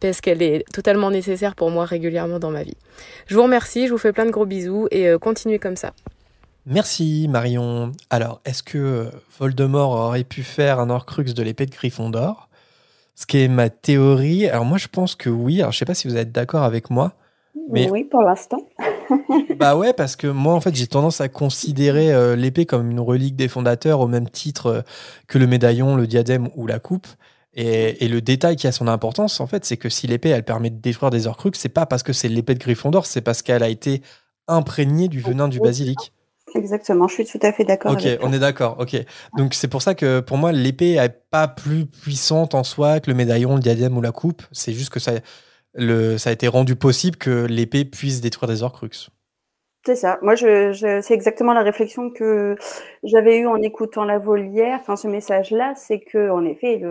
parce 0.00 0.22
qu'elle 0.22 0.40
est 0.40 0.64
totalement 0.72 1.10
nécessaire 1.10 1.54
pour 1.54 1.70
moi 1.70 1.84
régulièrement 1.84 2.38
dans 2.38 2.50
ma 2.50 2.62
vie. 2.62 2.78
Je 3.26 3.34
vous 3.34 3.42
remercie, 3.42 3.86
je 3.86 3.92
vous 3.92 3.98
fais 3.98 4.12
plein 4.12 4.24
de 4.24 4.30
gros 4.30 4.46
bisous 4.46 4.88
et 4.90 5.12
continuez 5.20 5.58
comme 5.58 5.76
ça. 5.76 5.92
Merci 6.64 7.26
Marion. 7.28 7.92
Alors, 8.08 8.40
est-ce 8.46 8.62
que 8.62 9.10
Voldemort 9.38 9.92
aurait 9.92 10.24
pu 10.24 10.42
faire 10.42 10.80
un 10.80 10.88
Horcrux 10.88 11.34
de 11.34 11.42
l'épée 11.42 11.66
de 11.66 11.72
Gryffondor? 11.72 12.49
Ce 13.14 13.26
qui 13.26 13.38
est 13.38 13.48
ma 13.48 13.68
théorie. 13.70 14.48
Alors 14.48 14.64
moi, 14.64 14.78
je 14.78 14.88
pense 14.88 15.14
que 15.14 15.28
oui. 15.30 15.60
Alors, 15.60 15.72
je 15.72 15.78
sais 15.78 15.84
pas 15.84 15.94
si 15.94 16.08
vous 16.08 16.16
êtes 16.16 16.32
d'accord 16.32 16.62
avec 16.62 16.90
moi. 16.90 17.12
Mais- 17.70 17.90
Oui, 17.90 18.04
pour 18.04 18.22
l'instant. 18.22 18.66
Bah 19.58 19.76
ouais, 19.76 19.92
parce 19.92 20.16
que 20.16 20.26
moi, 20.28 20.54
en 20.54 20.60
fait, 20.60 20.74
j'ai 20.74 20.86
tendance 20.86 21.20
à 21.20 21.28
considérer 21.28 22.12
euh, 22.12 22.36
l'épée 22.36 22.64
comme 22.64 22.90
une 22.90 23.00
relique 23.00 23.36
des 23.36 23.48
fondateurs 23.48 24.00
au 24.00 24.06
même 24.06 24.28
titre 24.30 24.66
euh, 24.66 24.80
que 25.26 25.36
le 25.38 25.46
médaillon, 25.46 25.96
le 25.96 26.06
diadème 26.06 26.48
ou 26.56 26.66
la 26.66 26.78
coupe. 26.78 27.06
Et, 27.54 28.04
et 28.04 28.08
le 28.08 28.20
détail 28.22 28.54
qui 28.56 28.66
a 28.68 28.72
son 28.72 28.86
importance, 28.86 29.40
en 29.40 29.46
fait, 29.46 29.64
c'est 29.64 29.76
que 29.76 29.88
si 29.88 30.06
l'épée, 30.06 30.28
elle 30.30 30.44
permet 30.44 30.70
de 30.70 30.80
détruire 30.80 31.10
des 31.10 31.26
Horcruxes, 31.26 31.58
c'est 31.58 31.68
pas 31.68 31.84
parce 31.86 32.02
que 32.04 32.12
c'est 32.12 32.28
l'épée 32.28 32.54
de 32.54 32.60
Gryffondor, 32.60 33.04
c'est 33.06 33.20
parce 33.20 33.42
qu'elle 33.42 33.64
a 33.64 33.68
été 33.68 34.00
imprégnée 34.46 35.08
du 35.08 35.20
venin 35.20 35.48
du 35.48 35.58
basilic. 35.60 36.12
Exactement, 36.54 37.08
je 37.08 37.14
suis 37.14 37.24
tout 37.26 37.38
à 37.42 37.52
fait 37.52 37.64
d'accord 37.64 37.92
Ok, 37.92 38.00
avec 38.00 38.18
toi. 38.18 38.28
on 38.28 38.32
est 38.32 38.38
d'accord. 38.38 38.76
Ok, 38.80 38.96
donc 39.36 39.54
c'est 39.54 39.68
pour 39.68 39.82
ça 39.82 39.94
que 39.94 40.20
pour 40.20 40.36
moi 40.36 40.52
l'épée 40.52 40.92
est 40.94 41.22
pas 41.30 41.48
plus 41.48 41.86
puissante 41.86 42.54
en 42.54 42.62
soi 42.64 43.00
que 43.00 43.10
le 43.10 43.16
médaillon, 43.16 43.54
le 43.54 43.60
diadème 43.60 43.96
ou 43.96 44.02
la 44.02 44.12
coupe. 44.12 44.42
C'est 44.52 44.72
juste 44.72 44.90
que 44.92 45.00
ça, 45.00 45.12
le, 45.74 46.18
ça 46.18 46.30
a 46.30 46.32
été 46.32 46.48
rendu 46.48 46.76
possible 46.76 47.16
que 47.16 47.46
l'épée 47.46 47.84
puisse 47.84 48.20
détruire 48.20 48.48
des 48.50 48.62
Horcruxes. 48.62 49.10
C'est 49.86 49.96
ça. 49.96 50.18
Moi, 50.20 50.34
je, 50.34 50.72
je- 50.72 51.00
c'est 51.00 51.14
exactement 51.14 51.54
la 51.54 51.62
réflexion 51.62 52.10
que 52.10 52.54
j'avais 53.02 53.38
eue 53.38 53.46
en 53.46 53.56
écoutant 53.62 54.04
la 54.04 54.18
volière. 54.18 54.78
Enfin, 54.80 54.94
ce 54.96 55.08
message-là, 55.08 55.72
c'est 55.74 56.00
que, 56.00 56.30
en 56.30 56.44
effet, 56.44 56.82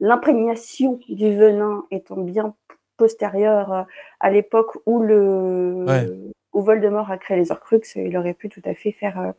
l'imprégnation 0.00 0.98
du 1.08 1.36
venin 1.36 1.84
étant 1.90 2.16
bien 2.16 2.54
postérieure 2.96 3.86
à 4.20 4.30
l'époque 4.30 4.78
où 4.86 5.00
le 5.02 5.84
Ouais. 5.86 6.06
Où 6.60 6.62
Voldemort 6.62 7.10
a 7.10 7.16
créé 7.18 7.38
les 7.38 7.50
Horcruxes, 7.50 7.96
il 7.96 8.16
aurait 8.16 8.34
pu 8.34 8.48
tout 8.48 8.62
à 8.64 8.74
fait 8.74 8.92
faire 8.92 9.18
euh, 9.18 9.32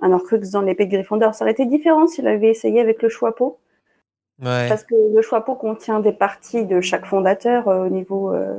un 0.00 0.12
Horcrux 0.12 0.40
dans 0.52 0.62
l'épée 0.62 0.86
de 0.86 0.92
Gryffondor. 0.92 1.34
Ça 1.34 1.44
aurait 1.44 1.52
été 1.52 1.66
différent 1.66 2.06
s'il 2.06 2.26
avait 2.26 2.48
essayé 2.48 2.80
avec 2.80 3.02
le 3.02 3.08
Choixpeau, 3.08 3.58
Ouais. 4.42 4.68
parce 4.70 4.84
que 4.84 4.94
le 5.14 5.20
Choixpeau 5.20 5.54
contient 5.54 6.00
des 6.00 6.12
parties 6.12 6.64
de 6.64 6.80
chaque 6.80 7.04
fondateur 7.04 7.68
euh, 7.68 7.84
au 7.86 7.90
niveau 7.90 8.32
euh, 8.32 8.54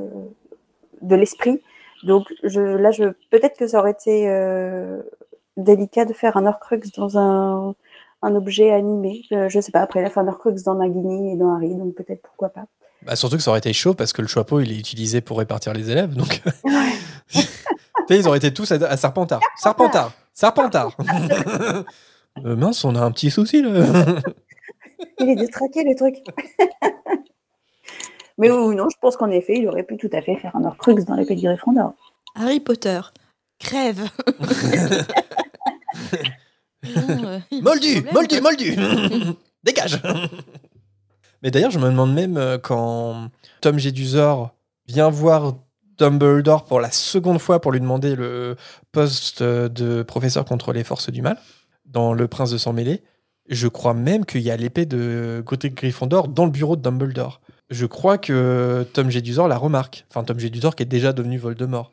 de 1.00 1.16
l'esprit. 1.16 1.60
Donc 2.04 2.32
je, 2.44 2.60
là, 2.60 2.90
je, 2.92 3.04
peut-être 3.30 3.56
que 3.58 3.66
ça 3.66 3.80
aurait 3.80 3.90
été 3.92 4.28
euh, 4.28 5.00
délicat 5.56 6.04
de 6.04 6.12
faire 6.12 6.36
un 6.36 6.46
Horcrux 6.46 6.82
dans 6.96 7.18
un, 7.18 7.74
un 8.22 8.34
objet 8.36 8.70
animé. 8.70 9.22
Je 9.30 9.60
sais 9.60 9.72
pas, 9.72 9.80
après 9.80 10.00
il 10.00 10.06
a 10.06 10.10
fait 10.10 10.20
un 10.20 10.28
Horcrux 10.28 10.54
dans 10.64 10.74
Nagini 10.76 11.32
et 11.32 11.36
dans 11.36 11.54
Harry, 11.56 11.74
donc 11.74 11.94
peut-être 11.94 12.22
pourquoi 12.22 12.50
pas. 12.50 12.64
Bah, 13.04 13.16
surtout 13.16 13.36
que 13.36 13.42
ça 13.42 13.50
aurait 13.50 13.58
été 13.58 13.72
chaud 13.72 13.94
parce 13.94 14.12
que 14.12 14.22
le 14.22 14.28
chapeau 14.28 14.60
il 14.60 14.70
est 14.70 14.78
utilisé 14.78 15.20
pour 15.20 15.38
répartir 15.38 15.74
les 15.74 15.90
élèves. 15.90 16.14
Donc, 16.14 16.42
sais, 18.08 18.18
ils 18.18 18.28
auraient 18.28 18.38
été 18.38 18.52
tous 18.52 18.70
à, 18.72 18.76
à 18.76 18.96
Serpentard. 18.96 19.40
Serpentard, 19.56 20.12
Serpentard. 20.32 20.96
Euh, 22.46 22.56
mince, 22.56 22.82
on 22.84 22.94
a 22.96 23.00
un 23.00 23.10
petit 23.10 23.30
souci 23.30 23.60
là. 23.60 23.68
Il 25.18 25.28
est 25.28 25.36
détraqué 25.36 25.84
le 25.84 25.94
truc. 25.94 26.16
Mais 28.38 28.50
oui, 28.50 28.74
non, 28.74 28.88
je 28.88 28.96
pense 29.00 29.16
qu'en 29.16 29.30
effet, 29.30 29.58
il 29.58 29.68
aurait 29.68 29.82
pu 29.82 29.98
tout 29.98 30.08
à 30.12 30.22
fait 30.22 30.36
faire 30.36 30.56
un 30.56 30.64
Horcrux 30.64 31.04
dans 31.04 31.14
l'épée 31.14 31.34
de 31.34 31.42
Gryffondor. 31.42 31.92
Harry 32.34 32.60
Potter, 32.60 33.00
crève. 33.58 34.08
Non, 36.84 37.24
euh, 37.26 37.38
Moldu, 37.60 38.02
moldu, 38.12 38.40
moldu. 38.40 38.76
Dégage. 39.62 40.00
Mais 41.42 41.50
d'ailleurs, 41.50 41.70
je 41.70 41.78
me 41.78 41.90
demande 41.90 42.14
même 42.14 42.36
euh, 42.36 42.58
quand 42.58 43.28
Tom 43.60 43.78
Jedusor 43.78 44.54
vient 44.86 45.10
voir 45.10 45.54
Dumbledore 45.98 46.64
pour 46.64 46.80
la 46.80 46.90
seconde 46.90 47.38
fois 47.38 47.60
pour 47.60 47.72
lui 47.72 47.80
demander 47.80 48.16
le 48.16 48.56
poste 48.92 49.42
de 49.42 50.02
professeur 50.02 50.44
contre 50.44 50.72
les 50.72 50.84
forces 50.84 51.10
du 51.10 51.22
mal 51.22 51.38
dans 51.86 52.12
Le 52.12 52.28
Prince 52.28 52.50
de 52.50 52.58
Sang 52.58 52.72
Mêlé. 52.72 53.02
Je 53.48 53.68
crois 53.68 53.94
même 53.94 54.24
qu'il 54.24 54.40
y 54.40 54.50
a 54.50 54.56
l'épée 54.56 54.86
de 54.86 55.42
Godric 55.44 55.74
Gryffondor 55.74 56.28
dans 56.28 56.44
le 56.44 56.50
bureau 56.50 56.76
de 56.76 56.82
Dumbledore. 56.82 57.40
je 57.70 57.86
crois 57.86 58.18
que 58.18 58.86
Tom 58.92 59.10
Jedusor 59.10 59.48
la 59.48 59.58
remarque. 59.58 60.06
Enfin, 60.10 60.24
Tom 60.24 60.38
Jedusor 60.38 60.74
qui 60.74 60.82
est 60.82 60.86
déjà 60.86 61.12
devenu 61.12 61.38
Voldemort. 61.38 61.90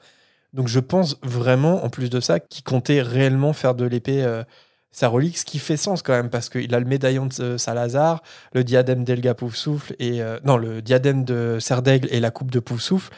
Donc 0.53 0.67
je 0.67 0.79
pense 0.79 1.17
vraiment, 1.21 1.83
en 1.83 1.89
plus 1.89 2.09
de 2.09 2.19
ça, 2.19 2.39
qu'il 2.39 2.63
comptait 2.63 3.01
réellement 3.01 3.53
faire 3.53 3.75
de 3.75 3.85
l'épée 3.85 4.23
euh, 4.23 4.43
sa 4.91 5.07
relique, 5.07 5.37
ce 5.37 5.45
qui 5.45 5.59
fait 5.59 5.77
sens 5.77 6.01
quand 6.01 6.13
même, 6.13 6.29
parce 6.29 6.49
qu'il 6.49 6.73
a 6.73 6.79
le 6.79 6.85
médaillon 6.85 7.27
de 7.27 7.41
euh, 7.41 7.57
Salazar, 7.57 8.23
le 8.53 8.63
diadème 8.63 9.03
d'Elga 9.03 9.35
Poufsouffle, 9.35 9.95
et 9.99 10.21
euh, 10.21 10.39
non, 10.43 10.57
le 10.57 10.81
diadème 10.81 11.23
de 11.23 11.57
Serdaigle 11.59 12.07
et 12.11 12.19
la 12.19 12.31
coupe 12.31 12.51
de 12.51 12.59
Poufsouffle. 12.59 13.11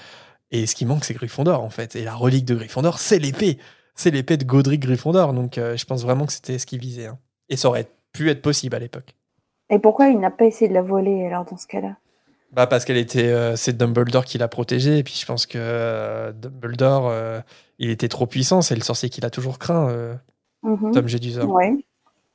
Et 0.52 0.66
ce 0.66 0.76
qui 0.76 0.86
manque, 0.86 1.06
c'est 1.06 1.14
Gryffondor, 1.14 1.64
en 1.64 1.70
fait. 1.70 1.96
Et 1.96 2.04
la 2.04 2.14
relique 2.14 2.46
de 2.46 2.56
Gryffondor, 2.56 3.00
c'est 3.00 3.20
l'épée. 3.20 3.58
C'est 3.96 4.12
l'épée 4.12 4.38
de 4.38 4.44
Godric 4.46 4.82
Gryffondor. 4.82 5.34
Donc 5.34 5.56
je 5.58 5.86
pense 5.86 6.04
vraiment 6.04 6.26
que 6.26 6.34
c'était 6.34 6.58
ce 6.60 6.66
qu'il 6.66 6.80
visait. 6.80 7.08
hein. 7.08 7.18
Et 7.50 7.58
ça 7.58 7.68
aurait 7.70 7.88
pu 8.14 8.30
être 8.30 8.42
possible 8.42 8.76
à 8.76 8.80
l'époque. 8.80 9.16
Et 9.70 9.80
pourquoi 9.80 10.08
il 10.08 10.20
n'a 10.20 10.32
pas 10.32 10.46
essayé 10.46 10.68
de 10.68 10.74
la 10.74 10.82
voler 10.82 11.26
alors 11.26 11.46
dans 11.46 11.58
ce 11.58 11.68
cas-là? 11.68 11.96
Bah 12.52 12.68
parce 12.68 12.84
qu'elle 12.84 12.98
était, 12.98 13.28
euh, 13.28 13.56
c'est 13.56 13.78
Dumbledore 13.78 14.26
qui 14.26 14.38
l'a 14.38 14.50
protégée 14.50 14.98
et 14.98 15.04
puis 15.04 15.14
je 15.18 15.26
pense 15.26 15.46
que 15.46 15.58
euh, 15.58 16.34
Dumbledore, 16.34 17.08
euh, 17.08 17.40
il 17.80 17.90
était 17.90 18.10
trop 18.10 18.26
puissant, 18.28 18.62
c'est 18.62 18.76
le 18.76 18.82
sorcier 18.82 19.08
qu'il 19.10 19.24
a 19.26 19.30
toujours 19.30 19.58
craint, 19.60 19.88
euh, 19.90 20.16
Mhm. 20.64 20.92
Tom 20.92 21.08
Jedusor. 21.08 21.50
Ouais. 21.50 21.74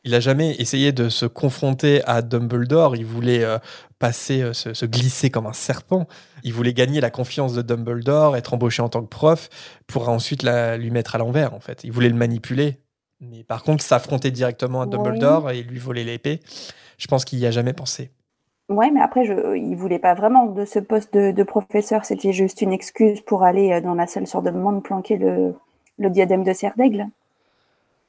Il 0.06 0.14
a 0.14 0.20
jamais 0.20 0.54
essayé 0.60 0.92
de 0.92 1.08
se 1.08 1.26
confronter 1.26 2.00
à 2.04 2.22
Dumbledore, 2.22 2.94
il 2.94 3.04
voulait 3.04 3.42
euh, 3.42 3.58
passer, 3.98 4.40
euh, 4.40 4.52
se, 4.52 4.72
se 4.72 4.86
glisser 4.86 5.30
comme 5.30 5.46
un 5.46 5.52
serpent, 5.52 6.06
il 6.44 6.52
voulait 6.52 6.72
gagner 6.72 7.00
la 7.00 7.10
confiance 7.10 7.54
de 7.54 7.60
Dumbledore, 7.62 8.36
être 8.36 8.54
embauché 8.54 8.82
en 8.82 8.88
tant 8.88 9.02
que 9.02 9.08
prof 9.08 9.48
pour 9.88 10.08
ensuite 10.08 10.44
la, 10.44 10.76
lui 10.76 10.92
mettre 10.92 11.16
à 11.16 11.18
l'envers 11.18 11.54
en 11.54 11.60
fait. 11.60 11.82
Il 11.82 11.90
voulait 11.90 12.08
le 12.08 12.14
manipuler, 12.14 12.78
mais 13.20 13.42
par 13.42 13.64
contre 13.64 13.82
s'affronter 13.82 14.30
directement 14.30 14.80
à 14.80 14.86
Ouais. 14.86 14.90
Dumbledore 14.92 15.50
et 15.50 15.64
lui 15.64 15.80
voler 15.80 16.04
l'épée, 16.04 16.40
je 16.98 17.08
pense 17.08 17.24
qu'il 17.24 17.40
y 17.40 17.46
a 17.46 17.50
jamais 17.50 17.72
pensé. 17.72 18.12
Ouais, 18.68 18.90
mais 18.92 19.00
après, 19.00 19.24
je, 19.24 19.56
il 19.56 19.76
voulait 19.76 19.98
pas 20.00 20.14
vraiment 20.14 20.46
de 20.46 20.64
ce 20.64 20.78
poste 20.78 21.14
de, 21.14 21.32
de 21.32 21.42
professeur. 21.42 22.04
C'était 22.04 22.32
juste 22.32 22.62
une 22.62 22.72
excuse 22.72 23.20
pour 23.20 23.42
aller 23.42 23.72
euh, 23.72 23.80
dans 23.80 23.94
la 23.94 24.06
salle 24.06 24.26
sur 24.26 24.42
demande 24.42 24.82
planquer 24.82 25.16
le, 25.16 25.54
le 25.98 26.10
diadème 26.10 26.44
de 26.44 26.52
Serdaigle. 26.52 27.06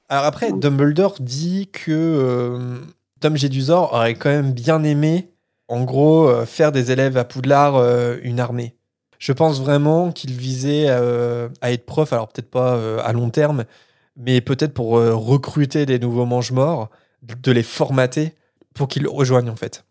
Alors 0.10 0.24
après, 0.24 0.52
Dumbledore 0.52 1.16
dit 1.20 1.70
que 1.72 1.92
euh, 1.92 2.78
Tom 3.20 3.36
Jedusor 3.36 3.94
aurait 3.94 4.16
quand 4.16 4.30
même 4.30 4.54
bien 4.54 4.84
aimé, 4.84 5.30
en 5.68 5.84
gros, 5.84 6.30
euh, 6.30 6.46
faire 6.46 6.72
des 6.72 6.92
élèves 6.92 7.18
à 7.18 7.26
Poudlard 7.26 7.76
euh, 7.76 8.18
une 8.24 8.40
armée. 8.40 8.76
Je 9.20 9.34
pense 9.34 9.60
vraiment 9.60 10.12
qu'il 10.12 10.32
visait 10.32 10.90
à 10.90 11.72
être 11.72 11.88
prof, 11.88 12.14
alors 12.14 12.28
peut-être 12.28 12.52
pas 12.52 13.02
à 13.02 13.14
long 13.14 13.32
terme, 13.32 13.66
mais 14.16 14.42
peut-être 14.42 14.76
pour 14.76 14.92
recruter 14.92 15.88
des 15.88 15.98
nouveaux 15.98 16.28
mange-morts, 16.28 16.92
de 17.24 17.52
les 17.52 17.64
formater 17.64 18.34
pour 18.76 18.88
qu'ils 18.88 19.08
rejoignent 19.08 19.50
en 19.50 19.56
fait. 19.56 19.86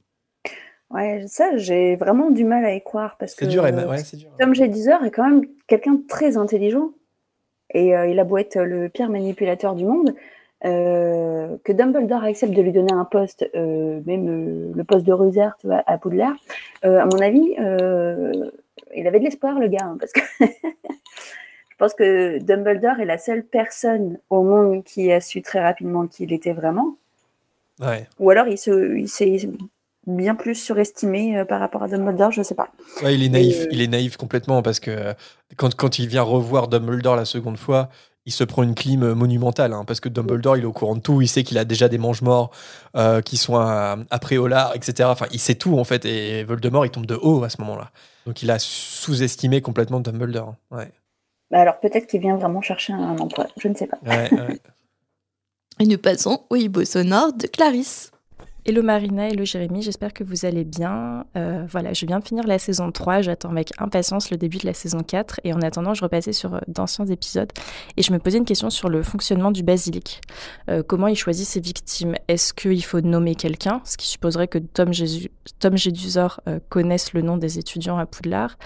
Ouais, 0.91 1.25
ça, 1.27 1.57
j'ai 1.57 1.97
vraiment 1.97 2.31
du 2.31 2.45
mal 2.45 2.65
à 2.65 2.73
y 2.73 2.81
croire 2.81 3.17
parce 3.19 3.35
que 3.35 3.45
C'est 3.45 3.51
dur, 3.51 3.67
Emma. 3.67 3.87
Ouais, 3.87 3.99
c'est 3.99 4.17
dur. 4.17 4.31
Tom 4.39 4.55
Jedusor 4.55 5.03
est 5.03 5.11
quand 5.11 5.29
même 5.29 5.43
quelqu'un 5.67 5.95
de 5.95 6.07
très 6.07 6.37
intelligent. 6.37 6.93
Et 7.73 7.97
euh, 7.97 8.07
il 8.07 8.19
a 8.19 8.25
beau 8.25 8.39
être 8.39 8.61
le 8.61 8.89
pire 8.89 9.09
manipulateur 9.11 9.75
du 9.75 9.85
monde, 9.85 10.15
euh, 10.65 11.57
que 11.65 11.73
Dumbledore 11.73 12.25
accepte 12.25 12.53
de 12.53 12.63
lui 12.63 12.73
donner 12.73 12.93
un 12.93 13.05
poste, 13.05 13.49
euh, 13.55 14.01
même 14.07 14.73
le 14.75 14.85
poste 14.85 15.07
de 15.07 15.13
tu 15.61 15.67
vois, 15.67 15.83
à 15.87 15.99
Poudlard, 15.99 16.37
à 16.83 17.05
mon 17.05 17.21
avis, 17.21 17.55
il 18.95 19.07
avait 19.07 19.19
de 19.19 19.25
l'espoir, 19.25 19.59
le 19.59 19.69
gars, 19.69 19.85
hein, 19.85 19.97
parce 19.99 20.13
que 20.13 20.21
je 20.41 21.77
pense 21.79 21.95
que 21.95 22.39
Dumbledore 22.39 23.01
est 23.01 23.05
la 23.05 23.19
seule 23.19 23.45
personne 23.45 24.19
au 24.31 24.43
monde 24.43 24.85
qui 24.85 25.13
a 25.13 25.21
su 25.21 25.43
très 25.43 25.61
rapidement 25.61 26.07
qui 26.07 26.25
il 26.25 26.33
était 26.33 26.53
vraiment. 26.53 26.97
Ouais. 27.81 28.07
Ou 28.19 28.31
alors 28.31 28.49
il 28.49 28.57
se, 28.57 28.97
il 28.97 29.09
s'est 29.09 29.39
bien 30.07 30.35
plus 30.35 30.55
surestimé 30.55 31.39
euh, 31.39 31.45
par 31.45 31.61
rapport 31.61 31.83
à 31.83 31.89
Dumbledore, 31.89 32.31
je 32.33 32.43
sais 32.43 32.55
pas. 32.55 32.69
Ouais, 33.03 33.15
il 33.15 33.23
est 33.23 33.29
naïf, 33.29 33.63
euh, 33.63 33.69
il 33.71 33.81
est 33.81 33.89
naïf 33.89 34.17
complètement 34.17 34.63
parce 34.63 34.81
que 34.81 34.91
euh, 34.91 35.15
quand, 35.57 35.75
quand 35.75 35.99
il 35.99 36.09
vient 36.09 36.23
revoir 36.23 36.69
Dumbledore 36.69 37.17
la 37.17 37.25
seconde 37.25 37.57
fois, 37.59 37.89
il 38.25 38.33
se 38.33 38.43
prend 38.45 38.63
une 38.63 38.75
clim 38.75 39.03
euh, 39.03 39.15
monumentale 39.15 39.73
hein, 39.73 39.85
parce 39.85 40.01
que 40.01 40.09
Dumbledore 40.09 40.57
il 40.57 40.63
est 40.63 40.67
au 40.67 40.73
courant 40.73 40.97
de 40.97 41.01
tout, 41.01 41.21
il 41.23 41.29
sait 41.29 41.43
qu'il 41.45 41.59
a 41.59 41.65
déjà 41.65 41.89
des 41.89 41.99
mange-morts 41.99 42.51
euh, 42.97 43.21
qui 43.21 43.37
sont 43.37 43.57
à, 43.57 43.97
à 44.11 44.19
Préolard, 44.19 44.75
etc. 44.75 45.09
Enfin, 45.13 45.27
il 45.33 45.41
sait 45.41 45.55
tout 45.55 45.79
en 45.79 45.85
fait 45.85 46.05
et 46.05 46.45
Voldemort 46.45 46.87
il 46.87 46.91
tombe 46.91 47.07
de 47.07 47.15
haut 47.21 47.45
à 47.45 47.49
ce 47.51 47.61
moment-là. 47.61 47.91
Donc 48.27 48.43
il 48.43 48.51
a 48.51 48.59
sous-estimé 48.59 49.61
complètement 49.61 50.01
Dumbledore. 50.01 50.55
Ouais, 50.71 50.91
Bah 51.51 51.61
alors 51.61 51.79
peut-être 51.79 52.07
qu'il 52.09 52.21
vient 52.21 52.37
vraiment 52.37 52.63
chercher 52.63 52.93
un 52.93 53.17
emploi, 53.19 53.47
je 53.57 53.69
ne 53.69 53.75
sais 53.75 53.87
pas. 53.87 53.99
ouais, 54.05 54.33
ouais. 54.33 54.61
Et 55.79 55.85
nous 55.85 55.99
passons 55.99 56.43
au 56.49 56.57
hibou 56.57 56.85
sonore 56.85 57.33
de 57.35 57.47
Clarisse. 57.47 58.11
Hello 58.69 58.83
Marina, 58.83 59.29
hello 59.29 59.45
Jérémy, 59.45 59.81
j'espère 59.81 60.13
que 60.13 60.25
vous 60.25 60.45
allez 60.45 60.65
bien. 60.65 61.25
Euh, 61.37 61.65
voilà, 61.71 61.93
je 61.93 62.05
viens 62.05 62.19
de 62.19 62.25
finir 62.25 62.45
la 62.49 62.59
saison 62.59 62.91
3, 62.91 63.21
j'attends 63.21 63.51
avec 63.51 63.71
impatience 63.79 64.33
le 64.33 64.39
début 64.39 64.59
de 64.59 64.67
la 64.67 64.75
saison 64.75 65.05
4 65.05 65.39
et 65.45 65.53
en 65.53 65.61
attendant, 65.63 65.95
je 65.95 66.03
repassais 66.03 66.33
sur 66.33 66.55
euh, 66.55 66.59
d'anciens 66.67 67.07
épisodes 67.07 67.53
et 67.97 68.03
je 68.03 68.13
me 68.13 68.19
posais 68.19 68.39
une 68.39 68.45
question 68.45 68.69
sur 68.69 68.89
le 68.89 69.05
fonctionnement 69.05 69.53
du 69.53 69.63
basilic. 69.63 70.21
Euh, 70.69 70.83
comment 70.83 71.07
il 71.07 71.15
choisit 71.15 71.47
ses 71.47 71.61
victimes? 71.61 72.17
Est-ce 72.27 72.53
qu'il 72.53 72.83
faut 72.85 73.01
nommer 73.01 73.37
quelqu'un, 73.37 73.83
ce 73.85 73.97
qui 73.97 74.09
supposerait 74.09 74.49
que 74.49 74.59
Tom, 74.59 74.93
Jésus, 74.93 75.31
Tom 75.61 75.77
connaisse 76.69 77.13
le 77.13 77.23
nom 77.23 77.37
des 77.37 77.61
étudiants 77.61 77.99
à 77.99 78.07
Poudlard 78.07 78.59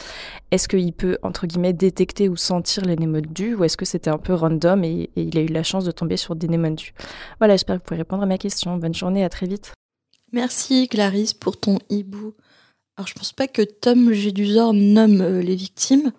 Est-ce 0.51 0.67
qu'il 0.67 0.95
peut, 0.95 1.19
entre 1.23 1.47
guillemets, 1.47 1.75
détecter 1.75 2.31
ou 2.31 2.37
sentir 2.37 2.87
les 2.87 2.97
némoldus 2.97 3.55
ou 3.55 3.65
est-ce 3.65 3.77
que 3.77 3.85
c'était 3.85 4.09
un 4.09 4.17
peu 4.17 4.33
random 4.33 4.83
et, 4.83 5.11
il 5.15 5.37
a 5.37 5.43
eu 5.43 5.49
la 5.49 5.63
chance 5.63 5.85
de 5.85 5.91
tomber 5.91 6.17
sur 6.17 6.37
des 6.37 6.49
némoldus 6.49 6.95
Voilà, 7.39 7.53
j'espère 7.53 7.77
que 7.77 7.81
vous 7.81 7.85
pouvez 7.85 7.99
répondre 7.99 8.23
à 8.23 8.27
ma 8.27 8.39
question. 8.39 8.79
Bonne 8.79 8.95
journée, 8.95 9.25
à 9.25 9.29
très 9.29 9.45
vite. 9.45 9.75
Merci 10.33 10.89
Clarisse 10.89 11.35
pour 11.35 11.59
ton 11.59 11.79
hibou. 11.89 12.35
Alors 12.97 13.07
je 13.07 13.15
pense 13.15 13.33
pas 13.33 13.49
que 13.49 13.63
Tom 13.63 14.13
Jedusor 14.13 14.73
nomme 14.75 15.21
euh, 15.21 15.43
les 15.43 15.57
victimes, 15.57 16.13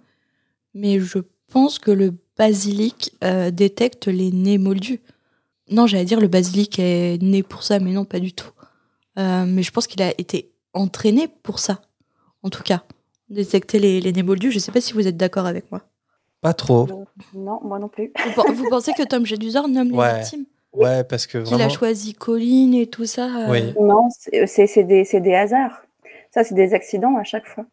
mais 0.74 1.00
je 1.00 1.20
pense 1.52 1.80
que 1.80 1.92
le 1.92 2.14
basilic 2.38 3.14
euh, 3.24 3.52
détecte 3.52 4.08
les 4.08 4.32
nés 4.32 4.58
moldus. 4.58 5.00
Non, 5.70 5.86
j'allais 5.88 6.06
dire 6.06 6.20
le 6.20 6.28
basilic 6.28 6.80
est 6.80 7.22
né 7.22 7.44
pour 7.44 7.64
ça, 7.64 7.80
mais 7.80 7.92
non, 7.92 8.04
pas 8.04 8.20
du 8.20 8.34
tout. 8.34 8.50
Euh, 9.20 9.46
mais 9.46 9.64
je 9.64 9.72
pense 9.72 9.88
qu'il 9.88 10.02
a 10.02 10.10
été 10.20 10.52
entraîné 10.74 11.28
pour 11.44 11.60
ça, 11.60 11.82
en 12.44 12.50
tout 12.50 12.64
cas. 12.64 12.84
Détecter 13.30 13.80
les, 13.80 14.02
les 14.02 14.12
nés 14.12 14.24
moldus, 14.24 14.52
je 14.52 14.60
sais 14.60 14.72
pas 14.72 14.82
si 14.82 14.94
vous 14.94 15.08
êtes 15.08 15.18
d'accord 15.18 15.46
avec 15.46 15.72
moi. 15.72 15.82
Pas 16.42 16.54
trop. 16.54 16.88
Non, 17.36 17.60
moi 17.64 17.78
non 17.80 17.88
plus. 17.88 18.12
Vous, 18.26 18.44
pen- 18.44 18.54
vous 18.54 18.68
pensez 18.70 18.92
que 18.98 19.04
Tom 19.04 19.26
Jedusor 19.26 19.68
nomme 19.68 19.94
Ouais. 19.94 20.14
les 20.16 20.20
victimes? 20.22 20.46
Ouais, 20.74 21.04
parce 21.04 21.28
que 21.28 21.40
Qu'il 21.40 21.62
a 21.62 21.70
choisi 21.70 22.14
Colline 22.14 22.74
et 22.74 22.88
tout 22.88 23.06
ça 23.06 23.26
euh, 23.26 23.52
Oui. 23.52 23.74
Non, 23.80 24.08
c'est 24.46 24.84
des, 24.84 25.04
c'est 25.04 25.20
des 25.20 25.36
hasards. 25.36 25.82
Ça, 26.34 26.44
c'est 26.44 26.56
des 26.56 26.74
accidents 26.74 27.18
à 27.18 27.24
chaque 27.24 27.46
fois. 27.46 27.66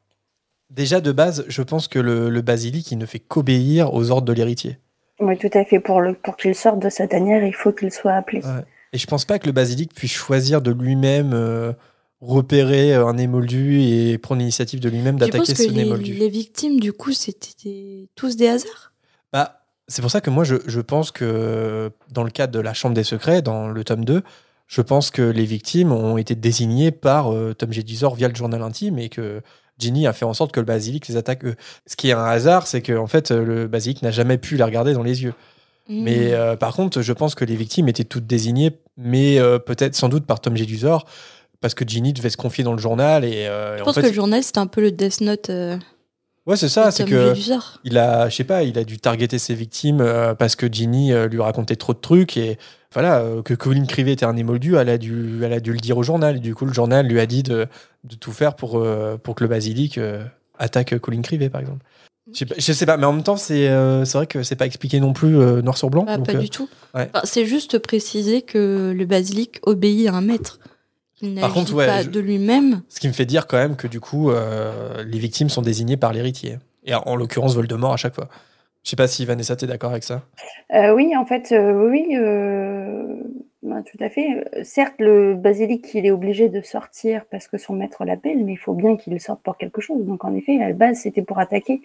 Déjà 0.70 1.00
de 1.00 1.12
base, 1.12 1.44
je 1.48 1.62
pense 1.62 1.88
que 1.88 1.98
le, 1.98 2.28
le 2.28 2.42
basilic 2.42 2.90
il 2.90 2.98
ne 2.98 3.06
fait 3.06 3.20
qu'obéir 3.20 3.94
aux 3.94 4.10
ordres 4.10 4.26
de 4.26 4.32
l'héritier. 4.32 4.78
Oui, 5.20 5.38
tout 5.38 5.50
à 5.54 5.64
fait. 5.64 5.80
Pour, 5.80 6.00
le, 6.00 6.14
pour 6.14 6.36
qu'il 6.36 6.54
sorte 6.54 6.78
de 6.78 6.90
sa 6.90 7.06
tanière, 7.08 7.44
il 7.44 7.54
faut 7.54 7.72
qu'il 7.72 7.90
soit 7.90 8.12
appelé. 8.12 8.40
Ouais. 8.44 8.64
Et 8.92 8.98
je 8.98 9.06
pense 9.06 9.24
pas 9.24 9.38
que 9.38 9.46
le 9.46 9.52
basilic 9.52 9.94
puisse 9.94 10.12
choisir 10.12 10.60
de 10.60 10.70
lui-même 10.70 11.32
euh, 11.34 11.72
repérer 12.20 12.94
un 12.94 13.16
émoldu 13.16 13.80
et 13.80 14.18
prendre 14.18 14.40
l'initiative 14.40 14.80
de 14.80 14.88
lui-même 14.88 15.16
Tu 15.18 15.30
penses 15.30 15.30
d'attaquer 15.30 15.52
que 15.52 15.62
ce 15.62 15.70
les, 15.70 15.82
émoldu. 15.82 16.12
les 16.14 16.28
victimes, 16.28 16.80
du 16.80 16.92
coup, 16.92 17.12
c'était 17.12 18.08
tous 18.14 18.36
des 18.36 18.48
hasards? 18.48 18.92
C'est 19.88 20.02
pour 20.02 20.10
ça 20.10 20.20
que 20.20 20.30
moi, 20.30 20.44
je, 20.44 20.56
je 20.66 20.80
pense 20.80 21.10
que 21.10 21.90
dans 22.12 22.22
le 22.22 22.30
cadre 22.30 22.52
de 22.52 22.60
la 22.60 22.74
Chambre 22.74 22.94
des 22.94 23.04
Secrets, 23.04 23.42
dans 23.42 23.68
le 23.68 23.84
tome 23.84 24.04
2, 24.04 24.22
je 24.66 24.82
pense 24.82 25.10
que 25.10 25.22
les 25.22 25.44
victimes 25.44 25.92
ont 25.92 26.18
été 26.18 26.34
désignées 26.34 26.90
par 26.90 27.32
euh, 27.32 27.54
Tom 27.54 27.72
Jedusor 27.72 28.14
via 28.14 28.28
le 28.28 28.34
journal 28.34 28.62
intime 28.62 28.98
et 28.98 29.08
que 29.08 29.40
Ginny 29.78 30.06
a 30.06 30.12
fait 30.12 30.24
en 30.24 30.34
sorte 30.34 30.52
que 30.52 30.60
le 30.60 30.66
basilic 30.66 31.08
les 31.08 31.16
attaque 31.16 31.44
eux. 31.44 31.56
Ce 31.86 31.96
qui 31.96 32.10
est 32.10 32.12
un 32.12 32.24
hasard, 32.24 32.66
c'est 32.66 32.82
que 32.82 32.96
en 32.96 33.06
fait, 33.06 33.30
le 33.30 33.66
basilic 33.66 34.02
n'a 34.02 34.10
jamais 34.10 34.36
pu 34.36 34.56
les 34.56 34.64
regarder 34.64 34.92
dans 34.92 35.02
les 35.02 35.22
yeux. 35.22 35.34
Hmm. 35.88 36.02
Mais 36.02 36.32
euh, 36.32 36.56
par 36.56 36.74
contre, 36.74 37.00
je 37.00 37.12
pense 37.12 37.34
que 37.34 37.44
les 37.44 37.56
victimes 37.56 37.88
étaient 37.88 38.04
toutes 38.04 38.26
désignées, 38.26 38.78
mais 38.96 39.38
euh, 39.38 39.58
peut-être 39.58 39.94
sans 39.94 40.08
doute 40.08 40.26
par 40.26 40.40
Tom 40.40 40.56
Jedusor, 40.56 41.06
parce 41.60 41.74
que 41.74 41.88
Ginny 41.88 42.12
devait 42.12 42.30
se 42.30 42.36
confier 42.36 42.62
dans 42.62 42.72
le 42.72 42.78
journal 42.78 43.24
et 43.24 43.46
euh, 43.46 43.78
Je 43.78 43.82
en 43.82 43.86
pense 43.86 43.94
fait, 43.94 44.02
que 44.02 44.06
le 44.08 44.12
journal, 44.12 44.42
c'était 44.42 44.58
un 44.58 44.66
peu 44.66 44.82
le 44.82 44.92
Death 44.92 45.22
Note 45.22 45.50
ouais, 46.48 46.56
c'est 46.56 46.68
ça, 46.68 46.90
c'est 46.90 47.04
que 47.04 47.34
il 47.84 47.98
a, 47.98 48.28
je 48.28 48.34
sais 48.34 48.44
pas, 48.44 48.64
il 48.64 48.78
a 48.78 48.84
dû 48.84 48.98
targeter 48.98 49.38
ses 49.38 49.54
victimes 49.54 50.00
euh, 50.00 50.34
parce 50.34 50.56
que 50.56 50.72
Ginny 50.72 51.12
euh, 51.12 51.28
lui 51.28 51.40
racontait 51.40 51.76
trop 51.76 51.92
de 51.92 51.98
trucs 51.98 52.36
et 52.36 52.58
voilà, 52.92 53.20
euh, 53.20 53.42
que 53.42 53.54
Colin 53.54 53.84
Crivet 53.84 54.12
était 54.12 54.24
un 54.24 54.36
émoldu, 54.36 54.76
elle 54.76 54.88
a 54.88 54.98
dû, 54.98 55.40
elle 55.44 55.52
a 55.52 55.60
dû 55.60 55.72
le 55.72 55.78
dire 55.78 55.98
au 55.98 56.02
journal. 56.02 56.36
Et 56.36 56.40
du 56.40 56.54
coup, 56.54 56.64
le 56.64 56.72
journal 56.72 57.06
lui 57.06 57.20
a 57.20 57.26
dit 57.26 57.42
de, 57.42 57.66
de 58.04 58.14
tout 58.16 58.32
faire 58.32 58.56
pour, 58.56 58.84
pour 59.22 59.34
que 59.34 59.44
le 59.44 59.48
basilic 59.48 60.00
attaque 60.58 60.98
Colin 60.98 61.20
Crivet, 61.22 61.50
par 61.50 61.60
exemple. 61.60 61.84
Je 62.32 62.40
sais, 62.40 62.46
pas, 62.46 62.54
je 62.58 62.72
sais 62.72 62.86
pas, 62.86 62.96
mais 62.98 63.06
en 63.06 63.12
même 63.12 63.22
temps, 63.22 63.36
c'est 63.36 63.68
vrai 63.68 64.26
que 64.26 64.42
c'est 64.42 64.56
pas 64.56 64.66
expliqué 64.66 65.00
non 65.00 65.12
plus 65.12 65.30
noir 65.62 65.76
sur 65.76 65.90
blanc. 65.90 66.06
Ah, 66.08 66.16
donc, 66.16 66.26
pas 66.26 66.34
du 66.34 66.50
tout. 66.50 66.68
ouais. 66.94 67.10
Enfin, 67.14 67.24
c'est 67.24 67.44
juste 67.46 67.78
préciser 67.78 68.42
que 68.42 68.94
le 68.96 69.04
basilic 69.06 69.60
obéit 69.62 70.08
à 70.08 70.14
un 70.14 70.20
maître. 70.22 70.58
Il 71.20 71.34
Par 71.34 71.42
n'agit 71.48 71.54
contre, 71.54 71.74
ouais, 71.74 71.86
pas 71.86 72.02
je- 72.02 72.10
de 72.10 72.20
lui-même. 72.20 72.82
Ce 72.88 73.00
qui 73.00 73.08
me 73.08 73.12
fait 73.12 73.24
dire 73.26 73.46
quand 73.46 73.56
même 73.56 73.76
que 73.76 73.86
du 73.88 74.00
coup, 74.00 74.30
euh, 74.30 75.02
les 75.04 75.18
victimes 75.18 75.48
sont 75.48 75.62
désignées 75.62 75.96
par 75.96 76.12
l'héritier. 76.12 76.58
Et 76.84 76.94
en, 76.94 77.02
en 77.06 77.16
l'occurrence, 77.16 77.54
Voldemort 77.54 77.92
à 77.92 77.96
chaque 77.96 78.14
fois. 78.14 78.28
Je 78.84 78.90
sais 78.90 78.96
pas 78.96 79.08
si 79.08 79.24
Vanessa, 79.26 79.56
t'es 79.56 79.66
d'accord 79.66 79.90
avec 79.90 80.04
ça 80.04 80.22
Euh, 80.74 80.94
oui, 80.94 81.14
en 81.16 81.26
fait, 81.26 81.52
euh, 81.52 81.90
oui, 81.90 82.06
euh, 82.14 83.16
tout 83.62 83.98
à 84.02 84.08
fait. 84.08 84.44
Certes, 84.62 84.94
le 84.98 85.34
basilic, 85.34 85.92
il 85.94 86.06
est 86.06 86.10
obligé 86.10 86.48
de 86.48 86.60
sortir 86.62 87.24
parce 87.30 87.48
que 87.48 87.58
son 87.58 87.74
maître 87.74 88.04
l'appelle, 88.04 88.44
mais 88.44 88.52
il 88.52 88.56
faut 88.58 88.72
bien 88.74 88.96
qu'il 88.96 89.20
sorte 89.20 89.42
pour 89.42 89.56
quelque 89.58 89.80
chose. 89.80 90.04
Donc, 90.06 90.24
en 90.24 90.34
effet, 90.34 90.62
à 90.62 90.68
la 90.68 90.74
base, 90.74 90.98
c'était 91.00 91.22
pour 91.22 91.38
attaquer. 91.38 91.82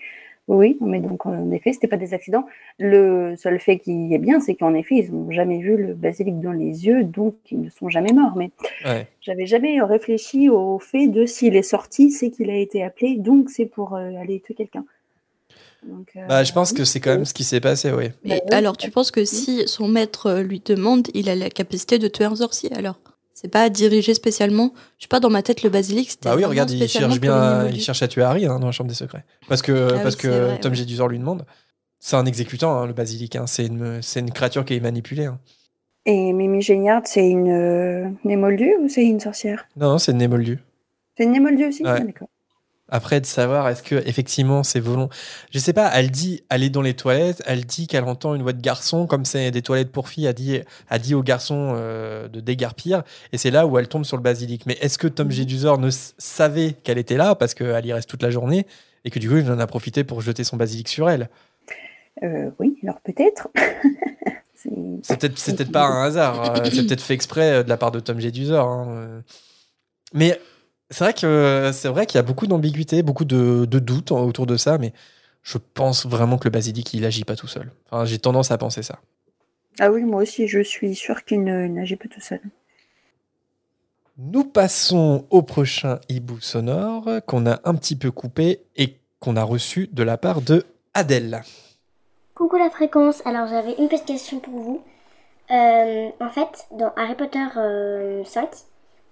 Oui, 0.49 0.77
mais 0.81 0.99
donc, 0.99 1.25
en 1.25 1.51
effet, 1.51 1.71
c'était 1.71 1.87
pas 1.87 1.97
des 1.97 2.13
accidents. 2.13 2.45
Le 2.77 3.35
seul 3.37 3.59
fait 3.59 3.79
qui 3.79 4.13
est 4.13 4.17
bien, 4.17 4.41
c'est 4.41 4.55
qu'en 4.55 4.73
effet, 4.73 4.95
ils 4.95 5.11
n'ont 5.13 5.31
jamais 5.31 5.59
vu 5.59 5.77
le 5.77 5.93
basilic 5.93 6.39
dans 6.41 6.51
les 6.51 6.85
yeux, 6.85 7.03
donc 7.05 7.35
ils 7.49 7.61
ne 7.61 7.69
sont 7.69 7.87
jamais 7.89 8.11
morts. 8.11 8.35
Mais 8.35 8.51
Ouais. 8.85 9.07
j'avais 9.21 9.45
jamais 9.45 9.81
réfléchi 9.81 10.49
au 10.49 10.79
fait 10.79 11.07
de 11.07 11.25
s'il 11.25 11.55
est 11.55 11.61
sorti, 11.61 12.11
c'est 12.11 12.29
qu'il 12.29 12.49
a 12.49 12.57
été 12.57 12.83
appelé, 12.83 13.15
donc 13.17 13.49
c'est 13.49 13.65
pour 13.65 13.95
euh, 13.95 14.11
aller 14.21 14.41
tuer 14.41 14.53
quelqu'un. 14.53 14.83
Donc, 15.87 16.07
euh, 16.15 16.27
Bah, 16.27 16.43
je 16.43 16.51
pense 16.51 16.73
que 16.73 16.83
c'est 16.83 16.99
quand 16.99 17.11
même 17.11 17.25
ce 17.25 17.33
qui 17.33 17.43
s'est 17.43 17.61
passé, 17.61 17.91
oui. 17.91 18.09
Mais 18.25 18.41
Bah 18.49 18.57
alors, 18.57 18.75
tu 18.77 18.91
penses 18.91 19.11
que 19.11 19.23
si 19.25 19.67
son 19.67 19.87
maître 19.87 20.27
euh, 20.27 20.43
lui 20.43 20.61
demande, 20.63 21.07
il 21.13 21.29
a 21.29 21.35
la 21.35 21.49
capacité 21.49 21.99
de 21.99 22.07
tuer 22.07 22.25
un 22.25 22.35
sorcier 22.35 22.71
alors? 22.73 22.99
C'est 23.43 23.49
pas 23.51 23.69
dirigé 23.69 24.13
spécialement 24.13 24.73
Je 24.97 25.03
sais 25.03 25.07
pas, 25.09 25.19
dans 25.19 25.29
ma 25.29 25.43
tête, 25.43 25.63
le 25.63 25.69
basilic, 25.69 26.09
c'était. 26.11 26.29
Bah 26.29 26.35
oui, 26.37 26.45
regarde, 26.45 26.71
il 26.71 26.87
cherche 26.87 27.19
bien, 27.19 27.67
il 27.67 27.81
cherche 27.81 28.01
à 28.01 28.07
tuer 28.07 28.23
Harry 28.23 28.45
hein, 28.45 28.57
dans 28.59 28.67
la 28.67 28.71
chambre 28.71 28.87
des 28.89 28.95
secrets. 28.95 29.25
Parce 29.49 29.61
que, 29.61 29.95
Ah 29.95 29.99
parce 29.99 30.15
que 30.15 30.27
vrai, 30.27 30.59
Tom 30.59 30.71
ouais. 30.71 30.77
Jedusor 30.77 31.09
lui 31.09 31.19
demande. 31.19 31.45
C'est 31.99 32.15
un 32.15 32.25
exécutant, 32.25 32.77
hein, 32.77 32.85
le 32.87 32.93
basilic. 32.93 33.35
hein. 33.35 33.45
C'est 33.47 33.65
une, 33.65 34.01
créature 34.33 34.63
qui 34.65 34.75
est 34.75 34.79
manipulée. 34.79 35.25
hein. 35.25 35.39
Et 36.05 36.33
Mimi 36.33 36.61
Géniard, 36.61 37.01
c'est 37.05 37.29
une 37.29 37.49
euh, 37.49 38.09
Némoldue 38.25 38.75
ou 38.81 38.89
c'est 38.89 39.05
une 39.05 39.19
sorcière? 39.21 39.67
Non, 39.77 39.91
non, 39.91 39.97
c'est 39.97 40.11
une 40.11 40.17
Némoldu. 40.17 40.59
C'est 41.17 41.23
une 41.23 41.31
Némoldue 41.31 41.65
aussi? 41.65 41.83
Ouais. 41.83 41.89
Ah, 41.93 41.99
D'accord. 42.01 42.27
Après, 42.95 43.19
de 43.19 43.25
savoir, 43.25 43.67
est-ce 43.69 43.81
que 43.81 43.95
effectivement 44.07 44.61
c'est 44.61 44.79
volon. 44.79 45.09
Je 45.51 45.57
sais 45.57 45.73
pas, 45.73 45.89
elle 45.95 46.11
dit, 46.11 46.43
elle 46.51 46.61
est 46.61 46.69
dans 46.69 46.83
les 46.83 46.93
toilettes, 46.93 47.41
elle 47.47 47.65
dit 47.65 47.87
qu'elle 47.87 48.03
entend 48.03 48.35
une 48.35 48.43
voix 48.43 48.53
de 48.53 48.61
garçon, 48.61 49.07
comme 49.07 49.25
c'est 49.25 49.49
des 49.49 49.63
toilettes 49.63 49.91
pour 49.91 50.09
filles, 50.09 50.27
a 50.27 50.33
dit, 50.33 50.59
a 50.91 50.99
dit 50.99 51.15
au 51.15 51.23
garçon 51.23 51.73
euh, 51.75 52.27
de 52.27 52.39
dégarpir, 52.39 53.01
et 53.31 53.39
c'est 53.39 53.49
là 53.49 53.65
où 53.65 53.79
elle 53.79 53.87
tombe 53.87 54.05
sur 54.05 54.15
le 54.15 54.21
basilic. 54.21 54.67
Mais 54.67 54.77
est-ce 54.79 54.99
que 54.99 55.07
Tom 55.07 55.31
Jedusor 55.31 55.79
ne 55.79 55.89
savait 55.89 56.73
qu'elle 56.83 56.99
était 56.99 57.17
là, 57.17 57.33
parce 57.33 57.55
qu'elle 57.55 57.83
y 57.85 57.91
reste 57.93 58.07
toute 58.07 58.21
la 58.21 58.29
journée, 58.29 58.67
et 59.05 59.09
que 59.09 59.17
du 59.17 59.27
coup, 59.27 59.37
il 59.37 59.49
en 59.51 59.57
a 59.57 59.65
profité 59.65 60.03
pour 60.03 60.21
jeter 60.21 60.43
son 60.43 60.55
basilic 60.55 60.87
sur 60.87 61.09
elle? 61.09 61.29
Euh, 62.21 62.51
oui, 62.59 62.77
alors 62.83 63.01
peut-être. 63.01 63.47
C'est- 65.01 65.17
peut-être 65.19 65.71
pas 65.71 65.87
un 65.87 66.03
hasard, 66.05 66.57
euh, 66.57 66.63
c'est 66.71 66.83
peut-être 66.87 67.01
fait 67.01 67.13
exprès 67.15 67.51
euh, 67.51 67.63
de 67.63 67.69
la 67.69 67.75
part 67.75 67.91
de 67.91 67.99
Tom 67.99 68.19
Jedusor. 68.19 68.65
hein. 68.65 69.23
Mais 70.13 70.39
c'est 70.93 71.03
vrai 71.03 71.13
que 71.13 71.71
c'est 71.73 71.89
vrai 71.89 72.05
qu'il 72.05 72.17
y 72.17 72.19
a 72.19 72.23
beaucoup 72.23 72.47
d'ambiguïté, 72.47 73.03
beaucoup 73.03 73.25
de, 73.25 73.65
de 73.65 73.79
doutes 73.79 74.11
autour 74.11 74.45
de 74.45 74.57
ça, 74.57 74.77
mais 74.77 74.93
je 75.41 75.57
pense 75.57 76.05
vraiment 76.05 76.37
que 76.37 76.45
le 76.45 76.51
basilic 76.51 76.93
il 76.93 77.05
agit 77.05 77.25
pas 77.25 77.35
tout 77.35 77.47
seul. 77.47 77.71
Enfin, 77.89 78.05
j'ai 78.05 78.19
tendance 78.19 78.51
à 78.51 78.57
penser 78.57 78.83
ça. 78.83 78.99
Ah 79.79 79.91
oui, 79.91 80.03
moi 80.03 80.21
aussi, 80.21 80.47
je 80.47 80.59
suis 80.61 80.95
sûre 80.95 81.25
qu'il 81.25 81.43
ne 81.43 81.67
n'agit 81.67 81.95
pas 81.95 82.07
tout 82.07 82.21
seul. 82.21 82.39
Nous 84.17 84.43
passons 84.43 85.25
au 85.31 85.41
prochain 85.41 85.99
hibou 86.07 86.39
sonore 86.39 87.09
qu'on 87.25 87.47
a 87.47 87.59
un 87.63 87.73
petit 87.73 87.95
peu 87.95 88.11
coupé 88.11 88.61
et 88.75 88.99
qu'on 89.19 89.35
a 89.35 89.43
reçu 89.43 89.89
de 89.91 90.03
la 90.03 90.17
part 90.17 90.41
de 90.41 90.65
Adèle. 90.93 91.41
Coucou 92.35 92.57
la 92.57 92.69
fréquence, 92.69 93.25
alors 93.25 93.47
j'avais 93.47 93.73
une 93.79 93.89
petite 93.89 94.05
question 94.05 94.39
pour 94.39 94.59
vous. 94.59 94.83
Euh, 95.49 96.09
en 96.19 96.29
fait, 96.29 96.67
dans 96.71 96.93
Harry 96.95 97.15
Potter 97.15 97.45
euh, 97.57 98.23
5, 98.23 98.49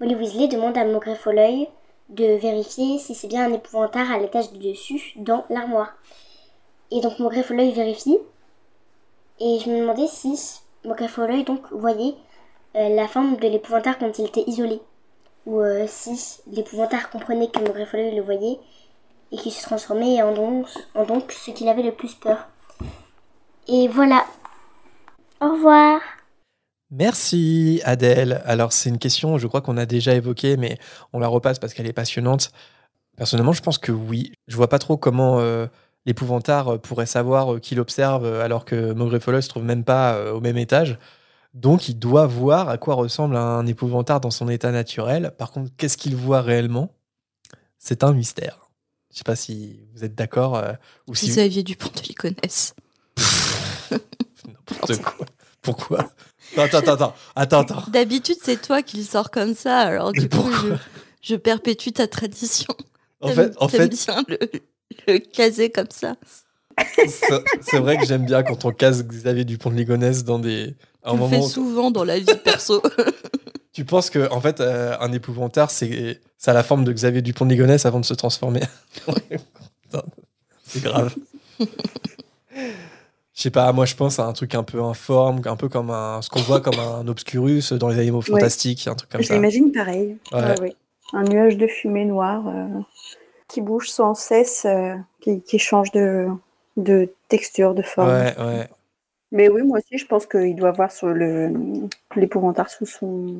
Molly 0.02 0.16
Weasley 0.16 0.48
demande 0.48 0.80
à 0.80 0.84
Maugrey 0.84 1.14
Folleuil 1.14 1.68
de 2.10 2.26
vérifier 2.26 2.98
si 2.98 3.14
c'est 3.14 3.28
bien 3.28 3.46
un 3.46 3.54
épouvantard 3.54 4.12
à 4.12 4.18
l'étage 4.18 4.52
du 4.52 4.72
dessus 4.72 5.14
dans 5.16 5.46
l'armoire. 5.52 5.94
Et 6.90 7.02
donc 7.02 7.20
Maugrey 7.20 7.44
Folleuil 7.44 7.72
vérifie. 7.72 8.18
Et 9.40 9.60
je 9.60 9.70
me 9.70 9.80
demandais 9.80 10.08
si 10.08 10.60
Maugrey 10.86 11.08
Folleuil 11.08 11.44
donc 11.44 11.72
voyait 11.72 12.16
euh, 12.76 12.96
la 12.96 13.08
forme 13.08 13.38
de 13.38 13.48
l'épouvantard 13.48 14.00
quand 14.00 14.18
il 14.18 14.26
était 14.26 14.44
isolé. 14.48 14.82
Ou 15.46 15.60
euh, 15.60 15.86
si 15.88 16.40
l'épouvantard 16.48 17.12
comprenait 17.12 17.52
que 17.52 17.60
Maugrey 17.60 17.86
Folleuil 17.86 18.16
le 18.16 18.24
voyait 18.24 18.58
et 19.32 19.38
qu'il 19.38 19.52
se 19.52 19.62
transformait 19.62 20.20
en 20.24 20.34
donc 20.34 21.32
ce 21.32 21.52
qu'il 21.52 21.70
avait 21.70 21.84
le 21.84 21.94
plus 21.94 22.16
peur. 22.16 22.48
Et 23.68 23.88
voilà. 23.88 24.26
Au 25.40 25.52
revoir. 25.52 26.02
Merci 26.92 27.82
Adèle. 27.84 28.42
Alors 28.46 28.74
c'est 28.74 28.90
une 28.90 29.00
question, 29.00 29.38
je 29.38 29.48
crois 29.48 29.62
qu'on 29.62 29.78
a 29.78 29.86
déjà 29.86 30.14
évoquée, 30.14 30.58
mais 30.58 30.78
on 31.14 31.20
la 31.20 31.28
repasse 31.28 31.58
parce 31.58 31.74
qu'elle 31.74 31.88
est 31.88 31.94
passionnante. 31.94 32.52
Personnellement, 33.18 33.54
je 33.54 33.62
pense 33.62 33.78
que 33.78 33.92
oui. 33.92 34.34
Je 34.48 34.56
vois 34.56 34.70
pas 34.70 34.80
trop 34.80 34.98
comment 34.98 35.40
euh, 35.40 35.68
l'épouvantard 36.06 36.74
euh, 36.74 36.78
pourrait 36.78 37.06
savoir 37.06 37.54
euh, 37.54 37.60
qui 37.60 37.76
l'observe 37.76 38.26
alors 38.26 38.66
que 38.66 38.94
Maugrey 38.94 39.42
se 39.42 39.50
trouve 39.50 39.64
même 39.64 39.84
pas 39.84 40.14
euh, 40.14 40.34
au 40.34 40.42
même 40.42 40.58
étage. 40.58 40.98
Donc 41.54 41.90
il 41.90 42.00
doit 42.00 42.28
voir 42.28 42.70
à 42.70 42.78
quoi 42.78 42.96
ressemble 42.96 43.36
un 43.36 43.66
épouvantard 43.66 44.22
dans 44.22 44.32
son 44.32 44.50
état 44.50 44.72
naturel. 44.72 45.34
Par 45.38 45.52
contre, 45.52 45.72
qu'est-ce 45.78 45.98
qu'il 45.98 46.16
voit 46.16 46.42
réellement? 46.42 46.94
C'est 47.78 48.04
un 48.04 48.14
mystère. 48.14 48.70
Je 49.12 49.18
sais 49.18 49.24
pas 49.24 49.36
si 49.36 49.82
vous 49.94 50.06
êtes 50.06 50.16
d'accord 50.16 50.56
euh, 50.56 50.74
ou 51.08 51.16
si 51.16 51.28
Xavier 51.28 51.64
Dupont 51.64 51.90
de 51.94 52.02
Ligonnès. 52.02 52.74
n'importe 54.48 55.02
quoi. 55.02 55.26
Pourquoi? 55.62 56.12
Attends, 56.58 56.78
attends, 56.78 56.94
attends, 56.94 57.16
attends, 57.36 57.60
attends. 57.62 57.84
D'habitude, 57.90 58.38
c'est 58.42 58.62
toi 58.62 58.82
qui 58.82 58.98
le 58.98 59.04
sors 59.04 59.32
comme 59.32 59.56
ça, 59.56 59.80
alors 59.80 60.12
du 60.12 60.28
coup, 60.28 60.52
je, 60.52 60.74
je 61.22 61.36
perpétue 61.36 61.90
ta 61.90 62.08
tradition. 62.08 62.74
En 63.22 63.30
fait, 63.30 63.54
en 63.58 63.68
fait, 63.68 63.88
bien 63.88 64.24
le, 64.28 64.40
le 65.08 65.20
caser 65.20 65.70
comme 65.70 65.92
ça. 65.92 66.16
C'est 66.98 67.80
vrai 67.80 67.98
que 67.98 68.06
j'aime 68.06 68.26
bien 68.26 68.44
quand 68.44 68.66
on 68.66 68.72
casse 68.72 69.04
Xavier 69.04 69.46
Dupont 69.46 69.70
de 69.70 69.76
Ligonnès 69.76 70.24
dans 70.24 70.40
des. 70.40 70.76
Tu 71.04 71.12
le 71.12 71.12
fais 71.12 71.18
moment, 71.18 71.42
souvent 71.48 71.92
dans 71.92 72.04
la 72.04 72.20
vie 72.20 72.26
perso. 72.44 72.82
tu 73.74 73.86
penses 73.86 74.10
que 74.10 74.30
en 74.32 74.42
fait 74.42 74.60
euh, 74.60 74.96
un 75.00 75.12
épouvantard 75.12 75.72
c'est 75.72 76.20
ça 76.38 76.52
a 76.52 76.54
la 76.54 76.64
forme 76.64 76.84
de 76.84 76.92
Xavier 76.92 77.22
Dupont 77.22 77.46
de 77.46 77.52
Ligonnès 77.52 77.86
avant 77.86 78.00
de 78.00 78.06
se 78.06 78.14
transformer? 78.14 78.62
C'est 80.64 80.84
grave. 80.84 81.16
Je 83.42 83.46
sais 83.46 83.50
pas, 83.50 83.74
moi 83.74 83.86
je 83.86 83.96
pense 83.96 84.20
à 84.20 84.28
un 84.28 84.34
truc 84.34 84.54
un 84.54 84.62
peu 84.62 84.84
informe, 84.84 85.42
un 85.46 85.56
peu 85.56 85.68
comme 85.68 85.90
un, 85.90 86.22
ce 86.22 86.30
qu'on 86.30 86.42
voit 86.42 86.62
comme 86.62 86.78
un 86.80 87.08
obscurus 87.08 87.74
dans 87.74 87.90
les 87.90 87.98
animaux 87.98 88.22
fantastiques, 88.22 88.88
un 88.88 88.94
truc 88.94 89.10
comme 89.10 89.24
Je 89.24 89.26
ça. 89.30 89.34
l'imagine 89.34 89.72
pareil. 89.72 90.16
Ouais. 90.32 90.44
Ouais, 90.44 90.62
ouais. 90.62 90.76
Un 91.14 91.24
nuage 91.24 91.58
de 91.58 91.66
fumée 91.66 92.06
noire 92.06 92.48
euh, 92.48 92.68
qui 93.48 93.62
bouge 93.62 93.90
sans 93.90 94.14
cesse, 94.14 94.66
euh, 94.66 94.94
qui, 95.22 95.42
qui 95.42 95.58
change 95.58 95.90
de, 95.92 96.28
de 96.78 97.12
texture, 97.30 97.74
de 97.74 97.82
forme. 97.82 98.10
Ouais, 98.10 98.36
ouais. 98.38 98.70
Mais 99.32 99.50
oui, 99.50 99.64
moi 99.64 99.80
aussi, 99.80 99.98
je 99.98 100.06
pense 100.06 100.28
qu'il 100.28 100.56
doit 100.56 100.72
voir 100.72 100.92
sur 100.92 101.08
le 101.08 101.52
l'épouvantard 102.16 102.70
sous 102.70 102.86
son 102.86 103.38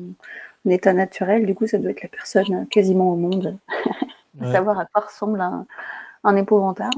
état 0.68 0.94
naturel. 0.94 1.46
Du 1.46 1.54
coup, 1.54 1.68
ça 1.68 1.78
doit 1.78 1.92
être 1.92 2.02
la 2.02 2.08
personne 2.08 2.66
quasiment 2.72 3.12
au 3.12 3.16
monde 3.16 3.56
à 4.40 4.44
ouais. 4.46 4.52
savoir 4.52 4.80
à 4.80 4.84
quoi 4.86 5.02
ressemble 5.02 5.40
un, 5.40 5.64
un 6.24 6.34
épouvantard. 6.34 6.90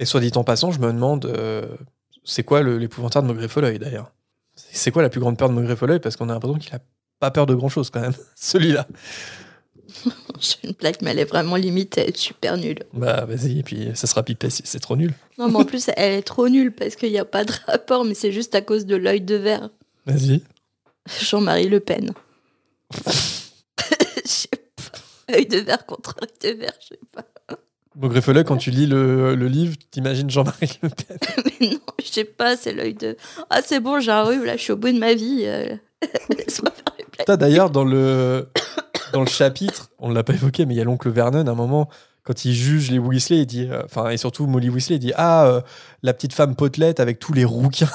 Et 0.00 0.06
soit 0.06 0.18
dit 0.18 0.32
en 0.34 0.42
passant, 0.42 0.72
je 0.72 0.80
me 0.80 0.92
demande, 0.92 1.26
euh, 1.26 1.68
c'est 2.24 2.44
quoi 2.44 2.62
l'épouvantard 2.62 3.22
de 3.22 3.28
Maugrey 3.28 3.48
Folleuil 3.48 3.78
d'ailleurs? 3.78 4.12
C'est 4.54 4.90
quoi 4.90 5.02
la 5.02 5.08
plus 5.08 5.20
grande 5.20 5.38
peur 5.38 5.48
de 5.48 5.54
Maugrey 5.54 5.76
Folleuil 5.76 6.00
Parce 6.00 6.16
qu'on 6.16 6.28
a 6.28 6.34
l'impression 6.34 6.58
qu'il 6.58 6.74
a 6.74 6.80
pas 7.18 7.30
peur 7.30 7.46
de 7.46 7.54
grand 7.54 7.68
chose 7.68 7.90
quand 7.90 8.00
même, 8.00 8.14
celui-là. 8.36 8.86
J'ai 10.40 10.56
une 10.64 10.72
blague, 10.72 10.96
mais 11.02 11.10
elle 11.10 11.18
est 11.18 11.24
vraiment 11.24 11.56
limite, 11.56 11.98
elle 11.98 12.08
est 12.08 12.16
super 12.16 12.56
nulle. 12.56 12.84
Bah 12.92 13.24
vas-y, 13.24 13.58
et 13.58 13.62
puis 13.62 13.90
ça 13.94 14.06
sera 14.06 14.22
pipé 14.22 14.50
si 14.50 14.62
c'est 14.64 14.80
trop 14.80 14.96
nul. 14.96 15.12
Non, 15.38 15.48
mais 15.48 15.56
en 15.56 15.64
plus, 15.64 15.90
elle 15.96 16.14
est 16.14 16.22
trop 16.22 16.48
nulle 16.48 16.72
parce 16.72 16.96
qu'il 16.96 17.10
n'y 17.10 17.18
a 17.18 17.24
pas 17.24 17.44
de 17.44 17.52
rapport, 17.66 18.04
mais 18.04 18.14
c'est 18.14 18.32
juste 18.32 18.54
à 18.54 18.60
cause 18.60 18.86
de 18.86 18.96
l'œil 18.96 19.20
de 19.20 19.36
verre. 19.36 19.70
Vas-y. 20.06 20.42
Jean-Marie 21.20 21.68
Le 21.68 21.80
Pen. 21.80 22.12
Je 22.94 23.10
sais 24.24 24.48
pas. 24.48 25.34
Œil 25.34 25.46
de 25.46 25.58
verre 25.58 25.86
contre 25.86 26.16
œil 26.22 26.52
de 26.52 26.58
verre, 26.58 26.74
je 26.80 26.88
sais 26.88 27.00
pas. 27.12 27.24
Maugrey 27.96 28.20
Folleuil, 28.20 28.44
quand 28.44 28.56
tu 28.56 28.70
lis 28.70 28.86
le, 28.86 29.34
le 29.34 29.46
livre, 29.48 29.76
t'imagines 29.90 30.30
Jean-Marie 30.30 30.78
Le 30.82 30.88
Pen. 30.88 31.18
Mais 31.60 31.68
non, 31.68 31.78
je 32.02 32.06
sais 32.10 32.24
pas, 32.24 32.56
c'est 32.56 32.72
l'œil 32.72 32.94
de. 32.94 33.16
Ah, 33.50 33.60
c'est 33.64 33.80
bon, 33.80 33.92
rhume, 33.94 34.44
là, 34.44 34.56
je 34.56 34.62
suis 34.62 34.72
au 34.72 34.76
bout 34.76 34.92
de 34.92 34.98
ma 34.98 35.14
vie. 35.14 35.42
euh, 35.44 35.74
Laisse-moi 36.30 36.70
faire 36.70 36.94
les 36.98 37.04
blagues. 37.24 37.38
D'ailleurs, 37.38 37.70
dans 37.70 37.84
le, 37.84 38.48
dans 39.12 39.20
le 39.20 39.26
chapitre, 39.28 39.90
on 39.98 40.10
l'a 40.10 40.24
pas 40.24 40.32
évoqué, 40.34 40.64
mais 40.66 40.74
il 40.74 40.78
y 40.78 40.80
a 40.80 40.84
l'oncle 40.84 41.10
Vernon, 41.10 41.46
à 41.46 41.50
un 41.50 41.54
moment, 41.54 41.88
quand 42.24 42.44
il 42.44 42.54
juge 42.54 42.90
les 42.90 42.98
Weasley, 42.98 43.40
il 43.40 43.46
dit, 43.46 43.68
euh, 43.70 43.82
enfin, 43.84 44.10
et 44.10 44.16
surtout 44.16 44.46
Molly 44.46 44.70
Weasley, 44.70 44.96
il 44.96 45.00
dit 45.00 45.12
Ah, 45.16 45.46
euh, 45.46 45.60
la 46.02 46.14
petite 46.14 46.32
femme 46.32 46.56
potelette 46.56 47.00
avec 47.00 47.18
tous 47.18 47.32
les 47.32 47.44
rouquins. 47.44 47.90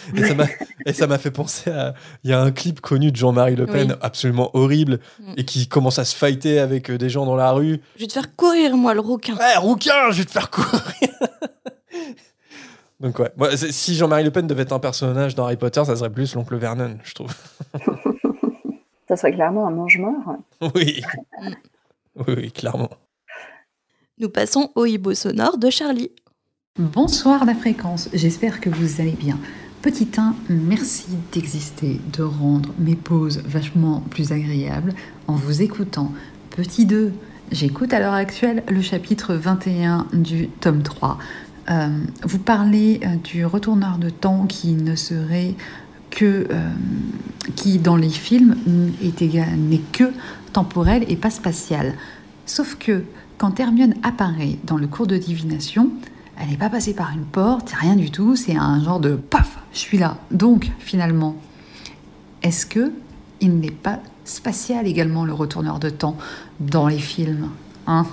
Et 0.16 0.24
ça 0.24 0.34
m'a- 0.34 0.46
Et 0.86 0.92
ça 0.92 1.06
m'a 1.06 1.18
fait 1.18 1.30
penser 1.30 1.70
à. 1.70 1.94
Il 2.24 2.30
y 2.30 2.32
a 2.32 2.40
un 2.40 2.50
clip 2.50 2.80
connu 2.80 3.10
de 3.12 3.16
Jean-Marie 3.16 3.56
Le 3.56 3.66
Pen, 3.66 3.90
Oui. 3.92 3.98
absolument 4.00 4.50
horrible, 4.54 5.00
Mm. 5.20 5.34
et 5.36 5.44
qui 5.44 5.68
commence 5.68 5.98
à 5.98 6.04
se 6.04 6.14
fighter 6.16 6.58
avec 6.58 6.90
euh, 6.90 6.98
des 6.98 7.10
gens 7.10 7.26
dans 7.26 7.36
la 7.36 7.52
rue. 7.52 7.80
Je 7.96 8.00
vais 8.02 8.06
te 8.06 8.12
faire 8.12 8.34
courir, 8.36 8.76
moi, 8.76 8.94
le 8.94 9.00
rouquin. 9.00 9.36
Ouais, 9.36 9.56
rouquin, 9.56 10.10
je 10.12 10.18
vais 10.18 10.24
te 10.24 10.30
faire 10.32 10.50
courir. 10.50 10.70
Donc, 13.00 13.18
ouais. 13.18 13.30
Moi, 13.36 13.56
si 13.56 13.94
Jean-Marie 13.94 14.24
Le 14.24 14.30
Pen 14.30 14.46
devait 14.46 14.62
être 14.62 14.72
un 14.72 14.78
personnage 14.78 15.34
dans 15.34 15.44
Harry 15.46 15.56
Potter, 15.56 15.82
ça 15.86 15.96
serait 15.96 16.10
plus 16.10 16.34
l'oncle 16.34 16.56
Vernon, 16.56 16.98
je 17.02 17.14
trouve. 17.14 17.34
Ça 19.08 19.16
serait 19.16 19.32
clairement 19.32 19.66
un 19.66 19.72
mange-mort. 19.72 20.36
Oui. 20.76 21.02
Oui, 22.14 22.34
oui, 22.36 22.52
clairement. 22.52 22.90
Nous 24.18 24.28
passons 24.28 24.70
au 24.76 24.86
hibou 24.86 25.14
sonore 25.14 25.58
de 25.58 25.68
Charlie. 25.68 26.12
Bonsoir 26.78 27.44
la 27.44 27.56
fréquence, 27.56 28.08
j'espère 28.12 28.60
que 28.60 28.70
vous 28.70 29.00
allez 29.00 29.16
bien. 29.18 29.36
Petit 29.82 30.08
1, 30.14 30.34
merci 30.50 31.06
d'exister, 31.32 32.02
de 32.12 32.22
rendre 32.22 32.68
mes 32.78 32.96
pauses 32.96 33.40
vachement 33.46 34.00
plus 34.10 34.30
agréables 34.30 34.92
en 35.26 35.36
vous 35.36 35.62
écoutant. 35.62 36.12
Petit 36.50 36.84
2, 36.84 37.14
j'écoute 37.50 37.94
à 37.94 37.98
l'heure 37.98 38.12
actuelle 38.12 38.62
le 38.68 38.82
chapitre 38.82 39.32
21 39.32 40.08
du 40.12 40.48
tome 40.48 40.82
3. 40.82 41.16
Euh, 41.70 41.88
vous 42.24 42.38
parlez 42.38 43.00
euh, 43.02 43.16
du 43.24 43.46
retourneur 43.46 43.96
de 43.96 44.10
temps 44.10 44.44
qui 44.44 44.74
ne 44.74 44.94
serait 44.96 45.54
que 46.10 46.46
euh, 46.50 46.70
qui 47.56 47.78
dans 47.78 47.96
les 47.96 48.10
films 48.10 48.56
n'est 48.66 49.80
que 49.92 50.12
temporel 50.52 51.06
et 51.08 51.16
pas 51.16 51.30
spatial. 51.30 51.94
Sauf 52.44 52.76
que 52.76 53.04
quand 53.38 53.58
Hermione 53.58 53.94
apparaît 54.02 54.58
dans 54.64 54.76
le 54.76 54.86
cours 54.86 55.06
de 55.06 55.16
divination, 55.16 55.90
elle 56.40 56.48
n'est 56.48 56.56
pas 56.56 56.70
passée 56.70 56.94
par 56.94 57.12
une 57.12 57.24
porte, 57.24 57.70
rien 57.70 57.96
du 57.96 58.10
tout, 58.10 58.34
c'est 58.34 58.56
un 58.56 58.82
genre 58.82 58.98
de 58.98 59.14
paf, 59.14 59.58
je 59.72 59.78
suis 59.78 59.98
là. 59.98 60.16
Donc 60.30 60.70
finalement, 60.78 61.36
est-ce 62.42 62.64
que 62.64 62.92
il 63.40 63.58
n'est 63.58 63.70
pas 63.70 64.00
spatial 64.24 64.86
également 64.86 65.24
le 65.24 65.34
retourneur 65.34 65.78
de 65.78 65.90
temps 65.90 66.16
dans 66.58 66.88
les 66.88 66.98
films 66.98 67.50
hein? 67.86 68.06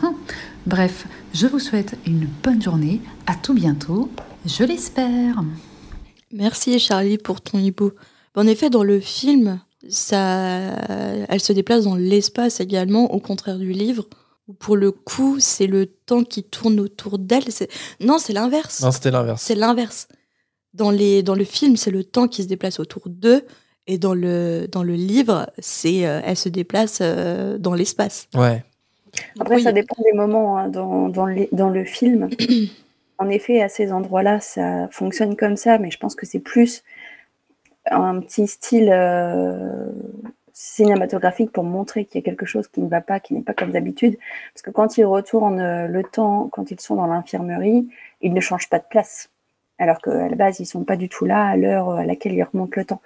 Bref, 0.66 1.08
je 1.34 1.48
vous 1.48 1.60
souhaite 1.60 1.98
une 2.06 2.28
bonne 2.44 2.62
journée, 2.62 3.00
à 3.28 3.36
tout 3.36 3.54
bientôt, 3.54 4.10
je 4.46 4.66
l'espère. 4.66 5.44
Merci 6.34 6.78
Charlie 6.80 7.18
pour 7.18 7.40
ton 7.40 7.58
hibou. 7.60 7.92
En 8.36 8.46
effet, 8.46 8.70
dans 8.70 8.84
le 8.84 9.00
film, 9.00 9.60
ça, 9.90 10.76
elle 11.30 11.40
se 11.40 11.54
déplace 11.54 11.86
dans 11.86 11.96
l'espace 11.96 12.60
également, 12.60 13.14
au 13.14 13.20
contraire 13.20 13.58
du 13.58 13.72
livre. 13.72 14.06
Où 14.48 14.54
pour 14.54 14.76
le 14.76 14.92
coup, 14.92 15.40
c'est 15.40 15.68
le 15.68 15.86
temps 15.86 16.24
qui 16.24 16.44
tourne 16.44 16.80
autour 16.80 17.20
d'elle. 17.20 17.44
Non, 18.00 18.18
c'est 18.18 18.34
l'inverse. 18.34 18.82
Non, 18.82 18.92
c'était 18.92 19.12
l'inverse. 19.12 19.42
C'est 19.42 19.56
l'inverse. 19.56 20.08
Dans, 20.74 20.92
les, 20.92 21.24
dans 21.24 21.36
le 21.36 21.44
film, 21.44 21.76
c'est 21.76 21.92
le 21.92 22.04
temps 22.04 22.28
qui 22.28 22.44
se 22.44 22.48
déplace 22.48 22.80
autour 22.80 23.04
d'eux. 23.10 23.46
Et 23.88 23.98
dans 23.98 24.14
le, 24.14 24.68
dans 24.70 24.84
le 24.84 24.96
livre, 24.96 25.50
c'est 25.60 26.06
euh, 26.06 26.22
elle 26.24 26.36
se 26.36 26.50
déplace 26.50 27.00
euh, 27.02 27.58
dans 27.58 27.74
l'espace. 27.74 28.28
Ouais. 28.36 28.64
Après, 29.40 29.62
ça 29.62 29.72
dépend 29.72 29.96
des 30.04 30.14
moments 30.14 30.58
hein, 30.58 30.68
dans, 30.68 31.10
dans, 31.10 31.28
dans 31.52 31.70
le 31.70 31.86
film. 31.86 32.30
en 33.18 33.30
effet, 33.30 33.62
à 33.62 33.70
ces 33.70 33.92
endroits-là, 33.92 34.40
ça 34.40 34.88
fonctionne 34.92 35.36
comme 35.36 35.56
ça, 35.56 35.78
mais 35.78 35.90
je 35.90 35.98
pense 35.98 36.16
que 36.16 36.26
c'est 36.26 36.40
plus 36.40 36.84
un 37.90 38.20
petit 38.20 38.48
style 38.48 38.90
euh, 38.92 39.88
cinématographique 40.58 41.52
pour 41.52 41.64
montrer 41.64 42.06
qu'il 42.06 42.20
y 42.20 42.24
a 42.24 42.26
quelque 42.26 42.48
chose 42.48 42.68
qui 42.68 42.82
ne 42.82 42.90
va 42.90 43.00
pas, 43.00 43.20
qui 43.20 43.36
n'est 43.36 43.42
pas 43.42 43.54
comme 43.54 43.72
d'habitude. 43.72 44.18
Parce 44.54 44.64
que 44.64 44.72
quand 44.72 44.98
ils 44.98 45.06
retournent 45.06 45.60
euh, 45.60 45.88
le 45.88 46.04
temps, 46.04 46.50
quand 46.52 46.72
ils 46.72 46.80
sont 46.80 46.96
dans 46.96 47.06
l'infirmerie, 47.06 47.88
ils 48.22 48.34
ne 48.34 48.40
changent 48.40 48.70
pas 48.70 48.80
de 48.80 48.86
place. 48.90 49.30
Alors 49.78 50.00
qu'à 50.00 50.28
la 50.28 50.36
base, 50.36 50.60
ils 50.60 50.66
sont 50.66 50.84
pas 50.84 50.96
du 50.96 51.10
tout 51.10 51.26
là 51.26 51.46
à 51.46 51.56
l'heure 51.56 51.92
à 51.92 52.06
laquelle 52.06 52.34
ils 52.34 52.42
remontent 52.42 52.74
le 52.76 52.86
temps. 52.86 53.02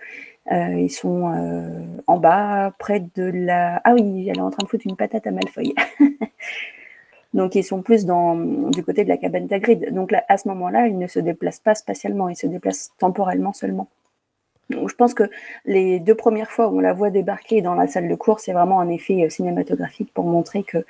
Euh, 0.54 0.76
ils 0.80 0.90
sont 0.90 2.00
en 2.08 2.18
bas, 2.18 2.72
près 2.80 3.02
de 3.02 3.24
la. 3.24 3.82
Ah 3.84 3.94
oui, 3.94 4.30
elle 4.30 4.38
est 4.38 4.42
en 4.42 4.50
train 4.50 4.64
de 4.64 4.70
foutre 4.70 4.88
une 4.88 4.96
patate 4.96 5.28
à 5.28 5.32
Malfoy. 5.32 5.76
Donc 7.34 7.56
ils 7.56 7.64
sont 7.66 7.82
plus 7.82 8.06
du 8.06 8.84
côté 8.84 9.04
de 9.04 9.10
la 9.10 9.18
cabane 9.18 9.48
d'Agrid. 9.48 9.94
Donc 9.94 10.14
à 10.14 10.38
ce 10.38 10.48
moment-là, 10.48 10.88
ils 10.88 10.98
ne 10.98 11.08
se 11.08 11.20
déplacent 11.20 11.60
pas 11.60 11.76
spatialement, 11.76 12.30
ils 12.30 12.38
se 12.38 12.48
déplacent 12.48 12.94
temporellement 12.98 13.52
seulement. 13.52 13.90
Je 14.72 14.96
pense 14.96 15.14
que 15.14 15.24
les 15.66 16.00
deux 16.00 16.16
premières 16.16 16.50
fois 16.50 16.68
où 16.68 16.78
on 16.78 16.80
la 16.80 16.94
voit 16.94 17.10
débarquer 17.10 17.62
dans 17.62 17.76
la 17.76 17.88
salle 17.88 18.10
de 18.10 18.16
cours, 18.16 18.40
c'est 18.40 18.54
vraiment 18.54 18.80
un 18.80 18.90
effet 18.90 19.24
euh, 19.24 19.30
cinématographique 19.30 20.14
pour 20.14 20.26
montrer 20.26 20.64
que 20.64 20.86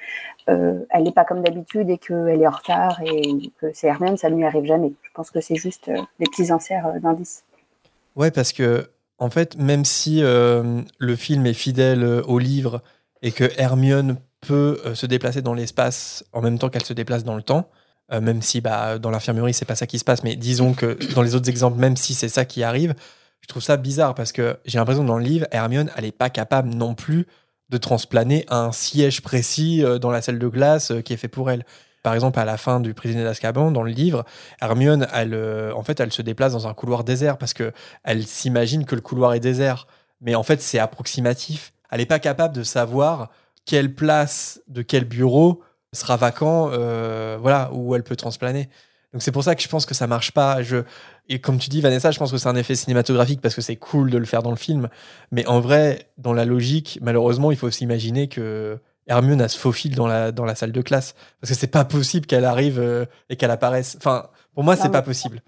euh, 0.49 0.79
elle 0.89 1.03
n'est 1.03 1.11
pas 1.11 1.25
comme 1.25 1.41
d'habitude 1.41 1.89
et 1.89 1.97
qu'elle 1.97 2.41
est 2.41 2.47
en 2.47 2.51
retard 2.51 3.01
et 3.05 3.51
que 3.59 3.67
c'est 3.73 3.87
Hermione, 3.87 4.17
ça 4.17 4.29
ne 4.29 4.35
lui 4.35 4.45
arrive 4.45 4.65
jamais. 4.65 4.93
Je 5.03 5.09
pense 5.13 5.31
que 5.31 5.41
c'est 5.41 5.55
juste 5.55 5.89
euh, 5.89 5.97
des 6.19 6.25
petits 6.25 6.51
inserts 6.51 6.99
d'indices. 7.01 7.43
Ouais, 8.15 8.31
parce 8.31 8.53
que 8.53 8.89
en 9.17 9.29
fait, 9.29 9.55
même 9.57 9.85
si 9.85 10.21
le 10.21 11.15
film 11.15 11.45
est 11.45 11.53
fidèle 11.53 12.03
au 12.27 12.39
livre 12.39 12.81
et 13.21 13.31
que 13.31 13.51
Hermione 13.57 14.17
peut 14.41 14.81
euh, 14.85 14.95
se 14.95 15.05
déplacer 15.05 15.41
dans 15.41 15.53
l'espace 15.53 16.25
en 16.33 16.41
même 16.41 16.59
temps 16.59 16.69
qu'elle 16.69 16.83
se 16.83 16.93
déplace 16.93 17.23
dans 17.23 17.35
le 17.35 17.43
temps. 17.43 17.69
Euh, 18.11 18.19
même 18.19 18.41
si 18.41 18.59
bah, 18.59 18.97
dans 18.97 19.11
l'infirmerie, 19.11 19.53
c'est 19.53 19.65
pas 19.65 19.75
ça 19.75 19.87
qui 19.87 19.97
se 19.97 20.03
passe, 20.03 20.23
mais 20.23 20.35
disons 20.35 20.73
que 20.73 20.97
dans 21.13 21.21
les 21.21 21.35
autres 21.35 21.49
exemples, 21.49 21.79
même 21.79 21.95
si 21.95 22.13
c'est 22.13 22.27
ça 22.27 22.43
qui 22.43 22.61
arrive, 22.63 22.93
je 23.41 23.47
trouve 23.47 23.63
ça 23.63 23.77
bizarre 23.77 24.15
parce 24.15 24.31
que 24.31 24.57
j'ai 24.65 24.77
l'impression 24.77 25.03
que 25.03 25.07
dans 25.07 25.17
le 25.17 25.23
livre, 25.23 25.47
Hermione, 25.51 25.91
elle 25.95 26.05
n'est 26.05 26.11
pas 26.11 26.29
capable 26.29 26.69
non 26.69 26.95
plus 26.95 27.27
de 27.69 27.77
transplaner 27.77 28.45
un 28.49 28.71
siège 28.71 29.21
précis 29.21 29.83
euh, 29.83 29.97
dans 29.97 30.11
la 30.11 30.21
salle 30.21 30.39
de 30.39 30.47
glace 30.47 30.91
qui 31.05 31.13
est 31.13 31.17
fait 31.17 31.27
pour 31.27 31.49
elle. 31.49 31.65
Par 32.03 32.13
exemple, 32.13 32.39
à 32.39 32.45
la 32.45 32.57
fin 32.57 32.79
du 32.79 32.93
prisonnier 32.93 33.23
d'Azkaban, 33.23 33.71
dans 33.71 33.83
le 33.83 33.91
livre, 33.91 34.25
Hermione, 34.59 35.07
fait, 35.83 35.99
elle 35.99 36.11
se 36.11 36.21
déplace 36.21 36.53
dans 36.53 36.67
un 36.67 36.73
couloir 36.73 37.03
désert 37.03 37.37
parce 37.37 37.53
que 37.53 37.73
elle 38.03 38.25
s'imagine 38.25 38.85
que 38.85 38.95
le 38.95 39.01
couloir 39.01 39.33
est 39.33 39.39
désert, 39.39 39.87
mais 40.19 40.33
en 40.33 40.43
fait, 40.43 40.61
c'est 40.61 40.79
approximatif. 40.79 41.73
Elle 41.91 41.99
n'est 41.99 42.05
pas 42.07 42.19
capable 42.19 42.55
de 42.55 42.63
savoir 42.63 43.29
quelle 43.65 43.93
place 43.93 44.61
de 44.67 44.81
quel 44.81 45.05
bureau 45.05 45.61
sera 45.93 46.17
vacant, 46.17 46.69
euh, 46.71 47.37
voilà, 47.39 47.69
où 47.73 47.93
elle 47.95 48.03
peut 48.03 48.15
transplaner. 48.15 48.69
Donc 49.13 49.21
c'est 49.21 49.31
pour 49.31 49.43
ça 49.43 49.55
que 49.55 49.61
je 49.61 49.67
pense 49.67 49.85
que 49.85 49.93
ça 49.93 50.07
marche 50.07 50.31
pas. 50.31 50.61
Je, 50.61 50.77
et 51.27 51.39
comme 51.39 51.57
tu 51.57 51.69
dis, 51.69 51.81
Vanessa, 51.81 52.11
je 52.11 52.19
pense 52.19 52.31
que 52.31 52.37
c'est 52.37 52.47
un 52.47 52.55
effet 52.55 52.75
cinématographique 52.75 53.41
parce 53.41 53.55
que 53.55 53.61
c'est 53.61 53.75
cool 53.75 54.09
de 54.09 54.17
le 54.17 54.25
faire 54.25 54.41
dans 54.41 54.51
le 54.51 54.57
film. 54.57 54.89
Mais 55.31 55.45
en 55.47 55.59
vrai, 55.59 56.07
dans 56.17 56.33
la 56.33 56.45
logique, 56.45 56.99
malheureusement, 57.01 57.51
il 57.51 57.57
faut 57.57 57.69
s'imaginer 57.69 58.29
que 58.29 58.79
Hermione 59.07 59.41
a 59.41 59.47
ce 59.47 59.57
faux 59.57 59.73
fil 59.73 59.95
dans 59.95 60.07
la, 60.07 60.31
dans 60.31 60.45
la 60.45 60.55
salle 60.55 60.71
de 60.71 60.81
classe. 60.81 61.13
Parce 61.41 61.51
que 61.51 61.57
c'est 61.57 61.67
pas 61.67 61.83
possible 61.83 62.25
qu'elle 62.25 62.45
arrive 62.45 62.79
euh, 62.79 63.05
et 63.29 63.35
qu'elle 63.35 63.51
apparaisse. 63.51 63.97
Enfin, 63.97 64.27
pour 64.53 64.63
moi, 64.63 64.75
c'est 64.75 64.91
pas 64.91 65.01
possible. 65.01 65.41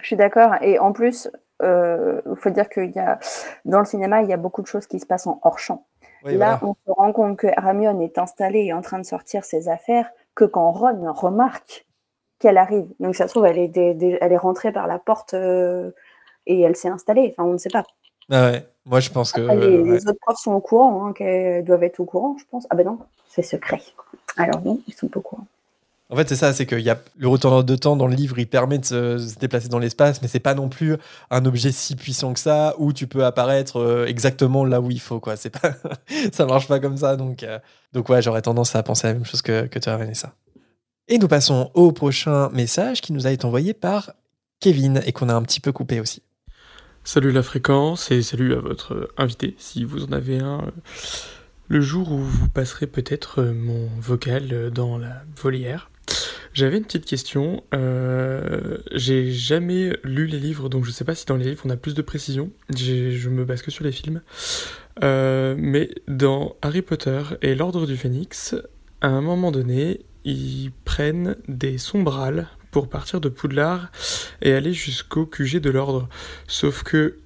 Je 0.00 0.06
suis 0.06 0.16
d'accord. 0.16 0.54
Et 0.62 0.78
en 0.78 0.92
plus, 0.92 1.28
il 1.60 1.66
euh, 1.66 2.20
faut 2.36 2.50
dire 2.50 2.66
y 2.76 2.98
a, 2.98 3.18
dans 3.64 3.78
le 3.78 3.84
cinéma, 3.84 4.22
il 4.22 4.28
y 4.28 4.32
a 4.32 4.38
beaucoup 4.38 4.62
de 4.62 4.66
choses 4.66 4.86
qui 4.86 4.98
se 4.98 5.06
passent 5.06 5.26
en 5.26 5.38
hors 5.42 5.58
champ. 5.58 5.86
Là, 6.24 6.60
on 6.62 6.74
se 6.74 6.92
rend 6.92 7.12
compte 7.12 7.36
que 7.36 7.48
Hermione 7.48 8.00
est 8.00 8.16
installée 8.16 8.66
et 8.66 8.72
en 8.72 8.80
train 8.80 8.98
de 8.98 9.04
sortir 9.04 9.44
ses 9.44 9.68
affaires 9.68 10.08
que 10.34 10.44
quand 10.44 10.70
Ron 10.70 11.12
remarque 11.12 11.86
qu'elle 12.42 12.58
arrive. 12.58 12.86
Donc, 13.00 13.14
ça 13.14 13.26
se 13.26 13.32
trouve, 13.32 13.46
elle 13.46 13.58
est, 13.58 13.76
elle 13.76 14.32
est 14.32 14.36
rentrée 14.36 14.72
par 14.72 14.86
la 14.86 14.98
porte 14.98 15.34
euh, 15.34 15.90
et 16.46 16.60
elle 16.60 16.76
s'est 16.76 16.88
installée. 16.88 17.32
Enfin, 17.32 17.48
on 17.48 17.54
ne 17.54 17.58
sait 17.58 17.70
pas. 17.70 17.84
Ah 18.30 18.50
ouais. 18.50 18.66
Moi, 18.84 19.00
je 19.00 19.10
pense 19.10 19.32
que. 19.32 19.40
les, 19.40 20.06
autres 20.08 20.18
profs 20.20 20.40
sont 20.40 20.52
au 20.52 20.60
courant, 20.60 21.06
hein, 21.06 21.12
qu'elles 21.12 21.64
doivent 21.64 21.84
être 21.84 22.00
au 22.00 22.04
courant, 22.04 22.36
je 22.38 22.44
pense. 22.50 22.66
Ah 22.68 22.74
ben 22.74 22.84
non, 22.84 22.98
c'est 23.28 23.42
secret. 23.42 23.80
Alors 24.36 24.60
non, 24.62 24.80
ils 24.88 24.94
sont 24.94 25.06
pas 25.08 25.20
au 25.20 25.22
courant. 25.22 25.46
En 26.10 26.16
fait, 26.16 26.28
c'est 26.28 26.36
ça, 26.36 26.52
c'est 26.52 26.66
qu'il 26.66 26.80
y 26.80 26.90
a 26.90 26.98
le 27.16 27.28
retour 27.28 27.64
de 27.64 27.74
temps 27.76 27.96
dans 27.96 28.06
le 28.06 28.14
livre, 28.14 28.38
il 28.38 28.46
permet 28.46 28.76
de 28.76 28.84
se, 28.84 29.38
déplacer 29.38 29.68
dans 29.68 29.78
l'espace, 29.78 30.20
mais 30.20 30.28
c'est 30.28 30.40
pas 30.40 30.52
non 30.52 30.68
plus 30.68 30.98
un 31.30 31.46
objet 31.46 31.72
si 31.72 31.96
puissant 31.96 32.34
que 32.34 32.40
ça 32.40 32.74
où 32.76 32.92
tu 32.92 33.06
peux 33.06 33.24
apparaître 33.24 33.78
euh, 33.78 34.04
exactement 34.06 34.66
là 34.66 34.82
où 34.82 34.90
il 34.90 35.00
faut, 35.00 35.20
quoi. 35.20 35.36
C'est 35.36 35.48
pas, 35.48 35.72
ça 36.32 36.44
marche 36.44 36.68
pas 36.68 36.80
comme 36.80 36.98
ça, 36.98 37.16
donc, 37.16 37.42
euh, 37.44 37.58
donc 37.94 38.10
ouais, 38.10 38.20
j'aurais 38.20 38.42
tendance 38.42 38.76
à 38.76 38.82
penser 38.82 39.06
la 39.06 39.14
même 39.14 39.24
chose 39.24 39.40
que, 39.40 39.66
que 39.66 39.78
toi, 39.78 39.96
Vanessa. 39.96 40.34
Et 41.08 41.18
nous 41.18 41.28
passons 41.28 41.70
au 41.74 41.90
prochain 41.90 42.48
message 42.50 43.00
qui 43.00 43.12
nous 43.12 43.26
a 43.26 43.32
été 43.32 43.44
envoyé 43.44 43.74
par 43.74 44.12
Kevin 44.60 45.02
et 45.04 45.12
qu'on 45.12 45.28
a 45.28 45.34
un 45.34 45.42
petit 45.42 45.58
peu 45.58 45.72
coupé 45.72 45.98
aussi. 45.98 46.22
Salut 47.02 47.32
la 47.32 47.42
fréquence 47.42 48.12
et 48.12 48.22
salut 48.22 48.54
à 48.54 48.60
votre 48.60 49.12
invité 49.16 49.56
si 49.58 49.82
vous 49.82 50.04
en 50.04 50.12
avez 50.12 50.38
un. 50.38 50.70
Le 51.66 51.80
jour 51.80 52.12
où 52.12 52.18
vous 52.18 52.48
passerez 52.48 52.86
peut-être 52.86 53.42
mon 53.42 53.88
vocal 54.00 54.70
dans 54.70 54.96
la 54.96 55.22
volière. 55.36 55.90
J'avais 56.52 56.78
une 56.78 56.84
petite 56.84 57.06
question. 57.06 57.64
Euh, 57.74 58.78
j'ai 58.92 59.32
jamais 59.32 59.96
lu 60.04 60.26
les 60.26 60.38
livres, 60.38 60.68
donc 60.68 60.84
je 60.84 60.92
sais 60.92 61.04
pas 61.04 61.16
si 61.16 61.26
dans 61.26 61.36
les 61.36 61.46
livres 61.46 61.62
on 61.64 61.70
a 61.70 61.76
plus 61.76 61.94
de 61.94 62.02
précision. 62.02 62.52
Je 62.76 63.28
me 63.28 63.44
base 63.44 63.62
que 63.62 63.72
sur 63.72 63.84
les 63.84 63.92
films. 63.92 64.22
Euh, 65.02 65.56
mais 65.58 65.90
dans 66.06 66.54
Harry 66.62 66.82
Potter 66.82 67.22
et 67.40 67.56
l'Ordre 67.56 67.86
du 67.86 67.96
Phénix, 67.96 68.54
à 69.00 69.08
un 69.08 69.22
moment 69.22 69.50
donné, 69.50 70.04
ils 70.24 70.70
prennent 70.84 71.36
des 71.48 71.78
sombrales 71.78 72.48
pour 72.70 72.88
partir 72.88 73.20
de 73.20 73.28
Poudlard 73.28 73.90
et 74.40 74.52
aller 74.52 74.72
jusqu'au 74.72 75.26
QG 75.26 75.58
de 75.58 75.70
l'Ordre. 75.70 76.08
Sauf 76.46 76.82
que, 76.82 77.18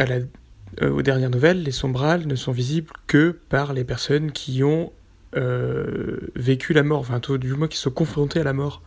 euh, 0.00 0.90
aux 0.90 1.02
dernières 1.02 1.30
nouvelles, 1.30 1.62
les 1.62 1.72
sombrales 1.72 2.26
ne 2.26 2.34
sont 2.34 2.52
visibles 2.52 2.90
que 3.06 3.38
par 3.48 3.74
les 3.74 3.84
personnes 3.84 4.32
qui 4.32 4.64
ont 4.64 4.92
euh, 5.36 6.18
vécu 6.36 6.72
la 6.72 6.82
mort, 6.82 7.00
enfin 7.00 7.20
du 7.36 7.54
moins 7.54 7.68
qui 7.68 7.76
sont 7.76 7.90
confrontés 7.90 8.40
à 8.40 8.44
la 8.44 8.52
mort. 8.52 8.82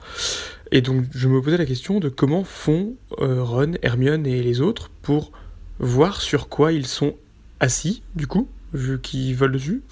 Et 0.71 0.81
donc 0.81 1.05
je 1.11 1.27
me 1.27 1.41
posais 1.41 1.57
la 1.57 1.65
question 1.65 1.99
de 1.99 2.09
comment 2.09 2.43
font 2.43 2.95
euh, 3.19 3.43
Ron, 3.43 3.73
Hermione 3.81 4.25
et 4.25 4.41
les 4.41 4.61
autres 4.61 4.89
pour 5.01 5.31
voir 5.79 6.21
sur 6.21 6.49
quoi 6.49 6.71
ils 6.71 6.87
sont 6.87 7.15
assis, 7.59 8.01
du 8.15 8.27
coup, 8.27 8.49
vu 8.73 8.99
qu'ils 8.99 9.35
volent 9.35 9.53
dessus. 9.53 9.83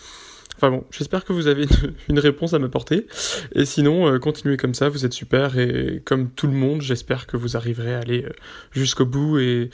J'espère 0.92 1.26
que 1.26 1.34
vous 1.34 1.48
avez 1.48 1.66
une, 2.10 2.20
réponse 2.20 2.54
à 2.54 2.60
m'apporter. 2.60 3.08
Et 3.54 3.66
sinon, 3.66 4.08
euh, 4.08 4.20
continuez 4.20 4.58
comme 4.58 4.74
ça, 4.74 4.90
vous 4.90 5.06
êtes 5.06 5.14
super. 5.14 5.58
Et 5.58 6.02
comme 6.06 6.30
tout 6.32 6.48
le 6.48 6.54
monde, 6.54 6.82
j'espère 6.82 7.28
que 7.28 7.38
vous 7.38 7.58
arriverez 7.58 7.96
à 7.96 8.00
aller 8.00 8.26
jusqu'au 8.72 9.06
bout. 9.06 9.40
Et, 9.40 9.70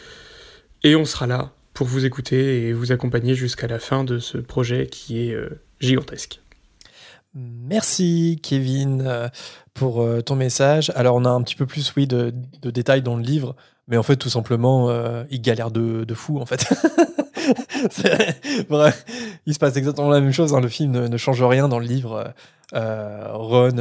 et 0.83 0.95
on 0.95 1.05
sera 1.05 1.27
là 1.27 1.53
pour 1.73 1.87
vous 1.87 2.05
écouter 2.05 2.67
et 2.67 2.73
vous 2.73 2.91
accompagner 2.91 3.35
jusqu'à 3.35 3.67
la 3.67 3.79
fin 3.79 4.03
de 4.03 4.19
ce 4.19 4.37
projet 4.37 4.87
qui 4.87 5.19
est 5.19 5.37
gigantesque. 5.79 6.41
Merci 7.33 8.39
Kevin 8.43 9.03
euh, 9.07 9.29
pour 9.73 10.01
euh, 10.01 10.21
ton 10.21 10.35
message. 10.35 10.91
Alors 10.95 11.15
on 11.15 11.25
a 11.25 11.29
un 11.29 11.41
petit 11.41 11.55
peu 11.55 11.65
plus 11.65 11.93
oui 11.95 12.07
de, 12.07 12.33
détails 12.63 13.01
dans 13.01 13.15
le 13.15 13.23
livre, 13.23 13.55
mais 13.87 13.97
en 13.97 14.03
fait 14.03 14.15
tout 14.15 14.29
simplement 14.29 14.89
euh, 14.89 15.23
il 15.29 15.41
galère 15.41 15.71
de, 15.71 16.05
fou 16.13 16.39
en 16.39 16.45
fait. 16.45 16.67
Il 19.47 19.53
se 19.53 19.59
passe 19.59 19.75
exactement 19.75 20.09
la 20.09 20.21
même 20.21 20.31
chose. 20.31 20.53
hein. 20.53 20.61
Le 20.61 20.67
film 20.67 20.91
ne, 20.91 21.17
change 21.17 21.41
rien 21.43 21.67
dans 21.67 21.79
le 21.79 21.85
livre. 21.85 22.33
Euh, 22.73 23.27
Ron, 23.33 23.71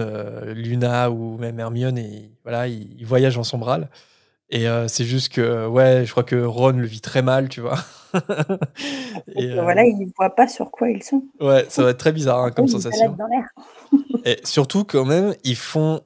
Luna 0.54 1.10
ou 1.10 1.36
même 1.36 1.60
Hermione, 1.60 1.98
et, 1.98 2.32
voilà, 2.42 2.66
ils, 2.66 3.04
voyagent 3.04 3.36
en 3.36 3.44
sombral. 3.44 3.90
Et 4.48 4.64
c'est 4.88 5.04
juste 5.04 5.32
que 5.32 5.66
ouais, 5.66 6.04
je 6.06 6.10
crois 6.10 6.24
que 6.24 6.42
Ron 6.42 6.72
le 6.72 6.86
vit 6.86 7.02
très 7.02 7.20
mal, 7.22 7.50
tu 7.50 7.60
vois. 7.60 7.78
Et 9.34 9.50
euh, 9.52 9.62
Voilà, 9.62 9.84
ils 9.84 9.98
ne 9.98 10.06
voient 10.16 10.34
pas 10.34 10.48
sur 10.48 10.70
quoi 10.70 10.90
ils 10.90 11.02
sont. 11.02 11.22
ouais, 11.40 11.66
ça 11.68 11.82
va 11.84 11.90
être 11.90 11.98
très 11.98 12.12
bizarre 12.12 12.40
hein, 12.44 12.50
comme 12.50 12.66
Ils 12.66 12.70
se 12.72 12.78
sensation. 12.80 13.12
dans 13.18 13.26
l'air. 13.26 13.44
Et 14.24 14.38
surtout, 14.44 14.84
quand 14.84 15.04
même, 15.04 15.34
ils 15.44 15.56
font 15.56 16.00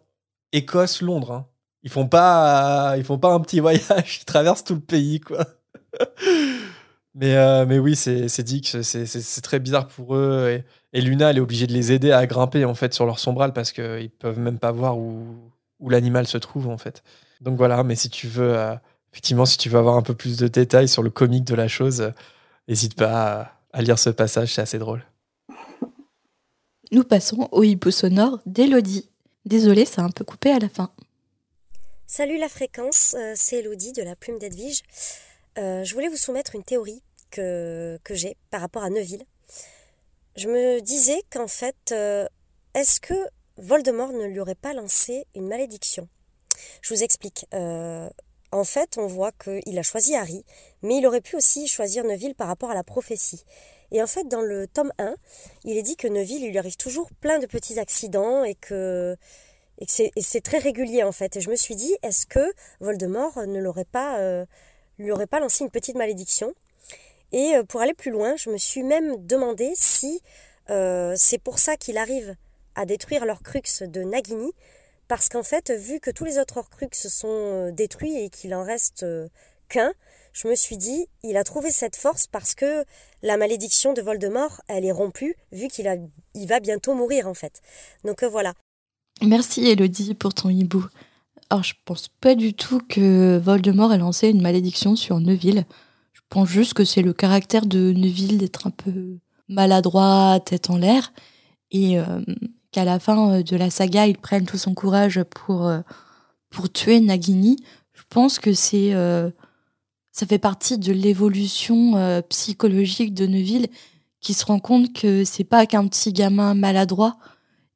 Écosse-Londres. 0.52 1.32
hein. 1.32 1.46
Ils 1.82 1.90
font 1.90 2.06
pas, 2.06 2.94
ils 2.96 3.04
font 3.04 3.18
pas 3.18 3.32
un 3.32 3.40
petit 3.40 3.60
voyage. 3.60 4.18
Ils 4.20 4.24
traversent 4.24 4.64
tout 4.64 4.74
le 4.74 4.80
pays, 4.80 5.20
quoi. 5.20 5.44
mais, 7.14 7.36
euh, 7.36 7.64
mais 7.66 7.78
oui, 7.78 7.94
c'est 7.96 8.42
dit 8.42 8.60
que 8.62 8.82
c'est- 8.82 9.40
très 9.42 9.60
bizarre 9.60 9.86
pour 9.86 10.16
eux. 10.16 10.48
Et, 10.92 10.98
et 10.98 11.00
Luna, 11.00 11.30
elle 11.30 11.38
est 11.38 11.40
obligée 11.40 11.66
de 11.66 11.72
les 11.72 11.92
aider 11.92 12.10
à 12.12 12.26
grimper 12.26 12.64
en 12.64 12.74
fait 12.74 12.94
sur 12.94 13.06
leur 13.06 13.18
sombral 13.18 13.52
parce 13.52 13.72
qu'ils 13.72 14.10
peuvent 14.18 14.38
même 14.38 14.58
pas 14.58 14.72
voir 14.72 14.98
où, 14.98 15.24
où 15.80 15.90
l'animal 15.90 16.26
se 16.26 16.38
trouve 16.38 16.68
en 16.68 16.78
fait. 16.78 17.02
Donc 17.40 17.56
voilà. 17.56 17.82
Mais 17.84 17.94
si 17.96 18.10
tu 18.10 18.26
veux, 18.28 18.56
euh, 18.58 18.74
effectivement, 19.14 19.46
si 19.46 19.56
tu 19.56 19.68
veux 19.68 19.78
avoir 19.78 19.96
un 19.96 20.02
peu 20.02 20.14
plus 20.14 20.36
de 20.36 20.48
détails 20.48 20.88
sur 20.88 21.04
le 21.04 21.10
comique 21.10 21.44
de 21.44 21.54
la 21.54 21.68
chose, 21.68 22.00
euh, 22.00 22.10
n'hésite 22.66 22.96
pas 22.96 23.52
à, 23.72 23.82
lire 23.82 23.96
ce 23.96 24.10
passage. 24.10 24.52
C'est 24.52 24.62
assez 24.62 24.78
drôle. 24.80 25.06
Nous 26.90 27.04
passons 27.04 27.48
au 27.52 27.62
hibou 27.62 27.92
sonore 27.92 28.40
d'Elodie. 28.44 29.08
Désolée, 29.44 29.84
ça 29.84 30.02
a 30.02 30.04
un 30.04 30.10
peu 30.10 30.24
coupé 30.24 30.50
à 30.50 30.58
la 30.58 30.68
fin. 30.68 30.90
Salut 32.08 32.38
la 32.38 32.48
fréquence, 32.48 33.14
euh, 33.16 33.34
c'est 33.36 33.58
Elodie 33.58 33.92
de 33.92 34.02
la 34.02 34.16
Plume 34.16 34.38
d'Edwige. 34.38 34.82
Euh, 35.58 35.84
je 35.84 35.94
voulais 35.94 36.08
vous 36.08 36.16
soumettre 36.16 36.56
une 36.56 36.64
théorie 36.64 37.00
que, 37.30 38.00
que 38.02 38.14
j'ai 38.14 38.36
par 38.50 38.62
rapport 38.62 38.82
à 38.82 38.90
Neuville. 38.90 39.22
Je 40.36 40.48
me 40.48 40.80
disais 40.80 41.22
qu'en 41.30 41.46
fait, 41.46 41.92
euh, 41.92 42.26
est-ce 42.74 42.98
que 42.98 43.14
Voldemort 43.58 44.12
ne 44.12 44.26
lui 44.26 44.40
aurait 44.40 44.56
pas 44.56 44.72
lancé 44.72 45.26
une 45.36 45.46
malédiction? 45.46 46.08
Je 46.82 46.92
vous 46.92 47.02
explique. 47.02 47.46
Euh, 47.54 48.08
en 48.54 48.62
fait, 48.62 48.98
on 48.98 49.08
voit 49.08 49.32
qu'il 49.32 49.76
a 49.78 49.82
choisi 49.82 50.14
Harry, 50.14 50.44
mais 50.82 50.98
il 50.98 51.06
aurait 51.08 51.20
pu 51.20 51.34
aussi 51.34 51.66
choisir 51.66 52.04
Neuville 52.04 52.36
par 52.36 52.46
rapport 52.46 52.70
à 52.70 52.74
la 52.74 52.84
prophétie. 52.84 53.44
Et 53.90 54.00
en 54.00 54.06
fait, 54.06 54.28
dans 54.28 54.42
le 54.42 54.68
tome 54.68 54.92
1, 54.98 55.16
il 55.64 55.76
est 55.76 55.82
dit 55.82 55.96
que 55.96 56.06
Neuville, 56.06 56.44
il 56.44 56.50
lui 56.50 56.58
arrive 56.58 56.76
toujours 56.76 57.10
plein 57.20 57.40
de 57.40 57.46
petits 57.46 57.80
accidents 57.80 58.44
et 58.44 58.54
que 58.54 59.16
c'est 59.88 60.40
très 60.42 60.58
régulier 60.58 61.02
en 61.02 61.10
fait. 61.10 61.36
Et 61.36 61.40
je 61.40 61.50
me 61.50 61.56
suis 61.56 61.74
dit, 61.74 61.96
est-ce 62.04 62.26
que 62.26 62.52
Voldemort 62.78 63.44
ne 63.44 63.58
l'aurait 63.58 63.84
pas, 63.84 64.20
euh, 64.20 64.46
lui 64.98 65.10
aurait 65.10 65.26
pas 65.26 65.40
lancé 65.40 65.64
une 65.64 65.70
petite 65.70 65.96
malédiction? 65.96 66.54
Et 67.32 67.56
euh, 67.56 67.64
pour 67.64 67.80
aller 67.80 67.94
plus 67.94 68.12
loin, 68.12 68.36
je 68.36 68.50
me 68.50 68.56
suis 68.56 68.84
même 68.84 69.26
demandé 69.26 69.72
si 69.74 70.22
euh, 70.70 71.14
c'est 71.16 71.38
pour 71.38 71.58
ça 71.58 71.76
qu'il 71.76 71.98
arrive 71.98 72.36
à 72.76 72.86
détruire 72.86 73.26
l'Orcrux 73.26 73.62
de 73.80 74.02
Nagini, 74.04 74.52
parce 75.08 75.28
qu'en 75.28 75.42
fait, 75.42 75.70
vu 75.70 76.00
que 76.00 76.10
tous 76.10 76.24
les 76.24 76.38
autres 76.38 76.58
Horcrux 76.58 76.88
sont 76.92 77.28
euh, 77.28 77.70
détruits 77.72 78.16
et 78.16 78.30
qu'il 78.30 78.54
en 78.54 78.64
reste 78.64 79.02
euh, 79.02 79.28
qu'un, 79.68 79.92
je 80.32 80.48
me 80.48 80.54
suis 80.54 80.76
dit, 80.76 81.06
il 81.22 81.36
a 81.36 81.44
trouvé 81.44 81.70
cette 81.70 81.96
force 81.96 82.26
parce 82.26 82.54
que 82.54 82.84
la 83.22 83.36
malédiction 83.36 83.92
de 83.92 84.02
Voldemort, 84.02 84.62
elle 84.68 84.84
est 84.84 84.92
rompue, 84.92 85.36
vu 85.52 85.68
qu'il 85.68 85.86
va 86.48 86.60
bientôt 86.60 86.94
mourir 86.94 87.28
en 87.28 87.34
fait. 87.34 87.60
Donc 88.04 88.22
euh, 88.22 88.28
voilà. 88.28 88.54
Merci 89.22 89.66
Elodie 89.66 90.14
pour 90.14 90.34
ton 90.34 90.50
hibou. 90.50 90.86
Alors 91.50 91.62
je 91.62 91.74
pense 91.84 92.08
pas 92.08 92.34
du 92.34 92.54
tout 92.54 92.80
que 92.80 93.38
Voldemort 93.38 93.92
ait 93.92 93.98
lancé 93.98 94.28
une 94.28 94.42
malédiction 94.42 94.96
sur 94.96 95.20
Neville. 95.20 95.66
Je 96.12 96.20
pense 96.30 96.48
juste 96.48 96.74
que 96.74 96.84
c'est 96.84 97.02
le 97.02 97.12
caractère 97.12 97.66
de 97.66 97.92
Neville 97.92 98.38
d'être 98.38 98.66
un 98.66 98.70
peu 98.70 99.18
maladroit, 99.48 100.40
tête 100.44 100.70
en 100.70 100.78
l'air, 100.78 101.12
et 101.70 101.98
qu'à 102.74 102.84
la 102.84 102.98
fin 102.98 103.30
euh, 103.30 103.42
de 103.42 103.56
la 103.56 103.70
saga, 103.70 104.06
il 104.06 104.18
prenne 104.18 104.46
tout 104.46 104.58
son 104.58 104.74
courage 104.74 105.22
pour, 105.22 105.68
euh, 105.68 105.80
pour 106.50 106.70
tuer 106.70 106.98
Nagini. 106.98 107.56
Je 107.92 108.02
pense 108.10 108.40
que 108.40 108.52
c'est 108.52 108.92
euh, 108.94 109.30
ça 110.10 110.26
fait 110.26 110.38
partie 110.38 110.78
de 110.78 110.92
l'évolution 110.92 112.22
psychologique 112.28 113.14
de 113.14 113.26
Neville 113.26 113.66
qui 114.20 114.32
se 114.32 114.44
rend 114.44 114.60
compte 114.60 114.92
que 114.92 115.24
c'est 115.24 115.42
pas 115.42 115.66
qu'un 115.66 115.88
petit 115.88 116.12
gamin 116.12 116.54
maladroit 116.54 117.16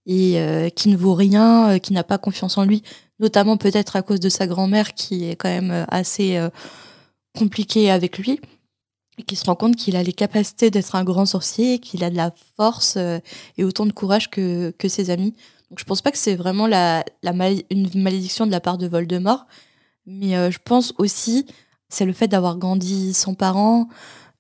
et 0.07 0.71
qui 0.77 0.89
ne 0.89 0.97
vaut 0.97 1.15
rien, 1.15 1.81
qui 1.81 1.93
n'a 1.93 2.05
pas 2.05 2.17
confiance 2.17 2.57
en 2.57 2.65
lui, 2.65 2.85
notamment 3.19 3.57
peut-être 3.57 3.97
à 3.97 4.03
cause 4.03 4.21
de 4.21 4.29
sa 4.29 4.47
grand-mère 4.47 4.95
qui 4.95 5.29
est 5.29 5.35
quand 5.35 5.49
même 5.49 5.85
assez 5.89 6.41
compliquée 7.37 7.91
avec 7.91 8.19
lui, 8.19 8.41
et 9.19 9.23
qui 9.23 9.37
se 9.37 9.45
rend 9.45 9.57
compte 9.57 9.77
qu'il 9.77 9.97
a 9.97 10.03
les 10.03 10.13
capacités 10.13 10.71
d'être 10.71 10.95
un 10.95 11.05
grand 11.05 11.27
sorcier, 11.27 11.79
qu'il 11.81 12.05
a 12.05 12.11
de 12.11 12.17
la 12.17 12.33
force 12.57 12.95
euh, 12.97 13.19
et 13.57 13.65
autant 13.65 13.85
de 13.85 13.93
courage 13.93 14.31
que, 14.31 14.71
que 14.79 14.89
ses 14.89 15.11
amis. 15.11 15.35
Donc 15.71 15.79
je 15.79 15.85
pense 15.85 16.01
pas 16.01 16.11
que 16.11 16.19
c'est 16.19 16.37
vraiment 16.37 16.67
la, 16.67 17.05
la 17.23 17.33
mal- 17.33 17.63
une 17.71 17.91
malédiction 17.95 18.47
de 18.47 18.53
la 18.53 18.61
part 18.61 18.79
de 18.79 18.87
Voldemort, 18.87 19.47
mais 20.07 20.37
euh, 20.37 20.51
je 20.51 20.59
pense 20.65 20.95
aussi 20.99 21.47
c'est 21.91 22.05
le 22.05 22.13
fait 22.13 22.29
d'avoir 22.29 22.57
grandi 22.59 23.13
sans 23.15 23.35
parents, 23.35 23.89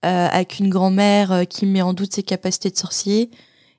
euh, 0.04 0.28
avec 0.30 0.58
une 0.58 0.68
grand-mère 0.68 1.44
qui 1.48 1.66
met 1.66 1.82
en 1.82 1.94
doute 1.94 2.14
ses 2.14 2.22
capacités 2.22 2.70
de 2.70 2.76
sorcier. 2.76 3.30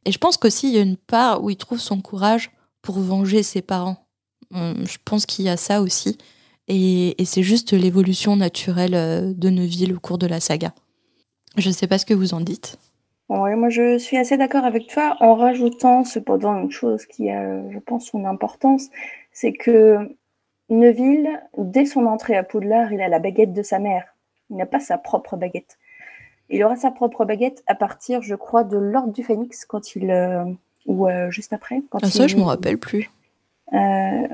Et 0.05 0.11
je 0.11 0.17
pense 0.17 0.37
qu'aussi, 0.37 0.69
il 0.69 0.75
y 0.75 0.79
a 0.79 0.81
une 0.81 0.97
part 0.97 1.43
où 1.43 1.51
il 1.51 1.55
trouve 1.55 1.79
son 1.79 2.01
courage 2.01 2.51
pour 2.81 2.99
venger 2.99 3.43
ses 3.43 3.61
parents. 3.61 4.07
Je 4.51 4.97
pense 5.05 5.27
qu'il 5.27 5.45
y 5.45 5.49
a 5.49 5.57
ça 5.57 5.81
aussi. 5.83 6.17
Et, 6.67 7.15
c'est 7.25 7.43
juste 7.43 7.73
l'évolution 7.73 8.35
naturelle 8.35 9.35
de 9.37 9.49
Neville 9.49 9.93
au 9.93 9.99
cours 9.99 10.17
de 10.17 10.25
la 10.25 10.39
saga. 10.39 10.73
Je 11.59 11.69
ne 11.69 11.73
sais 11.73 11.87
pas 11.87 11.97
ce 11.97 12.05
que 12.05 12.13
vous 12.13 12.33
en 12.33 12.41
dites. 12.41 12.77
Ouais, 13.29 13.55
moi 13.55 13.69
je 13.69 13.97
suis 13.99 14.17
assez 14.17 14.37
d'accord 14.37 14.65
avec 14.65 14.87
toi 14.87 15.15
en 15.19 15.35
rajoutant 15.35 16.03
cependant 16.03 16.57
une 16.57 16.71
chose 16.71 17.05
qui 17.05 17.29
a, 17.29 17.69
je 17.69 17.77
pense, 17.77 18.07
son 18.07 18.25
importance, 18.25 18.87
c'est 19.31 19.53
que 19.53 20.15
Neville, 20.69 21.39
dès 21.57 21.85
son 21.85 22.05
entrée 22.05 22.35
à 22.35 22.43
Poudlard, 22.43 22.91
il 22.91 23.01
a 23.01 23.07
la 23.07 23.19
baguette 23.19 23.53
de 23.53 23.61
sa 23.63 23.79
mère. 23.79 24.15
Il 24.49 24.57
n'a 24.57 24.65
pas 24.65 24.79
sa 24.79 24.97
propre 24.97 25.35
baguette. 25.37 25.77
Il 26.49 26.63
aura 26.63 26.75
sa 26.75 26.89
propre 26.89 27.25
baguette 27.25 27.63
à 27.67 27.75
partir, 27.75 28.21
je 28.23 28.33
crois, 28.35 28.63
de 28.63 28.77
l'Ordre 28.77 29.13
du 29.13 29.23
Phénix, 29.23 29.65
quand 29.65 29.95
il. 29.95 30.09
euh, 30.09 30.45
ou 30.85 31.07
euh, 31.07 31.29
juste 31.29 31.53
après. 31.53 31.81
Quand 31.89 31.99
Ah, 32.01 32.09
ça, 32.09 32.27
je 32.27 32.35
m'en 32.35 32.45
rappelle 32.45 32.77
plus. 32.77 33.09
Euh, 33.73 34.27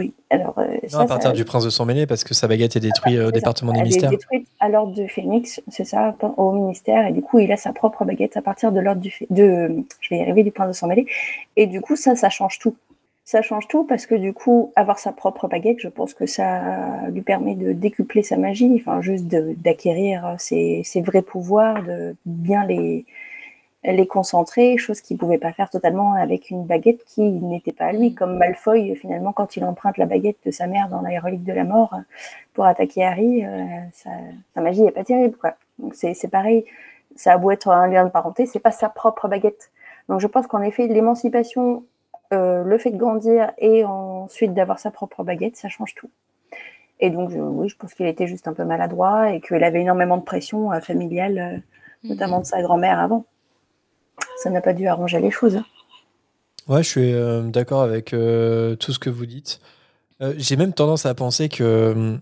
oui, 0.00 0.14
alors. 0.30 0.58
euh, 0.58 0.66
Non, 0.82 0.88
ça, 0.88 1.00
à 1.02 1.06
partir 1.06 1.30
ça- 1.30 1.36
du 1.36 1.44
prince 1.44 1.64
de 1.64 1.70
sang 1.70 1.84
mêlé, 1.84 2.06
parce 2.06 2.24
que 2.24 2.34
sa 2.34 2.48
baguette 2.48 2.74
est 2.76 2.80
détruite 2.80 3.16
euh, 3.16 3.28
au 3.28 3.30
département 3.30 3.72
des 3.72 3.78
Elle 3.80 3.84
mystères. 3.86 4.10
est 4.12 4.16
détruite 4.16 4.48
à 4.58 4.68
l'ordre 4.68 4.92
du 4.94 5.08
Phénix, 5.08 5.60
c'est 5.68 5.84
ça, 5.84 6.14
au 6.36 6.52
ministère, 6.52 7.06
et 7.06 7.12
du 7.12 7.22
coup, 7.22 7.38
il 7.38 7.52
a 7.52 7.56
sa 7.56 7.72
propre 7.72 8.04
baguette 8.04 8.36
à 8.36 8.42
partir 8.42 8.72
de 8.72 8.80
l'ordre 8.80 9.00
du 9.00 9.14
de, 9.30 9.84
je 10.00 10.08
vais 10.10 10.18
y 10.18 10.22
arriver, 10.22 10.42
du 10.42 10.50
point 10.50 10.66
de 10.66 10.72
s'en 10.72 10.86
mêler. 10.88 11.06
Et 11.56 11.66
du 11.66 11.80
coup, 11.80 11.94
ça, 11.96 12.16
ça 12.16 12.28
change 12.30 12.58
tout. 12.58 12.74
Ça 13.24 13.42
change 13.42 13.68
tout 13.68 13.84
parce 13.84 14.06
que 14.06 14.16
du 14.16 14.32
coup, 14.32 14.72
avoir 14.74 14.98
sa 14.98 15.12
propre 15.12 15.46
baguette, 15.46 15.76
je 15.78 15.86
pense 15.88 16.14
que 16.14 16.26
ça 16.26 16.62
lui 17.12 17.20
permet 17.22 17.54
de 17.54 17.72
décupler 17.72 18.24
sa 18.24 18.36
magie, 18.36 18.72
enfin, 18.80 19.00
juste 19.02 19.28
de- 19.28 19.54
d'acquérir 19.56 20.34
ses, 20.38 20.82
ses 20.84 21.00
vrais 21.00 21.22
pouvoirs, 21.22 21.84
de 21.84 22.16
bien 22.26 22.64
les, 22.66 23.04
les 23.82 24.06
concentrer, 24.06 24.76
chose 24.76 25.00
qu'il 25.00 25.16
pouvait 25.16 25.38
pas 25.38 25.52
faire 25.52 25.70
totalement 25.70 26.12
avec 26.14 26.50
une 26.50 26.64
baguette 26.64 27.02
qui 27.04 27.22
n'était 27.22 27.72
pas 27.72 27.86
à 27.86 27.92
lui, 27.92 28.14
comme 28.14 28.36
Malfoy 28.36 28.94
finalement 28.94 29.32
quand 29.32 29.56
il 29.56 29.64
emprunte 29.64 29.96
la 29.96 30.04
baguette 30.06 30.36
de 30.44 30.50
sa 30.50 30.66
mère 30.66 30.88
dans 30.90 31.00
la 31.00 31.18
relique 31.18 31.44
de 31.44 31.52
la 31.52 31.64
mort 31.64 31.94
pour 32.52 32.66
attaquer 32.66 33.04
Harry, 33.04 33.44
euh, 33.44 33.64
sa, 33.92 34.10
sa 34.54 34.60
magie 34.60 34.84
est 34.84 34.90
pas 34.90 35.04
terrible 35.04 35.36
quoi. 35.36 35.54
Donc 35.78 35.94
c'est 35.94 36.12
c'est 36.12 36.28
pareil, 36.28 36.66
ça 37.16 37.32
a 37.32 37.38
beau 37.38 37.50
être 37.52 37.68
un 37.68 37.86
lien 37.88 38.04
de 38.04 38.10
parenté, 38.10 38.44
c'est 38.44 38.58
pas 38.60 38.70
sa 38.70 38.90
propre 38.90 39.28
baguette. 39.28 39.70
Donc 40.10 40.20
je 40.20 40.26
pense 40.26 40.46
qu'en 40.46 40.60
effet 40.60 40.86
l'émancipation, 40.86 41.84
euh, 42.34 42.62
le 42.64 42.78
fait 42.78 42.90
de 42.90 42.98
grandir 42.98 43.52
et 43.58 43.84
ensuite 43.86 44.52
d'avoir 44.52 44.78
sa 44.78 44.90
propre 44.90 45.24
baguette, 45.24 45.56
ça 45.56 45.68
change 45.70 45.94
tout. 45.94 46.10
Et 47.00 47.08
donc 47.08 47.30
je- 47.30 47.38
oui, 47.38 47.70
je 47.70 47.76
pense 47.76 47.94
qu'il 47.94 48.06
était 48.06 48.26
juste 48.26 48.46
un 48.46 48.52
peu 48.52 48.64
maladroit 48.64 49.30
et 49.32 49.40
qu'il 49.40 49.64
avait 49.64 49.80
énormément 49.80 50.18
de 50.18 50.22
pression 50.22 50.70
euh, 50.70 50.80
familiale, 50.80 51.38
euh, 51.38 52.08
notamment 52.10 52.40
de 52.40 52.44
sa 52.44 52.60
grand-mère 52.60 52.98
avant 53.00 53.24
ça 54.42 54.50
n'a 54.50 54.60
pas 54.60 54.72
dû 54.72 54.86
arranger 54.86 55.20
les 55.20 55.30
choses. 55.30 55.60
Ouais, 56.68 56.82
je 56.82 56.88
suis 56.88 57.12
euh, 57.12 57.42
d'accord 57.42 57.82
avec 57.82 58.12
euh, 58.12 58.76
tout 58.76 58.92
ce 58.92 58.98
que 58.98 59.10
vous 59.10 59.26
dites. 59.26 59.60
Euh, 60.22 60.34
J'ai 60.36 60.56
même 60.56 60.72
tendance 60.72 61.04
à 61.04 61.14
penser 61.14 61.48
que, 61.48 61.92
hum, 61.92 62.20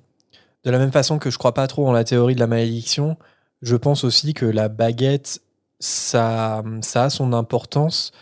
de 0.64 0.70
la 0.70 0.78
même 0.78 0.92
façon 0.92 1.18
que 1.18 1.30
je 1.30 1.38
crois 1.38 1.54
pas 1.54 1.66
trop 1.66 1.86
en 1.86 1.92
la 1.92 2.04
théorie 2.04 2.34
de 2.34 2.40
la 2.40 2.46
malédiction, 2.46 3.16
je 3.62 3.76
pense 3.76 4.04
aussi 4.04 4.34
que 4.34 4.46
la 4.46 4.68
baguette, 4.68 5.42
ça, 5.80 6.62
ça 6.80 7.04
a 7.04 7.10
son 7.10 7.32
importance, 7.32 8.12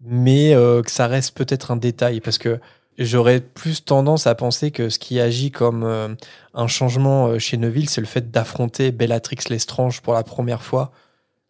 mais 0.00 0.52
que 0.52 0.90
ça 0.90 1.06
reste 1.06 1.36
peut-être 1.36 1.70
un 1.70 1.76
détail, 1.76 2.20
parce 2.20 2.38
que 2.38 2.60
j'aurais 2.98 3.40
plus 3.40 3.84
tendance 3.84 4.26
à 4.26 4.34
penser 4.34 4.70
que 4.70 4.88
ce 4.88 4.98
qui 4.98 5.20
agit 5.20 5.50
comme 5.50 6.16
un 6.54 6.66
changement 6.66 7.38
chez 7.38 7.56
Neville, 7.56 7.88
c'est 7.88 8.00
le 8.00 8.06
fait 8.06 8.30
d'affronter 8.30 8.92
Bellatrix 8.92 9.38
Lestrange 9.50 10.00
pour 10.00 10.14
la 10.14 10.22
première 10.22 10.62
fois. 10.62 10.92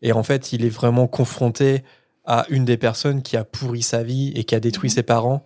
Et 0.03 0.13
en 0.13 0.23
fait, 0.23 0.53
il 0.53 0.65
est 0.65 0.69
vraiment 0.71 1.07
confronté 1.07 1.83
à 2.25 2.47
une 2.49 2.65
des 2.65 2.77
personnes 2.77 3.23
qui 3.23 3.37
a 3.37 3.45
pourri 3.45 3.83
sa 3.83 4.03
vie 4.03 4.33
et 4.35 4.45
qui 4.45 4.55
a 4.55 4.61
détruit 4.61 4.89
Mhm. 4.91 4.95
ses 4.95 5.03
parents. 5.03 5.45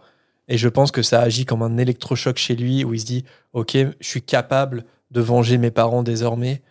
Et 0.49 0.59
je 0.59 0.69
pense 0.69 0.91
que 0.91 1.03
ça 1.03 1.21
agit 1.23 1.47
comme 1.47 1.63
un 1.63 1.79
électrochoc 1.79 2.37
chez 2.37 2.55
lui 2.57 2.85
où 2.85 2.93
il 2.95 3.01
se 3.01 3.07
dit 3.07 3.25
Ok, 3.53 3.73
je 3.77 3.87
suis 4.07 4.23
capable 4.23 4.85
de 5.11 5.21
venger 5.21 5.59
mes 5.59 5.71
parents 5.71 6.03
désormais. 6.03 6.63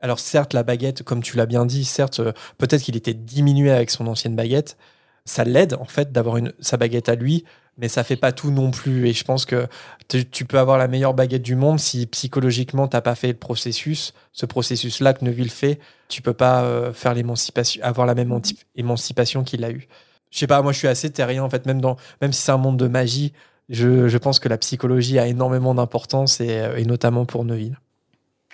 Alors, 0.00 0.20
certes, 0.20 0.52
la 0.52 0.62
baguette, 0.62 1.02
comme 1.02 1.22
tu 1.22 1.36
l'as 1.36 1.46
bien 1.46 1.64
dit, 1.66 1.84
certes, 1.84 2.20
euh, 2.20 2.32
peut-être 2.58 2.82
qu'il 2.82 2.96
était 2.96 3.14
diminué 3.14 3.70
avec 3.70 3.90
son 3.90 4.06
ancienne 4.06 4.36
baguette. 4.36 4.76
Ça 5.24 5.42
l'aide, 5.44 5.74
en 5.80 5.86
fait, 5.86 6.12
d'avoir 6.12 6.36
une- 6.36 6.52
sa 6.60 6.76
baguette 6.76 7.08
à 7.08 7.14
lui, 7.16 7.44
mais 7.78 7.88
ça 7.88 8.04
fait 8.04 8.16
pas 8.16 8.32
tout 8.32 8.50
non 8.50 8.70
plus. 8.70 9.06
Et 9.08 9.12
je 9.12 9.24
pense 9.24 9.44
que 9.44 9.66
tu, 10.08 10.44
peux 10.44 10.58
avoir 10.58 10.78
la 10.78 10.88
meilleure 10.88 11.14
baguette 11.14 11.42
du 11.42 11.56
monde 11.56 11.78
si 11.78 12.06
psychologiquement 12.06 12.88
t'as 12.88 13.00
pas 13.00 13.14
fait 13.14 13.28
le 13.28 13.34
processus, 13.34 14.14
ce 14.32 14.46
processus-là 14.46 15.14
que 15.14 15.24
Neville 15.24 15.50
fait, 15.50 15.78
tu 16.08 16.22
peux 16.22 16.32
pas 16.32 16.62
euh, 16.62 16.92
faire 16.92 17.14
l'émancipation, 17.14 17.82
avoir 17.82 18.06
la 18.06 18.14
même 18.14 18.32
anti- 18.32 18.58
émancipation 18.76 19.44
qu'il 19.44 19.64
a 19.64 19.70
eu. 19.70 19.88
Je 20.30 20.38
sais 20.38 20.46
pas, 20.46 20.62
moi 20.62 20.72
je 20.72 20.78
suis 20.78 20.88
assez 20.88 21.10
terrien 21.10 21.42
en 21.42 21.50
fait, 21.50 21.66
même 21.66 21.80
dans, 21.80 21.96
même 22.20 22.32
si 22.32 22.42
c'est 22.42 22.52
un 22.52 22.56
monde 22.56 22.76
de 22.76 22.88
magie, 22.88 23.32
je, 23.68 24.08
je 24.08 24.18
pense 24.18 24.38
que 24.38 24.48
la 24.48 24.58
psychologie 24.58 25.18
a 25.18 25.26
énormément 25.26 25.74
d'importance 25.74 26.40
et, 26.40 26.50
euh, 26.50 26.76
et 26.76 26.84
notamment 26.84 27.24
pour 27.24 27.44
Neville. 27.44 27.78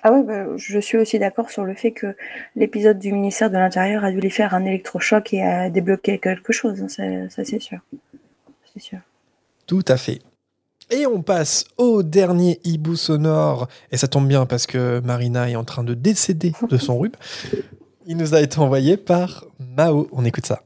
Ah 0.05 0.13
ouais, 0.13 0.23
bah, 0.25 0.47
je 0.57 0.81
suis 0.81 0.99
aussi 0.99 1.19
d'accord 1.21 1.51
sur 1.51 1.65
le 1.65 1.75
fait 1.75 1.93
que 1.93 2.17
l'épisode 2.57 2.99
du 2.99 3.13
ministère 3.13 3.51
de 3.51 3.57
l'Intérieur 3.57 4.05
a 4.05 4.11
dû 4.11 4.21
lui 4.21 4.31
faire 4.31 4.53
un 4.53 4.65
électrochoc 4.65 5.33
et 5.33 5.43
a 5.43 5.71
débloqué 5.71 6.19
quelque 6.19 6.53
chose, 6.53 6.83
hein, 6.83 6.89
ça, 6.89 7.05
ça, 7.31 7.45
c'est 7.45 7.61
sûr. 7.61 7.79
C'est 8.75 8.81
sûr. 8.81 8.99
Tout 9.73 9.85
à 9.89 9.97
fait. 9.97 10.19
Et 10.91 11.07
on 11.07 11.23
passe 11.23 11.65
au 11.79 12.03
dernier 12.03 12.61
hibou 12.63 12.95
sonore. 12.95 13.69
Et 13.91 13.97
ça 13.97 14.07
tombe 14.07 14.29
bien 14.29 14.45
parce 14.45 14.67
que 14.67 15.01
Marina 15.01 15.49
est 15.49 15.57
en 15.57 15.65
train 15.65 15.83
de 15.83 15.95
décéder 15.95 16.53
de 16.69 16.77
son 16.77 16.99
rhume. 16.99 17.13
Il 18.07 18.19
nous 18.19 18.35
a 18.35 18.43
été 18.43 18.59
envoyé 18.59 18.99
par 18.99 19.47
Mao. 19.59 20.09
On 20.13 20.27
écoute 20.27 20.45
ça. 20.45 20.61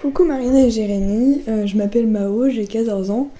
Coucou 0.00 0.24
Marina 0.24 0.64
et 0.64 0.70
Jérémy, 0.72 1.42
euh, 1.46 1.64
je 1.64 1.76
m'appelle 1.76 2.08
Mao, 2.08 2.48
j'ai 2.48 2.66
14 2.66 3.12
ans. 3.12 3.30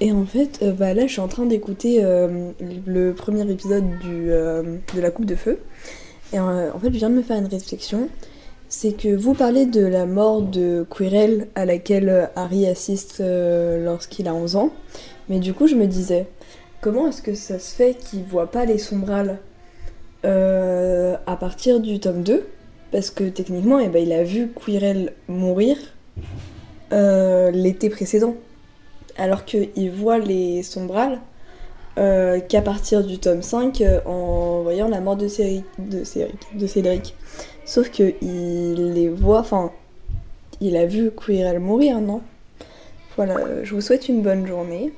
Et 0.00 0.12
en 0.12 0.24
fait, 0.24 0.60
euh, 0.62 0.72
bah 0.72 0.94
là, 0.94 1.06
je 1.06 1.12
suis 1.12 1.20
en 1.20 1.28
train 1.28 1.44
d'écouter 1.44 2.02
euh, 2.02 2.52
le 2.86 3.12
premier 3.12 3.42
épisode 3.50 3.84
du, 3.98 4.28
de 4.28 5.00
la 5.02 5.10
Coupe 5.10 5.26
de 5.26 5.34
Feu. 5.34 5.58
Et 6.32 6.40
en 6.40 6.78
fait, 6.80 6.90
je 6.90 6.96
viens 6.96 7.10
de 7.10 7.16
me 7.16 7.22
faire 7.22 7.36
une 7.36 7.48
réflexion. 7.48 8.08
C'est 8.74 8.96
que 8.96 9.14
vous 9.14 9.34
parlez 9.34 9.66
de 9.66 9.84
la 9.84 10.06
mort 10.06 10.40
de 10.40 10.86
Quirrell 10.88 11.48
à 11.54 11.66
laquelle 11.66 12.08
euh, 12.08 12.26
Harry 12.36 12.66
assiste 12.66 13.20
euh, 13.20 13.84
lorsqu'il 13.84 14.26
a 14.28 14.34
11 14.34 14.56
ans. 14.56 14.70
Mais 15.28 15.40
du 15.40 15.52
coup, 15.52 15.66
je 15.66 15.74
me 15.74 15.86
disais, 15.86 16.26
comment 16.80 17.06
est-ce 17.06 17.20
que 17.20 17.34
ça 17.34 17.58
se 17.58 17.74
fait 17.74 17.94
qu'il 17.94 18.24
voit 18.24 18.50
pas 18.50 18.64
les 18.64 18.78
sombrales 18.78 19.40
euh, 20.24 21.16
à 21.26 21.36
partir 21.36 21.80
du 21.80 22.00
tome 22.00 22.22
2 22.22 22.46
Parce 22.92 23.10
que 23.10 23.24
techniquement, 23.24 23.78
eh 23.78 23.88
ben, 23.88 24.02
il 24.02 24.10
a 24.10 24.24
vu 24.24 24.48
Quirrell 24.48 25.12
mourir 25.28 25.76
l'été 26.90 27.90
précédent. 27.90 28.36
Alors 29.18 29.44
qu'il 29.44 29.90
voit 29.90 30.18
les 30.18 30.62
sombrales 30.62 31.20
qu'à 31.96 32.62
partir 32.62 33.04
du 33.04 33.18
tome 33.18 33.42
5 33.42 33.80
euh, 33.80 34.00
en 34.06 34.62
voyant 34.62 34.88
la 34.88 35.00
mort 35.00 35.16
de 35.16 35.28
Cédric. 35.28 37.14
Sauf 37.64 37.90
que 37.90 38.14
il 38.22 38.92
les 38.94 39.08
voit, 39.08 39.40
enfin, 39.40 39.70
il 40.60 40.76
a 40.76 40.86
vu 40.86 41.10
Quirrell 41.10 41.60
mourir, 41.60 42.00
non? 42.00 42.20
Voilà, 43.16 43.36
euh, 43.38 43.60
je 43.64 43.74
vous 43.74 43.80
souhaite 43.80 44.08
une 44.08 44.22
bonne 44.22 44.46
journée. 44.46 44.92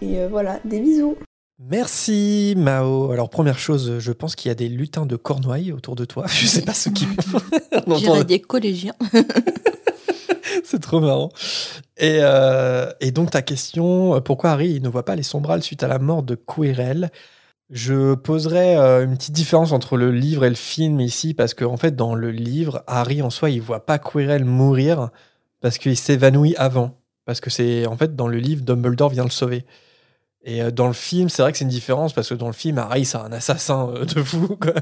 Et 0.00 0.18
euh, 0.18 0.28
voilà, 0.28 0.60
des 0.64 0.80
bisous 0.80 1.16
Merci 1.60 2.54
Mao. 2.56 3.10
Alors 3.10 3.30
première 3.30 3.58
chose, 3.58 3.98
je 3.98 4.12
pense 4.12 4.36
qu'il 4.36 4.48
y 4.48 4.52
a 4.52 4.54
des 4.54 4.68
lutins 4.68 5.06
de 5.06 5.16
Cornouailles 5.16 5.72
autour 5.72 5.96
de 5.96 6.04
toi. 6.04 6.24
Je 6.28 6.46
sais 6.46 6.62
pas 6.62 6.72
ce 6.74 6.88
qui. 6.88 7.06
On 7.72 7.78
entend- 7.92 7.96
J'irais 7.96 8.24
des 8.24 8.40
collégiens. 8.40 8.94
C'est 10.64 10.80
trop 10.80 11.00
marrant. 11.00 11.30
Et, 11.96 12.18
euh, 12.20 12.90
et 13.00 13.10
donc 13.10 13.30
ta 13.32 13.42
question, 13.42 14.14
euh, 14.14 14.20
pourquoi 14.20 14.50
Harry 14.50 14.70
il 14.70 14.82
ne 14.82 14.88
voit 14.88 15.04
pas 15.04 15.16
les 15.16 15.22
sombrales 15.22 15.62
suite 15.62 15.82
à 15.82 15.88
la 15.88 15.98
mort 15.98 16.22
de 16.22 16.34
Quirrell 16.36 17.10
Je 17.70 18.14
poserais 18.14 18.76
euh, 18.78 19.04
une 19.04 19.16
petite 19.16 19.34
différence 19.34 19.72
entre 19.72 19.96
le 19.98 20.10
livre 20.10 20.44
et 20.44 20.48
le 20.48 20.54
film 20.54 21.00
ici, 21.00 21.34
parce 21.34 21.52
qu'en 21.52 21.76
fait 21.76 21.94
dans 21.94 22.14
le 22.14 22.30
livre, 22.30 22.82
Harry 22.86 23.20
en 23.20 23.28
soi 23.30 23.50
il 23.50 23.60
voit 23.60 23.84
pas 23.84 23.98
Quirrell 23.98 24.44
mourir 24.44 25.10
parce 25.60 25.76
qu'il 25.78 25.96
s'évanouit 25.96 26.54
avant. 26.56 26.98
Parce 27.26 27.40
que 27.40 27.50
c'est 27.50 27.86
en 27.86 27.96
fait 27.96 28.16
dans 28.16 28.26
le 28.28 28.38
livre, 28.38 28.62
Dumbledore 28.62 29.10
vient 29.10 29.24
le 29.24 29.30
sauver. 29.30 29.66
Et 30.44 30.62
euh, 30.62 30.70
dans 30.70 30.86
le 30.86 30.94
film, 30.94 31.28
c'est 31.28 31.42
vrai 31.42 31.52
que 31.52 31.58
c'est 31.58 31.64
une 31.64 31.70
différence 31.70 32.14
parce 32.14 32.30
que 32.30 32.34
dans 32.34 32.46
le 32.46 32.54
film, 32.54 32.78
Harry 32.78 33.04
c'est 33.04 33.18
un 33.18 33.32
assassin 33.32 33.90
euh, 33.94 34.04
de 34.06 34.22
fou. 34.22 34.56
Quoi. 34.58 34.72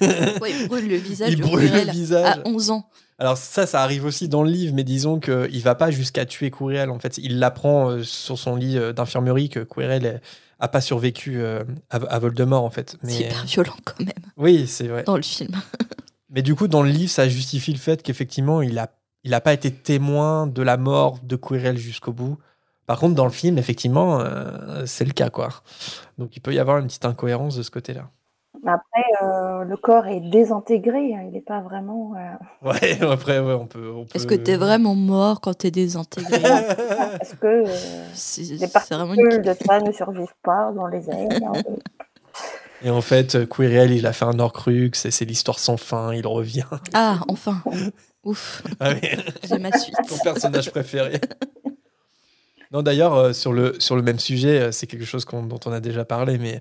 Ouais, 0.40 0.52
il 0.58 0.68
brûle 0.68 0.88
le 0.88 0.96
visage 0.96 1.30
Il 1.32 1.40
brûle 1.42 1.70
le 1.70 1.90
visage. 1.90 2.38
à 2.44 2.48
11 2.48 2.70
ans. 2.70 2.86
Alors 3.18 3.36
ça, 3.36 3.66
ça 3.66 3.82
arrive 3.82 4.06
aussi 4.06 4.28
dans 4.28 4.42
le 4.42 4.50
livre, 4.50 4.72
mais 4.74 4.84
disons 4.84 5.20
qu'il 5.20 5.60
va 5.62 5.74
pas 5.74 5.90
jusqu'à 5.90 6.24
tuer 6.24 6.50
Quirrell. 6.50 6.88
En 6.88 6.98
fait, 6.98 7.18
il 7.18 7.38
l'apprend 7.40 8.02
sur 8.02 8.38
son 8.38 8.56
lit 8.56 8.78
d'infirmerie 8.94 9.48
que 9.50 9.60
Quirrell 9.60 10.06
est- 10.06 10.20
a 10.58 10.68
pas 10.68 10.80
survécu 10.80 11.40
euh, 11.40 11.64
à, 11.90 11.96
à 11.96 12.18
Voldemort, 12.18 12.64
en 12.64 12.70
fait. 12.70 12.96
C'est 13.02 13.06
Mais 13.06 13.20
hyper 13.26 13.44
violent 13.44 13.76
quand 13.84 14.00
même 14.00 14.12
oui, 14.36 14.66
c'est 14.66 14.88
vrai. 14.88 15.02
dans 15.04 15.16
le 15.16 15.22
film. 15.22 15.54
Mais 16.30 16.42
du 16.42 16.54
coup, 16.54 16.68
dans 16.68 16.82
le 16.82 16.90
livre, 16.90 17.10
ça 17.10 17.28
justifie 17.28 17.72
le 17.72 17.78
fait 17.78 18.02
qu'effectivement, 18.02 18.60
il 18.62 18.78
a, 18.78 18.90
il 19.24 19.32
a 19.34 19.40
pas 19.40 19.52
été 19.52 19.70
témoin 19.70 20.46
de 20.46 20.62
la 20.62 20.76
mort 20.76 21.18
de 21.22 21.36
Quirrell 21.36 21.78
jusqu'au 21.78 22.12
bout. 22.12 22.38
Par 22.86 22.98
contre, 22.98 23.14
dans 23.14 23.24
le 23.24 23.30
film, 23.30 23.58
effectivement, 23.58 24.20
euh, 24.20 24.84
c'est 24.86 25.04
le 25.04 25.12
cas, 25.12 25.30
quoi. 25.30 25.48
Donc, 26.18 26.36
il 26.36 26.40
peut 26.40 26.52
y 26.54 26.58
avoir 26.58 26.78
une 26.78 26.86
petite 26.86 27.04
incohérence 27.04 27.56
de 27.56 27.62
ce 27.62 27.70
côté-là. 27.70 28.10
Mais 28.62 28.72
Après, 28.72 29.04
euh, 29.22 29.64
le 29.64 29.76
corps 29.76 30.06
est 30.06 30.20
désintégré, 30.20 31.14
hein, 31.14 31.22
il 31.26 31.32
n'est 31.32 31.40
pas 31.40 31.60
vraiment. 31.60 32.12
euh, 32.16 32.34
Ouais, 32.70 33.00
après, 33.02 33.38
ouais, 33.40 33.52
on 33.54 33.66
peut. 33.66 33.92
Est-ce 34.14 34.26
que 34.26 34.34
t'es 34.34 34.56
vraiment 34.56 34.94
mort 34.94 35.40
quand 35.40 35.54
t'es 35.54 35.70
désintégré? 35.70 36.36
Est-ce 37.20 37.34
que 37.34 37.46
euh, 37.68 38.06
C'est 38.14 38.42
les 38.42 38.68
particules 38.68 39.42
de 39.42 39.54
ça 39.66 39.80
ne 39.80 39.92
survivent 39.92 40.34
pas 40.42 40.72
dans 40.72 40.86
les 40.86 41.08
airs 41.10 41.28
hein, 41.44 41.52
Et 42.82 42.90
en 42.90 43.00
fait, 43.00 43.34
euh, 43.34 43.46
Quirrell, 43.46 43.92
il 43.92 44.06
a 44.06 44.12
fait 44.12 44.24
un 44.26 44.38
Horcrux, 44.38 44.90
et 45.04 45.10
c'est 45.10 45.24
l'histoire 45.24 45.58
sans 45.58 45.76
fin, 45.76 46.12
il 46.14 46.26
revient. 46.26 46.64
Ah, 46.94 47.20
enfin. 47.28 47.62
Ouf, 48.24 48.62
Ah 48.80 48.90
oui. 48.90 49.08
j'ai 49.48 49.58
ma 49.58 49.70
suite. 49.78 49.94
Ton 50.08 50.18
personnage 50.18 50.70
préféré. 50.72 51.20
Non, 52.72 52.82
d'ailleurs, 52.82 53.14
euh, 53.14 53.32
sur, 53.32 53.52
le, 53.52 53.78
sur 53.78 53.94
le 53.94 54.02
même 54.02 54.18
sujet, 54.18 54.60
euh, 54.60 54.72
c'est 54.72 54.88
quelque 54.88 55.04
chose 55.04 55.24
dont 55.24 55.60
on 55.64 55.72
a 55.72 55.78
déjà 55.80 56.04
parlé, 56.04 56.36
mais 56.36 56.60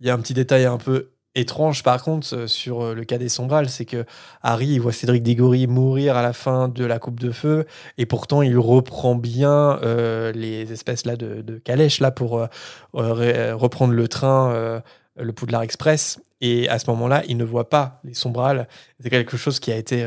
il 0.00 0.06
y 0.06 0.10
a 0.10 0.14
un 0.14 0.18
petit 0.18 0.34
détail 0.34 0.66
un 0.66 0.76
peu 0.76 1.12
étrange, 1.36 1.82
par 1.82 2.02
contre, 2.02 2.34
euh, 2.34 2.46
sur 2.48 2.80
euh, 2.82 2.94
le 2.94 3.04
cas 3.04 3.18
des 3.18 3.28
sombrales, 3.28 3.68
c'est 3.68 3.84
que 3.84 4.04
Harry 4.42 4.66
il 4.66 4.80
voit 4.80 4.92
Cédric 4.92 5.22
Diggory 5.22 5.66
mourir 5.66 6.16
à 6.16 6.22
la 6.22 6.32
fin 6.32 6.68
de 6.68 6.84
la 6.84 6.98
Coupe 6.98 7.20
de 7.20 7.30
Feu, 7.30 7.66
et 7.98 8.06
pourtant 8.06 8.42
il 8.42 8.58
reprend 8.58 9.14
bien 9.14 9.78
euh, 9.82 10.32
les 10.32 10.72
espèces 10.72 11.04
là 11.06 11.16
de, 11.16 11.58
calèches 11.58 12.00
là 12.00 12.10
pour 12.10 12.46
reprendre 12.92 13.92
le 13.92 14.08
train, 14.08 14.82
le 15.16 15.32
Poudlard 15.32 15.62
Express. 15.62 16.20
Et 16.40 16.68
à 16.68 16.78
ce 16.78 16.88
moment-là, 16.90 17.22
il 17.28 17.36
ne 17.36 17.44
voit 17.44 17.70
pas 17.70 18.00
les 18.04 18.14
sombrales. 18.14 18.68
C'est 19.00 19.10
quelque 19.10 19.36
chose 19.36 19.58
qui 19.58 19.72
a 19.72 19.76
été, 19.76 20.06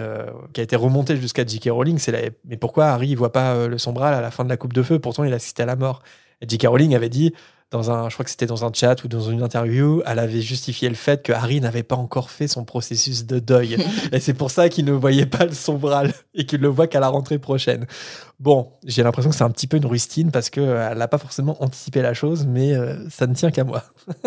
qui 0.54 0.62
a 0.62 0.64
été 0.64 0.76
remonté 0.76 1.18
jusqu'à 1.18 1.46
J.K. 1.46 1.70
Rowling. 1.72 1.98
C'est 1.98 2.12
la- 2.12 2.30
Mais 2.46 2.58
pourquoi 2.58 2.88
Harry 2.88 3.12
ne 3.12 3.18
voit 3.18 3.32
pas 3.32 3.68
le 3.68 3.78
sombral 3.78 4.14
à 4.14 4.22
la 4.22 4.32
fin 4.32 4.44
de 4.44 4.50
la 4.50 4.58
Coupe 4.58 4.74
de 4.74 4.84
Feu? 4.84 5.00
Pourtant, 5.00 5.24
il 5.24 5.34
assistait 5.34 5.64
à 5.64 5.66
la 5.66 5.76
mort. 5.76 6.02
J.K. 6.48 6.68
Rowling 6.68 6.96
avait 6.96 7.10
dit, 7.10 7.34
dans 7.72 7.92
un, 7.92 8.10
je 8.10 8.16
crois 8.16 8.24
que 8.26 8.32
c'était 8.32 8.48
dans 8.48 8.66
un 8.66 8.72
chat 8.74 9.04
ou 9.04 9.08
dans 9.08 9.22
une 9.22 9.44
interview, 9.44 10.02
elle 10.06 10.18
avait 10.20 10.42
justifié 10.42 10.90
le 10.90 10.96
fait 10.96 11.22
que 11.22 11.32
Harry 11.32 11.62
n'avait 11.62 11.84
pas 11.84 11.96
encore 11.96 12.32
fait 12.32 12.48
son 12.48 12.66
processus 12.66 13.26
de 13.28 13.38
deuil. 13.40 13.78
et 14.12 14.20
c'est 14.20 14.34
pour 14.34 14.50
ça 14.50 14.70
qu'il 14.70 14.86
ne 14.86 14.92
voyait 14.92 15.28
pas 15.28 15.46
le 15.46 15.54
sombral 15.54 16.12
et 16.34 16.46
qu'il 16.46 16.62
le 16.62 16.68
voit 16.68 16.88
qu'à 16.88 17.00
la 17.00 17.10
rentrée 17.10 17.38
prochaine. 17.38 17.86
Bon, 18.40 18.72
j'ai 18.86 19.04
l'impression 19.04 19.30
que 19.30 19.36
c'est 19.36 19.44
un 19.44 19.52
petit 19.52 19.68
peu 19.68 19.78
une 19.78 19.86
rustine 19.86 20.32
parce 20.32 20.50
qu'elle 20.50 20.98
n'a 20.98 21.08
pas 21.08 21.18
forcément 21.20 21.62
anticipé 21.64 22.02
la 22.02 22.14
chose, 22.14 22.48
mais 22.48 22.74
euh, 22.74 23.08
ça 23.10 23.28
ne 23.28 23.34
tient 23.36 23.52
qu'à 23.52 23.64
moi. 23.64 23.84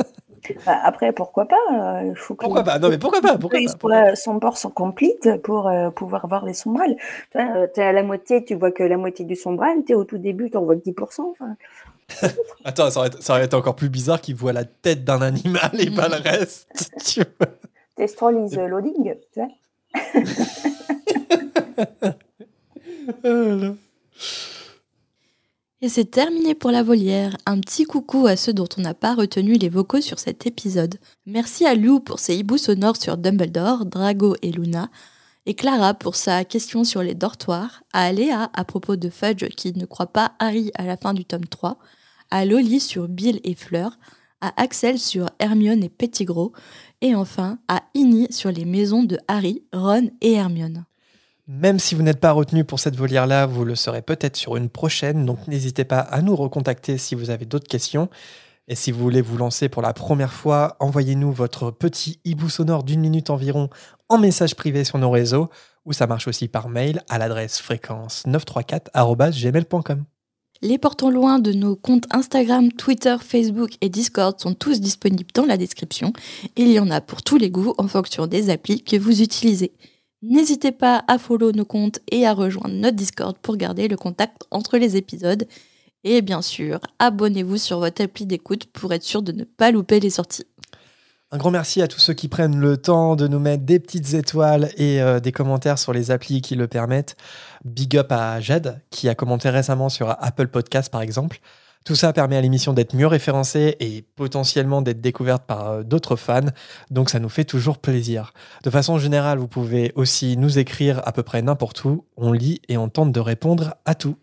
Bah, 0.67 0.77
après, 0.83 1.13
pourquoi 1.13 1.47
pas 1.47 1.55
euh, 1.73 2.09
il 2.11 2.17
faut 2.17 2.35
que- 2.35 2.45
Pourquoi 2.45 2.65
pas? 2.65 2.81
Non, 2.81 2.89
mais 2.89 2.99
pourquoi 2.99 3.21
pas? 3.21 3.39
Pourquoi 3.39 3.61
pas? 3.81 4.17
son 4.17 4.35
bord 4.35 4.59
sont 4.59 4.71
complete 4.71 5.41
pour 5.45 5.69
euh, 5.69 5.91
pouvoir 5.91 6.27
voir 6.27 6.45
les 6.45 6.53
sombrales. 6.55 6.97
Tu 7.31 7.39
es 7.39 7.83
à 7.85 7.93
la 7.93 8.03
moitié, 8.03 8.45
tu 8.45 8.57
vois 8.57 8.73
que 8.73 8.83
la 8.83 8.97
moitié 8.97 9.25
du 9.25 9.37
sombral, 9.37 9.85
tu 9.87 9.93
es 9.93 9.95
au 9.95 10.03
tout 10.05 10.19
début, 10.19 10.51
tu 10.51 10.57
en 10.57 10.65
vois 10.65 10.75
que 10.75 10.81
10%. 10.81 11.21
enfin. 11.31 11.55
Attends, 12.65 12.91
ça 12.91 13.01
aurait, 13.01 13.11
ça 13.21 13.35
aurait 13.35 13.45
été 13.45 13.55
encore 13.55 13.77
plus 13.77 13.89
bizarre 13.89 14.21
qu'il 14.21 14.35
voit 14.35 14.53
la 14.53 14.65
tête 14.65 15.05
d'un 15.05 15.23
animal 15.23 15.71
et 15.79 15.91
pas 15.91 16.09
le 16.09 16.17
reste. 16.17 16.69
tu 17.05 17.23
vois. 17.39 17.49
T'es 17.97 18.07
scroll 18.07 18.47
is 18.47 18.57
loading, 18.57 19.15
tu 19.33 19.41
vois. 19.41 19.49
Oh. 23.25 23.75
Et 25.81 25.89
c'est 25.89 26.05
terminé 26.05 26.55
pour 26.55 26.71
la 26.71 26.85
volière. 26.85 27.37
Un 27.45 27.59
petit 27.59 27.85
coucou 27.85 28.29
à 28.29 28.37
ceux 28.37 28.53
dont 28.53 28.69
on 28.79 28.83
n'a 28.83 28.95
pas 28.95 29.17
retenu 29.17 29.55
les 29.55 29.69
vocaux 29.69 30.01
sur 30.01 30.21
cet 30.21 30.47
épisode. 30.47 30.95
Merci 31.27 31.67
à 31.67 31.75
Lou 31.75 31.99
pour 31.99 32.21
ses 32.21 32.37
hiboux 32.37 32.59
sonores 32.59 32.97
sur 32.97 33.17
Dumbledore, 33.17 33.85
Drago 33.85 34.37
et 34.43 34.53
Luna. 34.53 34.91
Et 35.45 35.55
Clara 35.55 35.95
pour 35.95 36.15
sa 36.15 36.45
question 36.45 36.85
sur 36.85 37.03
les 37.03 37.15
dortoirs. 37.15 37.83
À 37.93 38.13
Léa 38.13 38.49
à 38.55 38.65
propos 38.65 38.95
de 38.95 39.11
Fudge 39.11 39.49
qui 39.57 39.77
ne 39.77 39.85
croit 39.85 40.13
pas 40.13 40.33
Harry 40.39 40.71
à 40.77 40.85
la 40.85 40.97
fin 40.97 41.15
du 41.15 41.25
tome 41.25 41.47
3. 41.47 41.77
À 42.33 42.45
Loli 42.47 42.81
sur 42.81 43.09
Bill 43.09 43.41
et 43.45 43.55
Fleur. 43.55 43.99
À 44.41 44.61
Axel 44.61 44.99
sur 44.99 45.29
Hermione 45.39 45.85
et 45.85 45.91
Pettigrew. 45.91 46.51
Et 47.03 47.15
enfin 47.15 47.59
à 47.69 47.83
Innie 47.93 48.29
sur 48.31 48.51
les 48.51 48.65
maisons 48.65 49.05
de 49.05 49.19
Harry, 49.29 49.63
Ron 49.75 50.09
et 50.23 50.33
Hermione. 50.33 50.87
Même 51.47 51.79
si 51.79 51.95
vous 51.95 52.03
n'êtes 52.03 52.21
pas 52.21 52.33
retenu 52.33 52.65
pour 52.65 52.81
cette 52.81 52.97
volière-là, 52.97 53.45
vous 53.45 53.67
le 53.67 53.75
serez 53.75 54.01
peut-être 54.01 54.39
sur 54.39 54.57
une 54.57 54.71
prochaine, 54.71 55.27
donc 55.27 55.47
n'hésitez 55.47 55.85
pas 55.85 55.99
à 55.99 56.23
nous 56.23 56.35
recontacter 56.35 56.97
si 56.97 57.15
vous 57.15 57.29
avez 57.29 57.45
d'autres 57.45 57.69
questions. 57.69 58.09
Et 58.67 58.77
si 58.77 58.93
vous 58.93 59.01
voulez 59.01 59.21
vous 59.21 59.37
lancer 59.37 59.69
pour 59.69 59.83
la 59.83 59.93
première 59.93 60.33
fois, 60.33 60.79
envoyez-nous 60.81 61.33
votre 61.33 61.71
petit 61.71 62.19
hibou 62.25 62.49
sonore 62.49 62.85
d'une 62.85 63.01
minute 63.01 63.29
environ 63.29 63.69
en 64.09 64.17
message 64.17 64.55
privé 64.55 64.85
sur 64.85 64.97
nos 64.97 65.11
réseaux, 65.11 65.51
ou 65.85 65.93
ça 65.93 66.07
marche 66.07 66.29
aussi 66.29 66.49
par 66.49 66.71
mail 66.71 67.03
à 67.11 67.19
l'adresse 67.19 67.61
fréquence934.gmail.com. 67.61 70.07
Les 70.65 70.79
portons 70.79 71.11
loin 71.11 71.41
de 71.41 71.53
nos 71.53 71.75
comptes 71.75 72.07
Instagram, 72.13 72.71
Twitter, 72.71 73.17
Facebook 73.21 73.73
et 73.81 73.89
Discord 73.89 74.39
sont 74.39 74.55
tous 74.55 74.81
disponibles 74.81 75.33
dans 75.35 75.45
la 75.45 75.57
description. 75.57 76.13
Il 76.55 76.71
y 76.71 76.79
en 76.79 76.89
a 76.89 77.01
pour 77.01 77.23
tous 77.23 77.37
les 77.37 77.51
goûts 77.51 77.75
en 77.79 77.89
fonction 77.89 78.29
des 78.29 78.49
applis 78.49 78.85
que 78.85 78.97
vous 78.97 79.23
utilisez. 79.23 79.73
N'hésitez 80.23 80.71
pas 80.71 81.03
à 81.09 81.19
follow 81.19 81.51
nos 81.51 81.65
comptes 81.65 81.99
et 82.13 82.29
à 82.29 82.33
rejoindre 82.33 82.77
notre 82.77 82.95
Discord 82.95 83.37
pour 83.43 83.57
garder 83.57 83.89
le 83.89 83.97
contact 83.97 84.45
entre 84.53 84.79
les 84.79 84.97
épisodes. 84.97 85.49
Et 86.05 86.23
bien 86.23 86.43
sûr, 86.43 86.79
abonnez-vous 87.01 87.57
sur 87.57 87.81
votre 87.81 88.01
appli 88.01 88.25
d'écoute 88.25 88.67
pour 88.67 88.93
être 88.93 89.03
sûr 89.03 89.23
de 89.23 89.33
ne 89.33 89.43
pas 89.43 89.73
louper 89.73 89.99
les 89.99 90.11
sorties. 90.11 90.45
Un 91.35 91.39
grand 91.39 91.51
merci 91.51 91.81
à 91.81 91.89
tous 91.89 91.99
ceux 91.99 92.13
qui 92.13 92.29
prennent 92.29 92.59
le 92.59 92.77
temps 92.77 93.17
de 93.17 93.27
nous 93.27 93.39
mettre 93.39 93.65
des 93.65 93.81
petites 93.81 94.13
étoiles 94.13 94.69
et 94.77 95.01
euh, 95.01 95.19
des 95.19 95.33
commentaires 95.33 95.79
sur 95.79 95.95
les 95.95 96.11
applis 96.11 96.43
qui 96.43 96.57
le 96.57 96.69
permettent. 96.69 97.17
Big 97.65 97.97
up 97.97 98.13
à 98.13 98.39
Jade 98.39 98.83
qui 98.91 99.09
a 99.09 99.15
commenté 99.15 99.49
récemment 99.49 99.89
sur 99.89 100.11
Apple 100.11 100.49
Podcast 100.49 100.93
par 100.93 101.01
exemple. 101.01 101.41
Tout 101.87 101.95
ça 101.95 102.13
permet 102.13 102.37
à 102.37 102.43
l'émission 102.43 102.75
d'être 102.75 102.95
mieux 102.95 103.07
référencée 103.07 103.79
et 103.81 104.05
potentiellement 104.15 104.83
d'être 104.83 105.01
découverte 105.01 105.45
par 105.47 105.71
euh, 105.71 105.83
d'autres 105.83 106.17
fans, 106.17 106.51
donc 106.91 107.09
ça 107.09 107.19
nous 107.19 107.31
fait 107.31 107.47
toujours 107.47 107.79
plaisir. 107.79 108.35
De 108.63 108.69
façon 108.69 108.99
générale, 108.99 109.39
vous 109.39 109.49
pouvez 109.49 109.93
aussi 109.95 110.37
nous 110.37 110.59
écrire 110.59 111.01
à 111.07 111.13
peu 111.13 111.23
près 111.23 111.41
n'importe 111.41 111.83
où, 111.87 112.05
on 112.19 112.33
lit 112.33 112.61
et 112.69 112.77
on 112.77 112.91
tente 112.91 113.11
de 113.11 113.21
répondre 113.21 113.75
à 113.87 113.95
tout. 113.95 114.17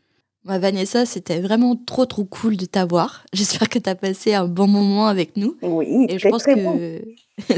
Bah, 0.46 0.58
Vanessa, 0.58 1.06
c'était 1.06 1.40
vraiment 1.40 1.76
trop 1.76 2.06
trop 2.06 2.24
cool 2.26 2.58
de 2.58 2.66
t'avoir. 2.66 3.24
J'espère 3.34 3.70
que 3.70 3.80
tu 3.80 3.90
as 3.90 3.96
passé 3.96 4.34
un 4.34 4.48
bon 4.48 4.68
moment 4.68 5.08
avec 5.08 5.36
nous. 5.38 5.58
Oui, 5.62 6.06
Et 6.10 6.18
je 6.20 6.30
pense 6.30 6.44
très 6.44 6.56
que 6.56 6.60
bon. 6.64 7.02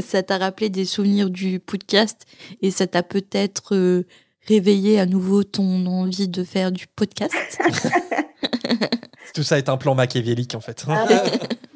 ça 0.04 0.22
t'a 0.22 0.38
rappelé 0.38 0.68
des 0.68 0.84
souvenirs 0.84 1.30
du 1.30 1.60
podcast 1.60 2.26
et 2.60 2.70
ça 2.70 2.86
t'a 2.86 3.02
peut-être 3.02 3.74
euh, 3.74 4.06
réveillé 4.48 4.98
à 4.98 5.06
nouveau 5.06 5.44
ton 5.44 5.86
envie 5.86 6.28
de 6.28 6.44
faire 6.44 6.72
du 6.72 6.86
podcast. 6.86 7.32
Tout 9.34 9.42
ça 9.42 9.58
est 9.58 9.68
un 9.68 9.76
plan 9.76 9.94
machiavélique 9.94 10.54
en 10.54 10.60
fait. 10.60 10.84
Ah, 10.88 11.06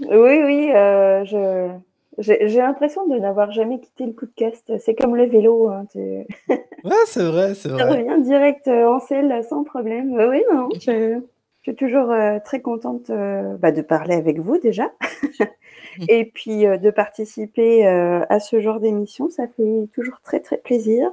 Oui, 0.01 0.41
oui, 0.45 0.71
euh, 0.75 1.25
je... 1.25 1.69
j'ai 2.19 2.59
l'impression 2.59 3.07
de 3.07 3.17
n'avoir 3.19 3.53
jamais 3.53 3.79
quitté 3.81 4.07
le 4.07 4.13
podcast. 4.13 4.73
C'est 4.79 4.95
comme 4.95 5.17
le 5.17 5.25
vélo. 5.27 5.69
hein, 5.69 5.85
tu- 5.91 5.99
ouais, 6.85 6.93
c'est 7.07 7.25
vrai, 7.25 7.55
c'est 7.55 7.69
Ça 7.69 7.75
vrai. 7.77 8.03
revient 8.03 8.23
direct 8.23 8.69
euh, 8.69 8.87
en 8.89 9.01
selle 9.01 9.43
sans 9.49 9.65
problème. 9.65 10.19
Euh, 10.19 10.31
oui, 10.31 10.43
non, 10.53 10.69
je, 10.81 11.19
je 11.21 11.63
suis 11.63 11.75
toujours 11.77 12.11
euh, 12.11 12.39
très 12.45 12.61
contente 12.61 13.11
euh, 13.11 13.57
bah, 13.59 13.73
de 13.73 13.83
parler 13.83 14.15
avec 14.15 14.39
vous 14.41 14.59
déjà. 14.59 14.91
Et 16.09 16.27
puis 16.27 16.67
euh, 16.67 16.77
de 16.77 16.91
participer 16.91 17.87
euh, 17.87 18.21
à 18.29 18.39
ce 18.41 18.61
genre 18.61 18.81
d'émission, 18.81 19.31
ça 19.31 19.45
fait 19.57 19.89
toujours 19.95 20.21
très 20.23 20.41
très 20.41 20.59
plaisir. 20.59 21.11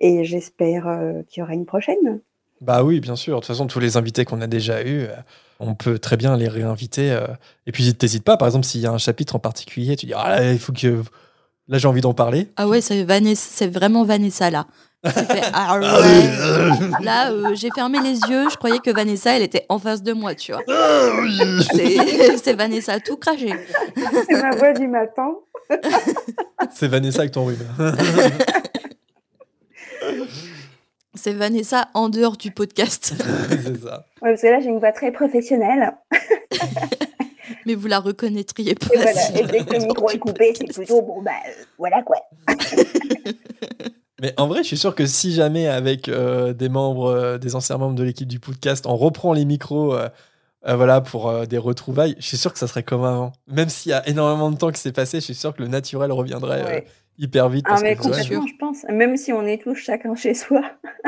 Et 0.00 0.24
j'espère 0.24 0.88
euh, 0.88 1.22
qu'il 1.28 1.40
y 1.40 1.44
aura 1.44 1.54
une 1.54 1.66
prochaine. 1.66 2.20
Bah 2.60 2.82
oui, 2.84 3.00
bien 3.00 3.16
sûr. 3.16 3.34
De 3.36 3.40
toute 3.40 3.46
façon, 3.48 3.66
tous 3.66 3.80
les 3.80 3.96
invités 3.96 4.24
qu'on 4.24 4.40
a 4.40 4.46
déjà 4.46 4.82
eus, 4.82 5.02
euh, 5.02 5.14
on 5.60 5.74
peut 5.74 5.98
très 5.98 6.16
bien 6.16 6.36
les 6.36 6.48
réinviter. 6.48 7.10
euh. 7.12 7.26
Et 7.66 7.72
puis, 7.72 7.94
t'hésites 7.94 8.24
pas, 8.24 8.36
par 8.36 8.48
exemple, 8.48 8.64
s'il 8.66 8.80
y 8.80 8.86
a 8.86 8.92
un 8.92 8.98
chapitre 8.98 9.36
en 9.36 9.38
particulier, 9.38 9.96
tu 9.96 10.06
dis, 10.06 10.12
ah 10.14 10.28
là, 10.30 10.52
il 10.52 10.58
faut 10.58 10.72
que. 10.72 11.02
Là, 11.68 11.78
j'ai 11.78 11.88
envie 11.88 12.00
d'en 12.00 12.14
parler. 12.14 12.52
Ah 12.56 12.68
ouais, 12.68 12.80
c'est 12.80 13.02
Vanessa, 13.02 13.48
c'est 13.52 13.66
vraiment 13.66 14.04
Vanessa 14.04 14.50
là. 14.50 14.66
Fait, 15.04 15.42
ah 15.52 15.78
ouais. 15.78 17.04
Là, 17.04 17.30
euh, 17.32 17.54
j'ai 17.54 17.70
fermé 17.74 17.98
les 18.00 18.18
yeux, 18.30 18.48
je 18.50 18.56
croyais 18.56 18.78
que 18.78 18.90
Vanessa, 18.90 19.36
elle 19.36 19.42
était 19.42 19.66
en 19.68 19.78
face 19.80 20.02
de 20.02 20.12
moi, 20.12 20.34
tu 20.36 20.52
vois. 20.52 20.62
C'est 21.72 22.36
c'est 22.42 22.54
Vanessa 22.54 22.92
a 22.94 23.00
tout 23.00 23.16
craché. 23.16 23.52
C'est 23.96 24.42
ma 24.42 24.56
voix 24.56 24.72
du 24.72 24.86
matin. 24.86 25.28
C'est 26.72 26.88
Vanessa 26.88 27.20
avec 27.20 27.32
ton 27.32 27.46
rhume. 27.46 27.58
C'est 31.16 31.32
Vanessa 31.32 31.88
en 31.94 32.08
dehors 32.08 32.36
du 32.36 32.50
podcast. 32.50 33.14
c'est 33.50 33.82
ça. 33.82 34.06
Ouais, 34.22 34.30
parce 34.30 34.42
que 34.42 34.46
là, 34.46 34.60
j'ai 34.60 34.68
une 34.68 34.78
voix 34.78 34.92
très 34.92 35.10
professionnelle. 35.12 35.92
Mais 37.66 37.74
vous 37.74 37.86
la 37.88 37.98
reconnaîtriez 38.00 38.74
pas. 38.74 38.86
Et 38.92 38.96
voilà, 38.96 39.12
si- 39.20 39.38
et 39.38 39.44
dès 39.44 39.64
que 39.64 39.72
le 39.74 39.86
micro 39.86 40.08
est 40.10 40.18
coupé, 40.18 40.52
c'est 40.56 40.72
plutôt 40.72 41.02
bon, 41.02 41.22
bah 41.22 41.32
voilà 41.78 42.02
quoi. 42.02 42.16
Mais 44.20 44.32
en 44.38 44.46
vrai, 44.46 44.62
je 44.62 44.68
suis 44.68 44.78
sûr 44.78 44.94
que 44.94 45.04
si 45.04 45.32
jamais, 45.32 45.66
avec 45.68 46.08
euh, 46.08 46.52
des 46.54 46.68
membres, 46.68 47.10
euh, 47.10 47.38
des 47.38 47.54
anciens 47.54 47.76
membres 47.76 47.94
de 47.94 48.02
l'équipe 48.02 48.26
du 48.28 48.40
podcast, 48.40 48.86
on 48.86 48.96
reprend 48.96 49.32
les 49.32 49.44
micros. 49.44 49.94
euh, 49.94 50.08
euh, 50.66 50.74
voilà, 50.74 51.00
pour 51.00 51.28
euh, 51.28 51.44
des 51.44 51.58
retrouvailles, 51.58 52.16
je 52.18 52.26
suis 52.26 52.36
sûr 52.38 52.52
que 52.52 52.58
ça 52.58 52.66
serait 52.66 52.82
comme 52.82 53.04
avant. 53.04 53.32
Même 53.46 53.68
s'il 53.68 53.90
y 53.90 53.92
a 53.92 54.08
énormément 54.08 54.50
de 54.50 54.56
temps 54.56 54.70
qui 54.70 54.80
s'est 54.80 54.90
passé, 54.92 55.20
je 55.20 55.24
suis 55.26 55.34
sûr 55.34 55.54
que 55.54 55.62
le 55.62 55.68
naturel 55.68 56.10
reviendrait 56.12 56.62
euh, 56.62 56.64
Ouais. 56.66 56.86
Hyper 57.18 57.48
vite. 57.48 57.64
Ah, 57.66 57.70
parce 57.70 57.82
mais 57.82 57.96
que, 57.96 58.02
complètement, 58.02 58.46
je 58.46 58.56
pense. 58.56 58.84
Même 58.84 59.16
si 59.16 59.32
on 59.32 59.42
est 59.46 59.62
tous 59.62 59.74
chacun 59.74 60.14
chez 60.14 60.34
soi, 60.34 60.62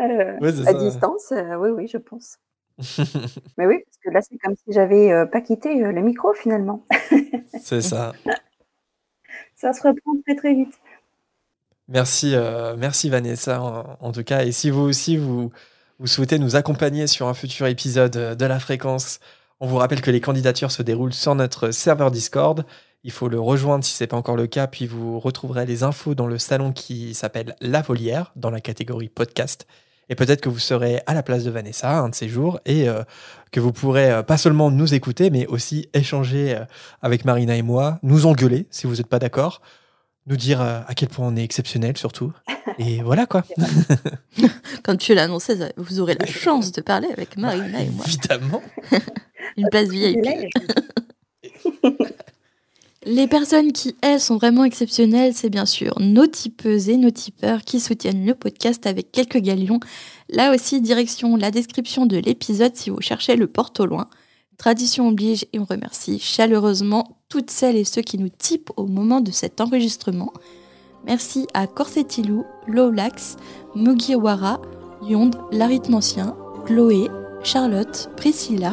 euh, 0.00 0.38
à 0.40 0.52
ça. 0.52 0.74
distance, 0.74 1.32
euh, 1.32 1.56
oui, 1.56 1.70
oui, 1.70 1.88
je 1.88 1.98
pense. 1.98 2.38
Mais 3.58 3.66
oui, 3.66 3.82
parce 3.84 3.98
que 4.02 4.10
là, 4.10 4.20
c'est 4.22 4.38
comme 4.38 4.54
si 4.56 4.72
j'avais 4.72 5.12
euh, 5.12 5.26
pas 5.26 5.40
quitté 5.42 5.84
euh, 5.84 5.92
le 5.92 6.00
micro 6.00 6.32
finalement. 6.32 6.86
c'est 7.60 7.82
ça. 7.82 8.14
Ça 9.54 9.72
se 9.72 9.82
reprend 9.86 10.12
très 10.26 10.36
très 10.36 10.54
vite. 10.54 10.72
Merci, 11.88 12.36
merci 12.78 13.10
Vanessa 13.10 13.60
en, 13.60 13.96
en 14.00 14.12
tout 14.12 14.22
cas. 14.22 14.44
Et 14.44 14.52
si 14.52 14.70
vous 14.70 14.82
aussi 14.82 15.16
vous, 15.16 15.50
vous 15.98 16.06
souhaitez 16.06 16.38
nous 16.38 16.54
accompagner 16.54 17.08
sur 17.08 17.26
un 17.26 17.34
futur 17.34 17.66
épisode 17.66 18.36
de 18.36 18.44
la 18.46 18.60
fréquence, 18.60 19.18
on 19.58 19.66
vous 19.66 19.76
rappelle 19.76 20.00
que 20.00 20.12
les 20.12 20.20
candidatures 20.20 20.70
se 20.70 20.82
déroulent 20.82 21.12
sur 21.12 21.34
notre 21.34 21.72
serveur 21.72 22.12
Discord. 22.12 22.64
Il 23.02 23.12
faut 23.12 23.28
le 23.28 23.40
rejoindre 23.40 23.84
si 23.84 23.94
ce 23.94 24.04
n'est 24.04 24.08
pas 24.08 24.16
encore 24.16 24.36
le 24.36 24.46
cas, 24.46 24.66
puis 24.66 24.86
vous 24.86 25.18
retrouverez 25.18 25.66
les 25.66 25.82
infos 25.82 26.14
dans 26.14 26.26
le 26.26 26.38
salon 26.38 26.72
qui 26.72 27.14
s'appelle 27.14 27.56
La 27.60 27.82
Volière, 27.82 28.32
dans 28.36 28.50
la 28.50 28.60
catégorie 28.60 29.08
podcast. 29.08 29.66
Et 30.08 30.14
peut-être 30.14 30.40
que 30.40 30.48
vous 30.48 30.58
serez 30.58 31.00
à 31.06 31.14
la 31.14 31.22
place 31.22 31.44
de 31.44 31.50
Vanessa 31.50 31.98
un 31.98 32.08
de 32.08 32.14
ces 32.14 32.28
jours 32.28 32.60
et 32.66 32.88
euh, 32.88 33.04
que 33.52 33.60
vous 33.60 33.72
pourrez 33.72 34.10
euh, 34.10 34.22
pas 34.22 34.36
seulement 34.36 34.70
nous 34.70 34.92
écouter, 34.92 35.30
mais 35.30 35.46
aussi 35.46 35.88
échanger 35.94 36.56
euh, 36.56 36.64
avec 37.00 37.24
Marina 37.24 37.56
et 37.56 37.62
moi, 37.62 37.98
nous 38.02 38.26
engueuler 38.26 38.66
si 38.70 38.86
vous 38.86 38.96
n'êtes 38.96 39.06
pas 39.06 39.20
d'accord, 39.20 39.62
nous 40.26 40.36
dire 40.36 40.60
euh, 40.60 40.80
à 40.86 40.94
quel 40.94 41.08
point 41.08 41.26
on 41.26 41.36
est 41.36 41.44
exceptionnel 41.44 41.96
surtout. 41.96 42.32
Et 42.78 43.02
voilà 43.02 43.26
quoi. 43.26 43.42
Quand 44.82 44.96
tu 44.96 45.14
l'as 45.14 45.24
annoncé, 45.24 45.56
vous 45.76 46.00
aurez 46.00 46.14
la 46.14 46.26
chance 46.26 46.72
de 46.72 46.80
parler 46.80 47.08
avec 47.12 47.36
Marina 47.36 47.82
et 47.82 47.90
moi. 47.90 48.04
Évidemment. 48.06 48.62
Une 49.56 49.68
place 49.68 49.88
VIP. 49.88 50.24
Les 53.06 53.26
personnes 53.26 53.72
qui, 53.72 53.96
elles, 54.02 54.20
sont 54.20 54.36
vraiment 54.36 54.64
exceptionnelles, 54.64 55.32
c'est 55.34 55.48
bien 55.48 55.64
sûr 55.64 55.94
nos 56.00 56.26
tipeuses 56.26 56.90
et 56.90 56.98
nos 56.98 57.10
tipeurs 57.10 57.62
qui 57.62 57.80
soutiennent 57.80 58.26
le 58.26 58.34
podcast 58.34 58.86
avec 58.86 59.10
quelques 59.10 59.38
galions. 59.38 59.80
Là 60.28 60.54
aussi, 60.54 60.82
direction 60.82 61.36
la 61.36 61.50
description 61.50 62.04
de 62.04 62.18
l'épisode 62.18 62.76
si 62.76 62.90
vous 62.90 63.00
cherchez 63.00 63.36
le 63.36 63.46
porte 63.46 63.80
au 63.80 63.86
loin. 63.86 64.06
Tradition 64.58 65.08
oblige 65.08 65.46
et 65.54 65.58
on 65.58 65.64
remercie 65.64 66.18
chaleureusement 66.18 67.16
toutes 67.30 67.50
celles 67.50 67.76
et 67.76 67.84
ceux 67.84 68.02
qui 68.02 68.18
nous 68.18 68.28
typent 68.28 68.70
au 68.76 68.86
moment 68.86 69.22
de 69.22 69.30
cet 69.30 69.62
enregistrement. 69.62 70.34
Merci 71.06 71.46
à 71.54 71.66
Corsetilou, 71.66 72.44
Lowlax, 72.66 73.38
Mugiwara, 73.74 74.60
Yonde, 75.08 75.36
l'arithmancien, 75.52 76.36
Chloé, 76.66 77.08
Charlotte, 77.42 78.10
Priscilla, 78.18 78.72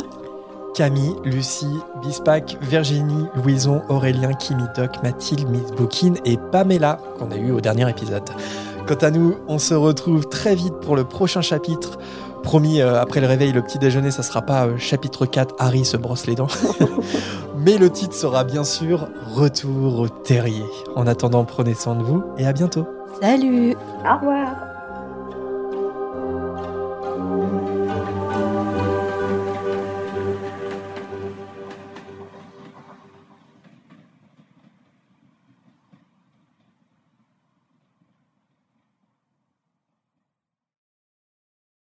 Camille, 0.78 1.16
Lucie, 1.24 1.80
Bispac, 2.04 2.56
Virginie, 2.62 3.26
Louison, 3.36 3.82
Aurélien, 3.90 4.34
Kimi 4.34 4.66
Doc, 4.76 5.02
Mathilde, 5.02 5.50
Miss 5.50 5.72
Boukine 5.72 6.18
et 6.24 6.38
Pamela 6.52 7.00
qu'on 7.18 7.32
a 7.32 7.36
eu 7.36 7.52
au 7.52 7.60
dernier 7.60 7.90
épisode. 7.90 8.30
Quant 8.86 8.94
à 9.02 9.10
nous, 9.10 9.38
on 9.48 9.58
se 9.58 9.74
retrouve 9.74 10.30
très 10.30 10.54
vite 10.54 10.76
pour 10.76 10.96
le 10.96 11.04
prochain 11.04 11.42
chapitre. 11.42 11.98
Promis, 12.44 12.80
euh, 12.80 13.02
après 13.02 13.22
le 13.22 13.28
réveil, 13.28 13.54
le 13.54 13.64
petit 13.64 13.80
déjeuner, 13.80 14.12
ça 14.12 14.22
sera 14.22 14.44
pas 14.44 14.68
euh, 14.68 14.78
chapitre 14.78 15.26
4, 15.26 15.56
Harry 15.58 15.84
se 15.84 15.98
brosse 15.98 16.28
les 16.28 16.36
dents. 16.36 16.46
Mais 17.58 17.80
le 17.80 17.90
titre 17.90 18.14
sera 18.14 18.44
bien 18.44 18.64
sûr 18.64 19.08
Retour 19.34 20.00
au 20.00 20.08
terrier. 20.10 20.66
En 20.96 21.08
attendant, 21.08 21.44
prenez 21.44 21.74
soin 21.74 21.96
de 21.96 22.04
vous 22.04 22.24
et 22.38 22.46
à 22.46 22.54
bientôt. 22.54 22.86
Salut 23.20 23.74
Au 24.06 24.16
revoir. 24.20 24.77